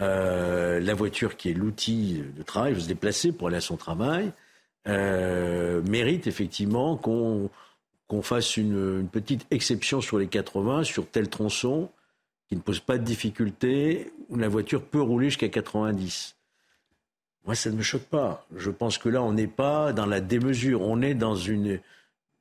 euh, 0.00 0.80
la 0.80 0.94
voiture 0.94 1.36
qui 1.36 1.50
est 1.50 1.54
l'outil 1.54 2.22
de 2.36 2.42
travail, 2.42 2.74
de 2.74 2.80
se 2.80 2.88
déplacer 2.88 3.32
pour 3.32 3.48
aller 3.48 3.56
à 3.56 3.60
son 3.60 3.76
travail, 3.76 4.32
euh, 4.88 5.82
mérite 5.82 6.26
effectivement 6.26 6.96
qu'on 6.96 7.50
fasse 8.22 8.56
une, 8.56 9.00
une, 9.00 9.08
petite 9.08 9.46
exception 9.50 10.00
sur 10.00 10.18
les 10.18 10.26
80, 10.26 10.84
sur 10.84 11.08
tel 11.08 11.28
tronçon, 11.28 11.90
qui 12.48 12.56
ne 12.56 12.60
pose 12.60 12.80
pas 12.80 12.98
de 12.98 13.04
difficulté, 13.04 14.12
où 14.28 14.36
la 14.36 14.48
voiture 14.48 14.82
peut 14.82 15.00
rouler 15.02 15.26
jusqu'à 15.26 15.48
90. 15.48 16.37
Moi, 17.48 17.54
ça 17.54 17.70
ne 17.70 17.76
me 17.76 17.82
choque 17.82 18.02
pas. 18.02 18.44
Je 18.54 18.70
pense 18.70 18.98
que 18.98 19.08
là, 19.08 19.22
on 19.22 19.32
n'est 19.32 19.46
pas 19.46 19.94
dans 19.94 20.04
la 20.04 20.20
démesure. 20.20 20.82
On 20.82 21.00
est 21.00 21.14
dans 21.14 21.34
une, 21.34 21.80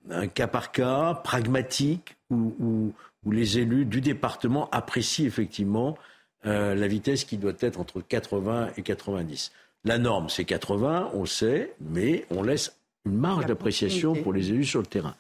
un 0.10 0.28
cas 0.28 0.48
par 0.48 0.74
cas, 0.74 1.14
pragmatique, 1.14 2.18
où, 2.30 2.94
où, 3.26 3.32
les 3.32 3.58
élus 3.58 3.86
du 3.86 4.02
département 4.02 4.70
apprécient 4.72 5.26
effectivement 5.26 5.98
euh, 6.46 6.76
la 6.76 6.88
vitesse 6.90 7.24
qui 7.24 7.38
doit 7.38 7.54
être 7.62 7.80
entre 7.80 8.02
80 8.02 8.72
et 8.76 8.82
90. 8.82 9.54
La 9.86 9.98
norme, 9.98 10.28
c'est 10.28 10.44
80, 10.44 11.12
on 11.14 11.26
sait, 11.26 11.74
mais 11.80 12.26
on 12.30 12.44
laisse 12.44 12.76
une 13.06 13.16
marge 13.16 13.46
d'appréciation 13.46 14.14
pour 14.14 14.34
les 14.34 14.50
élus 14.50 14.66
sur 14.66 14.82
le 14.82 14.88
terrain. 14.88 15.16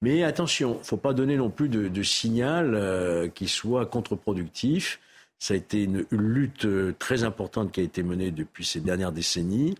Mais 0.00 0.22
attention, 0.22 0.76
il 0.76 0.78
ne 0.78 0.84
faut 0.84 0.96
pas 0.96 1.12
donner 1.12 1.36
non 1.36 1.50
plus 1.50 1.68
de, 1.68 2.02
signal 2.02 2.74
euh, 2.74 3.28
qui 3.28 3.48
soit 3.48 3.84
contre-productif. 3.84 4.98
Ça 5.38 5.54
a 5.54 5.56
été 5.56 5.84
une, 5.84 6.06
lutte 6.10 6.64
euh, 6.64 6.94
très 6.98 7.24
importante 7.24 7.72
qui 7.72 7.80
a 7.80 7.82
été 7.82 8.02
menée 8.02 8.30
depuis 8.30 8.64
ces 8.64 8.80
dernières 8.80 9.12
décennies. 9.12 9.76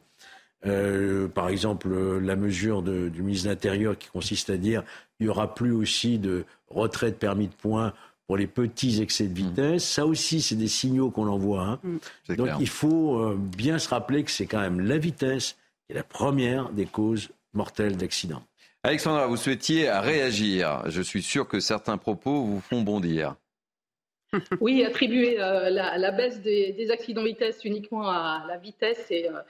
Euh, 0.65 1.29
par 1.29 1.49
exemple, 1.49 1.89
la 2.19 2.37
mesure 2.37 2.83
du 2.83 3.23
ministre 3.23 3.45
de 3.45 3.51
l'Intérieur 3.51 3.97
qui 3.97 4.09
consiste 4.09 4.51
à 4.51 4.57
dire 4.57 4.83
qu'il 5.17 5.27
n'y 5.27 5.31
aura 5.31 5.55
plus 5.55 5.73
aussi 5.73 6.19
de 6.19 6.45
retrait 6.69 7.11
de 7.11 7.17
permis 7.17 7.49
de 7.49 7.55
points 7.55 7.93
pour 8.27 8.37
les 8.37 8.47
petits 8.47 9.01
excès 9.01 9.25
de 9.25 9.31
mmh. 9.31 9.49
vitesse. 9.49 9.85
Ça 9.85 10.07
aussi, 10.07 10.43
c'est 10.43 10.57
des 10.57 10.69
signaux 10.69 11.11
qu'on 11.11 11.29
envoie. 11.29 11.63
Hein. 11.63 11.81
Mmh. 11.83 12.35
Donc 12.35 12.49
il 12.59 12.69
faut 12.69 13.19
euh, 13.19 13.37
bien 13.39 13.79
se 13.79 13.89
rappeler 13.89 14.25
que 14.25 14.31
c'est 14.31 14.47
quand 14.47 14.61
même 14.61 14.81
la 14.81 14.99
vitesse 14.99 15.57
qui 15.87 15.93
est 15.93 15.95
la 15.95 16.03
première 16.03 16.71
des 16.71 16.87
causes 16.87 17.31
mortelles 17.55 17.97
d'accidents. 17.97 18.43
Alexandra, 18.83 19.27
vous 19.27 19.37
souhaitiez 19.37 19.91
réagir. 19.91 20.83
Je 20.87 21.03
suis 21.03 21.23
sûr 21.23 21.49
que 21.49 21.61
certains 21.61 21.97
propos 21.97 22.45
vous 22.45 22.61
font 22.61 22.83
bondir. 22.83 23.35
Oui, 24.61 24.85
attribuer 24.85 25.41
euh, 25.41 25.71
la, 25.71 26.11
baisse 26.11 26.41
des, 26.41 26.91
accidents 26.91 27.23
vitesse 27.23 27.65
uniquement 27.65 28.09
à 28.09 28.45
la 28.49 28.57
vitesse, 28.59 29.11
et, 29.11 29.29
euh, 29.29 29.41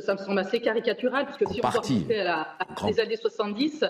ça 0.00 0.14
me 0.14 0.18
semble 0.18 0.38
assez 0.38 0.60
caricatural, 0.60 1.26
puisque 1.26 1.52
si 1.52 1.60
on 1.62 1.68
remonter 1.68 2.20
à, 2.20 2.56
les 2.86 3.00
années 3.00 3.16
70, 3.16 3.84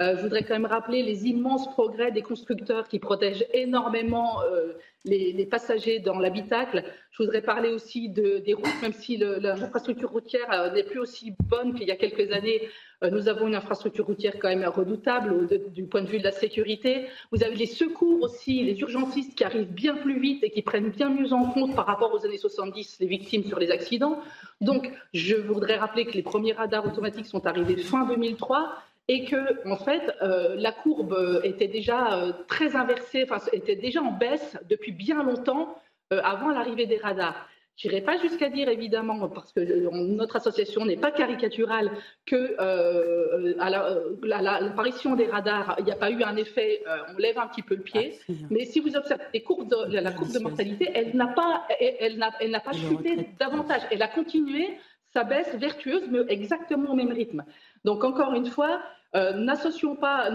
euh, 0.00 0.16
je 0.16 0.22
voudrais 0.22 0.42
quand 0.42 0.54
même 0.54 0.66
rappeler 0.66 1.02
les 1.02 1.26
immenses 1.26 1.70
progrès 1.70 2.12
des 2.12 2.22
constructeurs 2.22 2.88
qui 2.88 2.98
protègent 2.98 3.46
énormément 3.52 4.40
les, 5.06 5.46
passagers 5.46 6.00
dans 6.00 6.18
l'habitacle. 6.18 6.84
Je 7.12 7.22
voudrais 7.22 7.42
parler 7.42 7.70
aussi 7.70 8.08
de, 8.08 8.38
des 8.38 8.54
routes, 8.54 8.82
même 8.82 8.92
si 8.92 9.16
l'infrastructure 9.16 10.10
routière 10.10 10.72
n'est 10.74 10.82
plus 10.82 10.98
aussi 10.98 11.34
bonne 11.48 11.74
qu'il 11.74 11.86
y 11.86 11.90
a 11.90 11.96
quelques 11.96 12.32
années. 12.32 12.68
Euh, 13.04 13.10
nous 13.10 13.28
avons 13.28 13.46
une 13.46 13.54
infrastructure 13.54 14.06
routière 14.06 14.34
quand 14.40 14.48
même 14.48 14.64
redoutable 14.64 15.46
du 15.70 15.84
point 15.84 16.02
de 16.02 16.08
vue 16.08 16.18
de 16.18 16.24
la 16.24 16.32
sécurité. 16.32 17.06
Vous 17.30 17.42
avez 17.42 17.54
les 17.54 17.66
secours 17.66 18.22
aussi, 18.22 18.62
les 18.62 18.78
urgentistes 18.80 19.34
qui 19.34 19.44
arrivent 19.44 19.72
bien 19.72 19.96
plus 19.96 20.18
vite 20.18 20.42
et 20.42 20.50
qui 20.50 20.62
prennent 20.62 20.90
bien 20.90 21.10
mieux 21.10 21.32
en 21.32 21.44
compte 21.50 21.76
par 21.76 21.86
rapport 21.86 22.12
aux 22.14 22.24
années 22.24 22.38
70 22.38 22.98
les 23.00 23.06
victimes 23.06 23.44
sur 23.44 23.58
les 23.58 23.70
accidents. 23.70 24.20
Donc, 24.60 24.90
je 25.12 25.36
voudrais 25.36 25.76
rappeler 25.76 26.06
que 26.06 26.12
les 26.12 26.22
premiers 26.22 26.52
radars 26.52 26.86
automatiques 26.86 27.26
sont 27.26 27.46
arrivés 27.46 27.76
fin 27.76 28.06
2003 28.06 28.74
et 29.08 29.24
que 29.24 29.68
en 29.68 29.76
fait 29.76 30.14
euh, 30.22 30.56
la 30.56 30.72
courbe 30.72 31.40
était 31.44 31.68
déjà 31.68 32.14
euh, 32.14 32.32
très 32.48 32.74
inversée, 32.74 33.26
enfin 33.28 33.44
était 33.52 33.76
déjà 33.76 34.02
en 34.02 34.12
baisse 34.12 34.56
depuis 34.68 34.92
bien 34.92 35.22
longtemps 35.22 35.78
avant 36.10 36.50
l'arrivée 36.50 36.86
des 36.86 36.98
radars. 36.98 37.48
Je 37.76 37.88
n'irai 37.88 38.00
pas 38.00 38.16
jusqu'à 38.16 38.48
dire, 38.48 38.68
évidemment, 38.68 39.28
parce 39.28 39.52
que 39.52 39.60
notre 39.92 40.36
association 40.36 40.86
n'est 40.86 40.96
pas 40.96 41.10
caricaturale, 41.10 41.90
que 42.24 42.56
euh, 42.58 43.54
à 43.60 43.70
l'apparition 44.60 45.14
des 45.14 45.26
radars, 45.26 45.76
il 45.78 45.84
n'y 45.84 45.92
a 45.92 45.96
pas 45.96 46.10
eu 46.10 46.22
un 46.22 46.36
effet, 46.36 46.82
on 47.14 47.18
lève 47.18 47.38
un 47.38 47.46
petit 47.46 47.62
peu 47.62 47.74
le 47.74 47.82
pied. 47.82 48.18
Mais 48.50 48.64
si 48.64 48.80
vous 48.80 48.96
observez 48.96 49.24
les 49.34 49.42
courbes 49.42 49.68
de, 49.68 49.98
la 49.98 50.12
courbe 50.12 50.32
de 50.32 50.38
mortalité, 50.38 50.90
elle 50.94 51.14
n'a 51.14 51.26
pas, 51.26 51.66
elle, 51.78 52.24
elle 52.40 52.50
n'a 52.50 52.60
pas 52.60 52.72
chuté 52.72 53.28
davantage. 53.38 53.82
Elle 53.90 54.02
a 54.02 54.08
continué 54.08 54.78
sa 55.16 55.24
baisse 55.24 55.54
vertueuse, 55.54 56.08
mais 56.10 56.20
exactement 56.28 56.92
au 56.92 56.94
même 56.94 57.12
rythme. 57.12 57.44
Donc, 57.84 58.04
encore 58.04 58.34
une 58.34 58.46
fois, 58.46 58.82
euh, 59.14 59.32
n'associons 59.32 59.96
pas. 59.96 60.28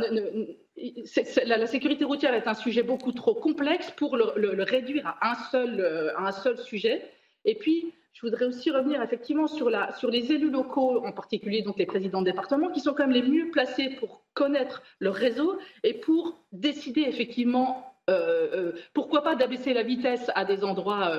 la, 1.46 1.68
sécurité 1.68 2.04
routière 2.04 2.34
est 2.34 2.48
un 2.48 2.56
sujet 2.56 2.82
beaucoup 2.82 3.12
trop 3.12 3.36
complexe 3.36 3.92
pour 3.92 4.18
le, 4.18 4.64
réduire 4.64 5.06
à 5.06 5.32
un, 5.32 5.36
seul, 5.52 5.80
euh, 5.80 6.18
à 6.18 6.28
un 6.30 6.32
seul 6.32 6.58
sujet. 6.58 7.08
Et 7.46 7.56
puis, 7.56 7.94
je 8.14 8.22
voudrais 8.22 8.46
aussi 8.46 8.72
revenir 8.72 9.02
effectivement 9.02 9.48
sur, 9.48 9.70
les 9.70 10.32
élus 10.32 10.52
locaux, 10.52 11.06
en 11.06 11.12
particulier 11.12 11.62
donc 11.62 11.78
les 11.78 11.86
présidents 11.86 12.22
de 12.22 12.26
département, 12.26 12.70
qui 12.70 12.80
sont 12.80 12.94
quand 12.94 13.08
même 13.08 13.16
les 13.16 13.28
mieux 13.28 13.50
placés 13.52 13.90
pour 13.90 14.24
connaître 14.34 14.84
le 15.00 15.10
réseau 15.10 15.58
et 15.84 15.94
pour 15.94 16.38
décider 16.52 17.02
effectivement 17.02 17.96
euh, 18.10 18.74
pourquoi 18.94 19.24
pas 19.24 19.36
d'abaisser 19.36 19.74
la 19.74 19.84
vitesse 19.84 20.30
à 20.36 20.46
des 20.46 20.64
endroits 20.64 21.12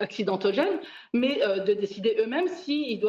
accidentogènes, 0.00 0.78
mais 1.12 1.42
euh, 1.42 1.60
de 1.60 1.74
décider 1.74 2.16
eux-mêmes 2.20 2.48
si, 2.48 3.00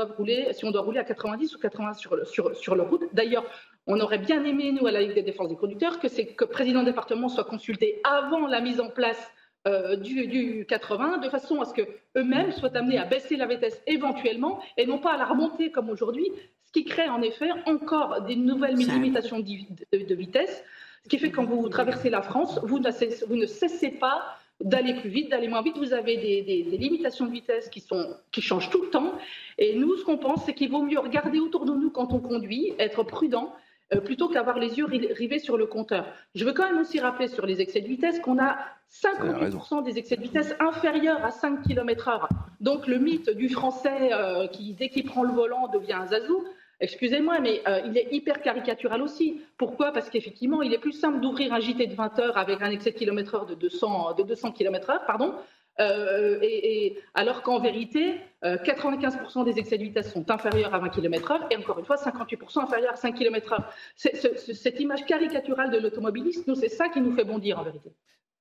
on 0.64 0.72
doit 0.72 0.82
rouler 0.82 1.00
à 1.00 1.04
90 1.04 1.56
ou 1.56 1.60
80 1.60 1.94
sur, 1.94 2.56
sur, 2.56 2.76
leur 2.76 2.90
route. 2.90 3.04
D'ailleurs, 3.14 3.46
on 3.88 4.00
aurait 4.00 4.20
bien 4.20 4.44
aimé, 4.44 4.72
nous, 4.72 4.88
à 4.88 4.92
la 4.92 5.02
Ligue 5.02 5.14
des 5.14 5.24
défenses 5.24 5.50
des 5.50 5.56
conducteurs, 5.56 6.00
que, 6.00 6.08
que 6.08 6.46
le 6.46 6.50
président 6.50 6.84
département 6.84 7.30
soit 7.30 7.44
consulté 7.44 8.02
avant 8.04 8.48
la 8.48 8.62
mise 8.62 8.80
en 8.80 8.90
place 8.90 9.32
euh, 9.68 9.96
du, 9.98 10.28
du, 10.28 10.66
80, 10.66 11.18
de 11.18 11.30
façon 11.30 11.60
à 11.62 11.66
ce 11.66 11.74
qu'eux-mêmes 11.74 12.52
soient 12.52 12.76
amenés 12.78 12.98
à 12.98 13.06
baisser 13.06 13.36
la 13.36 13.46
vitesse 13.46 13.82
éventuellement 13.86 14.60
et 14.78 14.86
non 14.86 14.98
pas 14.98 15.14
à 15.14 15.18
la 15.18 15.26
remonter 15.26 15.72
comme 15.72 15.90
aujourd'hui, 15.90 16.32
ce 16.66 16.72
qui 16.72 16.86
crée 16.86 17.10
en 17.10 17.22
effet 17.22 17.50
encore 17.66 18.22
des 18.22 18.38
nouvelles 18.38 18.76
limitations 18.76 19.40
de, 19.40 20.06
de, 20.06 20.16
vitesse, 20.16 20.64
ce 21.04 21.10
qui 21.10 21.18
fait 21.18 21.32
que 21.32 21.36
quand 21.36 21.46
vous 21.46 21.68
traversez 21.68 22.10
la 22.10 22.22
France, 22.22 22.60
vous 22.64 22.80
ne 22.80 22.92
cessez, 22.92 23.26
vous 23.26 23.36
ne 23.36 23.46
cessez 23.46 23.92
pas 23.92 24.38
d'aller 24.62 24.94
plus 24.96 25.10
vite, 25.10 25.30
d'aller 25.30 25.48
moins 25.48 25.62
vite. 25.62 25.78
Vous 25.78 25.94
avez 25.94 26.18
des, 26.18 26.78
limitations 26.78 27.26
de 27.26 27.32
vitesse 27.32 27.70
qui, 27.70 27.82
sont, 27.82 28.16
qui 28.32 28.42
changent 28.42 28.70
tout 28.70 28.84
le 28.84 28.90
temps. 28.90 29.14
Et 29.58 29.76
nous, 29.76 29.98
ce 29.98 30.04
qu'on 30.06 30.18
pense, 30.18 30.46
c'est 30.46 30.54
qu'il 30.54 30.70
vaut 30.72 30.82
mieux 30.82 31.00
regarder 31.00 31.40
autour 31.40 31.66
de 31.66 31.74
nous 31.74 31.92
quand 31.92 32.14
on 32.14 32.20
conduit, 32.20 32.74
être 32.80 33.04
prudent, 33.04 33.54
euh, 33.94 34.02
plutôt 34.02 34.28
qu'avoir 34.28 34.60
les 34.60 34.78
yeux 34.78 34.86
rivés 34.86 35.40
sur 35.40 35.58
le 35.58 35.66
compteur. 35.66 36.06
Je 36.36 36.44
veux 36.46 36.54
quand 36.54 36.66
même 36.66 36.80
aussi 36.80 37.00
rappeler 37.00 37.28
sur 37.28 37.46
les 37.46 37.62
excès 37.62 37.82
de 37.82 37.88
vitesse 37.88 38.20
qu'on 38.20 38.38
a 38.38 38.58
50% 38.92 39.84
des 39.84 39.98
excès 39.98 40.18
de 40.18 40.22
vitesse 40.22 40.56
inférieurs 40.60 41.24
à 41.24 41.32
5 41.32 41.64
km/h. 41.64 42.28
Donc 42.60 42.88
le 42.88 42.98
mythe 42.98 43.30
du 43.30 43.50
français 43.50 44.12
euh, 44.12 44.48
qui, 44.48 44.74
dès 44.74 44.90
qu'il 44.90 45.06
prend 45.06 45.24
le 45.24 45.32
volant, 45.32 45.68
devient 45.68 45.94
un 45.94 46.08
zazou, 46.08 46.44
Excusez-moi, 46.80 47.40
mais 47.40 47.64
euh, 47.68 47.82
il 47.86 47.98
est 47.98 48.08
hyper 48.12 48.42
caricatural 48.42 49.02
aussi. 49.02 49.42
Pourquoi? 49.58 49.92
Parce 49.92 50.12
qu'effectivement, 50.12 50.62
il 50.62 50.74
est 50.74 50.78
plus 50.78 50.92
simple 50.92 51.20
d'ouvrir 51.22 51.52
un 51.52 51.60
JT 51.60 51.88
de 51.88 51.96
20 51.96 52.20
heures 52.20 52.38
avec 52.38 52.62
un 52.62 52.70
excès 52.70 52.92
de 52.92 52.98
km/h 52.98 53.48
de 53.48 53.56
200, 53.56 54.14
de 54.14 54.24
200 54.24 54.52
km/h, 54.52 55.06
pardon, 55.08 55.34
euh, 55.80 56.40
et, 56.42 56.98
alors 57.14 57.42
qu'en 57.42 57.60
vérité, 57.60 58.16
95% 58.44 59.42
euh, 59.42 59.44
des 59.44 59.60
excès 59.60 59.78
de 59.78 59.84
vitesse 59.84 60.12
sont 60.12 60.30
inférieurs 60.32 60.74
à 60.74 60.80
20 60.80 60.90
km/h 60.90 61.40
et 61.52 61.58
encore 61.58 61.80
une 61.80 61.86
fois, 61.86 61.96
58% 61.96 62.64
inférieurs 62.64 62.94
à 62.94 62.96
5 62.96 63.14
km/h. 63.14 63.64
cette 63.96 64.80
image 64.80 65.06
caricaturale 65.06 65.72
de 65.72 65.78
l'automobiliste, 65.78 66.48
nous, 66.48 66.56
c'est 66.56 66.70
ça 66.70 66.90
qui 66.90 67.02
nous 67.02 67.16
fait 67.16 67.26
bondir 67.26 67.60
en 67.60 67.64
vérité. 67.64 67.92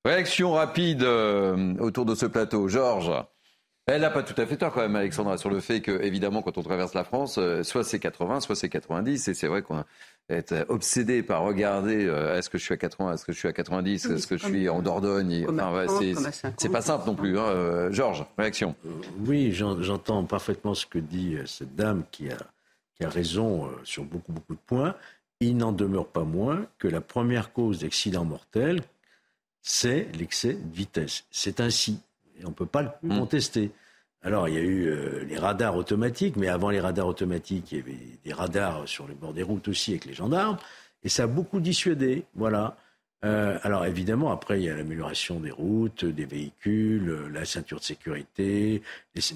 Réaction 0.05 0.53
rapide 0.53 1.03
autour 1.81 2.05
de 2.05 2.15
ce 2.15 2.27
plateau. 2.27 2.69
Georges 2.69 3.11
elle 3.95 4.01
n'a 4.01 4.11
pas 4.11 4.25
tout 4.25 4.39
à 4.41 4.47
fait 4.47 4.57
tort 4.57 4.73
quand 4.73 4.81
même, 4.81 4.97
Alexandra, 4.97 5.39
sur 5.39 5.49
le 5.49 5.61
fait 5.61 5.81
que, 5.81 6.03
évidemment, 6.03 6.43
quand 6.43 6.59
on 6.59 6.63
traverse 6.63 6.93
la 6.93 7.05
France, 7.05 7.39
euh, 7.39 7.63
soit 7.63 7.85
c'est 7.85 8.01
80, 8.01 8.41
soit 8.41 8.57
c'est 8.57 8.69
90. 8.69 9.29
Et 9.29 9.35
c'est 9.35 9.47
vrai 9.47 9.63
qu'on 9.63 9.85
est 10.29 10.53
obsédé 10.69 11.23
par 11.23 11.43
regarder 11.43 12.05
euh, 12.05 12.37
est-ce 12.37 12.51
que 12.51 12.59
je 12.59 12.65
suis 12.65 12.75
à 12.75 12.79
80, 12.79 13.15
est-ce 13.15 13.25
que 13.25 13.33
je 13.33 13.39
suis 13.39 13.47
à 13.47 13.53
90, 13.53 14.07
est-ce 14.07 14.27
que 14.27 14.37
je 14.37 14.45
suis 14.45 14.69
en 14.69 14.83
Dordogne. 14.83 15.47
c'est 16.57 16.69
pas 16.69 16.83
simple 16.83 17.07
non 17.07 17.15
plus. 17.15 17.39
Hein. 17.39 17.45
Euh, 17.45 17.93
Georges, 17.93 18.27
réaction. 18.37 18.75
Oui, 19.21 19.53
j'entends 19.53 20.25
parfaitement 20.25 20.75
ce 20.75 20.85
que 20.85 20.99
dit 20.99 21.37
cette 21.47 21.77
dame 21.77 22.03
qui 22.11 22.29
a, 22.29 22.39
qui 22.97 23.05
a 23.05 23.09
raison 23.09 23.71
sur 23.85 24.03
beaucoup, 24.03 24.33
beaucoup 24.33 24.55
de 24.55 24.61
points. 24.67 24.97
Il 25.39 25.59
n'en 25.59 25.71
demeure 25.71 26.09
pas 26.09 26.25
moins 26.25 26.67
que 26.79 26.89
la 26.89 27.01
première 27.01 27.53
cause 27.53 27.81
d'accident 27.81 28.25
mortel, 28.25 28.81
c'est 29.63 30.09
l'excès 30.19 30.55
de 30.55 30.75
vitesse. 30.75 31.25
C'est 31.31 31.61
ainsi 31.61 32.01
on 32.45 32.49
ne 32.49 32.55
peut 32.55 32.67
pas 32.67 32.83
le 32.83 32.91
hmm. 33.03 33.19
contester. 33.19 33.71
Alors, 34.23 34.49
il 34.49 34.55
y 34.55 34.59
a 34.59 34.63
eu 34.63 34.87
euh, 34.87 35.25
les 35.25 35.39
radars 35.39 35.77
automatiques, 35.77 36.37
mais 36.37 36.49
avant 36.49 36.71
les 36.71 36.81
radars 36.81 37.07
automatiques, 37.07 37.71
il 37.73 37.79
y 37.79 37.81
avait 37.81 37.99
des 38.25 38.33
radars 38.33 38.89
sur 38.89 39.07
les 39.07 39.15
bords 39.15 39.35
des 39.35 39.43
routes 39.43 39.69
aussi 39.69 39.93
avec 39.93 40.05
les 40.05 40.15
gendarmes, 40.15 40.57
et 41.05 41.09
ça 41.09 41.25
a 41.25 41.27
beaucoup 41.27 41.61
dissuadé. 41.61 42.25
Voilà. 42.35 42.77
Euh, 43.25 43.59
alors, 43.63 43.87
évidemment, 43.87 44.33
après, 44.33 44.61
il 44.61 44.65
y 44.65 44.69
a 44.69 44.77
l'amélioration 44.77 45.41
des 45.41 45.51
routes, 45.51 46.05
des 46.05 46.27
véhicules, 46.27 47.09
euh, 47.09 47.29
la 47.29 47.45
ceinture 47.45 47.79
de 47.79 47.85
sécurité. 47.85 48.83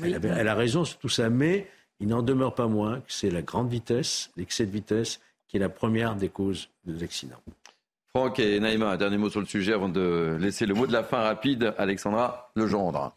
elle, 0.03 0.49
a 0.49 0.55
raison 0.55 0.85
sur 0.85 0.99
tout 0.99 1.09
ça, 1.09 1.31
mais 1.31 1.69
il 2.01 2.09
n'en 2.09 2.23
demeure 2.23 2.55
pas 2.55 2.67
moins 2.67 2.99
que 3.01 3.13
c'est 3.13 3.31
la 3.31 3.43
grande 3.43 3.71
vitesse, 3.71 4.31
l'excès 4.37 4.67
de 4.67 4.71
vitesse, 4.71 5.21
qui 5.49 5.57
est 5.57 5.61
la 5.61 5.69
première 5.69 6.17
des 6.17 6.29
causes 6.29 6.69
des 6.85 7.03
accidents. 7.03 7.43
Franck 8.15 8.41
et 8.41 8.59
Naïma, 8.59 8.91
un 8.91 8.97
dernier 8.97 9.19
mot 9.19 9.31
sur 9.31 9.39
le 9.39 9.47
sujet 9.47 9.73
avant 9.73 9.89
de 9.89 10.37
laisser 10.41 10.67
le 10.67 10.75
mot 10.75 10.87
de 10.87 10.93
la 10.93 11.05
fin 11.05 11.23
rapide. 11.23 11.75
Alexandra 11.79 12.51
Legendre. 12.57 13.17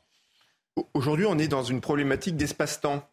Aujourd'hui, 0.93 1.25
on 1.27 1.39
est 1.39 1.47
dans 1.47 1.63
une 1.63 1.81
problématique 1.81 2.37
d'espace-temps. 2.37 3.07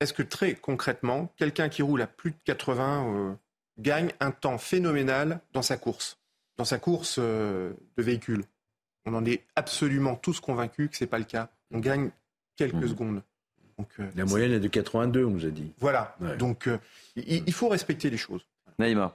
Est-ce 0.00 0.14
que 0.14 0.22
très 0.22 0.54
concrètement, 0.54 1.30
quelqu'un 1.36 1.68
qui 1.68 1.82
roule 1.82 2.00
à 2.00 2.06
plus 2.06 2.30
de 2.30 2.36
80 2.44 3.06
euh, 3.06 3.34
gagne 3.78 4.10
un 4.20 4.30
temps 4.30 4.56
phénoménal 4.56 5.40
dans 5.52 5.60
sa 5.60 5.76
course, 5.76 6.18
dans 6.56 6.64
sa 6.64 6.78
course 6.78 7.16
euh, 7.18 7.74
de 7.98 8.02
véhicule? 8.02 8.44
On 9.04 9.12
en 9.12 9.26
est 9.26 9.44
absolument 9.56 10.16
tous 10.16 10.40
convaincus 10.40 10.88
que 10.88 10.96
ce 10.96 11.04
n'est 11.04 11.10
pas 11.10 11.18
le 11.18 11.24
cas. 11.24 11.50
On 11.70 11.80
gagne 11.80 12.10
quelques 12.56 12.74
mmh. 12.76 12.88
secondes. 12.88 13.22
Euh, 13.98 14.10
la 14.16 14.24
moyenne 14.24 14.52
est 14.52 14.60
de 14.60 14.68
82, 14.68 15.24
on 15.24 15.30
nous 15.30 15.44
a 15.44 15.50
dit. 15.50 15.72
Voilà. 15.78 16.16
Donc, 16.38 16.68
il, 17.16 17.52
faut 17.52 17.68
respecter 17.68 18.08
les 18.08 18.18
choses. 18.18 18.46
Naïma. 18.78 19.14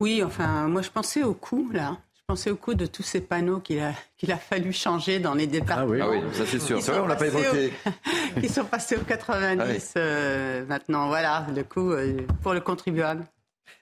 Oui, 0.00 0.22
enfin, 0.22 0.68
moi 0.68 0.82
je 0.82 0.90
pensais 0.90 1.22
au 1.22 1.34
coût, 1.34 1.70
là. 1.72 1.96
Je 2.14 2.22
pensais 2.26 2.50
au 2.50 2.56
coût 2.56 2.72
de 2.72 2.86
tous 2.86 3.02
ces 3.02 3.20
panneaux 3.20 3.60
qu'il 3.60 3.80
a, 3.80 3.92
qu'il 4.16 4.32
a 4.32 4.38
fallu 4.38 4.72
changer 4.72 5.18
dans 5.18 5.34
les 5.34 5.46
départements. 5.46 6.06
Ah 6.06 6.10
oui, 6.10 6.20
ah 6.26 6.34
ça 6.34 6.44
c'est 6.46 6.58
sûr. 6.58 6.80
C'est 6.80 6.92
vrai, 6.92 7.00
on 7.00 7.06
l'a 7.06 7.16
pas 7.16 7.26
évoqué. 7.26 7.70
qui 8.40 8.48
sont 8.48 8.64
passés 8.64 8.96
au 8.96 9.04
90 9.04 9.92
ah 9.94 9.98
euh, 9.98 10.64
maintenant. 10.66 11.08
Voilà, 11.08 11.46
le 11.54 11.62
coût 11.64 11.92
euh, 11.92 12.16
pour 12.42 12.54
le 12.54 12.60
contribuable. 12.60 13.26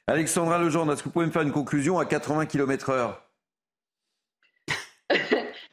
Alexandra 0.08 0.58
Lejeune, 0.58 0.90
est-ce 0.90 1.02
que 1.02 1.04
vous 1.04 1.12
pouvez 1.12 1.26
me 1.26 1.30
faire 1.30 1.42
une 1.42 1.52
conclusion 1.52 2.00
à 2.00 2.04
80 2.04 2.46
km/h 2.46 3.14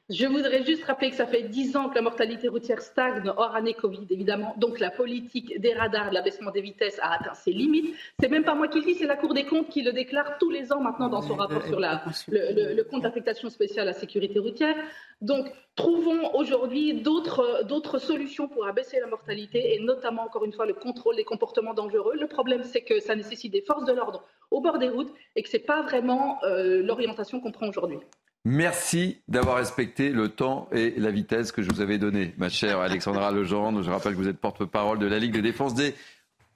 je 0.10 0.26
voudrais 0.26 0.64
juste 0.64 0.84
rappeler 0.86 1.12
que 1.12 1.16
ça 1.16 1.28
fait 1.28 1.44
10 1.44 1.78
ans 1.78 1.90
que 1.90 1.96
la 1.96 2.02
mortalité 2.02 2.48
routière 2.48 2.82
stagne, 2.82 3.32
hors 3.38 3.56
année 3.56 3.76
Covid 3.76 4.08
évidemment. 4.10 4.56
Donc 4.58 4.80
la 4.80 4.90
politique 4.90 5.60
des 5.62 5.74
radars, 5.74 6.10
de 6.10 6.16
l'abaissement 6.16 6.50
des 6.50 6.62
vitesses 6.62 7.00
a 7.00 7.14
atteint 7.14 7.36
ses 7.36 7.52
limites. 7.52 7.96
C'est 8.20 8.30
même 8.30 8.44
pas 8.44 8.56
moi 8.56 8.68
qui 8.68 8.80
le 8.80 8.86
dis, 8.86 8.96
c'est 8.96 9.06
la 9.06 9.16
Cour 9.16 9.36
des 9.36 9.46
comptes 9.46 9.70
qui 9.70 9.84
le 9.84 9.94
déclare 9.94 10.40
tous 10.40 10.50
les 10.50 10.74
ans 10.74 10.82
maintenant 10.82 11.10
dans 11.10 11.22
son 11.22 11.36
rapport 11.36 11.64
sur 11.64 11.80
la, 11.80 12.04
le, 12.28 12.82
compte 12.84 13.04
d'affectation 13.04 13.50
spéciale 13.52 13.88
à 13.88 13.92
la 13.92 13.98
sécurité 13.98 14.40
routière. 14.40 14.76
Donc 15.22 15.46
trouvons 15.76 16.34
aujourd'hui 16.34 16.96
d'autres 16.96 18.00
solutions 18.00 18.48
pour 18.48 18.66
abaisser 18.66 19.00
la 19.00 19.08
mortalité 19.08 19.76
et 19.76 19.80
notamment 19.80 20.24
encore 20.24 20.44
une 20.44 20.54
fois 20.54 20.66
le 20.66 20.74
contrôle 20.74 21.18
des 21.18 21.24
comportements 21.24 21.76
dangereux. 21.76 22.16
Le 22.20 22.28
problème 22.28 22.64
c'est 22.64 22.82
que 22.82 23.00
ça 23.00 23.16
nécessite 23.16 23.52
des 23.52 23.62
forces 23.62 23.86
de 23.86 23.94
l'ordre 23.94 24.24
au 24.50 24.60
bord 24.60 24.80
des 24.80 24.90
routes 24.90 25.14
et 25.36 25.44
que 25.44 25.50
ce 25.50 25.58
n'est 25.58 25.64
pas 25.64 25.84
vraiment 25.84 26.44
euh, 26.46 26.82
l'orientation 26.82 27.40
qu'on 27.40 27.52
prend 27.52 27.68
aujourd'hui. 27.68 28.00
Merci 28.46 29.22
d'avoir 29.28 29.58
respecté 29.58 30.10
le 30.12 30.30
temps 30.30 30.70
et 30.72 30.92
la 30.98 31.12
vitesse 31.12 31.52
que 31.52 31.62
je 31.62 31.70
vous 31.70 31.82
avais 31.82 31.98
donné, 31.98 32.34
ma 32.38 32.48
chère 32.50 32.80
Alexandra 32.80 33.32
Legendre. 33.32 33.84
Je 33.84 33.90
rappelle 33.90 34.14
que 34.14 34.18
vous 34.18 34.30
êtes 34.30 34.40
porte-parole 34.40 34.98
de 34.98 35.08
la 35.08 35.20
Ligue 35.20 35.34
de 35.34 35.42
défense 35.42 35.74
des 35.74 35.94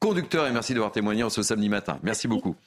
conducteurs 0.04 0.48
et 0.48 0.52
merci 0.52 0.74
d'avoir 0.74 0.92
témoigné 0.92 1.24
en 1.24 1.30
ce 1.30 1.42
samedi 1.42 1.70
matin. 1.70 1.98
Merci 2.04 2.28
beaucoup. 2.28 2.58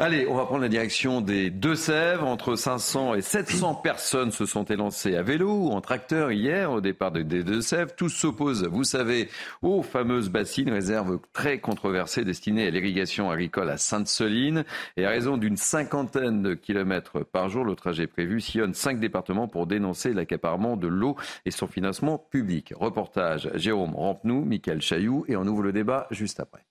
Allez, 0.00 0.26
on 0.26 0.34
va 0.34 0.44
prendre 0.44 0.62
la 0.62 0.68
direction 0.68 1.20
des 1.20 1.48
Deux-Sèvres. 1.48 2.26
Entre 2.26 2.56
500 2.56 3.14
et 3.14 3.22
700 3.22 3.76
personnes 3.76 4.32
se 4.32 4.44
sont 4.44 4.64
élancées 4.64 5.14
à 5.14 5.22
vélo 5.22 5.52
ou 5.52 5.70
en 5.70 5.80
tracteur 5.80 6.32
hier 6.32 6.72
au 6.72 6.80
départ 6.80 7.12
des 7.12 7.22
Deux-Sèvres. 7.22 7.94
Tous 7.96 8.08
s'opposent, 8.08 8.64
vous 8.64 8.82
savez, 8.82 9.28
aux 9.62 9.84
fameuses 9.84 10.30
bassines, 10.30 10.68
réserves 10.68 11.20
très 11.32 11.60
controversées 11.60 12.24
destinées 12.24 12.66
à 12.66 12.70
l'irrigation 12.70 13.30
agricole 13.30 13.70
à 13.70 13.76
Sainte-Soline. 13.76 14.64
Et 14.96 15.06
à 15.06 15.10
raison 15.10 15.36
d'une 15.36 15.56
cinquantaine 15.56 16.42
de 16.42 16.54
kilomètres 16.54 17.20
par 17.20 17.50
jour, 17.50 17.64
le 17.64 17.76
trajet 17.76 18.08
prévu 18.08 18.40
sillonne 18.40 18.74
cinq 18.74 18.98
départements 18.98 19.46
pour 19.46 19.68
dénoncer 19.68 20.12
l'accaparement 20.12 20.76
de 20.76 20.88
l'eau 20.88 21.14
et 21.46 21.52
son 21.52 21.68
financement 21.68 22.18
public. 22.18 22.72
Reportage 22.74 23.48
Jérôme 23.54 23.94
Rampenou, 23.94 24.44
Michael 24.44 24.82
Chailloux 24.82 25.24
et 25.28 25.36
on 25.36 25.46
ouvre 25.46 25.62
le 25.62 25.72
débat 25.72 26.08
juste 26.10 26.40
après. 26.40 26.63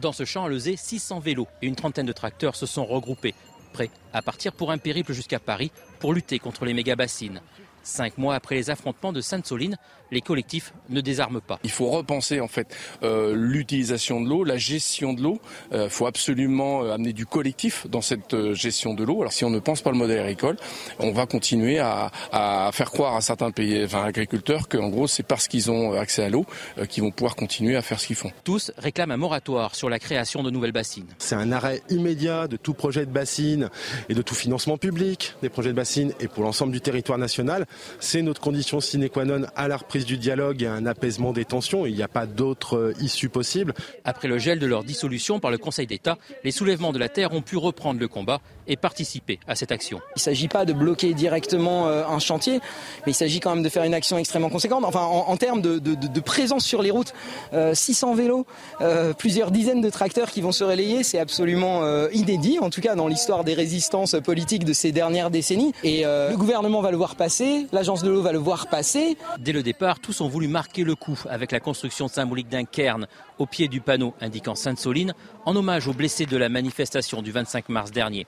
Dans 0.00 0.12
ce 0.12 0.24
champ 0.24 0.46
à 0.46 0.48
Lezé, 0.48 0.76
600 0.76 1.20
vélos 1.20 1.46
et 1.60 1.66
une 1.66 1.76
trentaine 1.76 2.06
de 2.06 2.12
tracteurs 2.12 2.56
se 2.56 2.64
sont 2.64 2.86
regroupés, 2.86 3.34
prêts 3.74 3.90
à 4.14 4.22
partir 4.22 4.52
pour 4.52 4.70
un 4.70 4.78
périple 4.78 5.12
jusqu'à 5.12 5.38
Paris 5.38 5.70
pour 5.98 6.14
lutter 6.14 6.38
contre 6.38 6.64
les 6.64 6.72
méga-bassines. 6.72 7.42
Cinq 7.82 8.18
mois 8.18 8.34
après 8.34 8.54
les 8.56 8.70
affrontements 8.70 9.12
de 9.12 9.20
Sainte-Soline, 9.20 9.76
les 10.10 10.20
collectifs 10.20 10.72
ne 10.88 11.00
désarment 11.00 11.40
pas. 11.40 11.60
Il 11.62 11.70
faut 11.70 11.88
repenser 11.88 12.40
en 12.40 12.48
fait 12.48 12.74
euh, 13.02 13.32
l'utilisation 13.34 14.20
de 14.20 14.28
l'eau, 14.28 14.44
la 14.44 14.56
gestion 14.56 15.12
de 15.12 15.22
l'eau. 15.22 15.40
Il 15.70 15.76
euh, 15.76 15.88
faut 15.88 16.06
absolument 16.06 16.82
euh, 16.82 16.92
amener 16.92 17.12
du 17.12 17.26
collectif 17.26 17.86
dans 17.88 18.00
cette 18.00 18.34
euh, 18.34 18.54
gestion 18.54 18.94
de 18.94 19.04
l'eau. 19.04 19.20
Alors 19.20 19.32
si 19.32 19.44
on 19.44 19.50
ne 19.50 19.60
pense 19.60 19.82
pas 19.82 19.90
le 19.90 19.96
modèle 19.96 20.18
agricole, 20.20 20.56
on 20.98 21.12
va 21.12 21.26
continuer 21.26 21.78
à, 21.78 22.10
à 22.32 22.70
faire 22.72 22.90
croire 22.90 23.14
à 23.14 23.20
certains 23.20 23.52
pays, 23.52 23.84
enfin, 23.84 24.02
agriculteurs 24.04 24.68
qu'en 24.68 24.88
gros 24.88 25.06
c'est 25.06 25.22
parce 25.22 25.46
qu'ils 25.46 25.70
ont 25.70 25.92
accès 25.92 26.24
à 26.24 26.28
l'eau 26.28 26.44
euh, 26.78 26.86
qu'ils 26.86 27.04
vont 27.04 27.12
pouvoir 27.12 27.36
continuer 27.36 27.76
à 27.76 27.82
faire 27.82 28.00
ce 28.00 28.08
qu'ils 28.08 28.16
font. 28.16 28.32
Tous 28.42 28.72
réclament 28.78 29.12
un 29.12 29.16
moratoire 29.16 29.76
sur 29.76 29.88
la 29.88 30.00
création 30.00 30.42
de 30.42 30.50
nouvelles 30.50 30.72
bassines. 30.72 31.06
C'est 31.18 31.36
un 31.36 31.52
arrêt 31.52 31.82
immédiat 31.88 32.48
de 32.48 32.56
tout 32.56 32.74
projet 32.74 33.06
de 33.06 33.12
bassine 33.12 33.70
et 34.08 34.14
de 34.14 34.22
tout 34.22 34.34
financement 34.34 34.76
public 34.76 35.34
des 35.42 35.48
projets 35.48 35.70
de 35.70 35.76
bassine 35.76 36.12
et 36.18 36.26
pour 36.26 36.42
l'ensemble 36.42 36.72
du 36.72 36.80
territoire 36.80 37.18
national. 37.18 37.66
C'est 37.98 38.22
notre 38.22 38.40
condition 38.40 38.80
sine 38.80 39.08
qua 39.08 39.24
non 39.24 39.46
à 39.56 39.68
la 39.68 39.76
reprise 39.76 40.04
du 40.04 40.16
dialogue 40.16 40.62
et 40.62 40.66
à 40.66 40.72
un 40.72 40.86
apaisement 40.86 41.32
des 41.32 41.44
tensions. 41.44 41.86
Il 41.86 41.94
n'y 41.94 42.02
a 42.02 42.08
pas 42.08 42.26
d'autre 42.26 42.76
euh, 42.76 42.94
issue 43.00 43.28
possible. 43.28 43.74
Après 44.04 44.28
le 44.28 44.38
gel 44.38 44.58
de 44.58 44.66
leur 44.66 44.84
dissolution 44.84 45.40
par 45.40 45.50
le 45.50 45.58
Conseil 45.58 45.86
d'État, 45.86 46.18
les 46.44 46.50
soulèvements 46.50 46.92
de 46.92 46.98
la 46.98 47.08
terre 47.08 47.32
ont 47.32 47.42
pu 47.42 47.56
reprendre 47.56 48.00
le 48.00 48.08
combat 48.08 48.40
et 48.70 48.76
participer 48.76 49.38
à 49.46 49.56
cette 49.56 49.72
action. 49.72 50.00
Il 50.16 50.18
ne 50.18 50.20
s'agit 50.20 50.48
pas 50.48 50.64
de 50.64 50.72
bloquer 50.72 51.12
directement 51.12 51.88
euh, 51.88 52.06
un 52.06 52.20
chantier, 52.20 52.60
mais 53.04 53.12
il 53.12 53.14
s'agit 53.14 53.40
quand 53.40 53.54
même 53.54 53.64
de 53.64 53.68
faire 53.68 53.82
une 53.82 53.94
action 53.94 54.16
extrêmement 54.16 54.48
conséquente. 54.48 54.84
Enfin, 54.84 55.02
en, 55.02 55.28
en 55.28 55.36
termes 55.36 55.60
de, 55.60 55.78
de, 55.78 55.94
de, 55.94 56.20
présence 56.20 56.64
sur 56.64 56.80
les 56.80 56.92
routes, 56.92 57.12
euh, 57.52 57.74
600 57.74 58.14
vélos, 58.14 58.46
euh, 58.80 59.12
plusieurs 59.12 59.50
dizaines 59.50 59.80
de 59.80 59.90
tracteurs 59.90 60.30
qui 60.30 60.40
vont 60.40 60.52
se 60.52 60.62
relayer, 60.62 61.02
c'est 61.02 61.18
absolument 61.18 61.82
euh, 61.82 62.08
inédit, 62.12 62.60
en 62.60 62.70
tout 62.70 62.80
cas 62.80 62.94
dans 62.94 63.08
l'histoire 63.08 63.42
des 63.42 63.54
résistances 63.54 64.14
politiques 64.24 64.64
de 64.64 64.72
ces 64.72 64.92
dernières 64.92 65.30
décennies. 65.30 65.72
Et 65.82 66.04
le 66.04 66.36
gouvernement 66.36 66.80
va 66.80 66.92
le 66.92 66.96
voir 66.96 67.16
passer, 67.16 67.66
l'agence 67.72 68.02
de 68.04 68.10
l'eau 68.10 68.22
va 68.22 68.32
le 68.32 68.38
voir 68.38 68.68
passer. 68.68 69.16
Dès 69.38 69.52
le 69.52 69.62
départ, 69.62 69.98
tous 69.98 70.20
ont 70.20 70.28
voulu 70.28 70.46
marquer 70.46 70.84
le 70.84 70.94
coup 70.94 71.18
avec 71.28 71.50
la 71.50 71.58
construction 71.58 72.06
symbolique 72.06 72.48
d'un 72.48 72.64
cairn 72.64 73.06
au 73.38 73.46
pied 73.46 73.68
du 73.68 73.80
panneau 73.80 74.14
indiquant 74.20 74.54
Sainte-Soline, 74.54 75.14
en 75.46 75.56
hommage 75.56 75.88
aux 75.88 75.94
blessés 75.94 76.26
de 76.26 76.36
la 76.36 76.48
manifestation 76.48 77.22
du 77.22 77.32
25 77.32 77.70
mars 77.70 77.90
dernier. 77.90 78.26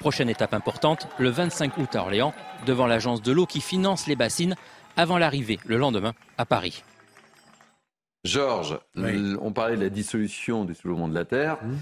Prochaine 0.00 0.28
étape 0.28 0.52
importante, 0.52 1.08
le 1.18 1.30
25 1.30 1.78
août 1.78 1.96
à 1.96 2.00
Orléans, 2.00 2.34
devant 2.66 2.86
l'agence 2.86 3.22
de 3.22 3.32
l'eau 3.32 3.46
qui 3.46 3.60
finance 3.60 4.06
les 4.06 4.16
bassines, 4.16 4.54
avant 4.96 5.18
l'arrivée 5.18 5.58
le 5.64 5.76
lendemain 5.76 6.12
à 6.36 6.44
Paris. 6.44 6.84
Georges, 8.24 8.78
oui. 8.96 9.34
on 9.40 9.52
parlait 9.52 9.76
de 9.76 9.82
la 9.82 9.90
dissolution 9.90 10.64
du 10.64 10.74
soulèvement 10.74 11.08
de 11.08 11.14
la 11.14 11.24
Terre. 11.24 11.58
Mmh. 11.62 11.74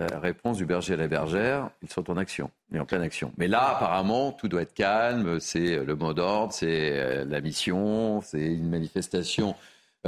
Euh, 0.00 0.08
réponse 0.20 0.56
du 0.56 0.66
berger 0.66 0.94
à 0.94 0.96
la 0.96 1.06
bergère, 1.06 1.70
ils 1.80 1.88
sont 1.88 2.10
en 2.10 2.16
action, 2.16 2.50
et 2.72 2.80
en 2.80 2.84
pleine 2.84 3.02
action. 3.02 3.32
Mais 3.38 3.46
là, 3.46 3.76
apparemment, 3.76 4.32
tout 4.32 4.48
doit 4.48 4.62
être 4.62 4.74
calme, 4.74 5.38
c'est 5.38 5.84
le 5.84 5.94
mot 5.94 6.12
d'ordre, 6.12 6.52
c'est 6.52 6.98
euh, 6.98 7.24
la 7.24 7.40
mission, 7.40 8.20
c'est 8.20 8.44
une 8.44 8.68
manifestation 8.68 9.54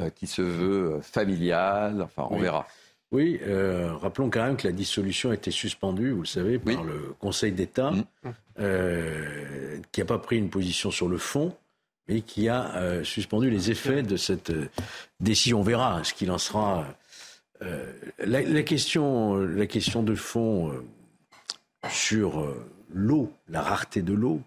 euh, 0.00 0.10
qui 0.10 0.26
se 0.26 0.42
veut 0.42 0.98
familiale, 1.02 2.02
enfin, 2.02 2.26
on 2.30 2.36
oui. 2.36 2.42
verra. 2.42 2.66
Oui, 3.12 3.38
euh, 3.42 3.94
rappelons 3.94 4.30
quand 4.30 4.44
même 4.44 4.56
que 4.56 4.66
la 4.66 4.72
dissolution 4.72 5.30
a 5.30 5.34
été 5.34 5.50
suspendue, 5.50 6.10
vous 6.10 6.22
le 6.22 6.26
savez, 6.26 6.58
par 6.58 6.74
oui. 6.80 6.86
le 6.86 7.14
Conseil 7.20 7.52
d'État, 7.52 7.92
mmh. 7.92 8.04
euh, 8.58 9.78
qui 9.92 10.00
n'a 10.00 10.06
pas 10.06 10.18
pris 10.18 10.38
une 10.38 10.50
position 10.50 10.90
sur 10.90 11.08
le 11.08 11.16
fond, 11.16 11.54
mais 12.08 12.20
qui 12.22 12.48
a 12.48 12.76
euh, 12.76 13.04
suspendu 13.04 13.48
les 13.48 13.70
effets 13.70 14.02
de 14.02 14.16
cette 14.16 14.52
décision. 15.20 15.60
On 15.60 15.62
verra 15.62 16.02
ce 16.02 16.14
qu'il 16.14 16.30
en 16.30 16.38
sera. 16.38 16.86
La, 18.18 18.42
la, 18.42 18.62
question, 18.62 19.36
la 19.36 19.66
question 19.66 20.02
de 20.02 20.14
fond 20.14 20.74
sur 21.88 22.54
l'eau, 22.90 23.32
la 23.48 23.62
rareté 23.62 24.02
de 24.02 24.12
l'eau, 24.12 24.42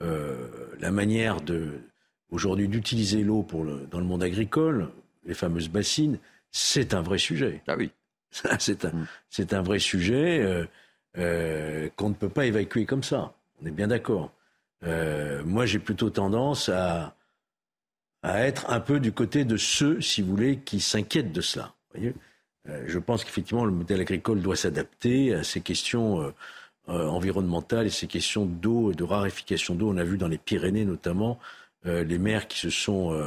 la 0.00 0.90
manière 0.90 1.42
de 1.42 1.72
aujourd'hui 2.30 2.68
d'utiliser 2.68 3.22
l'eau 3.22 3.42
pour 3.42 3.64
le, 3.64 3.86
dans 3.90 3.98
le 3.98 4.06
monde 4.06 4.22
agricole, 4.22 4.88
les 5.26 5.34
fameuses 5.34 5.68
bassines, 5.68 6.18
c'est 6.50 6.94
un 6.94 7.02
vrai 7.02 7.18
sujet. 7.18 7.62
Ah 7.66 7.76
oui. 7.76 7.90
c'est 8.58 8.84
un, 8.84 8.92
c'est 9.30 9.52
un 9.52 9.62
vrai 9.62 9.78
sujet 9.78 10.40
euh, 10.40 10.66
euh, 11.16 11.88
qu'on 11.96 12.10
ne 12.10 12.14
peut 12.14 12.28
pas 12.28 12.46
évacuer 12.46 12.84
comme 12.84 13.02
ça. 13.02 13.32
On 13.62 13.66
est 13.66 13.70
bien 13.70 13.88
d'accord. 13.88 14.32
Euh, 14.84 15.42
moi, 15.44 15.66
j'ai 15.66 15.78
plutôt 15.78 16.10
tendance 16.10 16.68
à, 16.68 17.16
à 18.22 18.40
être 18.46 18.70
un 18.70 18.80
peu 18.80 19.00
du 19.00 19.12
côté 19.12 19.44
de 19.44 19.56
ceux, 19.56 20.00
si 20.00 20.22
vous 20.22 20.30
voulez, 20.30 20.58
qui 20.58 20.80
s'inquiètent 20.80 21.32
de 21.32 21.40
cela. 21.40 21.74
Voyez? 21.94 22.14
Je 22.84 22.98
pense 22.98 23.24
qu'effectivement, 23.24 23.64
le 23.64 23.72
modèle 23.72 24.02
agricole 24.02 24.42
doit 24.42 24.54
s'adapter 24.54 25.32
à 25.32 25.42
ces 25.42 25.62
questions 25.62 26.34
environnementales 26.86 27.86
et 27.86 27.90
ces 27.90 28.06
questions 28.06 28.44
d'eau 28.44 28.92
et 28.92 28.94
de 28.94 29.04
raréfication 29.04 29.74
d'eau. 29.74 29.88
On 29.88 29.96
a 29.96 30.04
vu 30.04 30.18
dans 30.18 30.28
les 30.28 30.36
Pyrénées, 30.36 30.84
notamment, 30.84 31.38
les 31.86 32.18
maires 32.18 32.46
qui 32.46 32.58
se 32.58 32.68
sont 32.68 33.18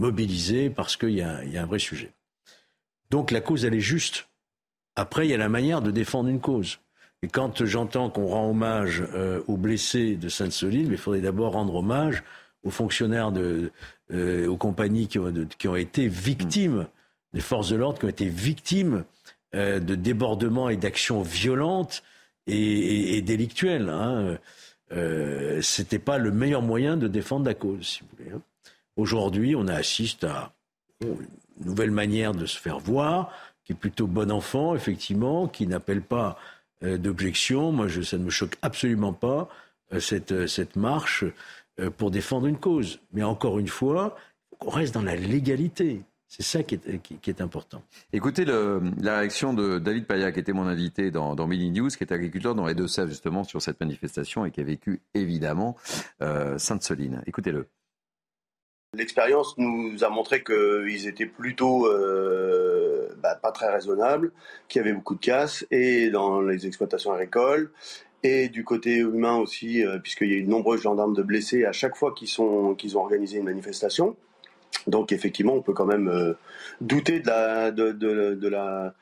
mobilisés 0.00 0.70
parce 0.70 0.96
qu'il 0.96 1.10
y, 1.10 1.16
y, 1.16 1.22
a 1.22 1.62
un 1.62 1.66
vrai 1.66 1.78
sujet. 1.78 2.10
Donc 3.10 3.30
la 3.30 3.40
cause, 3.40 3.64
elle 3.64 3.74
est 3.74 3.80
juste. 3.80 4.28
Après, 4.96 5.26
il 5.26 5.30
y 5.30 5.34
a 5.34 5.38
la 5.38 5.48
manière 5.48 5.82
de 5.82 5.90
défendre 5.90 6.28
une 6.28 6.40
cause. 6.40 6.78
Et 7.22 7.28
quand 7.28 7.64
j'entends 7.64 8.08
qu'on 8.08 8.26
rend 8.26 8.50
hommage 8.50 9.04
euh, 9.14 9.42
aux 9.46 9.58
blessés 9.58 10.16
de 10.16 10.28
Sainte-Soline, 10.28 10.88
il 10.90 10.96
faudrait 10.96 11.20
d'abord 11.20 11.52
rendre 11.52 11.74
hommage 11.76 12.24
aux 12.64 12.70
fonctionnaires, 12.70 13.30
de, 13.30 13.72
euh, 14.12 14.46
aux 14.46 14.56
compagnies 14.56 15.06
qui 15.06 15.18
ont, 15.18 15.30
de, 15.30 15.46
qui 15.58 15.68
ont, 15.68 15.76
été 15.76 16.08
victimes, 16.08 16.86
des 17.34 17.40
forces 17.40 17.70
de 17.70 17.76
l'ordre 17.76 17.98
qui 17.98 18.06
ont 18.06 18.08
été 18.08 18.28
victimes 18.28 19.04
euh, 19.54 19.80
de 19.80 19.94
débordements 19.94 20.70
et 20.70 20.76
d'actions 20.76 21.22
violentes 21.22 22.02
et, 22.46 22.56
et, 22.56 23.16
et 23.18 23.22
délictuelles. 23.22 23.90
Hein. 23.90 24.38
Euh, 24.92 25.60
C'était 25.62 25.98
pas 25.98 26.18
le 26.18 26.30
meilleur 26.32 26.62
moyen 26.62 26.96
de 26.96 27.06
défendre 27.06 27.46
la 27.46 27.54
cause, 27.54 27.86
si 27.86 28.00
vous 28.00 28.08
voulez. 28.16 28.30
Hein. 28.34 28.42
Aujourd'hui, 29.00 29.56
on 29.56 29.66
assiste 29.66 30.24
à 30.24 30.52
une 31.00 31.16
nouvelle 31.64 31.90
manière 31.90 32.34
de 32.34 32.44
se 32.44 32.58
faire 32.58 32.78
voir, 32.78 33.32
qui 33.64 33.72
est 33.72 33.74
plutôt 33.74 34.06
bon 34.06 34.30
enfant, 34.30 34.74
effectivement, 34.74 35.48
qui 35.48 35.66
n'appelle 35.66 36.02
pas 36.02 36.38
euh, 36.84 36.98
d'objection. 36.98 37.72
Moi, 37.72 37.86
ça 38.02 38.18
ne 38.18 38.24
me 38.24 38.30
choque 38.30 38.58
absolument 38.60 39.14
pas, 39.14 39.48
euh, 39.94 40.00
cette, 40.00 40.46
cette 40.46 40.76
marche 40.76 41.24
euh, 41.80 41.88
pour 41.88 42.10
défendre 42.10 42.46
une 42.46 42.58
cause. 42.58 43.00
Mais 43.14 43.22
encore 43.22 43.58
une 43.58 43.68
fois, 43.68 44.16
on 44.60 44.68
reste 44.68 44.92
dans 44.92 45.02
la 45.02 45.16
légalité. 45.16 46.02
C'est 46.28 46.42
ça 46.42 46.62
qui 46.62 46.74
est, 46.74 47.40
important. 47.40 47.82
Écoutez 48.12 48.44
la 48.44 49.18
réaction 49.18 49.54
de 49.54 49.78
David 49.78 50.06
Paya, 50.06 50.30
qui 50.30 50.40
était 50.40 50.52
mon 50.52 50.66
invité 50.66 51.10
dans, 51.10 51.34
dans 51.34 51.48
News, 51.48 51.88
qui 51.88 52.04
est 52.04 52.12
agriculteur 52.12 52.54
dans 52.54 52.66
les 52.66 52.74
Deux-Sèvres, 52.74 53.08
justement, 53.08 53.44
sur 53.44 53.62
cette 53.62 53.80
manifestation 53.80 54.44
et 54.44 54.50
qui 54.50 54.60
a 54.60 54.64
vécu, 54.64 55.00
évidemment, 55.14 55.76
euh, 56.20 56.58
Sainte-Soline. 56.58 57.22
Écoutez-le. 57.26 57.66
L'expérience 58.92 59.54
nous 59.56 60.02
a 60.02 60.08
montré 60.08 60.42
qu'ils 60.42 61.06
étaient 61.06 61.26
plutôt 61.26 61.86
euh, 61.86 63.08
bah, 63.22 63.36
pas 63.36 63.52
très 63.52 63.70
raisonnables, 63.70 64.32
qu'il 64.68 64.80
y 64.80 64.84
avait 64.84 64.92
beaucoup 64.92 65.14
de 65.14 65.20
casse, 65.20 65.64
et 65.70 66.10
dans 66.10 66.40
les 66.40 66.66
exploitations 66.66 67.12
agricoles, 67.12 67.70
et 68.24 68.48
du 68.48 68.64
côté 68.64 68.96
humain 68.96 69.36
aussi, 69.36 69.86
euh, 69.86 70.00
puisqu'il 70.00 70.30
y 70.30 70.34
a 70.34 70.38
eu 70.38 70.42
de 70.42 70.50
nombreux 70.50 70.76
gendarmes 70.76 71.14
de 71.14 71.22
blessés 71.22 71.64
à 71.64 71.72
chaque 71.72 71.94
fois 71.94 72.12
qu'ils 72.12 72.40
ont 72.40 72.76
organisé 72.96 73.38
une 73.38 73.44
manifestation. 73.44 74.16
Donc 74.88 75.12
effectivement, 75.12 75.54
on 75.54 75.62
peut 75.62 75.72
quand 75.72 75.86
même 75.86 76.08
euh, 76.08 76.32
douter 76.80 77.20
de 77.20 77.28
la 77.28 77.70
de 77.70 78.48
la 78.48 78.94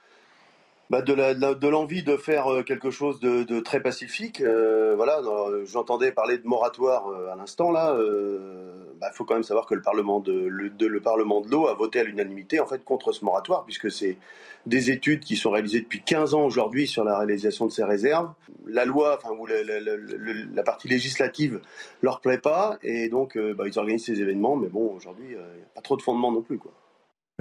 bah 0.91 1.03
de, 1.03 1.12
la, 1.12 1.34
de 1.34 1.68
l'envie 1.68 2.03
de 2.03 2.16
faire 2.16 2.64
quelque 2.66 2.91
chose 2.91 3.20
de, 3.20 3.61
très 3.61 3.80
pacifique. 3.80 4.41
Euh, 4.41 4.95
voilà, 4.97 5.20
j'entendais 5.64 6.12
parler 6.12 6.39
de 6.39 6.47
moratoire 6.47 7.11
à 7.30 7.36
l'instant 7.36 7.70
là. 7.70 7.95
Il 7.95 8.01
euh, 8.01 8.78
bah, 9.01 9.11
faut 9.12 9.24
quand 9.24 9.34
même 9.34 9.43
savoir 9.43 9.66
que 9.66 9.74
le 9.74 9.82
Parlement 9.82 10.20
de, 10.20 10.32
le, 10.32 11.01
Parlement 11.01 11.41
de 11.41 11.51
l'eau 11.51 11.68
a 11.68 11.74
voté 11.74 12.01
à 12.01 12.05
l'unanimité 12.05 12.59
en 12.61 12.66
fait 12.66 12.82
contre 12.84 13.12
ce 13.12 13.24
moratoire 13.24 13.64
puisque 13.64 13.91
c'est 13.91 14.16
des 14.66 14.91
études 14.91 15.20
qui 15.20 15.36
sont 15.36 15.51
réalisées 15.51 15.80
depuis 15.80 16.03
15 16.03 16.34
ans 16.34 16.45
aujourd'hui 16.45 16.86
sur 16.86 17.05
la 17.05 17.18
réalisation 17.18 17.66
de 17.66 17.70
ces 17.70 17.84
réserves. 17.84 18.32
La 18.66 18.84
loi, 18.84 19.18
enfin 19.18 19.34
ou 19.39 19.47
la, 19.47 19.62
la, 19.62 20.62
partie 20.62 20.89
législative 20.89 21.61
leur 22.03 22.20
plaît 22.20 22.39
pas 22.39 22.78
et 22.82 23.09
donc 23.09 23.36
euh, 23.36 23.55
bah, 23.55 23.64
ils 23.66 23.78
organisent 23.78 24.07
ces 24.07 24.20
événements. 24.20 24.57
Mais 24.57 24.68
bon, 24.68 24.95
aujourd'hui, 24.95 25.26
il 25.30 25.36
n'y 25.36 25.62
a 25.62 25.70
pas 25.74 25.80
trop 25.80 25.97
de 25.97 26.03
fondement 26.03 26.32
non 26.32 26.43
plus 26.43 26.59
quoi. 26.59 26.72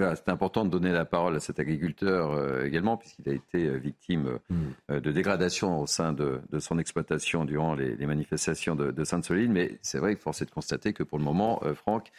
C'est 0.00 0.28
important 0.28 0.64
de 0.64 0.70
donner 0.70 0.92
la 0.92 1.04
parole 1.04 1.34
à 1.34 1.40
cet 1.40 1.58
agriculteur 1.58 2.30
euh, 2.30 2.64
également, 2.64 2.96
puisqu'il 2.96 3.28
a 3.28 3.32
été 3.32 3.78
victime 3.78 4.38
euh, 4.90 5.00
de 5.00 5.10
dégradation 5.10 5.80
au 5.80 5.88
sein 5.88 6.12
de, 6.12 6.40
de 6.50 6.60
son 6.60 6.78
exploitation 6.78 7.44
durant 7.44 7.74
les, 7.74 7.96
les 7.96 8.06
manifestations 8.06 8.76
de, 8.76 8.92
de 8.92 9.04
Sainte-Soline. 9.04 9.50
Mais 9.50 9.76
c'est 9.82 9.98
vrai 9.98 10.14
qu'il 10.14 10.22
force 10.22 10.40
est 10.40 10.44
de 10.44 10.52
constater 10.52 10.92
que 10.92 11.02
pour 11.02 11.18
le 11.18 11.24
moment, 11.24 11.60
euh, 11.64 11.74
Franck, 11.74 12.12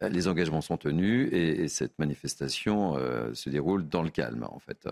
les 0.00 0.28
engagements 0.28 0.60
sont 0.60 0.76
tenus 0.76 1.28
et, 1.32 1.64
et 1.64 1.68
cette 1.68 1.98
manifestation 1.98 2.96
euh, 2.96 3.34
se 3.34 3.50
déroule 3.50 3.88
dans 3.88 4.02
le 4.02 4.10
calme, 4.10 4.46
en 4.48 4.60
fait. 4.60 4.88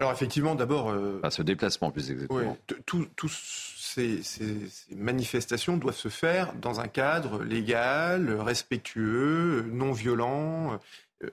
Alors 0.00 0.12
effectivement, 0.12 0.56
d'abord... 0.56 0.86
Enfin, 1.18 1.30
ce 1.30 1.42
déplacement, 1.42 1.92
plus 1.92 2.10
exactement. 2.10 2.40
Ouais, 2.40 2.76
Tous 2.84 3.28
ces, 3.28 4.24
ces, 4.24 4.66
ces, 4.68 4.94
manifestations 4.96 5.76
doivent 5.76 5.94
se 5.94 6.08
faire 6.08 6.54
dans 6.54 6.80
un 6.80 6.88
cadre 6.88 7.44
légal, 7.44 8.32
respectueux, 8.40 9.66
non 9.70 9.92
violent 9.92 10.80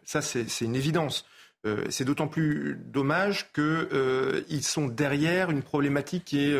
ça, 0.04 0.22
c'est 0.22 0.62
une 0.62 0.76
évidence. 0.76 1.26
Euh, 1.66 1.86
c'est 1.90 2.06
d'autant 2.06 2.28
plus 2.28 2.80
dommage 2.86 3.52
qu'ils 3.54 3.64
euh, 3.64 4.62
sont 4.62 4.88
derrière 4.88 5.50
une 5.50 5.64
problématique 5.64 6.26
qui 6.26 6.40
est 6.40 6.58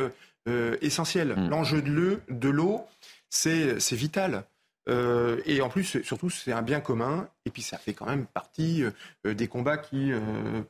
essentiel. 0.82 1.36
L'enjeu 1.50 1.82
de 1.82 2.50
l'eau, 2.50 2.86
c'est 3.30 3.78
vital. 3.92 4.44
Euh, 4.88 5.42
et 5.46 5.62
en 5.62 5.70
plus, 5.70 6.02
surtout, 6.04 6.30
c'est 6.30 6.52
un 6.52 6.62
bien 6.62 6.80
commun. 6.80 7.28
Et 7.46 7.50
puis, 7.50 7.62
ça 7.62 7.78
fait 7.78 7.94
quand 7.94 8.06
même 8.06 8.26
partie 8.26 8.84
euh, 8.84 9.34
des 9.34 9.48
combats 9.48 9.78
qui 9.78 10.12
euh, 10.12 10.20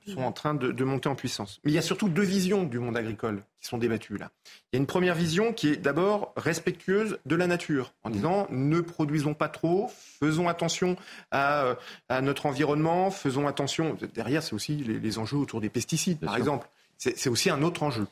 sont 0.08 0.22
en 0.22 0.32
train 0.32 0.54
de, 0.54 0.84
monter 0.84 1.10
en 1.10 1.16
puissance. 1.16 1.60
Mais 1.64 1.72
il 1.72 1.74
y 1.76 1.78
a 1.78 1.84
surtout 1.84 2.10
deux 2.10 2.24
visions 2.24 2.64
du 2.64 2.80
monde 2.80 2.98
agricole 2.98 3.44
qui 3.60 3.68
sont 3.68 3.78
débattues 3.78 4.18
là. 4.18 4.32
Il 4.72 4.76
y 4.76 4.78
a 4.78 4.80
une 4.80 4.88
première 4.88 5.16
vision 5.16 5.54
qui 5.54 5.70
est 5.70 5.78
d'abord 5.78 6.34
respectueuse 6.38 7.20
de 7.26 7.36
la 7.36 7.48
nature, 7.48 7.94
en 8.04 8.10
disant 8.10 8.48
ne 8.52 8.80
produisons 8.80 9.34
pas 9.34 9.50
trop, 9.50 9.90
faisons 10.20 10.48
attention 10.48 10.96
à, 11.32 11.78
notre 12.22 12.46
environnement, 12.46 13.12
faisons 13.12 13.48
attention. 13.48 13.98
Derrière, 14.14 14.44
c'est 14.44 14.54
aussi 14.54 14.76
les, 14.76 15.18
enjeux 15.18 15.38
autour 15.38 15.62
des 15.62 15.70
pesticides, 15.70 16.20
par 16.20 16.38
exemple. 16.38 16.68
C'est 16.98 17.30
aussi 17.30 17.50
un 17.50 17.62
autre 17.64 17.84
enjeu 17.84 18.08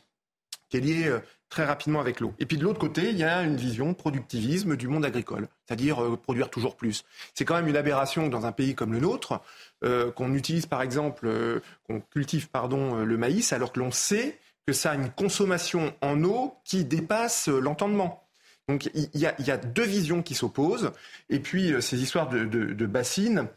qui 0.69 0.77
est 0.77 0.81
lié 0.81 1.19
très 1.49 1.65
rapidement 1.65 2.01
avec 2.01 2.19
l'eau. 2.19 2.33
Et 2.39 2.45
puis 2.45 2.57
de 2.57 2.63
l'autre 2.63 2.79
côté, 2.79 3.11
il 3.11 3.17
y 3.17 3.23
a 3.23 3.41
une 3.43 3.55
vision 3.55 3.93
productivisme 3.93 4.75
du 4.75 4.89
monde 4.89 5.05
agricole, 5.05 5.47
c'est-à-dire 5.65 6.03
euh, 6.03 6.17
produire 6.17 6.49
toujours 6.49 6.75
plus. 6.75 7.05
C'est 7.33 7.45
quand 7.45 7.55
même 7.55 7.67
une 7.67 7.77
aberration 7.77 8.27
dans 8.27 8.45
un 8.45 8.51
pays 8.51 8.75
comme 8.75 8.91
le 8.91 8.99
nôtre 8.99 9.41
euh, 9.83 10.11
qu'on 10.11 10.33
utilise 10.33 10.65
par 10.65 10.81
exemple, 10.81 11.27
euh, 11.27 11.61
qu'on 11.83 12.01
cultive 12.01 12.49
pardon 12.49 12.95
le 12.95 13.17
maïs 13.17 13.53
alors 13.53 13.71
que 13.71 13.79
l'on 13.79 13.91
sait 13.91 14.37
que 14.67 14.73
ça 14.73 14.91
a 14.91 14.95
une 14.95 15.09
consommation 15.09 15.93
en 16.01 16.23
eau 16.23 16.55
qui 16.65 16.83
dépasse 16.83 17.47
l'entendement. 17.47 18.27
Donc 18.67 18.89
il 18.95 19.09
y, 19.13 19.25
a, 19.27 19.57
deux 19.57 19.85
visions 19.85 20.23
qui 20.23 20.33
s'opposent. 20.33 20.91
Et 21.29 21.39
puis 21.39 21.71
ces 21.81 22.01
histoires 22.01 22.27
de, 22.27 22.45
de 22.45 22.85
bassines, 22.85 23.47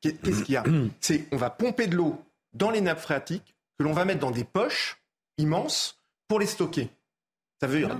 qu'est-ce 0.00 0.44
qu'il 0.44 0.54
y 0.54 0.56
a 0.56 0.64
C'est 1.00 1.26
on 1.32 1.36
va 1.36 1.50
pomper 1.50 1.88
de 1.88 1.96
l'eau 1.96 2.22
dans 2.54 2.70
les 2.70 2.80
nappes 2.80 3.00
phréatiques 3.00 3.56
que 3.78 3.84
l'on 3.84 3.92
va 3.92 4.04
mettre 4.04 4.20
dans 4.20 4.30
des 4.30 4.44
poches 4.44 5.02
immenses 5.38 5.97
pour 6.28 6.38
les 6.38 6.46
stocker. 6.46 6.90
Ça 7.60 7.66
veut 7.66 7.78
dire. 7.78 7.98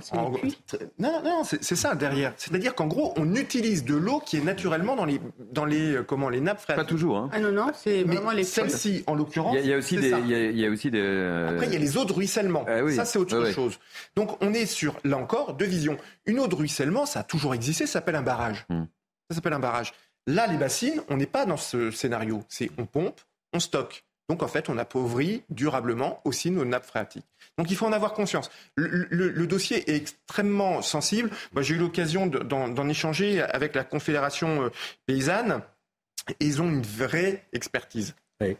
Non, 0.99 1.21
non, 1.21 1.43
c'est 1.43 1.75
ça 1.75 1.93
derrière. 1.93 2.33
C'est-à-dire 2.37 2.75
qu'en 2.75 2.87
gros, 2.87 3.13
on 3.17 3.35
utilise 3.35 3.83
de 3.83 3.93
l'eau 3.93 4.21
qui 4.25 4.37
est 4.37 4.43
naturellement 4.43 4.95
dans 4.95 5.03
les, 5.03 5.19
dans 5.51 5.65
les, 5.65 5.95
euh, 5.95 6.03
comment, 6.03 6.29
les 6.29 6.39
nappes 6.39 6.61
phréatiques. 6.61 6.85
Pas 6.85 6.89
toujours. 6.89 7.17
Hein. 7.17 7.29
Ah 7.33 7.39
non, 7.39 7.51
non, 7.51 7.71
c'est 7.73 8.03
vraiment 8.03 8.31
les 8.31 8.45
Celle-ci, 8.45 9.03
en 9.05 9.15
l'occurrence. 9.15 9.57
Il 9.59 9.65
y, 9.65 9.73
a 9.73 9.77
aussi 9.77 9.97
des. 9.97 10.11
Il 10.11 10.57
y, 10.57 10.65
a 10.65 10.69
aussi 10.69 10.89
des. 10.91 11.01
Euh, 11.01 11.49
Après, 11.49 11.65
il 11.65 11.73
y 11.73 11.75
a 11.75 11.79
les 11.79 11.97
eaux 11.97 12.05
de 12.05 12.13
ruissellement. 12.13 12.63
Ah 12.67 12.89
ça, 12.91 13.03
c'est 13.03 13.19
autre 13.19 13.51
chose. 13.51 13.79
Donc, 14.15 14.41
on 14.41 14.53
est 14.53 14.65
sur, 14.65 14.95
là 15.03 15.17
encore, 15.17 15.55
deux 15.55 15.65
visions. 15.65 15.97
Une 16.25 16.39
eau 16.39 16.47
de 16.47 16.55
ruissellement, 16.55 17.05
ça 17.05 17.19
a 17.19 17.23
toujours 17.23 17.53
existé, 17.53 17.85
ça 17.85 17.93
s'appelle 17.93 18.15
un 18.15 18.21
barrage. 18.21 18.65
Hmm. 18.69 18.85
Ça 19.29 19.35
s'appelle 19.35 19.53
un 19.53 19.59
barrage. 19.59 19.93
Là, 20.25 20.47
les 20.47 20.57
bassines, 20.57 21.01
on 21.09 21.17
n'est 21.17 21.25
pas 21.25 21.45
dans 21.45 21.57
ce 21.57 21.91
scénario. 21.91 22.43
C'est 22.47 22.71
on 22.77 22.85
pompe, 22.85 23.19
on 23.51 23.59
stocke. 23.59 24.05
Donc 24.29 24.43
en 24.43 24.47
fait, 24.47 24.69
on 24.69 24.77
appauvrit 24.77 25.43
durablement 25.49 26.21
aussi 26.23 26.51
nos 26.51 26.63
nappes 26.63 26.85
phréatiques. 26.85 27.25
Donc 27.57 27.71
il 27.71 27.75
faut 27.75 27.87
en 27.87 27.91
avoir 27.91 28.13
conscience. 28.13 28.49
Le, 28.75 29.45
dossier 29.47 29.89
est 29.89 29.95
extrêmement 29.95 30.81
sensible. 30.81 31.31
Moi, 31.51 31.63
j'ai 31.63 31.75
eu 31.75 31.79
l'occasion 31.79 32.27
d'en 32.27 32.89
échanger 32.89 33.41
avec 33.41 33.75
la 33.75 33.83
Confédération 33.83 34.63
euh, 34.63 34.69
paysanne. 35.07 35.61
Et 36.39 36.45
ils 36.45 36.61
ont 36.61 36.69
une 36.69 36.83
vraie 36.83 37.43
expertise. 37.53 38.15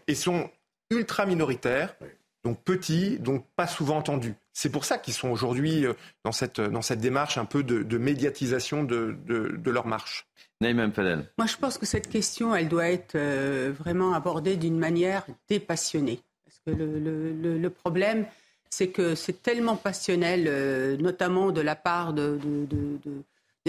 Et 0.07 0.15
sont 0.15 0.49
ultra 0.89 1.25
minoritaires, 1.25 1.95
donc 2.43 2.61
petits, 2.63 3.17
donc 3.19 3.45
pas 3.55 3.67
souvent 3.67 3.97
entendus. 3.97 4.33
C'est 4.59 4.69
pour 4.69 4.85
ça 4.85 4.97
qu'ils 4.97 5.13
sont 5.13 5.29
aujourd'hui 5.29 5.85
euh, 5.85 5.93
dans 6.25 6.31
cette, 6.31 6.59
dans 6.59 6.81
cette 6.81 6.99
démarche 6.99 7.37
un 7.37 7.45
peu 7.45 7.63
de, 7.63 7.97
médiatisation 7.97 8.83
de, 8.83 9.17
de 9.27 9.71
leur 9.71 9.87
marche. 9.87 10.29
Moi, 10.61 11.47
je 11.47 11.55
pense 11.55 11.77
que 11.77 11.85
cette 11.85 12.09
question, 12.09 12.53
elle 12.53 12.67
doit 12.67 12.89
être 12.89 13.15
euh, 13.15 13.71
vraiment 13.77 14.13
abordée 14.13 14.57
d'une 14.57 14.77
manière 14.77 15.25
dépassionnée. 15.47 16.19
Parce 16.45 16.59
que 16.65 16.83
le, 16.83 17.69
problème, 17.69 18.25
c'est 18.69 18.89
que 18.89 19.15
c'est 19.15 19.41
tellement 19.41 19.77
passionnel, 19.77 20.45
euh, 20.47 20.97
notamment 20.97 21.51
de 21.51 21.61
la 21.61 21.75
part 21.77 22.11
de, 22.13 22.37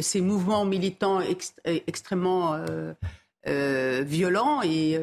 ces 0.01 0.21
mouvements 0.21 0.65
militants 0.65 1.21
extrêmement 1.65 2.55
euh, 3.47 4.03
violents. 4.05 4.63
Et 4.63 4.99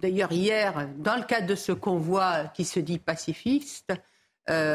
d'ailleurs, 0.00 0.32
hier, 0.32 0.88
dans 0.96 1.16
le 1.16 1.24
cadre 1.24 1.46
de 1.46 1.56
ce 1.56 1.72
convoi 1.72 2.44
qui 2.54 2.64
se 2.64 2.80
dit 2.80 2.98
pacifiste, 2.98 3.92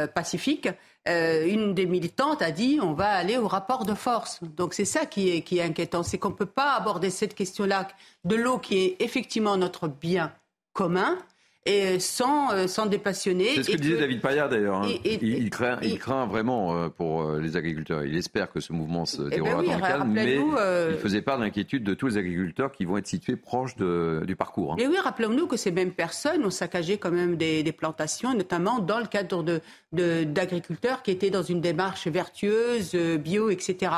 pacifique, 0.07 0.69
euh, 1.07 1.45
une 1.45 1.73
des 1.73 1.85
militantes 1.85 2.41
a 2.41 2.51
dit 2.51 2.79
on 2.81 2.93
va 2.93 3.09
aller 3.09 3.37
au 3.37 3.47
rapport 3.47 3.85
de 3.85 3.93
force. 3.93 4.39
Donc 4.43 4.73
c'est 4.73 4.85
ça 4.85 5.05
qui 5.05 5.29
est, 5.29 5.41
qui 5.41 5.57
est 5.57 5.63
inquiétant, 5.63 6.03
c'est 6.03 6.17
qu'on 6.17 6.29
ne 6.29 6.35
peut 6.35 6.45
pas 6.45 6.75
aborder 6.75 7.09
cette 7.09 7.35
question-là 7.35 7.87
de 8.23 8.35
l'eau 8.35 8.57
qui 8.57 8.77
est 8.77 8.95
effectivement 8.99 9.57
notre 9.57 9.87
bien 9.87 10.33
commun 10.71 11.17
et 11.65 11.99
sans, 11.99 12.51
euh, 12.51 12.67
sans 12.67 12.85
dépassionner. 12.85 13.55
C'est 13.55 13.63
ce 13.63 13.71
que 13.71 13.77
disait 13.77 13.97
David 13.97 14.21
Payard 14.21 14.49
d'ailleurs. 14.49 14.83
Hein. 14.83 14.89
Il, 15.05 15.49
craint, 15.49 15.79
il 15.81 15.97
craint 15.97 16.25
vraiment 16.25 16.75
euh, 16.75 16.89
pour 16.89 17.23
euh, 17.23 17.39
les 17.39 17.55
agriculteurs. 17.55 18.03
Il 18.03 18.17
espère 18.17 18.51
que 18.51 18.59
ce 18.59 18.73
mouvement 18.73 19.05
se 19.05 19.21
eh 19.21 19.37
ben 19.37 19.43
déroulera 19.43 19.63
dans 19.63 19.75
le 19.75 19.81
calme, 19.81 20.11
mais 20.11 20.39
il 20.91 20.97
faisait 20.97 21.21
part 21.21 21.37
de 21.37 21.43
l'inquiétude 21.43 21.83
de 21.83 21.93
tous 21.93 22.07
les 22.07 22.17
agriculteurs 22.17 22.71
qui 22.71 22.85
vont 22.85 22.97
être 22.97 23.07
situés 23.07 23.37
proches 23.37 23.75
de, 23.77 24.23
du 24.27 24.35
parcours. 24.35 24.73
Hein. 24.73 24.77
Et 24.79 24.87
oui, 24.87 24.97
rappelons-nous 25.01 25.47
que 25.47 25.57
ces 25.57 25.71
mêmes 25.71 25.93
personnes 25.93 26.45
ont 26.45 26.49
saccagé 26.49 26.97
quand 26.97 27.11
même 27.11 27.37
des, 27.37 27.63
des 27.63 27.71
plantations, 27.71 28.33
notamment 28.33 28.79
dans 28.79 28.99
le 28.99 29.05
cadre 29.05 29.43
de, 29.43 29.61
d'agriculteurs 29.93 31.03
qui 31.03 31.11
étaient 31.11 31.29
dans 31.29 31.43
une 31.43 31.61
démarche 31.61 32.07
vertueuse, 32.07 32.95
bio, 32.95 33.49
etc. 33.49 33.91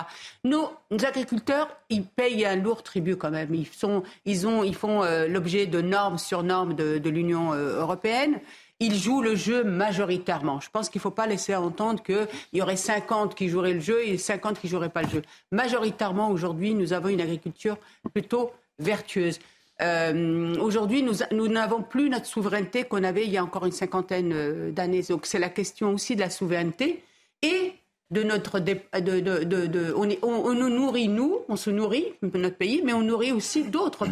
Nos, 0.43 0.71
agriculteurs, 0.91 1.69
ils 1.89 2.05
payent 2.05 2.45
un 2.45 2.55
lourd 2.55 2.83
tribut 2.83 3.15
quand 3.15 3.31
même. 3.31 3.53
Ils, 3.53 3.67
sont, 3.67 4.03
ils, 4.25 4.45
ont, 4.47 4.63
ils 4.63 4.75
font 4.75 5.03
l'objet 5.27 5.65
de 5.65 5.81
normes 5.81 6.17
sur 6.17 6.43
normes 6.43 6.75
de, 6.75 6.97
de 6.97 7.09
l'Union 7.09 7.53
euh, 7.53 7.79
européenne, 7.79 8.39
ils 8.79 8.95
jouent 8.95 9.21
le 9.21 9.35
jeu 9.35 9.63
majoritairement. 9.63 10.59
Je 10.59 10.69
pense 10.69 10.89
qu'il 10.89 10.99
ne 10.99 11.03
faut 11.03 11.11
pas 11.11 11.27
laisser 11.27 11.55
entendre 11.55 12.03
qu'il 12.03 12.27
y 12.53 12.61
aurait 12.61 12.75
50 12.75 13.33
qui 13.33 13.47
joueraient 13.47 13.73
le 13.73 13.79
jeu 13.79 14.05
et 14.05 14.17
50 14.17 14.59
qui 14.59 14.67
ne 14.67 14.71
joueraient 14.71 14.89
pas 14.89 15.03
le 15.03 15.09
jeu. 15.09 15.21
Majoritairement, 15.51 16.29
aujourd'hui, 16.29 16.73
nous 16.73 16.91
avons 16.91 17.07
une 17.09 17.21
agriculture 17.21 17.77
plutôt 18.13 18.51
vertueuse. 18.79 19.39
Euh, 19.81 20.55
aujourd'hui, 20.59 21.03
nous 21.03 21.47
n'avons 21.47 21.83
plus 21.83 22.09
notre 22.09 22.25
souveraineté 22.25 22.85
qu'on 22.85 23.03
avait 23.03 23.25
il 23.25 23.31
y 23.31 23.37
a 23.37 23.43
encore 23.43 23.65
une 23.65 23.73
cinquantaine 23.73 24.31
euh, 24.33 24.71
d'années. 24.71 25.01
Donc, 25.09 25.25
c'est 25.25 25.39
la 25.39 25.49
question 25.49 25.93
aussi 25.93 26.15
de 26.15 26.21
la 26.21 26.29
souveraineté 26.29 27.03
et 27.41 27.73
de 28.11 28.23
notre. 28.23 28.59
De, 28.59 28.79
de, 28.93 29.93
on, 29.95 30.07
on, 30.21 30.53
nous 30.53 30.69
nourrit, 30.69 31.09
nous, 31.09 31.39
on 31.49 31.57
se 31.57 31.69
nourrit, 31.69 32.05
notre 32.21 32.55
pays, 32.55 32.81
mais 32.85 32.93
on 32.93 33.01
nourrit 33.01 33.33
aussi 33.33 33.63
d'autres 33.63 34.07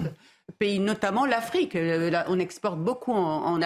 pays, 0.58 0.80
notamment 0.80 1.26
l'Afrique. 1.26 1.76
Euh, 1.76 2.24
on 2.28 2.40
exporte 2.40 2.80
beaucoup 2.80 3.14
en, 3.14 3.62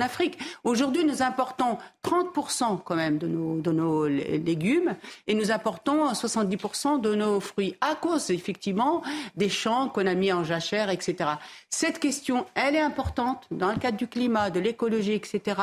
Afrique. 0.00 0.38
Aujourd'hui, 0.64 1.04
nous 1.04 1.22
importons 1.22 1.78
30% 2.04 2.80
quand 2.84 2.96
même 2.96 3.18
de 3.18 3.26
nos, 3.26 3.60
de 3.60 3.70
nos 3.70 4.06
légumes 4.06 4.96
et 5.26 5.34
nous 5.34 5.50
importons 5.52 6.12
70% 6.12 7.00
de 7.00 7.14
nos 7.14 7.40
fruits 7.40 7.76
à 7.80 7.94
cause 7.94 8.30
effectivement 8.30 9.02
des 9.36 9.48
champs 9.48 9.88
qu'on 9.88 10.06
a 10.06 10.14
mis 10.14 10.32
en 10.32 10.42
jachère, 10.42 10.90
etc. 10.90 11.30
Cette 11.68 11.98
question, 11.98 12.46
elle 12.54 12.76
est 12.76 12.80
importante 12.80 13.46
dans 13.50 13.70
le 13.70 13.78
cadre 13.78 13.98
du 13.98 14.08
climat, 14.08 14.50
de 14.50 14.60
l'écologie, 14.60 15.12
etc., 15.12 15.60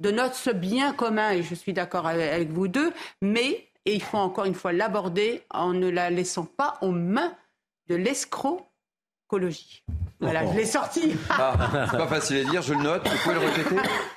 de 0.00 0.10
notre 0.10 0.52
bien 0.52 0.92
commun, 0.92 1.30
et 1.30 1.42
je 1.42 1.54
suis 1.54 1.72
d'accord 1.72 2.06
avec 2.06 2.50
vous 2.50 2.66
deux, 2.68 2.92
mais 3.22 3.68
et 3.86 3.94
il 3.94 4.02
faut 4.02 4.18
encore 4.18 4.46
une 4.46 4.54
fois 4.54 4.72
l'aborder 4.72 5.42
en 5.50 5.72
ne 5.72 5.88
la 5.88 6.10
laissant 6.10 6.46
pas 6.46 6.78
aux 6.80 6.90
mains 6.90 7.34
de 7.88 7.94
l'escroc 7.94 8.66
voilà, 10.20 10.46
je 10.52 10.56
l'ai 10.56 10.64
sorti. 10.64 11.16
Ah, 11.28 11.88
c'est 11.90 11.96
pas 11.96 12.06
facile 12.06 12.38
à 12.38 12.50
dire, 12.50 12.62
je 12.62 12.74
le 12.74 12.82
note. 12.82 13.06
Vous 13.08 13.16
pouvez 13.18 13.34
le 13.34 13.40
répéter 13.40 13.76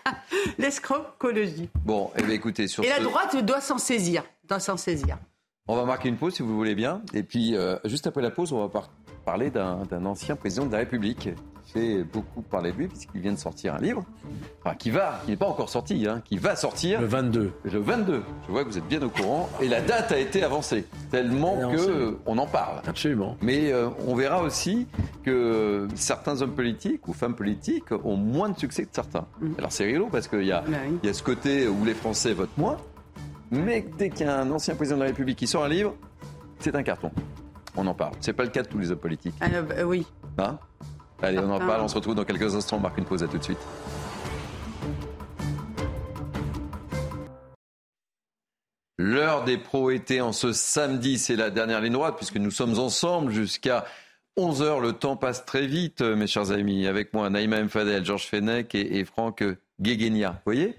L'escrocologie. 0.58 1.70
Bon, 1.84 2.12
eh 2.18 2.24
bien, 2.24 2.34
écoutez, 2.34 2.68
sur 2.68 2.84
Et 2.84 2.90
la 2.90 3.00
droite 3.00 3.36
doit 3.44 3.62
s'en 3.62 3.78
saisir. 3.78 4.24
Doit 4.48 4.60
s'en 4.60 4.78
saisir. 4.78 5.18
On 5.68 5.76
va 5.76 5.84
marquer 5.86 6.10
une 6.10 6.18
pause 6.18 6.36
si 6.36 6.44
vous 6.44 6.56
voulez 6.56 6.76
bien. 6.76 7.02
Et 7.14 7.24
puis, 7.24 7.56
euh, 7.56 7.78
juste 7.86 8.08
après 8.08 8.22
la 8.22 8.32
pause, 8.32 8.54
on 8.54 8.66
va 8.66 8.82
parler 9.26 9.50
d'un 9.50 10.06
ancien 10.06 10.36
président 10.36 10.66
de 10.66 10.72
la 10.72 10.80
République 10.80 11.30
fait 11.68 12.04
beaucoup 12.04 12.42
parler 12.42 12.72
de 12.72 12.78
lui 12.78 12.88
puisqu'il 12.88 13.22
vient 13.22 13.34
de 13.34 13.38
sortir 13.38 13.76
un 13.76 13.80
livre, 13.80 14.04
enfin 14.64 14.76
qui 14.76 14.90
va, 14.90 15.22
qui 15.26 15.32
n'est 15.32 15.38
pas 15.38 15.48
encore 15.48 15.70
sorti, 15.70 16.08
hein, 16.08 16.22
qui 16.26 16.38
va 16.38 16.56
sortir. 16.56 17.02
Le 17.02 17.08
22. 17.08 17.52
Le 17.64 17.80
22. 17.80 18.24
Je 18.46 18.52
vois 18.52 18.64
que 18.64 18.70
vous 18.70 18.78
êtes 18.78 18.88
bien 18.88 19.02
au 19.02 19.10
courant. 19.10 19.50
Et 19.62 19.68
la 19.68 19.82
date 19.82 20.12
a 20.12 20.20
été 20.20 20.44
avancée 20.44 20.86
tellement 21.12 21.72
que 21.72 22.18
on 22.26 22.38
en 22.38 22.48
parle. 22.48 22.82
Absolument. 22.88 23.38
Mais 23.42 23.72
euh, 23.72 23.90
on 24.08 24.16
verra 24.16 24.42
aussi 24.42 24.88
que 25.24 25.88
certains 25.96 26.42
hommes 26.42 26.56
politiques 26.56 27.08
ou 27.08 27.14
femmes 27.14 27.36
politiques 27.36 27.92
ont 27.92 28.18
moins 28.18 28.50
de 28.50 28.58
succès 28.58 28.84
que 28.84 28.94
certains. 28.94 29.28
Mm. 29.42 29.52
Alors 29.58 29.72
c'est 29.72 29.86
rigolo 29.86 30.08
parce 30.12 30.28
qu'il 30.28 30.44
y, 30.44 30.52
a, 30.52 30.64
y 31.04 31.10
a 31.10 31.14
ce 31.14 31.24
côté 31.24 31.68
où 31.68 31.86
les 31.86 31.94
Français 31.94 32.34
votent 32.34 32.58
moins, 32.58 32.78
mais 33.52 33.86
dès 33.98 34.10
qu'il 34.10 34.26
y 34.26 34.30
a 34.30 34.40
un 34.40 34.52
ancien 34.52 34.76
président 34.76 34.98
de 34.98 35.02
la 35.04 35.08
République 35.08 35.38
qui 35.38 35.48
sort 35.48 35.64
un 35.64 35.70
livre, 35.70 35.96
c'est 36.60 36.76
un 36.76 36.84
carton. 36.84 37.12
On 37.76 37.86
en 37.86 37.94
parle. 37.94 38.14
C'est 38.20 38.34
pas 38.34 38.44
le 38.44 38.50
cas 38.50 38.64
de 38.64 38.68
tous 38.68 38.80
les 38.80 38.92
hommes 38.92 38.98
politiques. 38.98 39.36
Ah, 39.40 39.62
bah, 39.62 39.76
oui. 39.86 40.06
Hein? 40.40 40.58
Allez, 41.22 41.40
on 41.40 41.50
en 41.50 41.60
parle, 41.60 41.82
on 41.82 41.88
se 41.88 41.96
retrouve 41.96 42.16
dans 42.16 42.26
quelques 42.26 42.56
instants, 42.56 42.78
on 42.78 42.80
marque 42.80 42.98
une 42.98 43.06
pause, 43.06 43.24
à 43.24 43.28
tout 43.28 43.38
de 43.38 43.44
suite. 43.44 43.60
L'heure 49.00 49.44
des 49.44 49.58
pros 49.58 49.92
été 49.92 50.22
en 50.22 50.32
ce 50.32 50.54
samedi, 50.54 51.18
c'est 51.18 51.36
la 51.36 51.50
dernière 51.50 51.82
ligne 51.82 51.94
droite 51.94 52.16
puisque 52.18 52.38
nous 52.38 52.52
sommes 52.52 52.80
ensemble 52.80 53.32
jusqu'à 53.32 53.86
11h. 54.38 54.82
Le 54.82 54.94
temps 54.94 55.16
passe 55.16 55.46
très 55.46 55.68
vite, 55.68 56.02
mes 56.02 56.28
chers 56.28 56.52
amis. 56.52 56.88
Avec 56.88 57.14
moi, 57.14 57.30
Naïma 57.30 57.62
Mfadel, 57.62 58.04
Georges 58.04 58.28
Fenech 58.28 58.74
et, 58.74 59.06
Franck 59.06 59.44
Guéguenia. 59.80 60.32
Vous 60.32 60.42
voyez? 60.46 60.76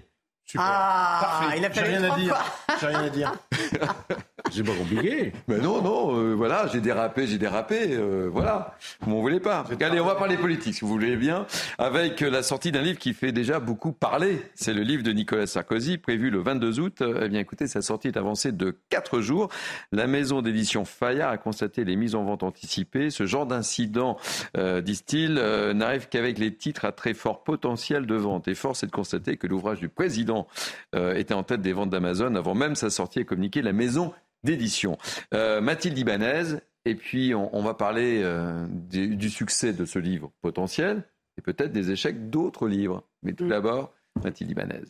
Ah, 0.57 1.51
il 1.55 1.63
a 1.63 1.71
J'ai 1.71 1.81
fallu 1.81 1.97
rien 1.97 2.11
à 2.11 2.17
dire. 2.17 2.35
J'ai 2.79 2.87
rien 2.87 3.03
à 3.03 3.09
dire. 3.09 3.33
C'est 4.51 4.63
pas 4.63 4.73
compliqué. 4.73 5.31
Mais 5.47 5.57
non, 5.57 5.81
non, 5.81 6.15
euh, 6.17 6.33
voilà, 6.33 6.67
j'ai 6.71 6.81
dérapé, 6.81 7.27
j'ai 7.27 7.37
dérapé, 7.37 7.89
euh, 7.91 8.29
voilà. 8.31 8.75
Vous 9.01 9.11
m'en 9.11 9.21
voulez 9.21 9.39
pas. 9.39 9.65
Allez, 9.79 9.99
on 9.99 10.05
va 10.05 10.15
parler 10.15 10.37
politique, 10.37 10.75
si 10.75 10.81
vous 10.81 10.87
voulez 10.87 11.15
bien, 11.17 11.45
avec 11.77 12.21
euh, 12.21 12.29
la 12.29 12.43
sortie 12.43 12.71
d'un 12.71 12.81
livre 12.81 12.99
qui 12.99 13.13
fait 13.13 13.31
déjà 13.31 13.59
beaucoup 13.59 13.91
parler. 13.91 14.41
C'est 14.55 14.73
le 14.73 14.81
livre 14.81 15.03
de 15.03 15.11
Nicolas 15.11 15.47
Sarkozy, 15.47 15.97
prévu 15.97 16.29
le 16.29 16.39
22 16.39 16.79
août. 16.79 17.03
Eh 17.21 17.29
bien, 17.29 17.39
écoutez, 17.39 17.67
sa 17.67 17.81
sortie 17.81 18.07
est 18.07 18.17
avancée 18.17 18.51
de 18.51 18.75
4 18.89 19.21
jours. 19.21 19.49
La 19.91 20.07
maison 20.07 20.41
d'édition 20.41 20.85
Fayard 20.85 21.31
a 21.31 21.37
constaté 21.37 21.83
les 21.83 21.95
mises 21.95 22.15
en 22.15 22.23
vente 22.23 22.43
anticipées. 22.43 23.09
Ce 23.09 23.25
genre 23.25 23.45
d'incident, 23.45 24.17
euh, 24.57 24.81
disent-ils, 24.81 25.33
n'arrive 25.73 26.09
qu'avec 26.09 26.39
les 26.39 26.53
titres 26.55 26.85
à 26.85 26.91
très 26.91 27.13
fort 27.13 27.43
potentiel 27.43 28.05
de 28.05 28.15
vente. 28.15 28.47
Et 28.47 28.55
force 28.55 28.83
est 28.83 28.87
de 28.87 28.91
constater 28.91 29.37
que 29.37 29.47
l'ouvrage 29.47 29.79
du 29.79 29.89
président 29.89 30.47
était 30.93 31.33
en 31.33 31.43
tête 31.43 31.61
des 31.61 31.73
ventes 31.73 31.89
d'Amazon 31.89 32.35
avant 32.35 32.55
même 32.55 32.75
sa 32.75 32.89
sortie 32.89 33.19
et 33.19 33.25
communiqué 33.25 33.61
la 33.61 33.73
maison 33.73 34.13
d'édition. 34.43 34.97
Euh, 35.33 35.61
Mathilde 35.61 35.97
Ibanez, 35.97 36.59
et 36.85 36.95
puis 36.95 37.33
on, 37.35 37.55
on 37.55 37.61
va 37.61 37.73
parler 37.73 38.21
euh, 38.23 38.65
du, 38.69 39.15
du 39.15 39.29
succès 39.29 39.73
de 39.73 39.85
ce 39.85 39.99
livre 39.99 40.31
potentiel 40.41 41.03
et 41.37 41.41
peut-être 41.41 41.71
des 41.71 41.91
échecs 41.91 42.29
d'autres 42.29 42.67
livres. 42.67 43.03
Mais 43.23 43.33
tout 43.33 43.47
d'abord, 43.47 43.93
Mathilde 44.23 44.51
Ibanez. 44.51 44.83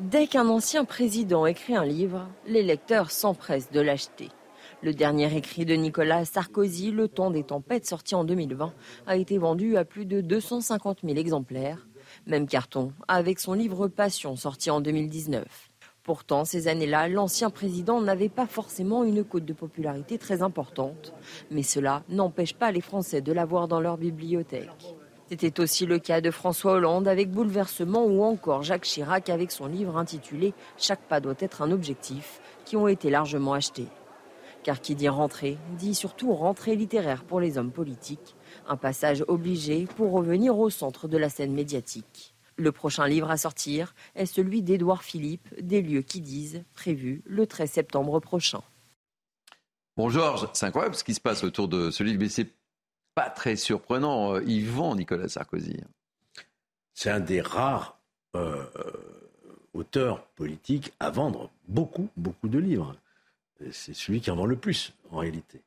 Dès 0.00 0.26
qu'un 0.26 0.48
ancien 0.48 0.86
président 0.86 1.44
écrit 1.44 1.76
un 1.76 1.84
livre, 1.84 2.26
les 2.46 2.62
lecteurs 2.62 3.10
s'empressent 3.10 3.70
de 3.70 3.80
l'acheter. 3.80 4.30
Le 4.82 4.94
dernier 4.94 5.36
écrit 5.36 5.66
de 5.66 5.74
Nicolas 5.74 6.24
Sarkozy, 6.24 6.90
Le 6.90 7.06
temps 7.06 7.30
des 7.30 7.44
tempêtes, 7.44 7.86
sorti 7.86 8.14
en 8.14 8.24
2020, 8.24 8.72
a 9.06 9.16
été 9.16 9.36
vendu 9.36 9.76
à 9.76 9.84
plus 9.84 10.06
de 10.06 10.22
250 10.22 11.00
000 11.04 11.18
exemplaires. 11.18 11.86
Même 12.26 12.46
carton 12.46 12.92
avec 13.06 13.40
son 13.40 13.52
livre 13.52 13.88
Passion, 13.88 14.36
sorti 14.36 14.70
en 14.70 14.80
2019. 14.80 15.69
Pourtant, 16.02 16.44
ces 16.44 16.66
années-là, 16.66 17.08
l'ancien 17.08 17.50
président 17.50 18.00
n'avait 18.00 18.30
pas 18.30 18.46
forcément 18.46 19.04
une 19.04 19.22
cote 19.22 19.44
de 19.44 19.52
popularité 19.52 20.16
très 20.16 20.42
importante. 20.42 21.12
Mais 21.50 21.62
cela 21.62 22.02
n'empêche 22.08 22.54
pas 22.54 22.72
les 22.72 22.80
Français 22.80 23.20
de 23.20 23.32
l'avoir 23.32 23.68
dans 23.68 23.80
leur 23.80 23.98
bibliothèque. 23.98 24.96
C'était 25.28 25.60
aussi 25.60 25.86
le 25.86 26.00
cas 26.00 26.20
de 26.20 26.32
François 26.32 26.72
Hollande 26.72 27.06
avec 27.06 27.30
Bouleversement 27.30 28.04
ou 28.04 28.24
encore 28.24 28.64
Jacques 28.64 28.82
Chirac 28.82 29.28
avec 29.28 29.52
son 29.52 29.66
livre 29.66 29.96
intitulé 29.96 30.54
Chaque 30.76 31.02
pas 31.02 31.20
doit 31.20 31.36
être 31.38 31.62
un 31.62 31.70
objectif, 31.70 32.40
qui 32.64 32.76
ont 32.76 32.88
été 32.88 33.10
largement 33.10 33.52
achetés. 33.52 33.86
Car 34.64 34.80
qui 34.80 34.96
dit 34.96 35.08
rentrée, 35.08 35.56
dit 35.78 35.94
surtout 35.94 36.32
rentrée 36.32 36.74
littéraire 36.74 37.22
pour 37.22 37.38
les 37.38 37.58
hommes 37.58 37.70
politiques, 37.70 38.34
un 38.66 38.76
passage 38.76 39.24
obligé 39.28 39.86
pour 39.96 40.10
revenir 40.10 40.58
au 40.58 40.68
centre 40.68 41.06
de 41.06 41.16
la 41.16 41.28
scène 41.28 41.52
médiatique. 41.52 42.29
Le 42.60 42.72
prochain 42.72 43.06
livre 43.08 43.30
à 43.30 43.38
sortir 43.38 43.94
est 44.14 44.26
celui 44.26 44.60
d'Édouard 44.60 45.02
Philippe, 45.02 45.48
Des 45.62 45.80
lieux 45.80 46.02
qui 46.02 46.20
disent, 46.20 46.62
prévu 46.74 47.22
le 47.24 47.46
13 47.46 47.70
septembre 47.70 48.20
prochain. 48.20 48.60
Bon, 49.96 50.10
Georges, 50.10 50.46
c'est 50.52 50.66
incroyable 50.66 50.94
ce 50.94 51.02
qui 51.02 51.14
se 51.14 51.22
passe 51.22 51.42
autour 51.42 51.68
de 51.68 51.90
ce 51.90 52.02
livre, 52.02 52.18
mais 52.20 52.28
c'est 52.28 52.48
pas 53.14 53.30
très 53.30 53.56
surprenant. 53.56 54.34
Euh, 54.34 54.42
Il 54.46 54.68
vend 54.68 54.94
Nicolas 54.94 55.28
Sarkozy. 55.28 55.78
C'est 56.92 57.08
un 57.08 57.20
des 57.20 57.40
rares 57.40 57.98
euh, 58.36 58.66
euh, 58.76 58.92
auteurs 59.72 60.22
politiques 60.36 60.92
à 61.00 61.08
vendre 61.08 61.50
beaucoup, 61.66 62.10
beaucoup 62.18 62.48
de 62.48 62.58
livres. 62.58 62.94
C'est 63.70 63.94
celui 63.94 64.20
qui 64.20 64.30
en 64.30 64.36
vend 64.36 64.44
le 64.44 64.56
plus, 64.56 64.92
en 65.10 65.16
réalité. 65.18 65.62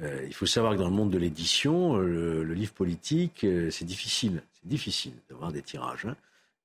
Euh, 0.00 0.24
il 0.26 0.34
faut 0.34 0.46
savoir 0.46 0.72
que 0.72 0.78
dans 0.78 0.88
le 0.88 0.94
monde 0.94 1.10
de 1.10 1.18
l'édition, 1.18 1.96
euh, 1.98 2.06
le, 2.06 2.44
le 2.44 2.54
livre 2.54 2.72
politique, 2.72 3.44
euh, 3.44 3.70
c'est 3.70 3.84
difficile. 3.84 4.42
C'est 4.64 4.68
difficile 4.70 5.12
d'avoir 5.28 5.52
des 5.52 5.62
tirages. 5.62 6.06
hein. 6.06 6.16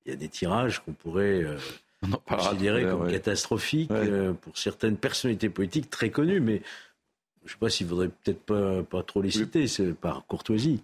Il 0.06 0.10
y 0.10 0.12
a 0.14 0.16
des 0.16 0.28
tirages 0.28 0.80
qu'on 0.82 0.92
pourrait 0.92 1.44
euh, 1.44 1.58
considérer 2.26 2.84
comme 2.84 3.02
ouais. 3.02 3.12
catastrophiques 3.12 3.90
Ouais. 3.90 4.08
euh, 4.08 4.32
pour 4.32 4.56
certaines 4.56 4.96
personnalités 4.96 5.50
politiques 5.50 5.90
très 5.90 6.08
connues, 6.10 6.40
mais 6.40 6.62
je 7.44 7.48
ne 7.48 7.50
sais 7.50 7.56
pas 7.58 7.68
s'il 7.70 7.86
faudrait 7.88 8.08
peut-être 8.08 8.40
pas, 8.42 8.82
pas 8.82 9.02
trop 9.02 9.20
les 9.20 9.30
citer, 9.30 9.66
c'est 9.66 9.92
par 9.92 10.24
courtoisie. 10.26 10.82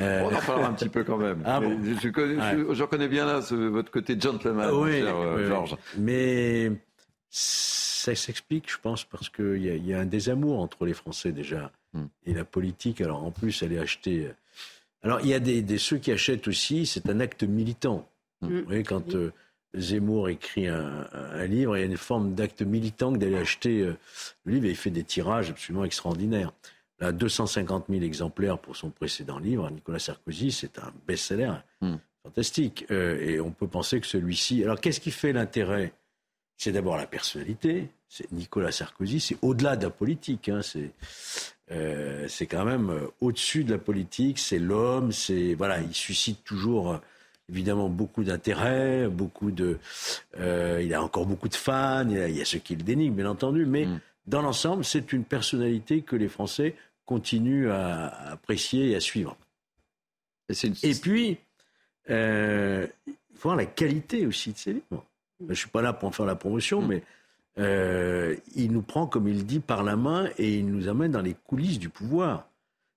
Euh, 0.00 0.22
On 0.22 0.34
en 0.34 0.40
parlera 0.40 0.68
un 0.68 0.72
petit 0.74 0.88
peu 0.88 1.04
quand 1.04 1.16
même. 1.18 1.42
Ah 1.46 1.60
bon? 1.60 1.78
je, 1.82 2.08
connais, 2.10 2.36
je- 2.52 2.74
je 2.74 2.82
reconnais 2.82 3.08
bien 3.08 3.24
là 3.26 3.40
ce- 3.42 3.54
votre 3.54 3.90
côté 3.90 4.18
gentleman, 4.20 4.70
oui, 4.74 5.00
cher 5.00 5.16
euh. 5.16 5.48
Georges. 5.48 5.76
Mais 5.98 6.72
ça 7.30 8.14
s'explique, 8.14 8.70
je 8.70 8.78
pense, 8.78 9.04
parce 9.04 9.28
qu'il 9.30 9.62
y, 9.62 9.70
a- 9.70 9.74
il 9.74 9.86
y 9.86 9.94
a 9.94 10.00
un 10.00 10.06
désamour 10.06 10.60
entre 10.60 10.84
les 10.84 10.94
Français 10.94 11.32
déjà 11.32 11.70
Hmm. 11.94 12.06
et 12.26 12.34
la 12.34 12.44
politique. 12.44 13.00
Alors 13.00 13.22
en 13.24 13.30
plus, 13.30 13.62
elle 13.62 13.72
est 13.72 13.78
achetée. 13.78 14.30
Alors 15.04 15.20
il 15.20 15.28
y 15.28 15.34
a 15.34 15.38
des, 15.40 15.62
des- 15.62 15.78
ceux 15.78 15.98
qui 15.98 16.10
achètent 16.10 16.48
aussi, 16.48 16.86
c'est 16.86 17.08
un 17.08 17.20
acte 17.20 17.44
militant. 17.44 18.08
Hmm. 18.40 18.48
Vous 18.60 18.64
voyez, 18.64 18.82
quand 18.82 19.14
euh, 19.14 19.32
Zemmour 19.76 20.28
écrit 20.28 20.66
un, 20.66 21.06
un 21.12 21.46
livre, 21.46 21.76
il 21.76 21.80
y 21.80 21.82
a 21.82 21.86
une 21.86 21.96
forme 21.96 22.34
d'acte 22.34 22.62
militant 22.62 23.12
que 23.12 23.18
d'aller 23.18 23.36
acheter 23.36 23.80
euh, 23.82 23.96
le 24.44 24.54
livre 24.54 24.66
et 24.66 24.70
il 24.70 24.76
fait 24.76 24.90
des 24.90 25.04
tirages 25.04 25.50
absolument 25.50 25.84
extraordinaires. 25.84 26.52
Là, 27.00 27.12
250 27.12 27.86
000 27.88 28.02
exemplaires 28.02 28.58
pour 28.58 28.76
son 28.76 28.90
précédent 28.90 29.38
livre, 29.38 29.68
Nicolas 29.70 29.98
Sarkozy, 29.98 30.50
c'est 30.52 30.78
un 30.78 30.92
best-seller 31.06 31.52
Hmm. 31.80 31.96
fantastique. 32.22 32.86
Euh, 32.90 33.20
et 33.20 33.40
on 33.40 33.50
peut 33.50 33.66
penser 33.68 34.00
que 34.00 34.06
celui-ci. 34.06 34.64
Alors, 34.64 34.80
qu'est-ce 34.80 35.00
qui 35.00 35.10
fait 35.10 35.32
l'intérêt 35.32 35.92
C'est 36.56 36.72
d'abord 36.72 36.96
la 36.96 37.06
personnalité. 37.06 37.88
C'est 38.08 38.30
Nicolas 38.32 38.70
Sarkozy, 38.72 39.18
c'est 39.20 39.36
au-delà 39.42 39.76
de 39.76 39.84
la 39.84 39.90
politique. 39.90 40.48
hein, 40.48 40.60
c'est 40.62 40.90
euh, 41.72 42.28
quand 42.48 42.64
même 42.64 42.90
euh, 42.90 43.06
au-dessus 43.20 43.64
de 43.64 43.72
la 43.72 43.78
politique. 43.78 44.38
C'est 44.38 44.58
l'homme. 44.60 45.10
C'est 45.12 45.54
voilà, 45.54 45.80
il 45.80 45.94
suscite 45.94 46.44
toujours 46.44 46.92
euh, 46.92 46.98
évidemment 47.48 47.88
beaucoup 47.88 48.22
d'intérêt, 48.22 49.08
beaucoup 49.08 49.50
de. 49.50 49.78
euh, 50.38 50.80
il 50.82 50.94
a 50.94 51.02
encore 51.02 51.26
beaucoup 51.26 51.48
de 51.48 51.56
fans. 51.56 52.06
Il 52.08 52.16
y 52.16 52.20
a, 52.20 52.28
il 52.28 52.36
y 52.36 52.40
a 52.40 52.44
ceux 52.44 52.58
qui 52.60 52.76
le 52.76 52.82
dénigrent, 52.82 53.16
bien 53.16 53.28
entendu, 53.28 53.66
mais 53.66 53.88
dans 54.26 54.40
l'ensemble, 54.42 54.84
c'est 54.84 55.12
une 55.12 55.24
personnalité 55.24 56.02
que 56.02 56.16
les 56.16 56.28
Français 56.28 56.76
continuent 57.04 57.68
à, 57.70 58.06
à 58.06 58.32
apprécier 58.32 58.90
et 58.90 58.96
à 58.96 59.00
suivre. 59.00 59.36
Et, 60.82 60.94
puis, 60.94 61.38
euh, 62.10 62.86
il 63.06 63.14
faut 63.34 63.48
voir 63.48 63.56
la 63.56 63.66
qualité 63.66 64.26
aussi 64.26 64.52
de 64.52 64.58
ces 64.58 64.72
livres. 64.74 65.04
Je 65.40 65.46
ne 65.46 65.54
suis 65.54 65.68
pas 65.68 65.82
là 65.82 65.92
pour 65.92 66.08
en 66.08 66.12
faire 66.12 66.26
la 66.26 66.36
promotion, 66.36 66.80
mais 66.82 67.02
euh, 67.58 68.36
il 68.56 68.72
nous 68.72 68.82
prend, 68.82 69.06
comme 69.06 69.28
il 69.28 69.44
dit, 69.46 69.60
par 69.60 69.82
la 69.82 69.96
main 69.96 70.28
et 70.38 70.54
il 70.58 70.66
nous 70.66 70.88
amène 70.88 71.12
dans 71.12 71.22
les 71.22 71.34
coulisses 71.46 71.78
du 71.78 71.88
pouvoir. 71.88 72.48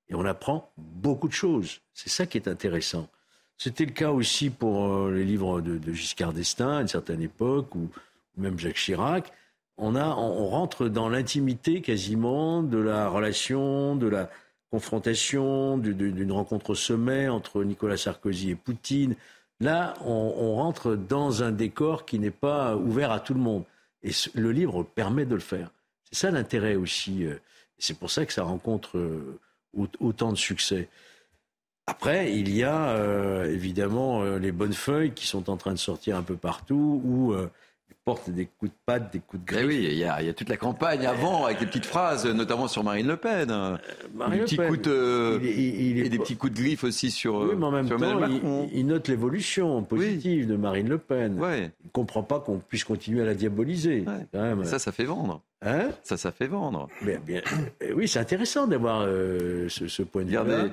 Et 0.09 0.15
on 0.15 0.23
apprend 0.25 0.71
beaucoup 0.77 1.27
de 1.27 1.33
choses. 1.33 1.81
C'est 1.93 2.09
ça 2.09 2.25
qui 2.25 2.37
est 2.37 2.47
intéressant. 2.47 3.09
C'était 3.57 3.85
le 3.85 3.91
cas 3.91 4.11
aussi 4.11 4.49
pour 4.49 4.85
euh, 4.93 5.11
les 5.11 5.25
livres 5.25 5.61
de, 5.61 5.77
de 5.77 5.91
Giscard 5.93 6.31
d'Estaing 6.31 6.77
à 6.77 6.81
une 6.81 6.87
certaine 6.87 7.21
époque, 7.21 7.73
ou 7.75 7.89
même 8.37 8.57
Jacques 8.59 8.75
Chirac. 8.75 9.31
On, 9.77 9.95
a, 9.95 10.07
on, 10.15 10.43
on 10.43 10.47
rentre 10.47 10.87
dans 10.87 11.09
l'intimité 11.09 11.81
quasiment 11.81 12.63
de 12.63 12.77
la 12.77 13.09
relation, 13.09 13.95
de 13.95 14.07
la 14.07 14.29
confrontation, 14.71 15.77
du- 15.77 15.93
du- 15.93 16.11
d'une 16.11 16.31
rencontre 16.31 16.71
au 16.71 16.75
sommet 16.75 17.27
entre 17.27 17.63
Nicolas 17.63 17.97
Sarkozy 17.97 18.51
et 18.51 18.55
Poutine. 18.55 19.15
Là, 19.59 19.95
on, 20.05 20.55
rentre 20.55 20.95
dans 20.95 21.41
un 21.43 21.51
décor 21.51 22.05
qui 22.05 22.19
n'est 22.19 22.29
pas 22.31 22.75
ouvert 22.75 23.11
à 23.11 23.19
tout 23.19 23.33
le 23.33 23.39
monde. 23.39 23.63
Et 24.03 24.11
le 24.35 24.51
livre 24.51 24.83
permet 24.83 25.25
de 25.25 25.33
le 25.33 25.41
faire. 25.41 25.71
C'est 26.03 26.19
ça 26.19 26.31
l'intérêt 26.31 26.75
aussi. 26.75 27.25
euh, 27.25 27.39
C'est 27.79 27.97
pour 27.97 28.11
ça 28.11 28.25
que 28.25 28.33
ça 28.33 28.43
rencontre 28.43 28.97
euh, 28.97 29.39
au- 29.75 29.87
autant 29.99 30.31
de 30.31 30.37
succès. 30.37 30.89
Après, 31.87 32.33
il 32.33 32.53
y 32.55 32.63
a 32.63 32.89
euh, 32.89 33.45
évidemment 33.51 34.23
les 34.23 34.51
bonnes 34.51 34.73
feuilles 34.73 35.13
qui 35.13 35.25
sont 35.25 35.49
en 35.49 35.57
train 35.57 35.71
de 35.71 35.77
sortir 35.79 36.17
un 36.17 36.21
peu 36.23 36.35
partout, 36.35 37.01
où 37.03 37.33
ils 38.07 38.13
portent 38.13 38.29
des 38.29 38.45
coups 38.45 38.71
de 38.71 38.77
patte, 38.85 39.11
des 39.11 39.19
coups 39.19 39.43
de 39.43 39.51
Eh 39.51 39.53
griffe. 39.55 39.67
oui, 39.67 39.87
il 39.91 39.97
y, 39.97 40.03
a, 40.05 40.21
il 40.21 40.27
y 40.27 40.29
a 40.29 40.33
toute 40.33 40.47
la 40.47 40.55
campagne 40.55 41.05
avant 41.05 41.43
avec 41.45 41.59
des 41.59 41.65
petites 41.65 41.85
phrases, 41.85 42.25
notamment 42.25 42.69
sur 42.69 42.81
Marine 42.81 43.05
Le 43.05 43.17
Pen. 43.17 43.49
Marine 44.15 44.33
des 44.33 44.37
Le 44.39 44.43
petits 44.45 44.55
Pen, 44.55 44.67
coups 44.69 44.81
de, 44.83 45.39
il 45.43 45.49
il 45.97 46.05
et 46.05 46.09
des 46.09 46.17
petits 46.17 46.37
coups 46.37 46.53
de 46.53 46.57
griffe 46.57 46.85
aussi 46.85 47.11
sur, 47.11 47.35
Oui, 47.35 47.55
mais 47.57 47.65
en 47.65 47.71
même 47.71 47.85
sur 47.87 47.97
Emmanuel 47.97 48.39
temps, 48.41 48.67
il, 48.73 48.87
note 48.87 49.09
l'évolution 49.09 49.83
positive 49.83 50.47
de 50.47 50.55
Marine 50.55 50.87
Le 50.87 50.97
Pen. 50.97 51.33
Il 51.37 51.63
ne 51.63 51.89
comprend 51.91 52.23
pas 52.23 52.39
qu'on 52.39 52.59
puisse 52.59 52.85
continuer 52.85 53.23
à 53.23 53.25
la 53.25 53.35
diaboliser. 53.35 54.05
Quand 54.33 54.41
même. 54.41 54.63
Ça, 54.63 54.79
ça 54.79 54.93
fait 54.93 55.03
vendre. 55.03 55.41
Hein? 55.61 55.89
Ça, 56.03 56.15
ça 56.15 56.31
fait 56.31 56.47
vendre. 56.47 56.87
Mais 57.01 57.17
bien, 57.17 57.41
euh, 57.83 57.91
oui, 57.93 58.07
c'est 58.07 58.19
intéressant 58.19 58.67
d'avoir 58.67 59.01
euh, 59.01 59.67
ce, 59.69 59.87
ce 59.87 60.03
point 60.03 60.23
de 60.23 60.29
vue. 60.29 60.37
Regardez, 60.37 60.69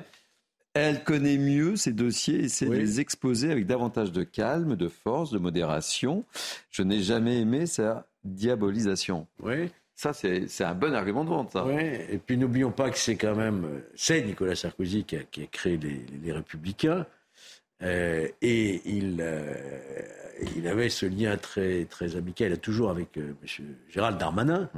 elle 0.75 1.03
connaît 1.03 1.37
mieux 1.37 1.77
ses 1.77 1.93
dossiers 1.93 2.43
et 2.43 2.49
sait 2.49 2.67
les 2.67 2.99
exposer 2.99 3.51
avec 3.51 3.65
davantage 3.65 4.11
de 4.11 4.23
calme, 4.23 4.75
de 4.75 4.89
force, 4.89 5.31
de 5.31 5.39
modération. 5.39 6.25
Je 6.69 6.83
n'ai 6.83 7.01
jamais 7.01 7.39
aimé 7.39 7.65
sa 7.65 8.05
diabolisation. 8.23 9.25
Oui. 9.41 9.71
Ça, 9.95 10.11
c'est 10.11 10.63
un 10.63 10.75
bon 10.75 10.93
argument 10.93 11.23
de 11.23 11.29
vente, 11.29 11.51
ça. 11.51 11.65
Ouais, 11.65 12.05
et 12.11 12.17
puis 12.17 12.37
n'oublions 12.37 12.71
pas 12.71 12.89
que 12.89 12.97
c'est 12.97 13.15
quand 13.15 13.35
même, 13.35 13.81
c'est 13.95 14.21
Nicolas 14.23 14.55
Sarkozy 14.55 15.05
qui 15.05 15.15
a, 15.15 15.23
qui 15.23 15.43
a 15.43 15.45
créé 15.47 15.77
les, 15.77 16.05
les 16.21 16.31
Républicains, 16.33 17.05
euh, 17.81 18.27
et 18.41 18.81
il, 18.85 19.17
euh, 19.21 19.53
il 20.57 20.67
avait 20.67 20.89
ce 20.89 21.05
lien 21.05 21.37
très, 21.37 21.85
très 21.85 22.17
amical, 22.17 22.57
toujours 22.59 22.89
avec 22.89 23.17
euh, 23.17 23.33
M. 23.41 23.65
Gérald 23.89 24.17
Darmanin, 24.17 24.69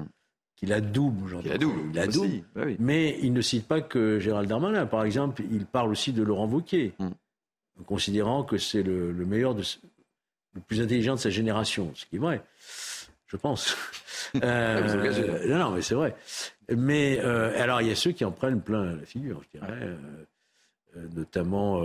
qu'il 0.57 0.73
adoube, 0.73 1.27
j'entends. 1.29 1.43
Qu'il 1.43 1.51
adoube, 1.53 1.91
Il 1.93 1.99
adoube. 1.99 2.23
aussi, 2.25 2.43
bah 2.55 2.63
oui. 2.65 2.75
mais 2.79 3.17
il 3.21 3.31
ne 3.31 3.41
cite 3.41 3.67
pas 3.67 3.79
que 3.79 4.19
Gérald 4.19 4.49
Darmanin. 4.49 4.85
Par 4.87 5.03
exemple, 5.05 5.43
il 5.51 5.65
parle 5.65 5.91
aussi 5.91 6.11
de 6.13 6.23
Laurent 6.23 6.47
Wauquiez, 6.47 6.93
en 6.99 7.83
considérant 7.85 8.43
que 8.43 8.57
c'est 8.57 8.81
le, 8.83 9.11
le 9.11 9.25
meilleur 9.25 9.53
de, 9.53 9.63
le 10.55 10.61
plus 10.61 10.81
intelligent 10.81 11.13
de 11.13 11.19
sa 11.19 11.29
génération, 11.29 11.91
ce 11.93 12.05
qui 12.07 12.15
est 12.15 12.19
vrai, 12.19 12.43
je 13.27 13.37
pense. 13.37 13.75
Ah. 14.33 14.45
Euh, 14.45 15.47
non, 15.47 15.57
non, 15.57 15.71
mais 15.71 15.81
c'est 15.81 15.95
vrai. 15.95 16.13
Mais 16.75 17.17
euh, 17.21 17.57
alors, 17.63 17.81
il 17.81 17.87
y 17.87 17.91
a 17.91 17.95
ceux 17.95 18.11
qui 18.11 18.25
en 18.25 18.31
prennent 18.31 18.59
plein 18.61 18.97
la 18.97 19.05
figure, 19.05 19.41
je 19.43 19.57
dirais, 19.59 19.79
euh, 20.97 21.07
notamment 21.15 21.81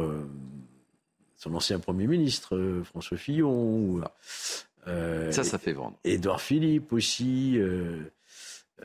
son 1.36 1.54
ancien 1.54 1.78
Premier 1.78 2.08
ministre, 2.08 2.82
François 2.84 3.16
Fillon. 3.16 3.52
ou, 3.52 4.02
Ça, 4.86 5.44
ça 5.44 5.58
fait 5.58 5.72
vendre. 5.72 5.96
Édouard 6.02 6.40
Philippe 6.40 6.92
aussi. 6.92 7.60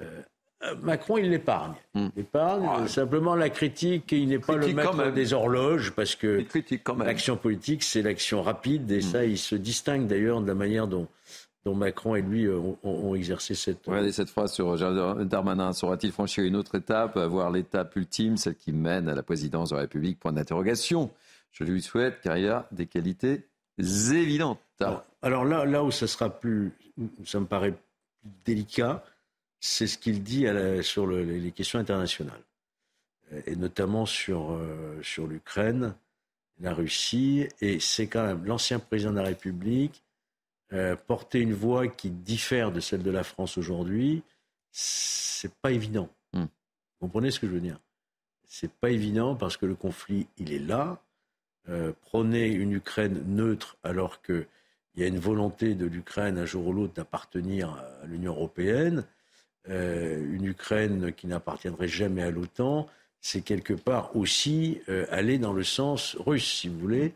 Euh, 0.02 0.22
euh, 0.64 0.72
euh, 0.72 0.76
Macron, 0.82 1.18
il 1.18 1.30
l'épargne. 1.30 1.76
Il 1.94 2.12
l'épargne. 2.16 2.88
Simplement, 2.88 3.36
la 3.36 3.50
critique, 3.50 4.12
il 4.12 4.28
n'est 4.30 4.40
pas 4.40 4.56
le 4.56 4.74
maître 4.74 5.12
des 5.12 5.34
horloges 5.34 5.92
parce 5.92 6.16
que 6.16 6.44
l'action 7.00 7.38
politique, 7.38 7.84
c'est 7.84 8.02
l'action 8.02 8.42
rapide 8.42 8.90
et 8.92 9.02
ça, 9.02 9.26
il 9.26 9.38
se 9.38 9.56
distingue 9.56 10.08
d'ailleurs 10.08 10.42
de 10.42 10.48
la 10.48 10.56
manière 10.56 10.88
dont, 10.88 11.08
dont 11.66 11.76
Macron 11.76 12.16
et 12.16 12.22
lui 12.22 12.46
euh, 12.46 12.60
ont, 12.84 13.14
exercé 13.14 13.54
cette. 13.54 13.86
Regardez 13.86 14.12
cette 14.12 14.30
phrase 14.30 14.54
sur 14.54 14.76
Darmanin. 15.26 15.74
Saura-t-il 15.74 16.12
franchir 16.12 16.44
une 16.44 16.56
autre 16.56 16.76
étape, 16.76 17.18
avoir 17.18 17.52
l'étape 17.52 17.96
ultime, 17.96 18.38
celle 18.38 18.56
qui 18.56 18.72
mène 18.72 19.10
à 19.10 19.14
la 19.14 19.24
présidence 19.24 19.70
de 19.70 19.76
la 19.76 19.82
République? 19.82 20.20
Point 20.20 20.34
d'interrogation. 20.34 21.12
Je 21.52 21.64
lui 21.64 21.82
souhaite 21.82 22.20
car 22.24 22.38
il 22.38 22.48
a 22.50 22.68
des 22.72 22.88
qualités 22.88 23.48
évidentes. 23.80 24.60
Alors 25.22 25.46
là, 25.46 25.66
là 25.66 25.84
où 25.84 25.92
ça 25.92 26.08
sera 26.08 26.30
plus, 26.30 26.72
ça 27.26 27.40
me 27.40 27.46
paraît 27.46 27.72
plus 27.72 27.82
délicat, 28.46 29.04
c'est 29.60 29.88
ce 29.88 29.98
qu'il 29.98 30.24
dit 30.24 30.48
à 30.48 30.54
la- 30.54 30.84
sur 30.84 31.06
le- 31.08 31.24
les, 31.24 31.52
questions 31.52 31.80
internationales, 31.80 32.44
et 33.46 33.56
notamment 33.56 34.06
sur, 34.06 34.52
euh, 34.52 35.00
sur 35.02 35.28
l'Ukraine, 35.28 35.96
la 36.60 36.74
Russie, 36.74 37.48
et 37.62 37.80
c'est 37.80 38.08
quand 38.08 38.26
même 38.26 38.46
l'ancien 38.46 38.80
président 38.80 39.12
de 39.12 39.18
la 39.18 39.24
République 39.24 40.04
euh, 40.74 40.96
porter 40.96 41.40
une 41.40 41.54
voix 41.54 41.88
qui 41.88 42.10
diffère 42.10 42.72
de 42.74 42.80
celle 42.82 43.02
de 43.02 43.12
la 43.12 43.24
France 43.24 43.58
aujourd'hui, 43.58 44.22
c'est 44.72 45.54
pas 45.62 45.72
évident. 45.72 46.10
Vous 46.34 47.08
comprenez 47.08 47.32
ce 47.32 47.40
que 47.40 47.48
je 47.48 47.54
veux 47.54 47.62
dire? 47.62 47.80
C'est 48.48 48.72
pas 48.72 48.90
évident 48.90 49.36
parce 49.36 49.56
que 49.56 49.66
le 49.66 49.76
conflit, 49.76 50.28
il 50.38 50.52
est 50.52 50.60
là. 50.60 51.02
Euh, 51.70 51.94
prôner 52.02 52.48
une 52.48 52.72
Ukraine 52.74 53.24
neutre 53.28 53.78
alors 53.84 54.22
qu'il 54.22 54.48
y 54.96 55.04
a 55.04 55.08
une 55.08 55.20
volonté 55.20 55.76
de 55.76 55.86
l'Ukraine 55.86 56.38
un 56.38 56.46
jour 56.46 56.68
ou 56.68 56.74
l'autre 56.74 56.94
d'appartenir 56.94 57.70
à 57.70 58.06
l'Union 58.08 58.34
européenne, 58.34 59.06
une 59.70 60.46
Ukraine 60.46 61.12
qui 61.14 61.28
n'appartiendrait 61.28 61.88
jamais 61.88 62.24
à 62.24 62.32
l'OTAN, 62.32 62.88
c'est 63.22 63.42
quelque 63.42 63.74
part 63.74 64.16
aussi 64.16 64.80
euh, 64.90 65.06
aller 65.12 65.38
dans 65.40 65.54
le 65.54 65.64
sens 65.64 66.16
russe, 66.20 66.46
si 66.60 66.70
vous 66.70 66.80
voulez, 66.80 67.14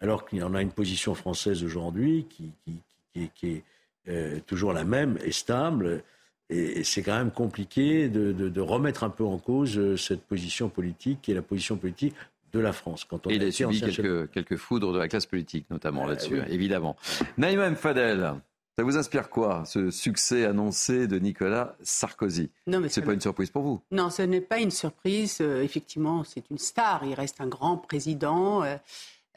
alors 0.00 0.26
qu'il 0.26 0.38
y 0.38 0.42
en 0.42 0.54
a 0.54 0.62
une 0.62 0.72
position 0.72 1.14
française 1.14 1.62
aujourd'hui 1.62 2.26
qui, 2.28 2.50
qui- 2.64 2.80
qui- 3.12 3.30
qui 3.34 3.46
est 3.50 3.62
euh, 4.08 4.40
toujours 4.46 4.72
la 4.72 4.84
même 4.84 5.18
et 5.24 5.30
stable. 5.32 6.02
Et, 6.50 6.82
c'est 6.84 7.02
quand 7.02 7.16
même 7.16 7.30
compliqué 7.30 8.08
de, 8.08 8.32
de- 8.32 8.48
de 8.48 8.60
remettre 8.60 9.04
un 9.04 9.10
peu 9.10 9.24
en 9.24 9.38
cause 9.38 9.78
euh, 9.78 9.96
cette 9.96 10.22
position 10.22 10.68
politique 10.68 11.20
qui 11.22 11.30
est 11.30 11.34
la 11.34 11.42
position 11.42 11.76
politique 11.76 12.14
de 12.52 12.58
la 12.58 12.72
France. 12.72 13.04
Quand 13.04 13.26
on 13.26 13.30
Et 13.30 13.36
il 13.36 13.44
a 13.44 13.50
subi 13.52 13.80
quelques, 13.80 14.30
quelques 14.32 14.56
foudres 14.56 14.92
de 14.92 14.98
la 14.98 15.08
classe 15.08 15.26
politique, 15.26 15.66
notamment 15.70 16.04
là-dessus, 16.06 16.34
oui. 16.40 16.46
évidemment. 16.50 16.96
Naïma. 17.38 17.74
Fadel, 17.76 18.34
ça 18.78 18.84
vous 18.84 18.96
inspire 18.96 19.28
quoi, 19.28 19.64
ce 19.66 19.90
succès 19.90 20.46
annoncé 20.46 21.06
de 21.06 21.18
Nicolas 21.18 21.76
Sarkozy? 21.82 22.50
Non, 22.66 22.80
mais 22.80 22.88
C'est 22.88 23.02
pas 23.02 23.12
une 23.12 23.20
surprise 23.20 23.50
pour 23.50 23.62
vous? 23.62 23.82
Non, 23.90 24.08
ce 24.08 24.22
n'est 24.22 24.40
pas 24.40 24.60
une 24.60 24.70
surprise. 24.70 25.38
Euh, 25.42 25.62
effectivement, 25.62 26.24
c'est 26.24 26.48
une 26.50 26.56
star. 26.56 27.04
Il 27.04 27.12
reste 27.12 27.40
un 27.42 27.48
grand 27.48 27.76
président. 27.76 28.62
Euh, 28.62 28.76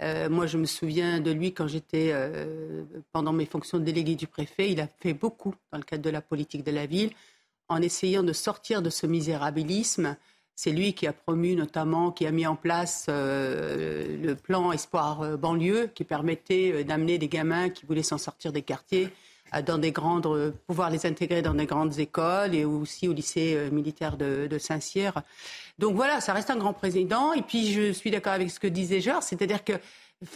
euh, 0.02 0.30
moi, 0.30 0.46
je 0.46 0.58
me 0.58 0.66
souviens 0.66 1.20
de 1.20 1.32
lui 1.32 1.54
quand 1.54 1.68
j'étais, 1.68 2.14
pendant 3.12 3.34
mes 3.34 3.46
fonctions 3.46 3.78
de 3.78 3.84
délégué 3.84 4.16
du 4.16 4.28
préfet. 4.28 4.72
Il 4.72 4.80
a 4.80 4.88
fait 4.88 5.14
beaucoup 5.14 5.54
dans 5.72 5.78
le 5.78 5.84
cadre 5.84 6.04
de 6.04 6.10
la 6.10 6.22
politique 6.22 6.64
de 6.64 6.72
la 6.72 6.86
ville, 6.86 7.12
en 7.68 7.82
essayant 7.82 8.24
de 8.24 8.34
sortir 8.34 8.82
de 8.82 8.90
ce 8.90 9.06
misérabilisme. 9.06 10.16
C'est 10.56 10.72
lui 10.72 10.94
qui 10.94 11.06
a 11.06 11.12
promu 11.12 11.54
notamment, 11.56 12.12
qui 12.12 12.26
a 12.26 12.32
mis 12.32 12.48
en 12.48 12.56
place 12.56 13.08
euh, 13.10 14.18
le 14.24 14.36
plan 14.36 14.72
Espoir 14.72 15.22
euh, 15.22 15.36
banlieue, 15.36 15.90
qui 15.94 16.06
permettait 16.06 16.72
euh, 16.74 16.84
d'amener 16.86 17.18
des 17.18 17.28
gamins 17.28 17.70
qui 17.70 17.86
voulaient 17.86 18.04
s'en 18.04 18.18
sortir 18.18 18.54
des 18.54 18.62
quartiers 18.62 19.10
dans 19.68 19.78
des 19.78 19.92
grandes, 19.92 20.54
pouvoir 20.68 20.90
les 20.90 21.06
intégrer 21.06 21.42
dans 21.42 21.54
des 21.54 21.68
grandes 21.68 22.00
écoles 22.00 22.56
et 22.56 22.66
aussi 22.66 23.08
au 23.08 23.14
lycée 23.14 23.70
militaire 23.72 24.18
de, 24.18 24.58
Saint-Cyr. 24.58 25.22
Donc 25.78 25.96
voilà, 25.96 26.20
ça 26.20 26.34
reste 26.34 26.50
un 26.50 26.58
grand 26.58 26.74
président. 26.74 27.32
Et 27.32 27.42
puis 27.42 27.72
je 27.72 27.94
suis 27.94 28.12
d'accord 28.12 28.34
avec 28.34 28.50
ce 28.50 28.60
que 28.60 28.68
disait 28.68 29.00
Georges, 29.00 29.24
c'est-à-dire 29.24 29.64
que 29.64 29.74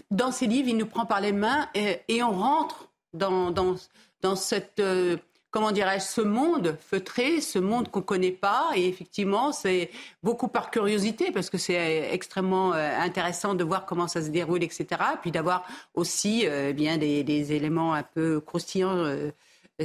dans 0.10 0.32
ses 0.32 0.46
livres, 0.46 0.70
il 0.70 0.78
nous 0.78 0.86
prend 0.86 1.06
par 1.06 1.20
les 1.20 1.34
mains 1.34 1.68
et, 1.74 2.24
on 2.24 2.32
rentre 2.32 2.88
dans, 3.14 3.52
dans, 3.52 3.76
dans 4.22 4.36
cette, 4.38 4.82
comment 5.52 5.72
dirais-je, 5.72 6.04
ce 6.06 6.22
monde 6.22 6.78
feutré, 6.80 7.42
ce 7.42 7.58
monde 7.60 7.90
qu'on 7.90 8.00
ne 8.00 8.06
connaît 8.06 8.32
pas. 8.32 8.70
Et 8.76 8.88
effectivement, 8.88 9.52
c'est 9.52 9.90
beaucoup 10.24 10.48
par 10.48 10.72
curiosité, 10.72 11.32
parce 11.32 11.50
que 11.50 11.58
c'est 11.58 12.10
extrêmement 12.14 12.74
euh, 12.74 12.98
intéressant 13.00 13.56
de 13.56 13.64
voir 13.64 13.86
comment 13.86 14.08
ça 14.08 14.22
se 14.22 14.30
déroule, 14.30 14.64
etc. 14.64 14.86
Puis 15.22 15.32
d'avoir 15.32 15.66
aussi 15.94 16.44
euh, 16.46 16.74
bien 16.74 16.98
des, 16.98 17.24
des 17.24 17.54
éléments 17.54 17.94
un 17.94 18.04
peu 18.04 18.40
croustillants, 18.42 18.96
euh, 18.98 19.32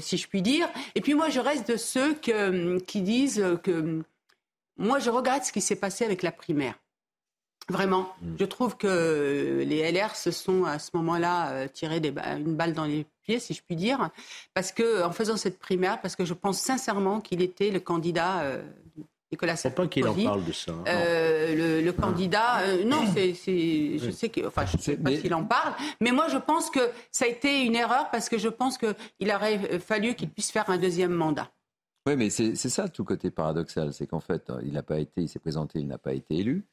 si 0.01 0.17
je 0.17 0.27
puis 0.29 0.43
dire. 0.43 0.69
Et 0.95 1.01
puis 1.01 1.15
moi, 1.15 1.29
je 1.29 1.41
reste 1.41 1.71
de 1.71 1.77
ceux 1.77 2.15
que- 2.15 2.79
qui 2.81 3.01
disent 3.01 3.45
que 3.63 4.03
moi, 4.77 4.99
je 4.99 5.09
regrette 5.11 5.45
ce 5.45 5.53
qui 5.53 5.61
s'est 5.61 5.77
passé 5.77 6.05
avec 6.05 6.23
la 6.23 6.33
primaire. 6.33 6.75
Vraiment, 7.71 8.13
je 8.39 8.45
trouve 8.45 8.77
que 8.77 9.63
les 9.65 9.79
LR 9.91 10.15
se 10.17 10.31
sont 10.31 10.65
à 10.65 10.79
ce 10.79 10.91
moment-là 10.95 11.51
euh, 11.53 11.69
tiré 11.73 11.99
des 12.01 12.11
ba- 12.11 12.35
une 12.37 12.57
balle 12.57 12.75
dans 12.75 12.85
les 12.85 13.07
si 13.39 13.55
je 13.55 13.63
puis 13.63 13.77
dire, 13.77 14.11
parce 14.55 14.73
que 14.73 15.03
en 15.03 15.13
faisant 15.13 15.37
cette 15.37 15.59
primaire, 15.59 16.01
parce 16.01 16.17
que 16.17 16.25
je 16.25 16.35
pense 16.35 16.59
sincèrement 16.61 17.21
qu'il 17.21 17.43
était 17.43 17.71
le 17.71 17.81
candidat 17.81 18.43
euh, 18.43 18.63
Nicolas 19.33 19.57
Sarkozy. 19.57 19.89
pas 19.89 19.93
qu'il 19.93 20.07
en 20.07 20.15
parle 20.31 20.45
de 20.45 20.53
ça. 20.53 20.73
hein. 20.73 20.85
Euh, 20.87 21.55
le, 21.81 21.85
le 21.85 21.93
candidat, 21.93 22.61
euh, 22.61 22.85
non, 22.85 23.03
c'est, 23.15 23.35
c'est- 23.35 23.99
je 23.99 24.11
sais 24.11 24.29
que, 24.29 24.47
enfin, 24.47 24.65
je 24.67 24.77
sais 24.79 24.97
pas 24.97 25.11
s'il 25.11 25.35
en 25.35 25.45
parle, 25.45 25.73
mais 26.01 26.13
moi 26.13 26.29
je 26.29 26.39
pense 26.39 26.71
que 26.71 26.79
ça 27.11 27.25
a 27.25 27.29
été 27.29 27.63
une 27.63 27.75
erreur 27.75 28.11
parce 28.13 28.29
que 28.29 28.39
je 28.39 28.49
pense 28.49 28.79
qu'il 28.79 29.33
aurait 29.35 29.81
fallu 29.81 30.15
qu'il 30.15 30.31
puisse 30.31 30.51
faire 30.53 30.69
un 30.71 30.79
deuxième 30.79 31.13
mandat. 31.13 31.51
Oui, 32.07 32.17
mais 32.17 32.29
c'est 32.31 32.55
c'est 32.55 32.69
ça 32.69 32.89
tout 32.89 33.03
côté 33.03 33.31
paradoxal, 33.31 33.93
c'est 33.95 34.07
qu'en 34.07 34.21
fait, 34.21 34.51
euh, 34.51 34.61
il 34.63 34.73
n'a 34.75 34.83
pas 34.83 34.99
été, 35.01 35.23
il 35.23 35.29
s'est 35.29 35.39
présenté, 35.39 35.79
il 35.81 35.87
n'a 35.87 35.97
pas 35.99 36.13
été 36.13 36.37
élu. 36.37 36.65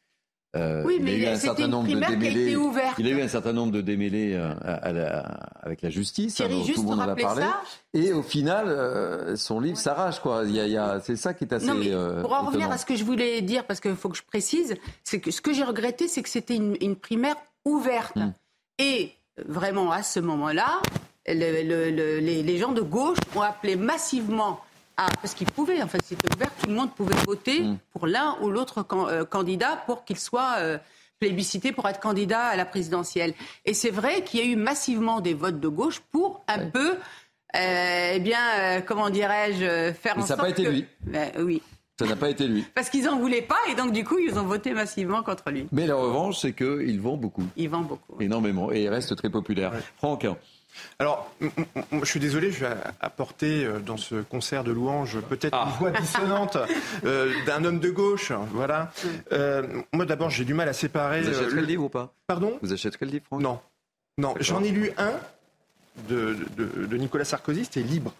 Euh, 0.58 0.84
Oui, 0.86 0.96
il 1.00 1.02
a 1.02 1.06
mais 1.06 1.18
eu 1.18 1.26
un 1.28 1.36
certain 1.36 1.64
une 1.66 1.72
nombre 1.72 1.88
de 1.88 1.92
primaire 1.92 2.10
qui 2.10 2.14
a 2.16 2.18
été 2.18 2.30
démêlés. 2.34 2.56
ouverte. 2.58 2.96
Il 3.00 3.08
a 3.08 3.10
eu 3.12 3.22
un 3.22 3.28
certain 3.30 3.54
nombre 3.54 3.72
de 3.72 3.80
démêlés 3.80 4.36
à- 4.36 4.52
à 4.74 4.92
la- 4.92 5.20
avec 5.62 5.82
la 5.82 5.90
justice. 5.90 6.36
Thierry, 6.36 6.54
hein, 6.54 6.58
dont 6.58 6.64
juste 6.66 6.76
tout 6.76 6.82
le 6.84 6.90
monde 6.90 7.00
en 7.00 7.08
a 7.10 7.16
parlé. 7.16 7.42
ça. 7.44 7.62
Et 7.94 8.12
au 8.12 8.22
final, 8.22 8.66
euh, 8.68 9.36
son 9.38 9.62
livre 9.62 9.78
s'arrache, 9.78 10.20
quoi. 10.20 10.44
Il 10.46 10.52
y 10.52 10.60
a, 10.60 10.66
il 10.66 10.74
y 10.74 10.78
a- 10.78 11.00
c'est 11.02 11.16
ça 11.16 11.34
qui 11.34 11.46
est 11.46 11.54
assez. 11.54 11.66
Non, 11.68 11.76
mais 11.76 11.94
euh, 11.94 12.22
pour 12.22 12.34
en 12.34 12.46
revenir 12.46 12.70
à 12.70 12.78
ce 12.78 12.86
que 12.86 12.96
je 12.98 13.04
voulais 13.06 13.42
dire, 13.42 13.66
parce 13.66 13.80
qu'il 13.80 13.96
faut 13.96 14.10
que 14.10 14.18
je 14.18 14.24
précise, 14.24 14.76
c'est 15.06 15.22
que 15.22 15.32
ce 15.32 15.40
que 15.40 15.54
j'ai 15.54 15.64
regretté, 15.64 16.10
c'est 16.10 16.22
que 16.22 16.30
c'était 16.30 16.56
une, 16.58 16.76
une 16.82 16.98
primaire 16.98 17.36
ouverte. 17.64 18.18
Hmm. 18.18 18.32
Et 18.78 19.12
vraiment, 19.48 19.92
à 19.92 20.04
ce 20.04 20.20
moment-là, 20.20 20.82
le- 21.28 21.64
le- 21.64 21.92
le- 21.92 22.20
les, 22.20 22.44
les 22.44 22.58
gens 22.58 22.74
de 22.74 22.82
gauche 22.82 23.18
ont 23.38 23.42
appelé 23.42 23.78
massivement 23.78 24.60
à. 24.98 25.08
Parce 25.22 25.34
qu'ils 25.34 25.50
pouvaient, 25.52 25.82
en 25.82 25.88
fait, 25.88 26.02
c'était 26.06 26.34
ouvert, 26.36 26.50
tout 26.62 26.68
le 26.68 26.74
monde 26.76 26.92
pouvait 26.94 27.16
voter 27.26 27.62
Hmm. 27.62 27.78
pour 27.94 28.08
l'un 28.08 28.38
ou 28.42 28.50
l'autre 28.50 28.84
can- 28.84 29.08
euh, 29.08 29.24
candidat 29.26 29.82
pour 29.86 30.04
qu'il 30.06 30.18
soit. 30.20 30.56
euh, 30.60 30.78
plébiscité 31.20 31.72
pour 31.72 31.88
être 31.88 32.00
candidat 32.00 32.46
à 32.46 32.56
la 32.56 32.66
présidentielle. 32.66 33.36
Et 33.64 33.76
c'est 33.76 33.92
vrai 33.92 34.24
qu'il 34.24 34.40
y 34.40 34.44
a 34.44 34.46
eu 34.48 34.56
massivement 34.56 35.22
des 35.22 35.36
votes 35.36 35.60
de 35.60 35.68
gauche 35.68 36.00
pour 36.12 36.44
un 36.48 36.66
peu, 36.72 36.96
euh, 37.56 38.12
eh 38.16 38.20
bien, 38.20 38.40
euh, 38.58 38.82
comment 38.82 39.12
dirais-je, 39.12 39.94
faire 39.94 40.16
Mais 40.18 40.24
en 40.24 40.26
ça 40.26 40.36
n'a 40.36 40.38
sorte 40.38 40.40
pas 40.42 40.50
été 40.50 40.64
que- 40.64 40.70
lui. 40.70 40.86
Ben, 41.02 41.32
oui. 41.38 41.62
Ça 42.00 42.08
n'a 42.08 42.16
pas 42.16 42.28
été 42.32 42.48
lui. 42.48 42.66
Parce 42.74 42.90
qu'ils 42.90 43.04
n'en 43.04 43.20
voulaient 43.20 43.44
pas 43.44 43.60
et 43.70 43.76
donc 43.76 43.92
du 43.92 44.04
coup 44.04 44.18
ils 44.18 44.40
ont 44.40 44.46
voté 44.46 44.74
massivement 44.74 45.22
contre 45.22 45.52
lui. 45.52 45.68
Mais 45.72 45.86
la 45.86 45.94
revanche, 45.96 46.40
c'est 46.40 46.54
qu'il 46.54 47.00
vend 47.00 47.18
beaucoup. 47.18 47.44
Il 47.56 47.70
vend 47.70 47.82
beaucoup. 47.82 48.20
Énormément. 48.20 48.72
Et 48.72 48.82
il 48.86 48.90
reste 48.90 49.16
très 49.16 49.30
populaire. 49.30 49.74
Franck, 49.98 50.26
Alors, 51.00 51.32
m- 51.42 51.52
m- 51.58 51.66
m- 51.92 52.00
je 52.04 52.06
suis 52.10 52.20
désolé, 52.20 52.52
je 52.52 52.66
vais 52.66 52.74
apporter 53.00 53.66
euh, 53.66 53.80
dans 53.80 53.98
ce 53.98 54.16
concert 54.22 54.64
de 54.64 54.72
louanges 54.72 55.20
peut-être 55.22 55.54
Ah. 55.54 55.68
une 55.72 55.78
voix 55.80 55.92
dissonante 55.92 56.58
euh, 57.06 57.32
d'un 57.46 57.64
homme 57.66 57.80
de 57.80 57.90
gauche. 57.90 58.32
Voilà. 58.52 58.92
Euh, 59.32 59.82
moi, 59.94 60.06
d'abord, 60.06 60.30
j'ai 60.30 60.46
du 60.46 60.54
mal 60.54 60.70
à 60.70 60.74
séparer. 60.74 61.22
vous 61.22 61.30
euh, 61.30 61.32
achèterez 61.40 61.62
le 61.62 61.68
livre 61.68 61.84
ou 61.86 61.90
pas? 61.90 62.14
Pardon? 62.28 62.58
Vous 62.62 62.74
achèterez 62.74 63.06
le 63.06 63.12
livre, 63.12 63.26
Franck? 63.26 63.42
Non. 63.42 63.60
Non, 64.18 64.30
D'accord. 64.30 64.44
j'en 64.44 64.64
ai 64.64 64.70
lu 64.72 64.92
un 64.98 65.14
de, 66.08 66.38
de- 66.58 66.86
de 66.86 66.98
Nicolas 66.98 67.26
Sarkozy, 67.26 67.66
c'était 67.66 67.82
Libre. 67.82 68.14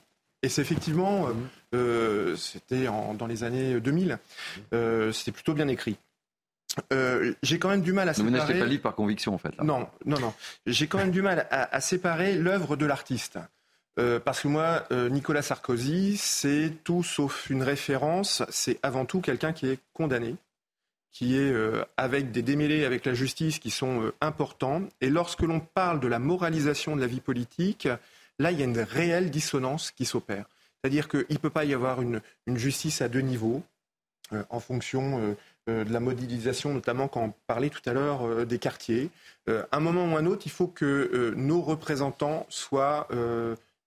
Et 0.44 0.50
c'est 0.50 0.62
effectivement, 0.62 1.28
euh, 1.76 2.36
c'était 2.36 2.88
en- 2.88 3.14
dans 3.14 3.28
les 3.28 3.44
années 3.44 3.80
2000, 3.80 4.18
euh, 4.74 5.12
c'était 5.12 5.32
plutôt 5.32 5.54
bien 5.54 5.68
écrit. 5.68 5.98
Euh, 6.94 7.34
j'ai 7.44 7.60
quand 7.60 7.70
même 7.70 7.82
du 7.82 7.94
mal 7.94 8.08
à 8.10 8.14
Vous 8.14 8.18
séparer. 8.24 8.32
n'achetez 8.32 8.54
pas 8.60 8.66
le 8.66 8.70
livre 8.72 8.82
par 8.84 8.96
conviction, 8.96 9.34
en 9.34 9.38
fait. 9.38 9.56
là. 9.58 9.64
Non, 9.64 9.88
non, 10.06 10.20
non. 10.20 10.34
J'ai 10.66 10.88
quand 10.88 10.98
même 10.98 11.12
du 11.12 11.22
mal 11.22 11.48
à, 11.52 11.76
à 11.76 11.82
séparer 11.82 12.36
l'œuvre 12.36 12.76
de 12.76 12.86
l'artiste. 12.86 13.40
Euh, 14.00 14.20
parce 14.20 14.42
que 14.42 14.48
moi, 14.48 14.86
euh, 14.92 15.10
Nicolas 15.10 15.42
Sarkozy, 15.42 16.16
c'est 16.18 16.72
tout 16.84 17.04
sauf 17.04 17.50
une 17.50 17.62
référence. 17.64 18.44
C'est 18.50 18.80
avant 18.84 19.06
tout 19.06 19.20
quelqu'un 19.20 19.52
qui 19.52 19.68
est 19.68 19.80
condamné, 19.94 20.36
qui 21.12 21.38
est 21.38 21.54
avec 21.98 22.32
des 22.32 22.42
démêlés 22.42 22.86
avec 22.86 23.06
la 23.06 23.14
justice 23.14 23.60
qui 23.60 23.70
sont 23.70 24.14
importants. 24.22 24.84
Et 25.02 25.10
lorsque 25.10 25.42
l'on 25.42 25.60
parle 25.60 26.00
de 26.00 26.08
la 26.08 26.20
moralisation 26.20 26.96
de 26.96 27.02
la 27.02 27.08
vie 27.08 27.20
politique, 27.20 27.90
là, 28.40 28.52
il 28.52 28.60
y 28.60 28.62
a 28.62 28.66
une 28.66 28.80
réelle 28.80 29.30
dissonance 29.30 29.92
qui 29.92 30.06
s'opère. 30.06 30.46
C'est-à-dire 30.82 31.10
qu'il 31.10 31.26
ne 31.30 31.38
peut 31.38 31.50
pas 31.50 31.66
y 31.66 31.74
avoir 31.74 32.02
une, 32.02 32.22
justice 32.48 33.02
à 33.02 33.10
deux 33.10 33.20
niveaux 33.20 33.62
en 34.50 34.62
fonction 34.62 35.36
de 35.86 35.92
la 35.94 36.00
modélisation, 36.00 36.74
notamment 36.74 37.08
quand 37.08 37.24
on 37.24 37.34
parlait 37.48 37.70
tout 37.70 37.82
à 37.86 37.94
l'heure 37.94 38.46
des 38.46 38.60
quartiers. 38.60 39.10
à 39.48 39.66
un 39.72 39.80
moment 39.80 40.06
ou 40.06 40.18
un 40.18 40.26
autre, 40.26 40.44
il 40.46 40.52
faut 40.52 40.68
que 40.68 41.34
nos 41.36 41.62
représentants 41.62 42.46
soient 42.50 43.08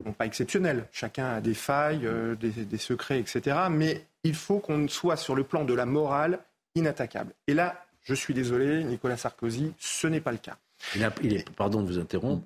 non 0.04 0.12
pas 0.12 0.26
exceptionnels. 0.26 0.86
Chacun 0.92 1.28
a 1.28 1.40
des 1.40 1.54
failles, 1.54 2.08
des, 2.40 2.50
des 2.50 2.78
secrets, 2.78 3.18
etc. 3.20 3.56
Mais 3.70 4.04
il 4.24 4.34
faut 4.34 4.58
qu'on 4.58 4.88
soit 4.88 5.16
sur 5.16 5.34
le 5.34 5.44
plan 5.44 5.64
de 5.64 5.74
la 5.74 5.86
morale 5.86 6.40
inattaquable. 6.74 7.32
Et 7.46 7.54
là, 7.54 7.84
je 8.02 8.14
suis 8.14 8.34
désolé, 8.34 8.84
Nicolas 8.84 9.16
Sarkozy, 9.16 9.72
ce 9.78 10.06
n'est 10.06 10.20
pas 10.20 10.32
le 10.32 10.38
cas. 10.38 10.56
Il, 10.94 11.34
est, 11.34 11.50
pardon 11.50 11.82
de 11.82 11.86
vous 11.86 11.98
interrompre, 11.98 12.44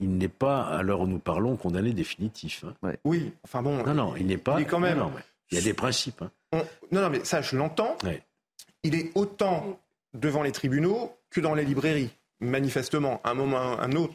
il 0.00 0.16
n'est 0.16 0.28
pas, 0.28 0.62
à 0.62 0.82
l'heure 0.82 1.00
où 1.00 1.06
nous 1.06 1.18
parlons, 1.18 1.56
condamné 1.56 1.92
définitif. 1.92 2.64
Hein. 2.64 2.94
Oui, 3.04 3.32
enfin 3.44 3.62
bon. 3.62 3.84
Non, 3.84 3.94
non, 3.94 4.16
il 4.16 4.26
n'est 4.26 4.38
pas. 4.38 4.60
Il 4.60 4.66
quand 4.66 4.80
même. 4.80 5.04
il 5.50 5.58
y 5.58 5.60
a 5.60 5.64
des 5.64 5.74
principes. 5.74 6.22
Hein. 6.22 6.62
non, 6.90 7.02
non, 7.02 7.10
mais 7.10 7.24
ça, 7.24 7.42
je 7.42 7.56
l'entends. 7.56 7.96
Il 8.84 8.94
est 8.94 9.10
autant 9.14 9.80
devant 10.14 10.42
les 10.42 10.52
tribunaux 10.52 11.12
que 11.30 11.40
dans 11.40 11.54
les 11.54 11.64
librairies. 11.64 12.10
Manifestement, 12.40 13.20
à 13.24 13.30
un 13.30 13.34
moment 13.34 13.74
ou 13.74 13.80
un 13.80 13.92
autre, 13.92 14.14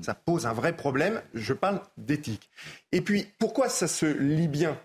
ça 0.00 0.14
pose 0.14 0.46
un 0.46 0.52
vrai 0.52 0.76
problème. 0.76 1.20
Je 1.34 1.52
parle 1.52 1.80
d'éthique. 1.96 2.48
Et 2.92 3.00
puis, 3.00 3.26
pourquoi 3.38 3.68
ça 3.68 3.88
se 3.88 4.06
lit 4.06 4.48
bien? 4.48 4.78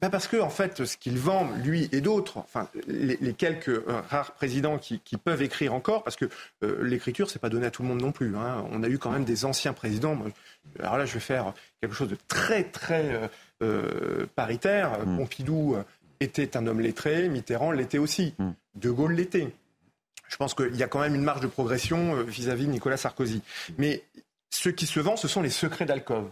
Bah, 0.00 0.10
parce 0.10 0.28
que 0.28 0.36
en 0.36 0.50
fait, 0.50 0.84
ce 0.84 0.96
qu'il 0.96 1.18
vend, 1.18 1.50
lui 1.64 1.88
et 1.90 2.00
d'autres, 2.00 2.38
enfin 2.38 2.68
les, 2.86 3.16
quelques 3.32 3.68
euh, 3.68 4.00
rares 4.08 4.32
présidents 4.32 4.78
qui, 4.78 5.00
peuvent 5.16 5.42
écrire 5.42 5.74
encore, 5.74 6.04
parce 6.04 6.14
que 6.14 6.26
euh, 6.62 6.84
l'écriture, 6.84 7.28
c'est 7.28 7.40
pas 7.40 7.48
donné 7.48 7.66
à 7.66 7.72
tout 7.72 7.82
le 7.82 7.88
monde 7.88 8.00
non 8.00 8.12
plus. 8.12 8.36
Hein. 8.36 8.64
On 8.70 8.84
a 8.84 8.88
eu 8.88 8.98
quand 8.98 9.10
même 9.10 9.24
des 9.24 9.44
anciens 9.44 9.72
présidents. 9.72 10.16
Alors 10.78 10.98
là, 10.98 11.04
je 11.04 11.14
vais 11.14 11.20
faire 11.20 11.52
quelque 11.80 11.96
chose 11.96 12.08
de 12.08 12.16
très 12.28 12.62
très 12.62 13.28
euh, 13.60 14.26
paritaire. 14.36 15.04
Mm. 15.04 15.16
Pompidou 15.16 15.76
était 16.20 16.56
un 16.56 16.66
homme 16.66 16.80
lettré, 16.80 17.28
Mitterrand 17.28 17.72
l'était 17.72 17.98
aussi, 17.98 18.34
mm. 18.38 18.50
De 18.74 18.90
Gaulle 18.90 19.14
l'était. 19.14 19.48
Je 20.28 20.36
pense 20.36 20.54
qu'il 20.54 20.76
y 20.76 20.82
a 20.82 20.88
quand 20.88 21.00
même 21.00 21.14
une 21.14 21.22
marge 21.22 21.40
de 21.40 21.46
progression 21.46 22.22
vis-à-vis 22.22 22.64
-vis 22.64 22.66
de 22.66 22.72
Nicolas 22.72 22.96
Sarkozy. 22.96 23.42
Mais 23.78 24.02
ce 24.50 24.68
qui 24.68 24.86
se 24.86 25.00
vend, 25.00 25.16
ce 25.16 25.28
sont 25.28 25.42
les 25.42 25.50
secrets 25.50 25.86
d'alcôve. 25.86 26.30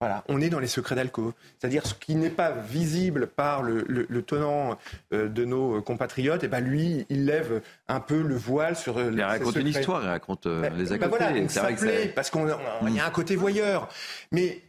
Voilà, 0.00 0.24
on 0.28 0.40
est 0.40 0.50
dans 0.50 0.58
les 0.58 0.66
secrets 0.66 0.96
d'alcool. 0.96 1.32
C'est-à-dire 1.58 1.86
ce 1.86 1.94
qui 1.94 2.14
n'est 2.14 2.28
pas 2.28 2.50
visible 2.50 3.26
par 3.26 3.62
le, 3.62 4.22
tenant 4.22 4.76
euh, 5.12 5.28
de 5.28 5.44
nos 5.44 5.80
compatriotes, 5.80 6.42
et 6.42 6.46
eh 6.46 6.48
ben 6.48 6.60
lui, 6.60 7.06
il 7.08 7.24
lève 7.24 7.62
un 7.88 8.00
peu 8.00 8.20
le 8.20 8.34
voile 8.34 8.76
sur. 8.76 8.98
Euh, 8.98 9.10
il 9.12 9.22
raconte 9.22 9.56
une 9.56 9.68
histoire, 9.68 10.02
il 10.02 10.08
raconte 10.08 10.46
euh, 10.46 10.62
ben, 10.62 10.74
les 10.76 10.92
à 10.92 10.98
ben 10.98 11.08
Voilà, 11.08 11.48
ça 11.48 11.72
plaît, 11.72 12.12
parce 12.14 12.28
qu'il 12.30 12.42
y 12.90 13.00
a 13.00 13.06
un 13.06 13.10
côté 13.10 13.36
voyeur. 13.36 13.88
Mais 14.32 14.60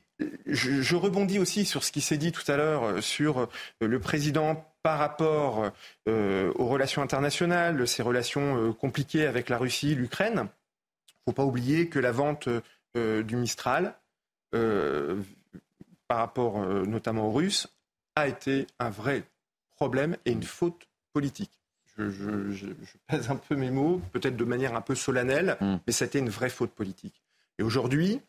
je, 0.45 0.95
rebondis 0.95 1.39
aussi 1.39 1.65
sur 1.65 1.83
ce 1.83 1.91
qui 1.91 2.01
s'est 2.01 2.17
dit 2.17 2.31
tout 2.31 2.49
à 2.49 2.57
l'heure 2.57 3.03
sur 3.03 3.49
le 3.81 3.99
président 3.99 4.65
par 4.83 4.99
rapport 4.99 5.71
aux 6.07 6.65
relations 6.67 7.01
internationales, 7.01 7.87
ces 7.87 8.03
relations 8.03 8.73
compliquées 8.73 9.25
avec 9.25 9.49
la 9.49 9.57
Russie, 9.57 9.95
l'Ukraine. 9.95 10.47
Il 11.07 11.13
ne 11.27 11.31
faut 11.31 11.35
pas 11.35 11.43
oublier 11.43 11.89
que 11.89 11.99
la 11.99 12.11
vente 12.11 12.47
du 12.95 13.35
Mistral, 13.35 13.95
euh, 14.55 15.21
par 16.07 16.19
rapport 16.19 16.61
euh, 16.61 16.85
notamment 16.85 17.27
aux 17.27 17.31
Russes, 17.31 17.67
a 18.15 18.27
été 18.27 18.67
un 18.77 18.91
vrai 18.91 19.23
problème 19.75 20.17
et 20.25 20.31
une 20.31 20.43
faute 20.43 20.87
politique. 21.13 21.51
Je, 21.97 22.67
pèse 23.07 23.31
un 23.31 23.37
peu 23.37 23.55
mes 23.55 23.71
mots, 23.71 24.01
peut-être 24.11 24.37
de 24.37 24.43
manière 24.43 24.75
un 24.75 24.81
peu 24.81 24.93
solennelle, 24.93 25.57
mm. 25.59 25.77
mais 25.87 25.93
c'était 25.93 26.19
une 26.19 26.29
vraie 26.29 26.49
faute 26.49 26.71
politique. 26.71 27.23
Et 27.57 27.63
aujourd'hui, 27.63 28.21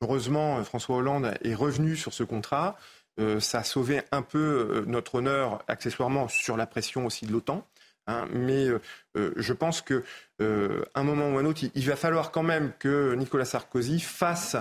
heureusement, 0.00 0.62
François 0.64 0.96
Hollande 0.96 1.34
est 1.42 1.54
revenu 1.54 1.96
sur 1.96 2.12
ce 2.12 2.22
contrat. 2.22 2.78
Euh, 3.20 3.40
ça 3.40 3.60
a 3.60 3.64
sauvé 3.64 4.02
un 4.12 4.22
peu 4.22 4.84
notre 4.86 5.16
honneur, 5.16 5.62
accessoirement, 5.68 6.28
sur 6.28 6.56
la 6.56 6.66
pression 6.66 7.06
aussi 7.06 7.26
de 7.26 7.32
l'OTAN. 7.32 7.64
Hein. 8.10 8.26
mais 8.32 8.68
je 9.14 9.52
pense 9.52 9.82
qu'à 9.82 9.96
un 10.40 11.02
moment 11.02 11.28
ou 11.28 11.36
un 11.36 11.44
autre, 11.44 11.60
il, 11.74 11.86
va 11.86 11.94
falloir 11.94 12.30
quand 12.30 12.42
même 12.42 12.72
que 12.78 13.14
Nicolas 13.14 13.44
Sarkozy 13.44 14.00
fasse 14.00 14.56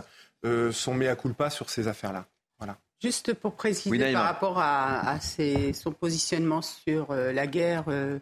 euh, 0.46 0.72
son 0.72 0.94
mea 0.94 1.16
culpa 1.16 1.50
sur 1.50 1.70
ces 1.70 1.88
affaires-là. 1.88 2.26
Voilà. 2.60 2.78
Juste 3.02 3.34
pour 3.34 3.56
préciser 3.56 4.14
par 4.14 4.24
rapport 4.24 4.60
à, 4.60 5.20
son 5.20 5.92
positionnement 5.92 6.62
sur 6.62 7.12
euh, 7.12 7.32
la 7.32 7.48
guerre 7.48 7.86
euh, 7.88 8.20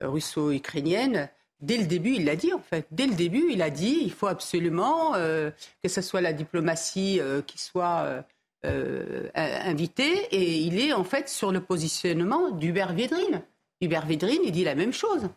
russo-ukrainienne, 0.00 1.28
dès 1.60 1.76
le 1.76 1.86
début, 1.86 2.14
il 2.14 2.24
l'a 2.24 2.36
dit 2.36 2.52
en 2.52 2.60
fait. 2.60 2.86
Dès 2.90 3.06
le 3.06 3.14
début, 3.14 3.46
il 3.50 3.62
a 3.62 3.70
dit 3.70 4.00
il 4.02 4.12
faut 4.12 4.26
absolument 4.26 5.12
que 5.12 5.88
ce 5.88 6.02
soit 6.02 6.20
la 6.20 6.32
diplomatie 6.32 7.20
qui 7.46 7.58
soit 7.58 8.24
invitée. 8.64 10.26
Et 10.32 10.58
il 10.58 10.80
est 10.80 10.92
en 10.92 11.04
fait 11.04 11.28
sur 11.28 11.52
le 11.52 11.60
positionnement 11.60 12.50
d'Hubert 12.50 12.94
Védrine. 12.94 13.42
Hubert 13.80 14.06
Védrine, 14.06 14.40
il 14.44 14.52
dit 14.52 14.64
la 14.64 14.74
même 14.74 14.92
chose. 14.92 15.28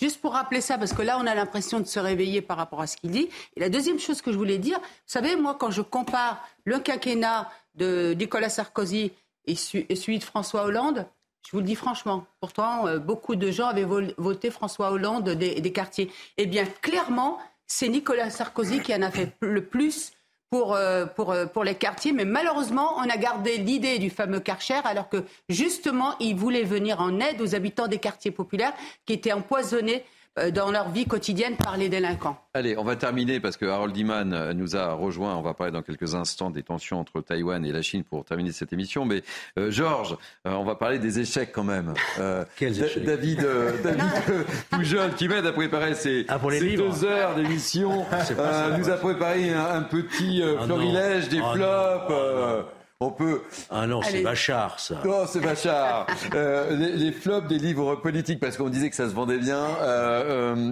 Juste 0.00 0.20
pour 0.20 0.32
rappeler 0.32 0.60
ça, 0.60 0.76
parce 0.76 0.92
que 0.92 1.02
là, 1.02 1.18
on 1.20 1.26
a 1.26 1.34
l'impression 1.34 1.80
de 1.80 1.86
se 1.86 2.00
réveiller 2.00 2.42
par 2.42 2.56
rapport 2.56 2.80
à 2.80 2.86
ce 2.86 2.96
qu'il 2.96 3.10
dit. 3.10 3.28
Et 3.56 3.60
la 3.60 3.68
deuxième 3.68 3.98
chose 3.98 4.22
que 4.22 4.32
je 4.32 4.36
voulais 4.36 4.58
dire, 4.58 4.78
vous 4.78 4.86
savez, 5.06 5.36
moi, 5.36 5.56
quand 5.58 5.70
je 5.70 5.82
compare 5.82 6.46
le 6.64 6.78
quinquennat 6.78 7.50
de 7.74 8.14
Nicolas 8.18 8.48
Sarkozy 8.48 9.12
et, 9.46 9.54
celui 9.54 10.18
de 10.18 10.24
François 10.24 10.64
Hollande, 10.64 11.06
je 11.46 11.52
vous 11.52 11.58
le 11.58 11.64
dis 11.64 11.74
franchement, 11.74 12.26
pourtant, 12.40 12.86
euh, 12.86 12.98
beaucoup 12.98 13.36
de 13.36 13.50
gens 13.50 13.68
avaient 13.68 13.86
voté 14.16 14.50
François 14.50 14.90
Hollande 14.90 15.28
des, 15.30 15.72
quartiers. 15.72 16.10
Eh 16.38 16.46
bien, 16.46 16.64
clairement, 16.80 17.38
c'est 17.66 17.88
Nicolas 17.88 18.30
Sarkozy 18.30 18.80
qui 18.80 18.94
en 18.94 19.02
a 19.02 19.10
fait 19.10 19.36
le 19.40 19.64
plus 19.64 20.12
pour, 20.48 20.74
euh, 20.74 21.04
pour, 21.04 21.32
euh, 21.32 21.46
pour 21.46 21.62
les 21.62 21.74
quartiers. 21.74 22.12
Mais 22.12 22.24
malheureusement, 22.24 22.94
on 22.96 23.02
a 23.02 23.16
gardé 23.16 23.58
l'idée 23.58 23.98
du 23.98 24.08
fameux 24.08 24.40
Karcher, 24.40 24.80
alors 24.84 25.08
que 25.08 25.24
justement, 25.48 26.14
il 26.18 26.34
voulait 26.34 26.64
venir 26.64 27.00
en 27.00 27.20
aide 27.20 27.40
aux 27.40 27.54
habitants 27.54 27.88
des 27.88 27.98
quartiers 27.98 28.30
populaires 28.30 28.72
qui 29.04 29.12
étaient 29.12 29.32
empoisonnés 29.32 30.04
dans 30.52 30.70
leur 30.70 30.90
vie 30.90 31.06
quotidienne 31.06 31.56
par 31.56 31.76
les 31.76 31.88
délinquants. 31.88 32.36
Allez, 32.54 32.76
on 32.76 32.84
va 32.84 32.96
terminer 32.96 33.40
parce 33.40 33.56
que 33.56 33.66
Harold 33.66 33.96
Iman 33.96 34.32
euh, 34.32 34.52
nous 34.52 34.76
a 34.76 34.92
rejoint. 34.92 35.36
On 35.36 35.42
va 35.42 35.54
parler 35.54 35.72
dans 35.72 35.82
quelques 35.82 36.14
instants 36.14 36.50
des 36.50 36.62
tensions 36.62 36.98
entre 36.98 37.20
Taïwan 37.20 37.64
et 37.64 37.72
la 37.72 37.82
Chine 37.82 38.04
pour 38.04 38.24
terminer 38.24 38.52
cette 38.52 38.72
émission. 38.72 39.04
Mais 39.04 39.22
euh, 39.58 39.70
Georges, 39.70 40.16
on 40.44 40.64
va 40.64 40.74
parler 40.74 40.98
des 40.98 41.20
échecs 41.20 41.52
quand 41.52 41.64
même. 41.64 41.94
Quels 42.56 42.82
échecs 42.82 43.04
David, 43.04 43.46
David 43.82 45.14
qui 45.16 45.28
m'aide 45.28 45.46
à 45.46 45.52
préparer 45.52 45.94
ces, 45.94 46.26
ah, 46.28 46.38
deux 46.38 47.04
heures 47.04 47.34
d'émission, 47.36 48.04
nous 48.78 48.90
a 48.90 48.96
préparé 48.96 49.52
un, 49.52 49.82
petit 49.82 50.42
ah 50.42 50.64
florilège 50.64 51.28
des 51.28 51.38
flops 51.38 52.12
on 53.00 53.10
peut. 53.10 53.42
Ah 53.70 53.86
non, 53.86 54.00
c'est 54.02 54.22
Bachar, 54.22 54.78
ça. 54.78 55.02
Non, 55.04 55.26
c'est 55.26 55.40
Bachar. 55.40 56.06
Euh, 56.34 56.74
les, 56.96 57.12
flops 57.12 57.46
des 57.46 57.58
livres 57.58 57.96
politiques, 57.96 58.40
parce 58.40 58.56
qu'on 58.56 58.68
disait 58.68 58.90
que 58.90 58.96
ça 58.96 59.08
se 59.08 59.14
vendait 59.14 59.38
bien. 59.38 59.58
Euh, 59.58 60.56
euh, 60.56 60.70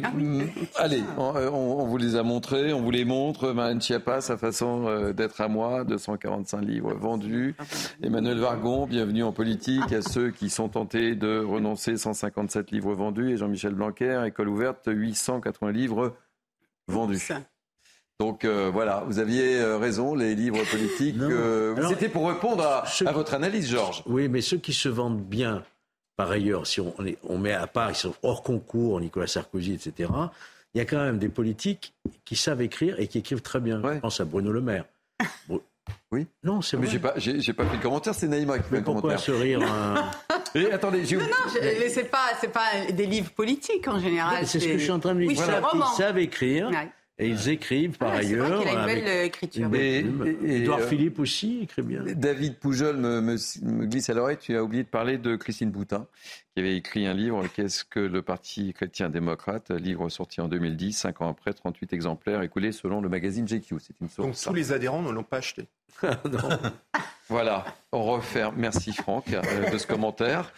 ah 0.74 0.82
allez, 0.82 1.02
on, 1.16 1.84
vous 1.84 1.96
les 1.98 2.16
a 2.16 2.22
montrés, 2.22 2.72
on 2.72 2.80
vous 2.80 2.90
les 2.90 3.04
montre. 3.04 3.52
Marine 3.52 3.80
Chiappa, 3.80 4.20
sa 4.20 4.36
façon 4.36 5.12
d'être 5.12 5.40
à 5.40 5.48
moi, 5.48 5.84
245 5.84 6.62
livres 6.62 6.94
vendus. 6.94 7.54
Emmanuel 8.02 8.38
Vargon, 8.38 8.86
bienvenue 8.86 9.22
en 9.22 9.32
politique. 9.32 9.92
À 9.92 10.02
ceux 10.02 10.30
qui 10.30 10.50
sont 10.50 10.68
tentés 10.68 11.14
de 11.14 11.38
renoncer, 11.38 11.96
157 11.96 12.70
livres 12.72 12.94
vendus. 12.94 13.32
Et 13.32 13.36
Jean-Michel 13.36 13.74
Blanquer, 13.74 14.24
école 14.26 14.48
ouverte, 14.48 14.88
880 14.88 15.70
livres 15.70 16.16
vendus. 16.88 17.28
Donc 18.22 18.44
euh, 18.44 18.70
voilà, 18.72 19.02
vous 19.08 19.18
aviez 19.18 19.56
euh, 19.56 19.78
raison, 19.78 20.14
les 20.14 20.36
livres 20.36 20.62
politiques. 20.70 21.16
Euh, 21.20 21.74
c'était 21.88 22.08
pour 22.08 22.28
répondre 22.28 22.64
à, 22.64 23.12
votre 23.12 23.34
analyse, 23.34 23.68
Georges. 23.68 24.04
Oui, 24.06 24.28
mais 24.28 24.40
ceux 24.40 24.58
qui 24.58 24.72
se 24.72 24.88
vendent 24.88 25.20
bien, 25.20 25.64
par 26.16 26.30
ailleurs, 26.30 26.68
si 26.68 26.80
on, 26.80 26.94
on 27.28 27.38
met 27.38 27.52
à 27.52 27.66
part, 27.66 27.90
ils 27.90 27.96
sont 27.96 28.14
hors 28.22 28.44
concours, 28.44 29.00
Nicolas 29.00 29.26
Sarkozy, 29.26 29.72
etc., 29.72 30.08
il 30.72 30.78
y 30.78 30.80
a 30.80 30.84
quand 30.84 31.02
même 31.02 31.18
des 31.18 31.28
politiques 31.28 31.94
qui 32.24 32.36
savent 32.36 32.62
écrire 32.62 32.94
et 33.00 33.08
qui 33.08 33.18
écrivent 33.18 33.42
très 33.42 33.58
bien. 33.58 33.82
Je 33.82 33.98
pense 33.98 34.20
à 34.20 34.24
Bruno 34.24 34.52
Le 34.52 34.60
Maire. 34.60 34.84
Oui. 36.12 36.28
Non, 36.44 36.62
c'est 36.62 36.76
Mais 36.76 36.86
j'ai 36.86 37.00
pas, 37.00 37.14
j'ai, 37.16 37.52
pas 37.52 37.66
fait 37.66 37.76
le 37.76 37.82
commentaire, 37.82 38.14
c'est 38.14 38.28
Naïma 38.28 38.60
qui 38.60 38.68
fait 38.68 38.76
le 38.76 38.82
commentaire. 38.82 39.16
Pourquoi 39.16 39.18
se 39.18 39.32
rire 39.32 39.60
Et 40.54 40.70
attendez, 40.70 41.04
j'ai... 41.04 41.16
Non, 41.16 41.24
non, 41.24 41.52
c'est 41.88 42.08
pas, 42.08 42.28
c'est 42.40 42.52
pas 42.52 42.92
des 42.92 43.06
livres 43.06 43.32
politiques 43.32 43.88
en 43.88 43.98
général. 43.98 44.46
c'est, 44.46 44.60
ce 44.60 44.66
que 44.66 44.78
je 44.78 44.82
suis 44.84 44.92
en 44.92 45.00
train 45.00 45.16
de 45.16 45.22
dire. 45.22 45.32
Ils 45.32 45.96
savent 45.96 46.18
écrire. 46.18 46.70
Et 47.22 47.28
ils 47.28 47.48
écrivent 47.50 47.96
par 47.98 48.12
ailleurs. 48.12 48.62
Vrai 48.62 48.70
a 48.70 48.80
une 48.80 48.86
belle 48.86 49.04
euh, 49.06 49.24
écriture. 49.24 49.70
Et, 49.74 49.98
Edouard 50.44 50.80
euh, 50.80 50.86
Philippe 50.88 51.20
aussi 51.20 51.60
écrit 51.62 51.82
bien. 51.82 52.02
David 52.02 52.56
Poujol 52.56 52.96
me, 52.96 53.36
glisse 53.86 54.10
à 54.10 54.14
l'oreille, 54.14 54.38
tu 54.40 54.56
as 54.56 54.62
oublié 54.64 54.82
de 54.82 54.88
parler 54.88 55.18
de 55.18 55.36
Christine 55.36 55.70
Boutin, 55.70 56.06
qui 56.52 56.60
avait 56.60 56.76
écrit 56.76 57.06
un 57.06 57.14
livre, 57.14 57.46
Qu'est-ce 57.54 57.84
que 57.84 58.00
le 58.00 58.22
Parti 58.22 58.72
chrétien-démocrate? 58.72 59.70
Livre 59.70 60.08
sorti 60.08 60.40
en 60.40 60.48
2010, 60.48 60.92
cinq 60.94 61.20
ans 61.20 61.28
après, 61.28 61.52
38 61.52 61.92
exemplaires 61.92 62.42
écoulés 62.42 62.72
selon 62.72 63.00
le 63.00 63.08
magazine 63.08 63.46
GQ. 63.46 63.76
C'est 63.78 64.00
une 64.00 64.08
source. 64.08 64.26
Donc 64.26 64.52
tous 64.52 64.54
les 64.54 64.72
adhérents 64.72 65.02
ne 65.02 65.12
l'ont 65.12 65.22
pas 65.22 65.36
acheté. 65.36 65.68
voilà, 67.28 67.64
on 67.92 68.02
referme. 68.02 68.56
Merci 68.58 68.92
Franck 68.92 69.32
euh, 69.32 69.70
de 69.70 69.78
ce 69.78 69.86
commentaire. 69.86 70.52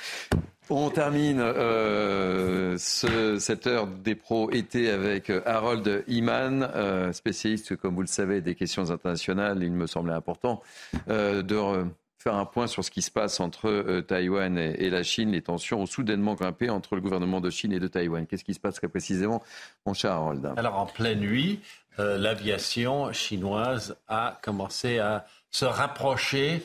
On 0.71 0.89
termine 0.89 1.41
euh, 1.41 2.79
cette 2.79 3.67
heure 3.67 3.87
des 3.87 4.15
pros 4.15 4.51
été 4.51 4.89
avec 4.91 5.31
Harold 5.45 6.05
Iman, 6.09 6.71
euh, 6.75 7.13
spécialiste, 7.13 7.77
comme 7.77 7.95
vous 7.95 8.01
le 8.01 8.07
savez, 8.07 8.41
des 8.41 8.55
questions 8.55 8.91
internationales. 8.91 9.63
Il 9.63 9.73
me 9.73 9.87
semblait 9.87 10.15
important 10.15 10.63
euh, 11.11 11.43
de 11.43 11.85
faire 12.19 12.37
un 12.37 12.47
point 12.47 12.67
sur 12.67 12.83
ce 12.83 12.91
qui 12.91 13.03
se 13.03 13.11
passe 13.11 13.41
entre 13.41 14.01
Taïwan 14.01 14.57
et, 14.57 14.89
la 14.89 15.03
Chine. 15.03 15.33
Les 15.33 15.43
tensions 15.43 15.83
ont 15.83 15.87
soudainement 15.87 16.33
grimpé 16.33 16.71
entre 16.71 16.95
le 16.95 17.03
gouvernement 17.03 17.43
de 17.43 17.51
Chine 17.51 17.73
et 17.73 17.81
de 17.81 17.87
Taïwan. 17.87 18.27
Qu'est-ce 18.27 18.45
qui 18.45 18.55
se 18.55 18.61
passe 18.61 18.77
très 18.77 18.89
précisément, 18.89 19.43
mon 19.85 19.93
cher 19.93 20.13
Harold? 20.13 20.51
Alors, 20.57 20.79
en 20.79 20.87
pleine 20.87 21.21
nuit, 21.21 21.61
l'aviation 21.99 23.13
chinoise 23.13 23.99
a 24.09 24.41
commencé 24.43 24.99
à 24.99 25.27
se 25.51 25.67
rapprocher 25.67 26.63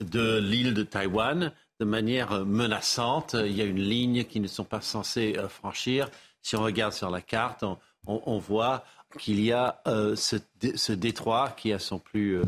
de 0.00 0.38
l'île 0.38 0.74
de 0.74 0.82
Taïwan 0.82 1.52
de 1.82 1.84
manière 1.84 2.46
menaçante. 2.46 3.34
Il 3.34 3.56
y 3.56 3.60
a 3.60 3.64
une 3.64 3.80
ligne 3.80 4.22
qu'ils 4.22 4.42
ne 4.42 4.46
sont 4.46 4.62
pas 4.62 4.80
censés 4.80 5.34
euh, 5.36 5.48
franchir. 5.48 6.08
Si 6.40 6.54
on 6.54 6.62
regarde 6.62 6.92
sur 6.92 7.10
la 7.10 7.20
carte, 7.20 7.64
on, 8.06 8.38
voit 8.38 8.84
qu'il 9.18 9.40
y 9.40 9.50
a 9.50 9.82
euh, 9.88 10.14
ce, 10.14 10.92
détroit 10.92 11.50
qui, 11.56 11.72
à 11.72 11.80
son 11.80 11.98
plus 11.98 12.40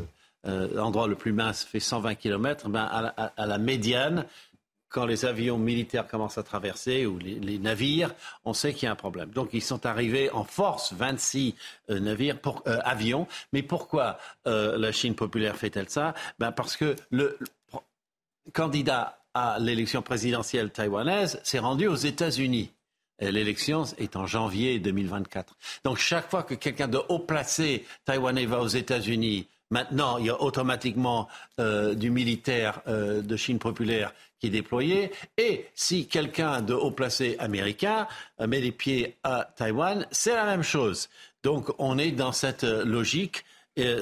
euh, 0.47 0.79
endroit 0.79 1.09
le 1.09 1.17
plus 1.17 1.33
mince, 1.33 1.65
fait 1.65 1.81
120 1.81 2.15
km. 2.15 2.69
Ben, 2.69 2.85
à, 2.85 3.47
la, 3.47 3.59
médiane, 3.59 4.25
quand 4.89 5.05
les 5.05 5.25
avions 5.25 5.59
militaires 5.59 6.07
commencent 6.07 6.39
à 6.39 6.45
traverser 6.45 7.05
ou 7.05 7.19
les, 7.19 7.59
navires, 7.59 8.15
on 8.45 8.53
sait 8.53 8.73
qu'il 8.73 8.85
y 8.85 8.89
a 8.89 8.93
un 8.93 8.97
problème. 8.97 9.31
Donc 9.31 9.51
ils 9.53 9.63
sont 9.63 9.85
arrivés 9.85 10.31
en 10.31 10.45
force, 10.45 10.93
26 10.93 11.57
navires, 11.89 12.39
pour, 12.39 12.63
avions. 12.67 13.27
Mais 13.53 13.63
pourquoi 13.63 14.19
la 14.45 14.93
Chine 14.93 15.17
populaire 15.17 15.57
fait-elle 15.57 15.89
ça? 15.89 16.15
Ben 16.39 16.53
Parce 16.53 16.77
que 16.77 16.95
le 17.11 17.37
candidat 18.53 19.24
à 19.35 19.59
l'élection 19.59 20.01
présidentielle 20.01 20.71
taïwanaise 20.71 21.41
s'est 21.43 21.59
rendu 21.59 21.89
aux 21.89 21.97
États-Unis. 21.97 22.71
L'élection 23.21 23.85
est 23.99 24.17
en 24.17 24.27
janvier 24.27 24.79
2024. 24.79 25.57
Donc 25.85 25.99
chaque 25.99 26.31
fois 26.31 26.43
que 26.43 26.55
quelqu'un 26.55 26.89
de 26.89 27.01
haut 27.09 27.21
placé 27.21 27.85
taïwanais 28.05 28.47
va 28.47 28.61
aux 28.61 28.69
États-Unis, 28.69 29.47
maintenant 29.71 30.19
il 30.19 30.27
y 30.27 30.31
a 30.31 30.41
automatiquement 30.41 31.29
euh, 31.61 31.95
du 31.95 32.11
militaire 32.11 32.81
euh, 32.89 33.23
de 33.23 33.37
Chine 33.37 33.59
populaire 33.59 34.13
qui 34.41 34.49
est 34.49 34.51
déployé. 34.51 35.13
Et 35.39 35.67
si 35.75 36.09
quelqu'un 36.09 36.61
de 36.61 36.75
haut 36.75 36.91
placé 36.91 37.37
américain 37.39 38.09
euh, 38.41 38.47
met 38.49 38.61
les 38.61 38.73
pieds 38.73 39.17
à 39.23 39.49
Taïwan, 39.57 40.07
c'est 40.11 40.35
la 40.35 40.45
même 40.45 40.65
chose. 40.65 41.09
Donc 41.45 41.73
on 41.79 41.99
est 41.99 42.11
dans 42.11 42.33
cette 42.33 42.65
logique, 42.65 43.45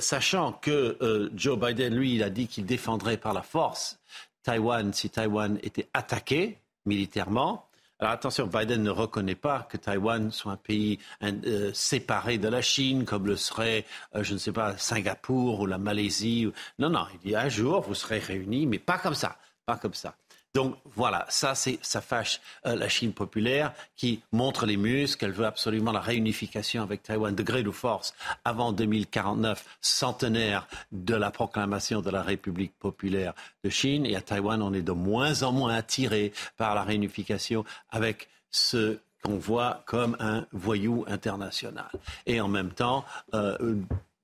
sachant 0.00 0.52
que 0.52 1.30
Joe 1.34 1.58
Biden, 1.58 1.96
lui, 1.96 2.14
il 2.14 2.22
a 2.22 2.30
dit 2.30 2.46
qu'il 2.46 2.66
défendrait 2.66 3.16
par 3.16 3.32
la 3.32 3.42
force 3.42 3.98
Taïwan 4.42 4.92
si 4.92 5.10
Taïwan 5.10 5.58
était 5.62 5.88
attaqué 5.94 6.58
militairement. 6.86 7.66
Alors 7.98 8.14
attention, 8.14 8.48
Biden 8.48 8.82
ne 8.82 8.90
reconnaît 8.90 9.36
pas 9.36 9.60
que 9.70 9.76
Taïwan 9.76 10.32
soit 10.32 10.52
un 10.52 10.56
pays 10.56 10.98
euh, 11.22 11.70
séparé 11.72 12.36
de 12.36 12.48
la 12.48 12.60
Chine, 12.60 13.04
comme 13.04 13.26
le 13.26 13.36
serait, 13.36 13.84
euh, 14.16 14.24
je 14.24 14.32
ne 14.32 14.38
sais 14.38 14.50
pas, 14.50 14.76
Singapour 14.76 15.60
ou 15.60 15.66
la 15.66 15.78
Malaisie. 15.78 16.50
Non, 16.80 16.90
non, 16.90 17.06
il 17.14 17.20
dit 17.20 17.36
un 17.36 17.48
jour, 17.48 17.80
vous 17.82 17.94
serez 17.94 18.18
réunis, 18.18 18.66
mais 18.66 18.80
pas 18.80 18.98
comme 18.98 19.14
ça, 19.14 19.36
pas 19.66 19.76
comme 19.76 19.94
ça. 19.94 20.16
Donc 20.54 20.76
voilà, 20.84 21.24
ça, 21.30 21.54
ça 21.54 22.00
fâche 22.02 22.40
euh, 22.66 22.76
la 22.76 22.88
Chine 22.88 23.14
populaire 23.14 23.72
qui 23.96 24.22
montre 24.32 24.66
les 24.66 24.76
muscles, 24.76 25.24
elle 25.24 25.32
veut 25.32 25.46
absolument 25.46 25.92
la 25.92 26.00
réunification 26.00 26.82
avec 26.82 27.02
Taïwan 27.02 27.34
de 27.34 27.42
gré 27.42 27.62
de 27.62 27.70
force 27.70 28.14
avant 28.44 28.72
2049, 28.72 29.64
centenaire 29.80 30.68
de 30.92 31.14
la 31.14 31.30
proclamation 31.30 32.02
de 32.02 32.10
la 32.10 32.22
République 32.22 32.78
populaire 32.78 33.32
de 33.64 33.70
Chine. 33.70 34.04
Et 34.04 34.14
à 34.14 34.20
Taïwan, 34.20 34.60
on 34.60 34.74
est 34.74 34.82
de 34.82 34.92
moins 34.92 35.42
en 35.42 35.52
moins 35.52 35.74
attiré 35.74 36.32
par 36.58 36.74
la 36.74 36.82
réunification 36.82 37.64
avec 37.90 38.28
ce 38.50 38.98
qu'on 39.22 39.38
voit 39.38 39.82
comme 39.86 40.18
un 40.20 40.46
voyou 40.52 41.06
international. 41.08 41.90
Et 42.26 42.42
en 42.42 42.48
même 42.48 42.72
temps, 42.72 43.06
euh, 43.32 43.76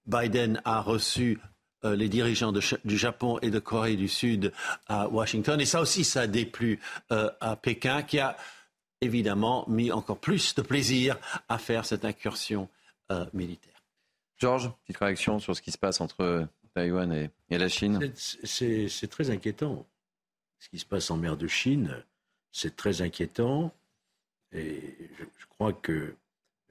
Biden 0.07 0.61
a 0.67 0.83
reçu 0.83 1.41
euh, 1.85 1.95
les 1.95 2.09
dirigeants 2.09 2.53
du 2.53 2.99
Japon 2.99 3.39
et 3.41 3.51
de 3.51 3.61
Corée 3.61 3.95
du 3.95 4.09
Sud 4.09 4.53
à 4.89 5.07
Washington. 5.07 5.61
Et 5.61 5.65
ça 5.65 5.81
aussi, 5.81 6.03
ça 6.03 6.23
a 6.23 6.27
déplu 6.27 6.81
euh, 7.13 7.31
à 7.41 7.55
Pékin, 7.55 8.03
qui 8.03 8.19
a 8.19 8.37
évidemment 9.01 9.65
mis 9.69 9.93
encore 9.93 10.19
plus 10.19 10.57
de 10.57 10.63
plaisir 10.63 11.17
à 11.49 11.57
faire 11.57 11.85
cette 11.85 12.05
incursion 12.05 12.69
euh, 13.13 13.27
militaire. 13.33 13.85
Georges, 14.39 14.73
petite 14.83 14.97
réaction 14.97 15.39
sur 15.39 15.55
ce 15.55 15.63
qui 15.63 15.71
se 15.71 15.79
passe 15.79 16.01
entre 16.01 16.49
Taïwan 16.75 17.13
et, 17.13 17.59
la 17.59 17.69
Chine? 17.69 18.13
C'est 18.17 19.09
très 19.09 19.31
inquiétant. 19.31 19.87
Ce 20.59 20.69
qui 20.69 20.81
se 20.81 20.87
passe 20.87 21.13
en 21.13 21.17
mer 21.17 21.37
de 21.37 21.47
Chine, 21.47 22.03
c'est 22.51 22.75
très 22.75 23.03
inquiétant. 23.03 23.73
Et 24.51 24.97
je, 25.17 25.47
crois 25.49 25.73
que 25.73 26.17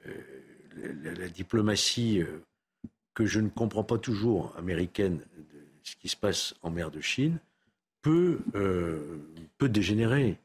la, 0.03 1.29
diplomatie 1.29 2.23
que 3.17 3.25
je 3.25 3.39
ne 3.39 3.49
comprends 3.49 3.83
pas 3.83 3.97
toujours, 3.97 4.53
américaine, 4.59 5.17
de 5.17 5.59
ce 5.81 5.95
qui 5.95 6.07
se 6.07 6.15
passe 6.15 6.53
en 6.61 6.69
mer 6.69 6.91
de 6.91 7.01
Chine, 7.01 7.39
peut, 8.03 8.37
euh, 8.53 9.17
peut 9.57 9.69
dégénérer. 9.69 10.37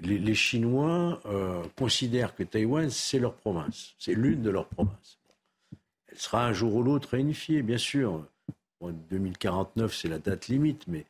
Les, 0.00 0.34
Chinois 0.34 1.20
euh, 1.26 1.62
considèrent 1.76 2.34
que 2.34 2.44
Taïwan, 2.44 2.88
c'est 2.88 3.18
leur 3.18 3.34
province, 3.34 3.94
c'est 3.98 4.14
l'une 4.14 4.40
de 4.40 4.48
leurs 4.48 4.68
provinces. 4.68 5.18
Elle 6.06 6.16
sera 6.16 6.46
un 6.46 6.54
jour 6.54 6.76
ou 6.76 6.82
l'autre 6.82 7.10
réunifiée, 7.10 7.60
bien 7.60 7.76
sûr. 7.76 8.24
2049, 8.80 9.94
c'est 9.94 10.08
la 10.08 10.18
date 10.18 10.48
limite, 10.48 10.86
mais 10.88 11.04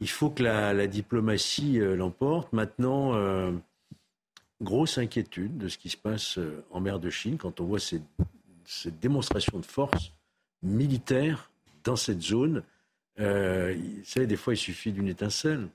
il 0.00 0.08
faut 0.08 0.30
que 0.30 0.42
la, 0.42 0.86
diplomatie 0.86 1.80
euh, 1.80 1.96
l'emporte. 1.96 2.50
Maintenant, 2.54 3.12
grosse 4.62 4.96
inquiétude 4.96 5.58
de 5.58 5.68
ce 5.68 5.76
qui 5.76 5.90
se 5.90 5.98
passe 5.98 6.38
en 6.70 6.80
mer 6.80 6.98
de 6.98 7.10
Chine 7.10 7.36
quand 7.36 7.60
on 7.60 7.64
voit 7.64 7.78
ces 7.78 8.00
cette 8.66 9.00
démonstration 9.00 9.58
de 9.58 9.66
force 9.66 10.12
militaire 10.64 11.50
dans 11.84 11.96
cette 11.96 12.22
zone. 12.22 12.62
Euh, 13.20 13.76
vous 13.76 14.04
savez, 14.04 14.26
des 14.26 14.36
fois, 14.36 14.54
il 14.54 14.58
suffit 14.58 14.92
d'une 14.92 15.08
étincelle. 15.08 15.68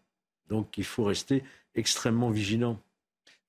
Donc, 0.49 0.78
il 0.78 0.84
faut 0.84 1.06
rester 1.06 1.44
extrêmement 1.76 2.30
vigilant. 2.30 2.80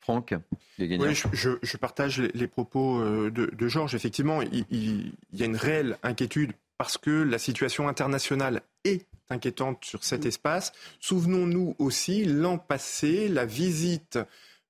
Franck 0.01 0.35
oui, 0.79 1.15
je, 1.33 1.77
partage 1.77 2.21
les, 2.21 2.47
propos 2.47 3.01
euh, 3.01 3.31
de, 3.31 3.69
Georges. 3.69 3.95
Effectivement, 3.95 4.41
il, 4.41 4.65
il, 4.71 5.13
y 5.33 5.43
a 5.43 5.47
une 5.47 5.57
réelle 5.57 5.99
inquiétude 6.03 6.53
parce 6.79 6.97
que 6.97 7.11
la 7.11 7.39
situation 7.39 7.89
internationale 7.89 8.63
est 8.85 9.07
inquiétante 9.29 9.85
sur 9.85 10.03
cet 10.03 10.25
espace. 10.25 10.73
Souvenons-nous 11.01 11.77
aussi, 11.79 12.25
l'an 12.25 12.57
passé, 12.57 13.29
la 13.29 13.45
visite 13.45 14.17
euh, 14.17 14.25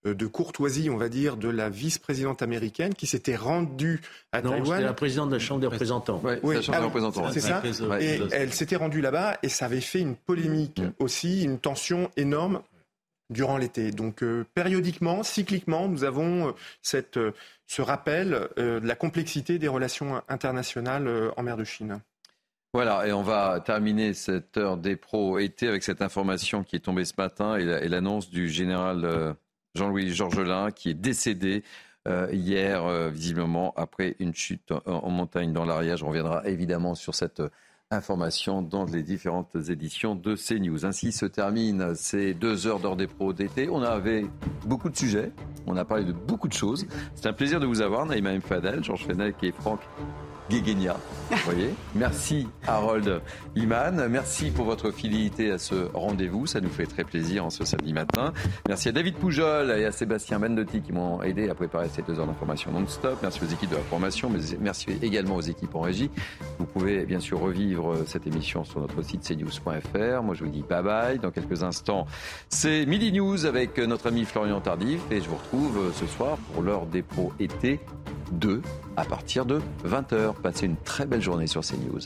de 0.05 0.27
courtoisie, 0.27 0.89
on 0.89 0.97
va 0.97 1.09
dire, 1.09 1.37
de 1.37 1.49
la 1.49 1.69
vice-présidente 1.69 2.43
américaine 2.43 2.95
qui 2.95 3.07
s'était 3.07 3.37
rendue 3.37 4.01
à 4.33 4.41
non, 4.41 4.51
Taïwan. 4.51 4.83
la 4.83 4.95
présidente 4.95 5.29
de 5.29 5.35
la 5.35 5.41
Chambre 5.41 5.61
des 5.61 5.67
représentants. 5.67 6.23
oui, 6.43 6.55
la 6.55 6.63
Chambre 6.63 6.79
des 6.79 6.85
représentants. 6.85 7.31
C'est 7.31 7.41
ça. 7.41 7.63
Et 8.01 8.21
elle 8.33 8.53
s'était 8.53 8.77
rendue 8.77 9.01
là-bas 9.01 9.39
et 9.43 9.49
ça 9.49 9.67
avait 9.67 9.81
fait 9.81 10.01
une 10.01 10.17
polémique 10.17 10.81
mm. 10.81 10.93
aussi, 11.01 11.43
une 11.43 11.59
tension 11.59 12.11
énorme 12.17 12.63
durant 13.29 13.59
l'été. 13.59 13.91
Donc 13.91 14.23
euh, 14.23 14.47
périodiquement, 14.55 15.23
cycliquement, 15.23 15.87
nous 15.87 16.05
avons 16.05 16.49
euh, 16.49 16.53
cette, 16.83 17.19
ce 17.67 17.83
rappel 17.83 18.49
de 18.57 18.81
la 18.83 18.95
complexité 18.95 19.59
des 19.59 19.69
relations 19.69 20.23
internationales 20.29 21.31
en 21.37 21.43
mer 21.43 21.57
de 21.57 21.65
Chine. 21.65 22.01
Voilà, 22.73 23.07
et 23.07 23.13
on 23.13 23.23
va 23.23 23.61
terminer 23.61 24.15
cette 24.15 24.57
heure 24.57 24.77
des 24.77 24.95
pros 24.95 25.39
été 25.39 25.67
avec 25.67 25.83
cette 25.83 26.03
information 26.03 26.63
qui 26.63 26.77
est 26.77 26.81
tombée 26.81 27.05
ce 27.05 27.15
matin 27.19 27.57
et 27.57 27.89
l'annonce 27.89 28.31
du 28.31 28.49
général 28.49 29.37
Jean-Louis 29.75 30.11
Georgelin, 30.13 30.71
qui 30.71 30.91
est 30.91 30.95
décédé 30.95 31.63
euh, 32.09 32.29
hier, 32.33 32.85
euh, 32.85 33.11
visiblement, 33.11 33.75
après 33.77 34.17
une 34.19 34.35
chute 34.35 34.73
en, 34.87 35.11
montagne 35.11 35.53
dans 35.53 35.65
l'Ariège. 35.65 36.03
On 36.03 36.09
reviendra 36.09 36.47
évidemment 36.47 36.95
sur 36.95 37.15
cette 37.15 37.41
euh, 37.41 37.51
information 37.91 38.63
dans 38.63 38.85
les 38.85 39.03
différentes 39.03 39.55
éditions 39.69 40.15
de 40.15 40.35
CNews. 40.35 40.87
Ainsi 40.87 41.13
se 41.13 41.27
terminent 41.27 41.95
ces 41.95 42.35
deux 42.35 42.67
heures 42.67 42.81
d'heure 42.81 42.97
des 42.97 43.07
pros 43.07 43.33
d'été. 43.33 43.69
On 43.69 43.83
avait 43.83 44.25
beaucoup 44.65 44.89
de 44.89 44.97
sujets, 44.97 45.33
on 45.67 45.77
a 45.77 45.85
parlé 45.85 46.05
de 46.05 46.13
beaucoup 46.13 46.49
de 46.49 46.55
choses. 46.55 46.87
C'est 47.15 47.27
un 47.27 47.33
plaisir 47.33 47.61
de 47.61 47.67
vous 47.67 47.83
avoir, 47.83 48.07
Naïma 48.07 48.33
M. 48.33 48.41
Fadel, 48.41 48.83
Georges 48.83 49.07
Fenech 49.07 49.43
et 49.43 49.53
Franck 49.53 49.81
Guéguénia. 50.51 50.97
Voyez 51.45 51.71
Merci 51.95 52.49
Harold 52.67 53.23
Iman. 53.55 54.09
Merci 54.11 54.51
pour 54.51 54.65
votre 54.65 54.91
fidélité 54.91 55.53
à 55.53 55.59
ce 55.59 55.89
rendez-vous. 55.95 56.47
Ça 56.47 56.61
nous 56.61 56.69
fait 56.69 56.87
très 56.87 57.05
plaisir 57.05 57.45
en 57.45 57.51
ce 57.51 57.65
samedi 57.65 57.93
matin. 57.93 58.33
Merci 58.67 58.89
à 58.89 58.93
David 58.93 59.15
Poujol 59.15 59.71
et 59.71 59.85
à 59.85 59.93
Sébastien 59.93 60.41
Mendotti 60.41 60.83
qui 60.83 60.93
m'ont 60.93 61.23
aidé 61.23 61.49
à 61.49 61.55
préparer 61.55 61.89
ces 61.89 62.03
deux 62.03 62.19
heures 62.19 62.27
d'information 62.27 62.73
non-stop. 62.73 63.21
Merci 63.23 63.45
aux 63.45 63.47
équipes 63.47 63.71
de 63.71 63.77
la 63.77 63.83
formation, 63.83 64.29
mais 64.29 64.41
merci 64.61 64.89
également 65.03 65.37
aux 65.37 65.41
équipes 65.41 65.77
en 65.77 65.83
régie. 65.83 66.11
Vous 66.59 66.67
pouvez 66.67 67.07
bien 67.07 67.21
sûr 67.21 67.39
revivre 67.39 67.99
cette 68.07 68.27
émission 68.27 68.65
sur 68.65 68.81
notre 68.81 69.01
site 69.03 69.23
cnews.fr. 69.23 70.23
Moi, 70.25 70.35
je 70.35 70.43
vous 70.43 70.51
dis 70.51 70.65
bye 70.69 70.83
bye. 70.83 71.19
Dans 71.21 71.31
quelques 71.31 71.63
instants, 71.63 72.09
c'est 72.49 72.87
Midi 72.87 73.13
News 73.13 73.47
avec 73.47 73.79
notre 73.79 74.09
ami 74.09 74.25
Florian 74.25 74.61
Tardif 74.61 75.01
et 75.13 75.21
je 75.21 75.29
vous 75.29 75.37
retrouve 75.37 75.93
ce 75.95 76.07
soir 76.07 76.39
pour 76.53 76.65
l'heure 76.65 76.87
des 76.87 77.03
pros 77.03 77.33
été 77.39 77.79
2 78.33 78.63
à 78.97 79.05
partir 79.05 79.47
de 79.47 79.61
20h. 79.87 80.35
Passez 80.35 80.67
une 80.67 80.77
très 80.77 81.07
belle 81.07 81.23
journée 81.23 81.47
sur 81.47 81.63
CNews. 81.63 82.01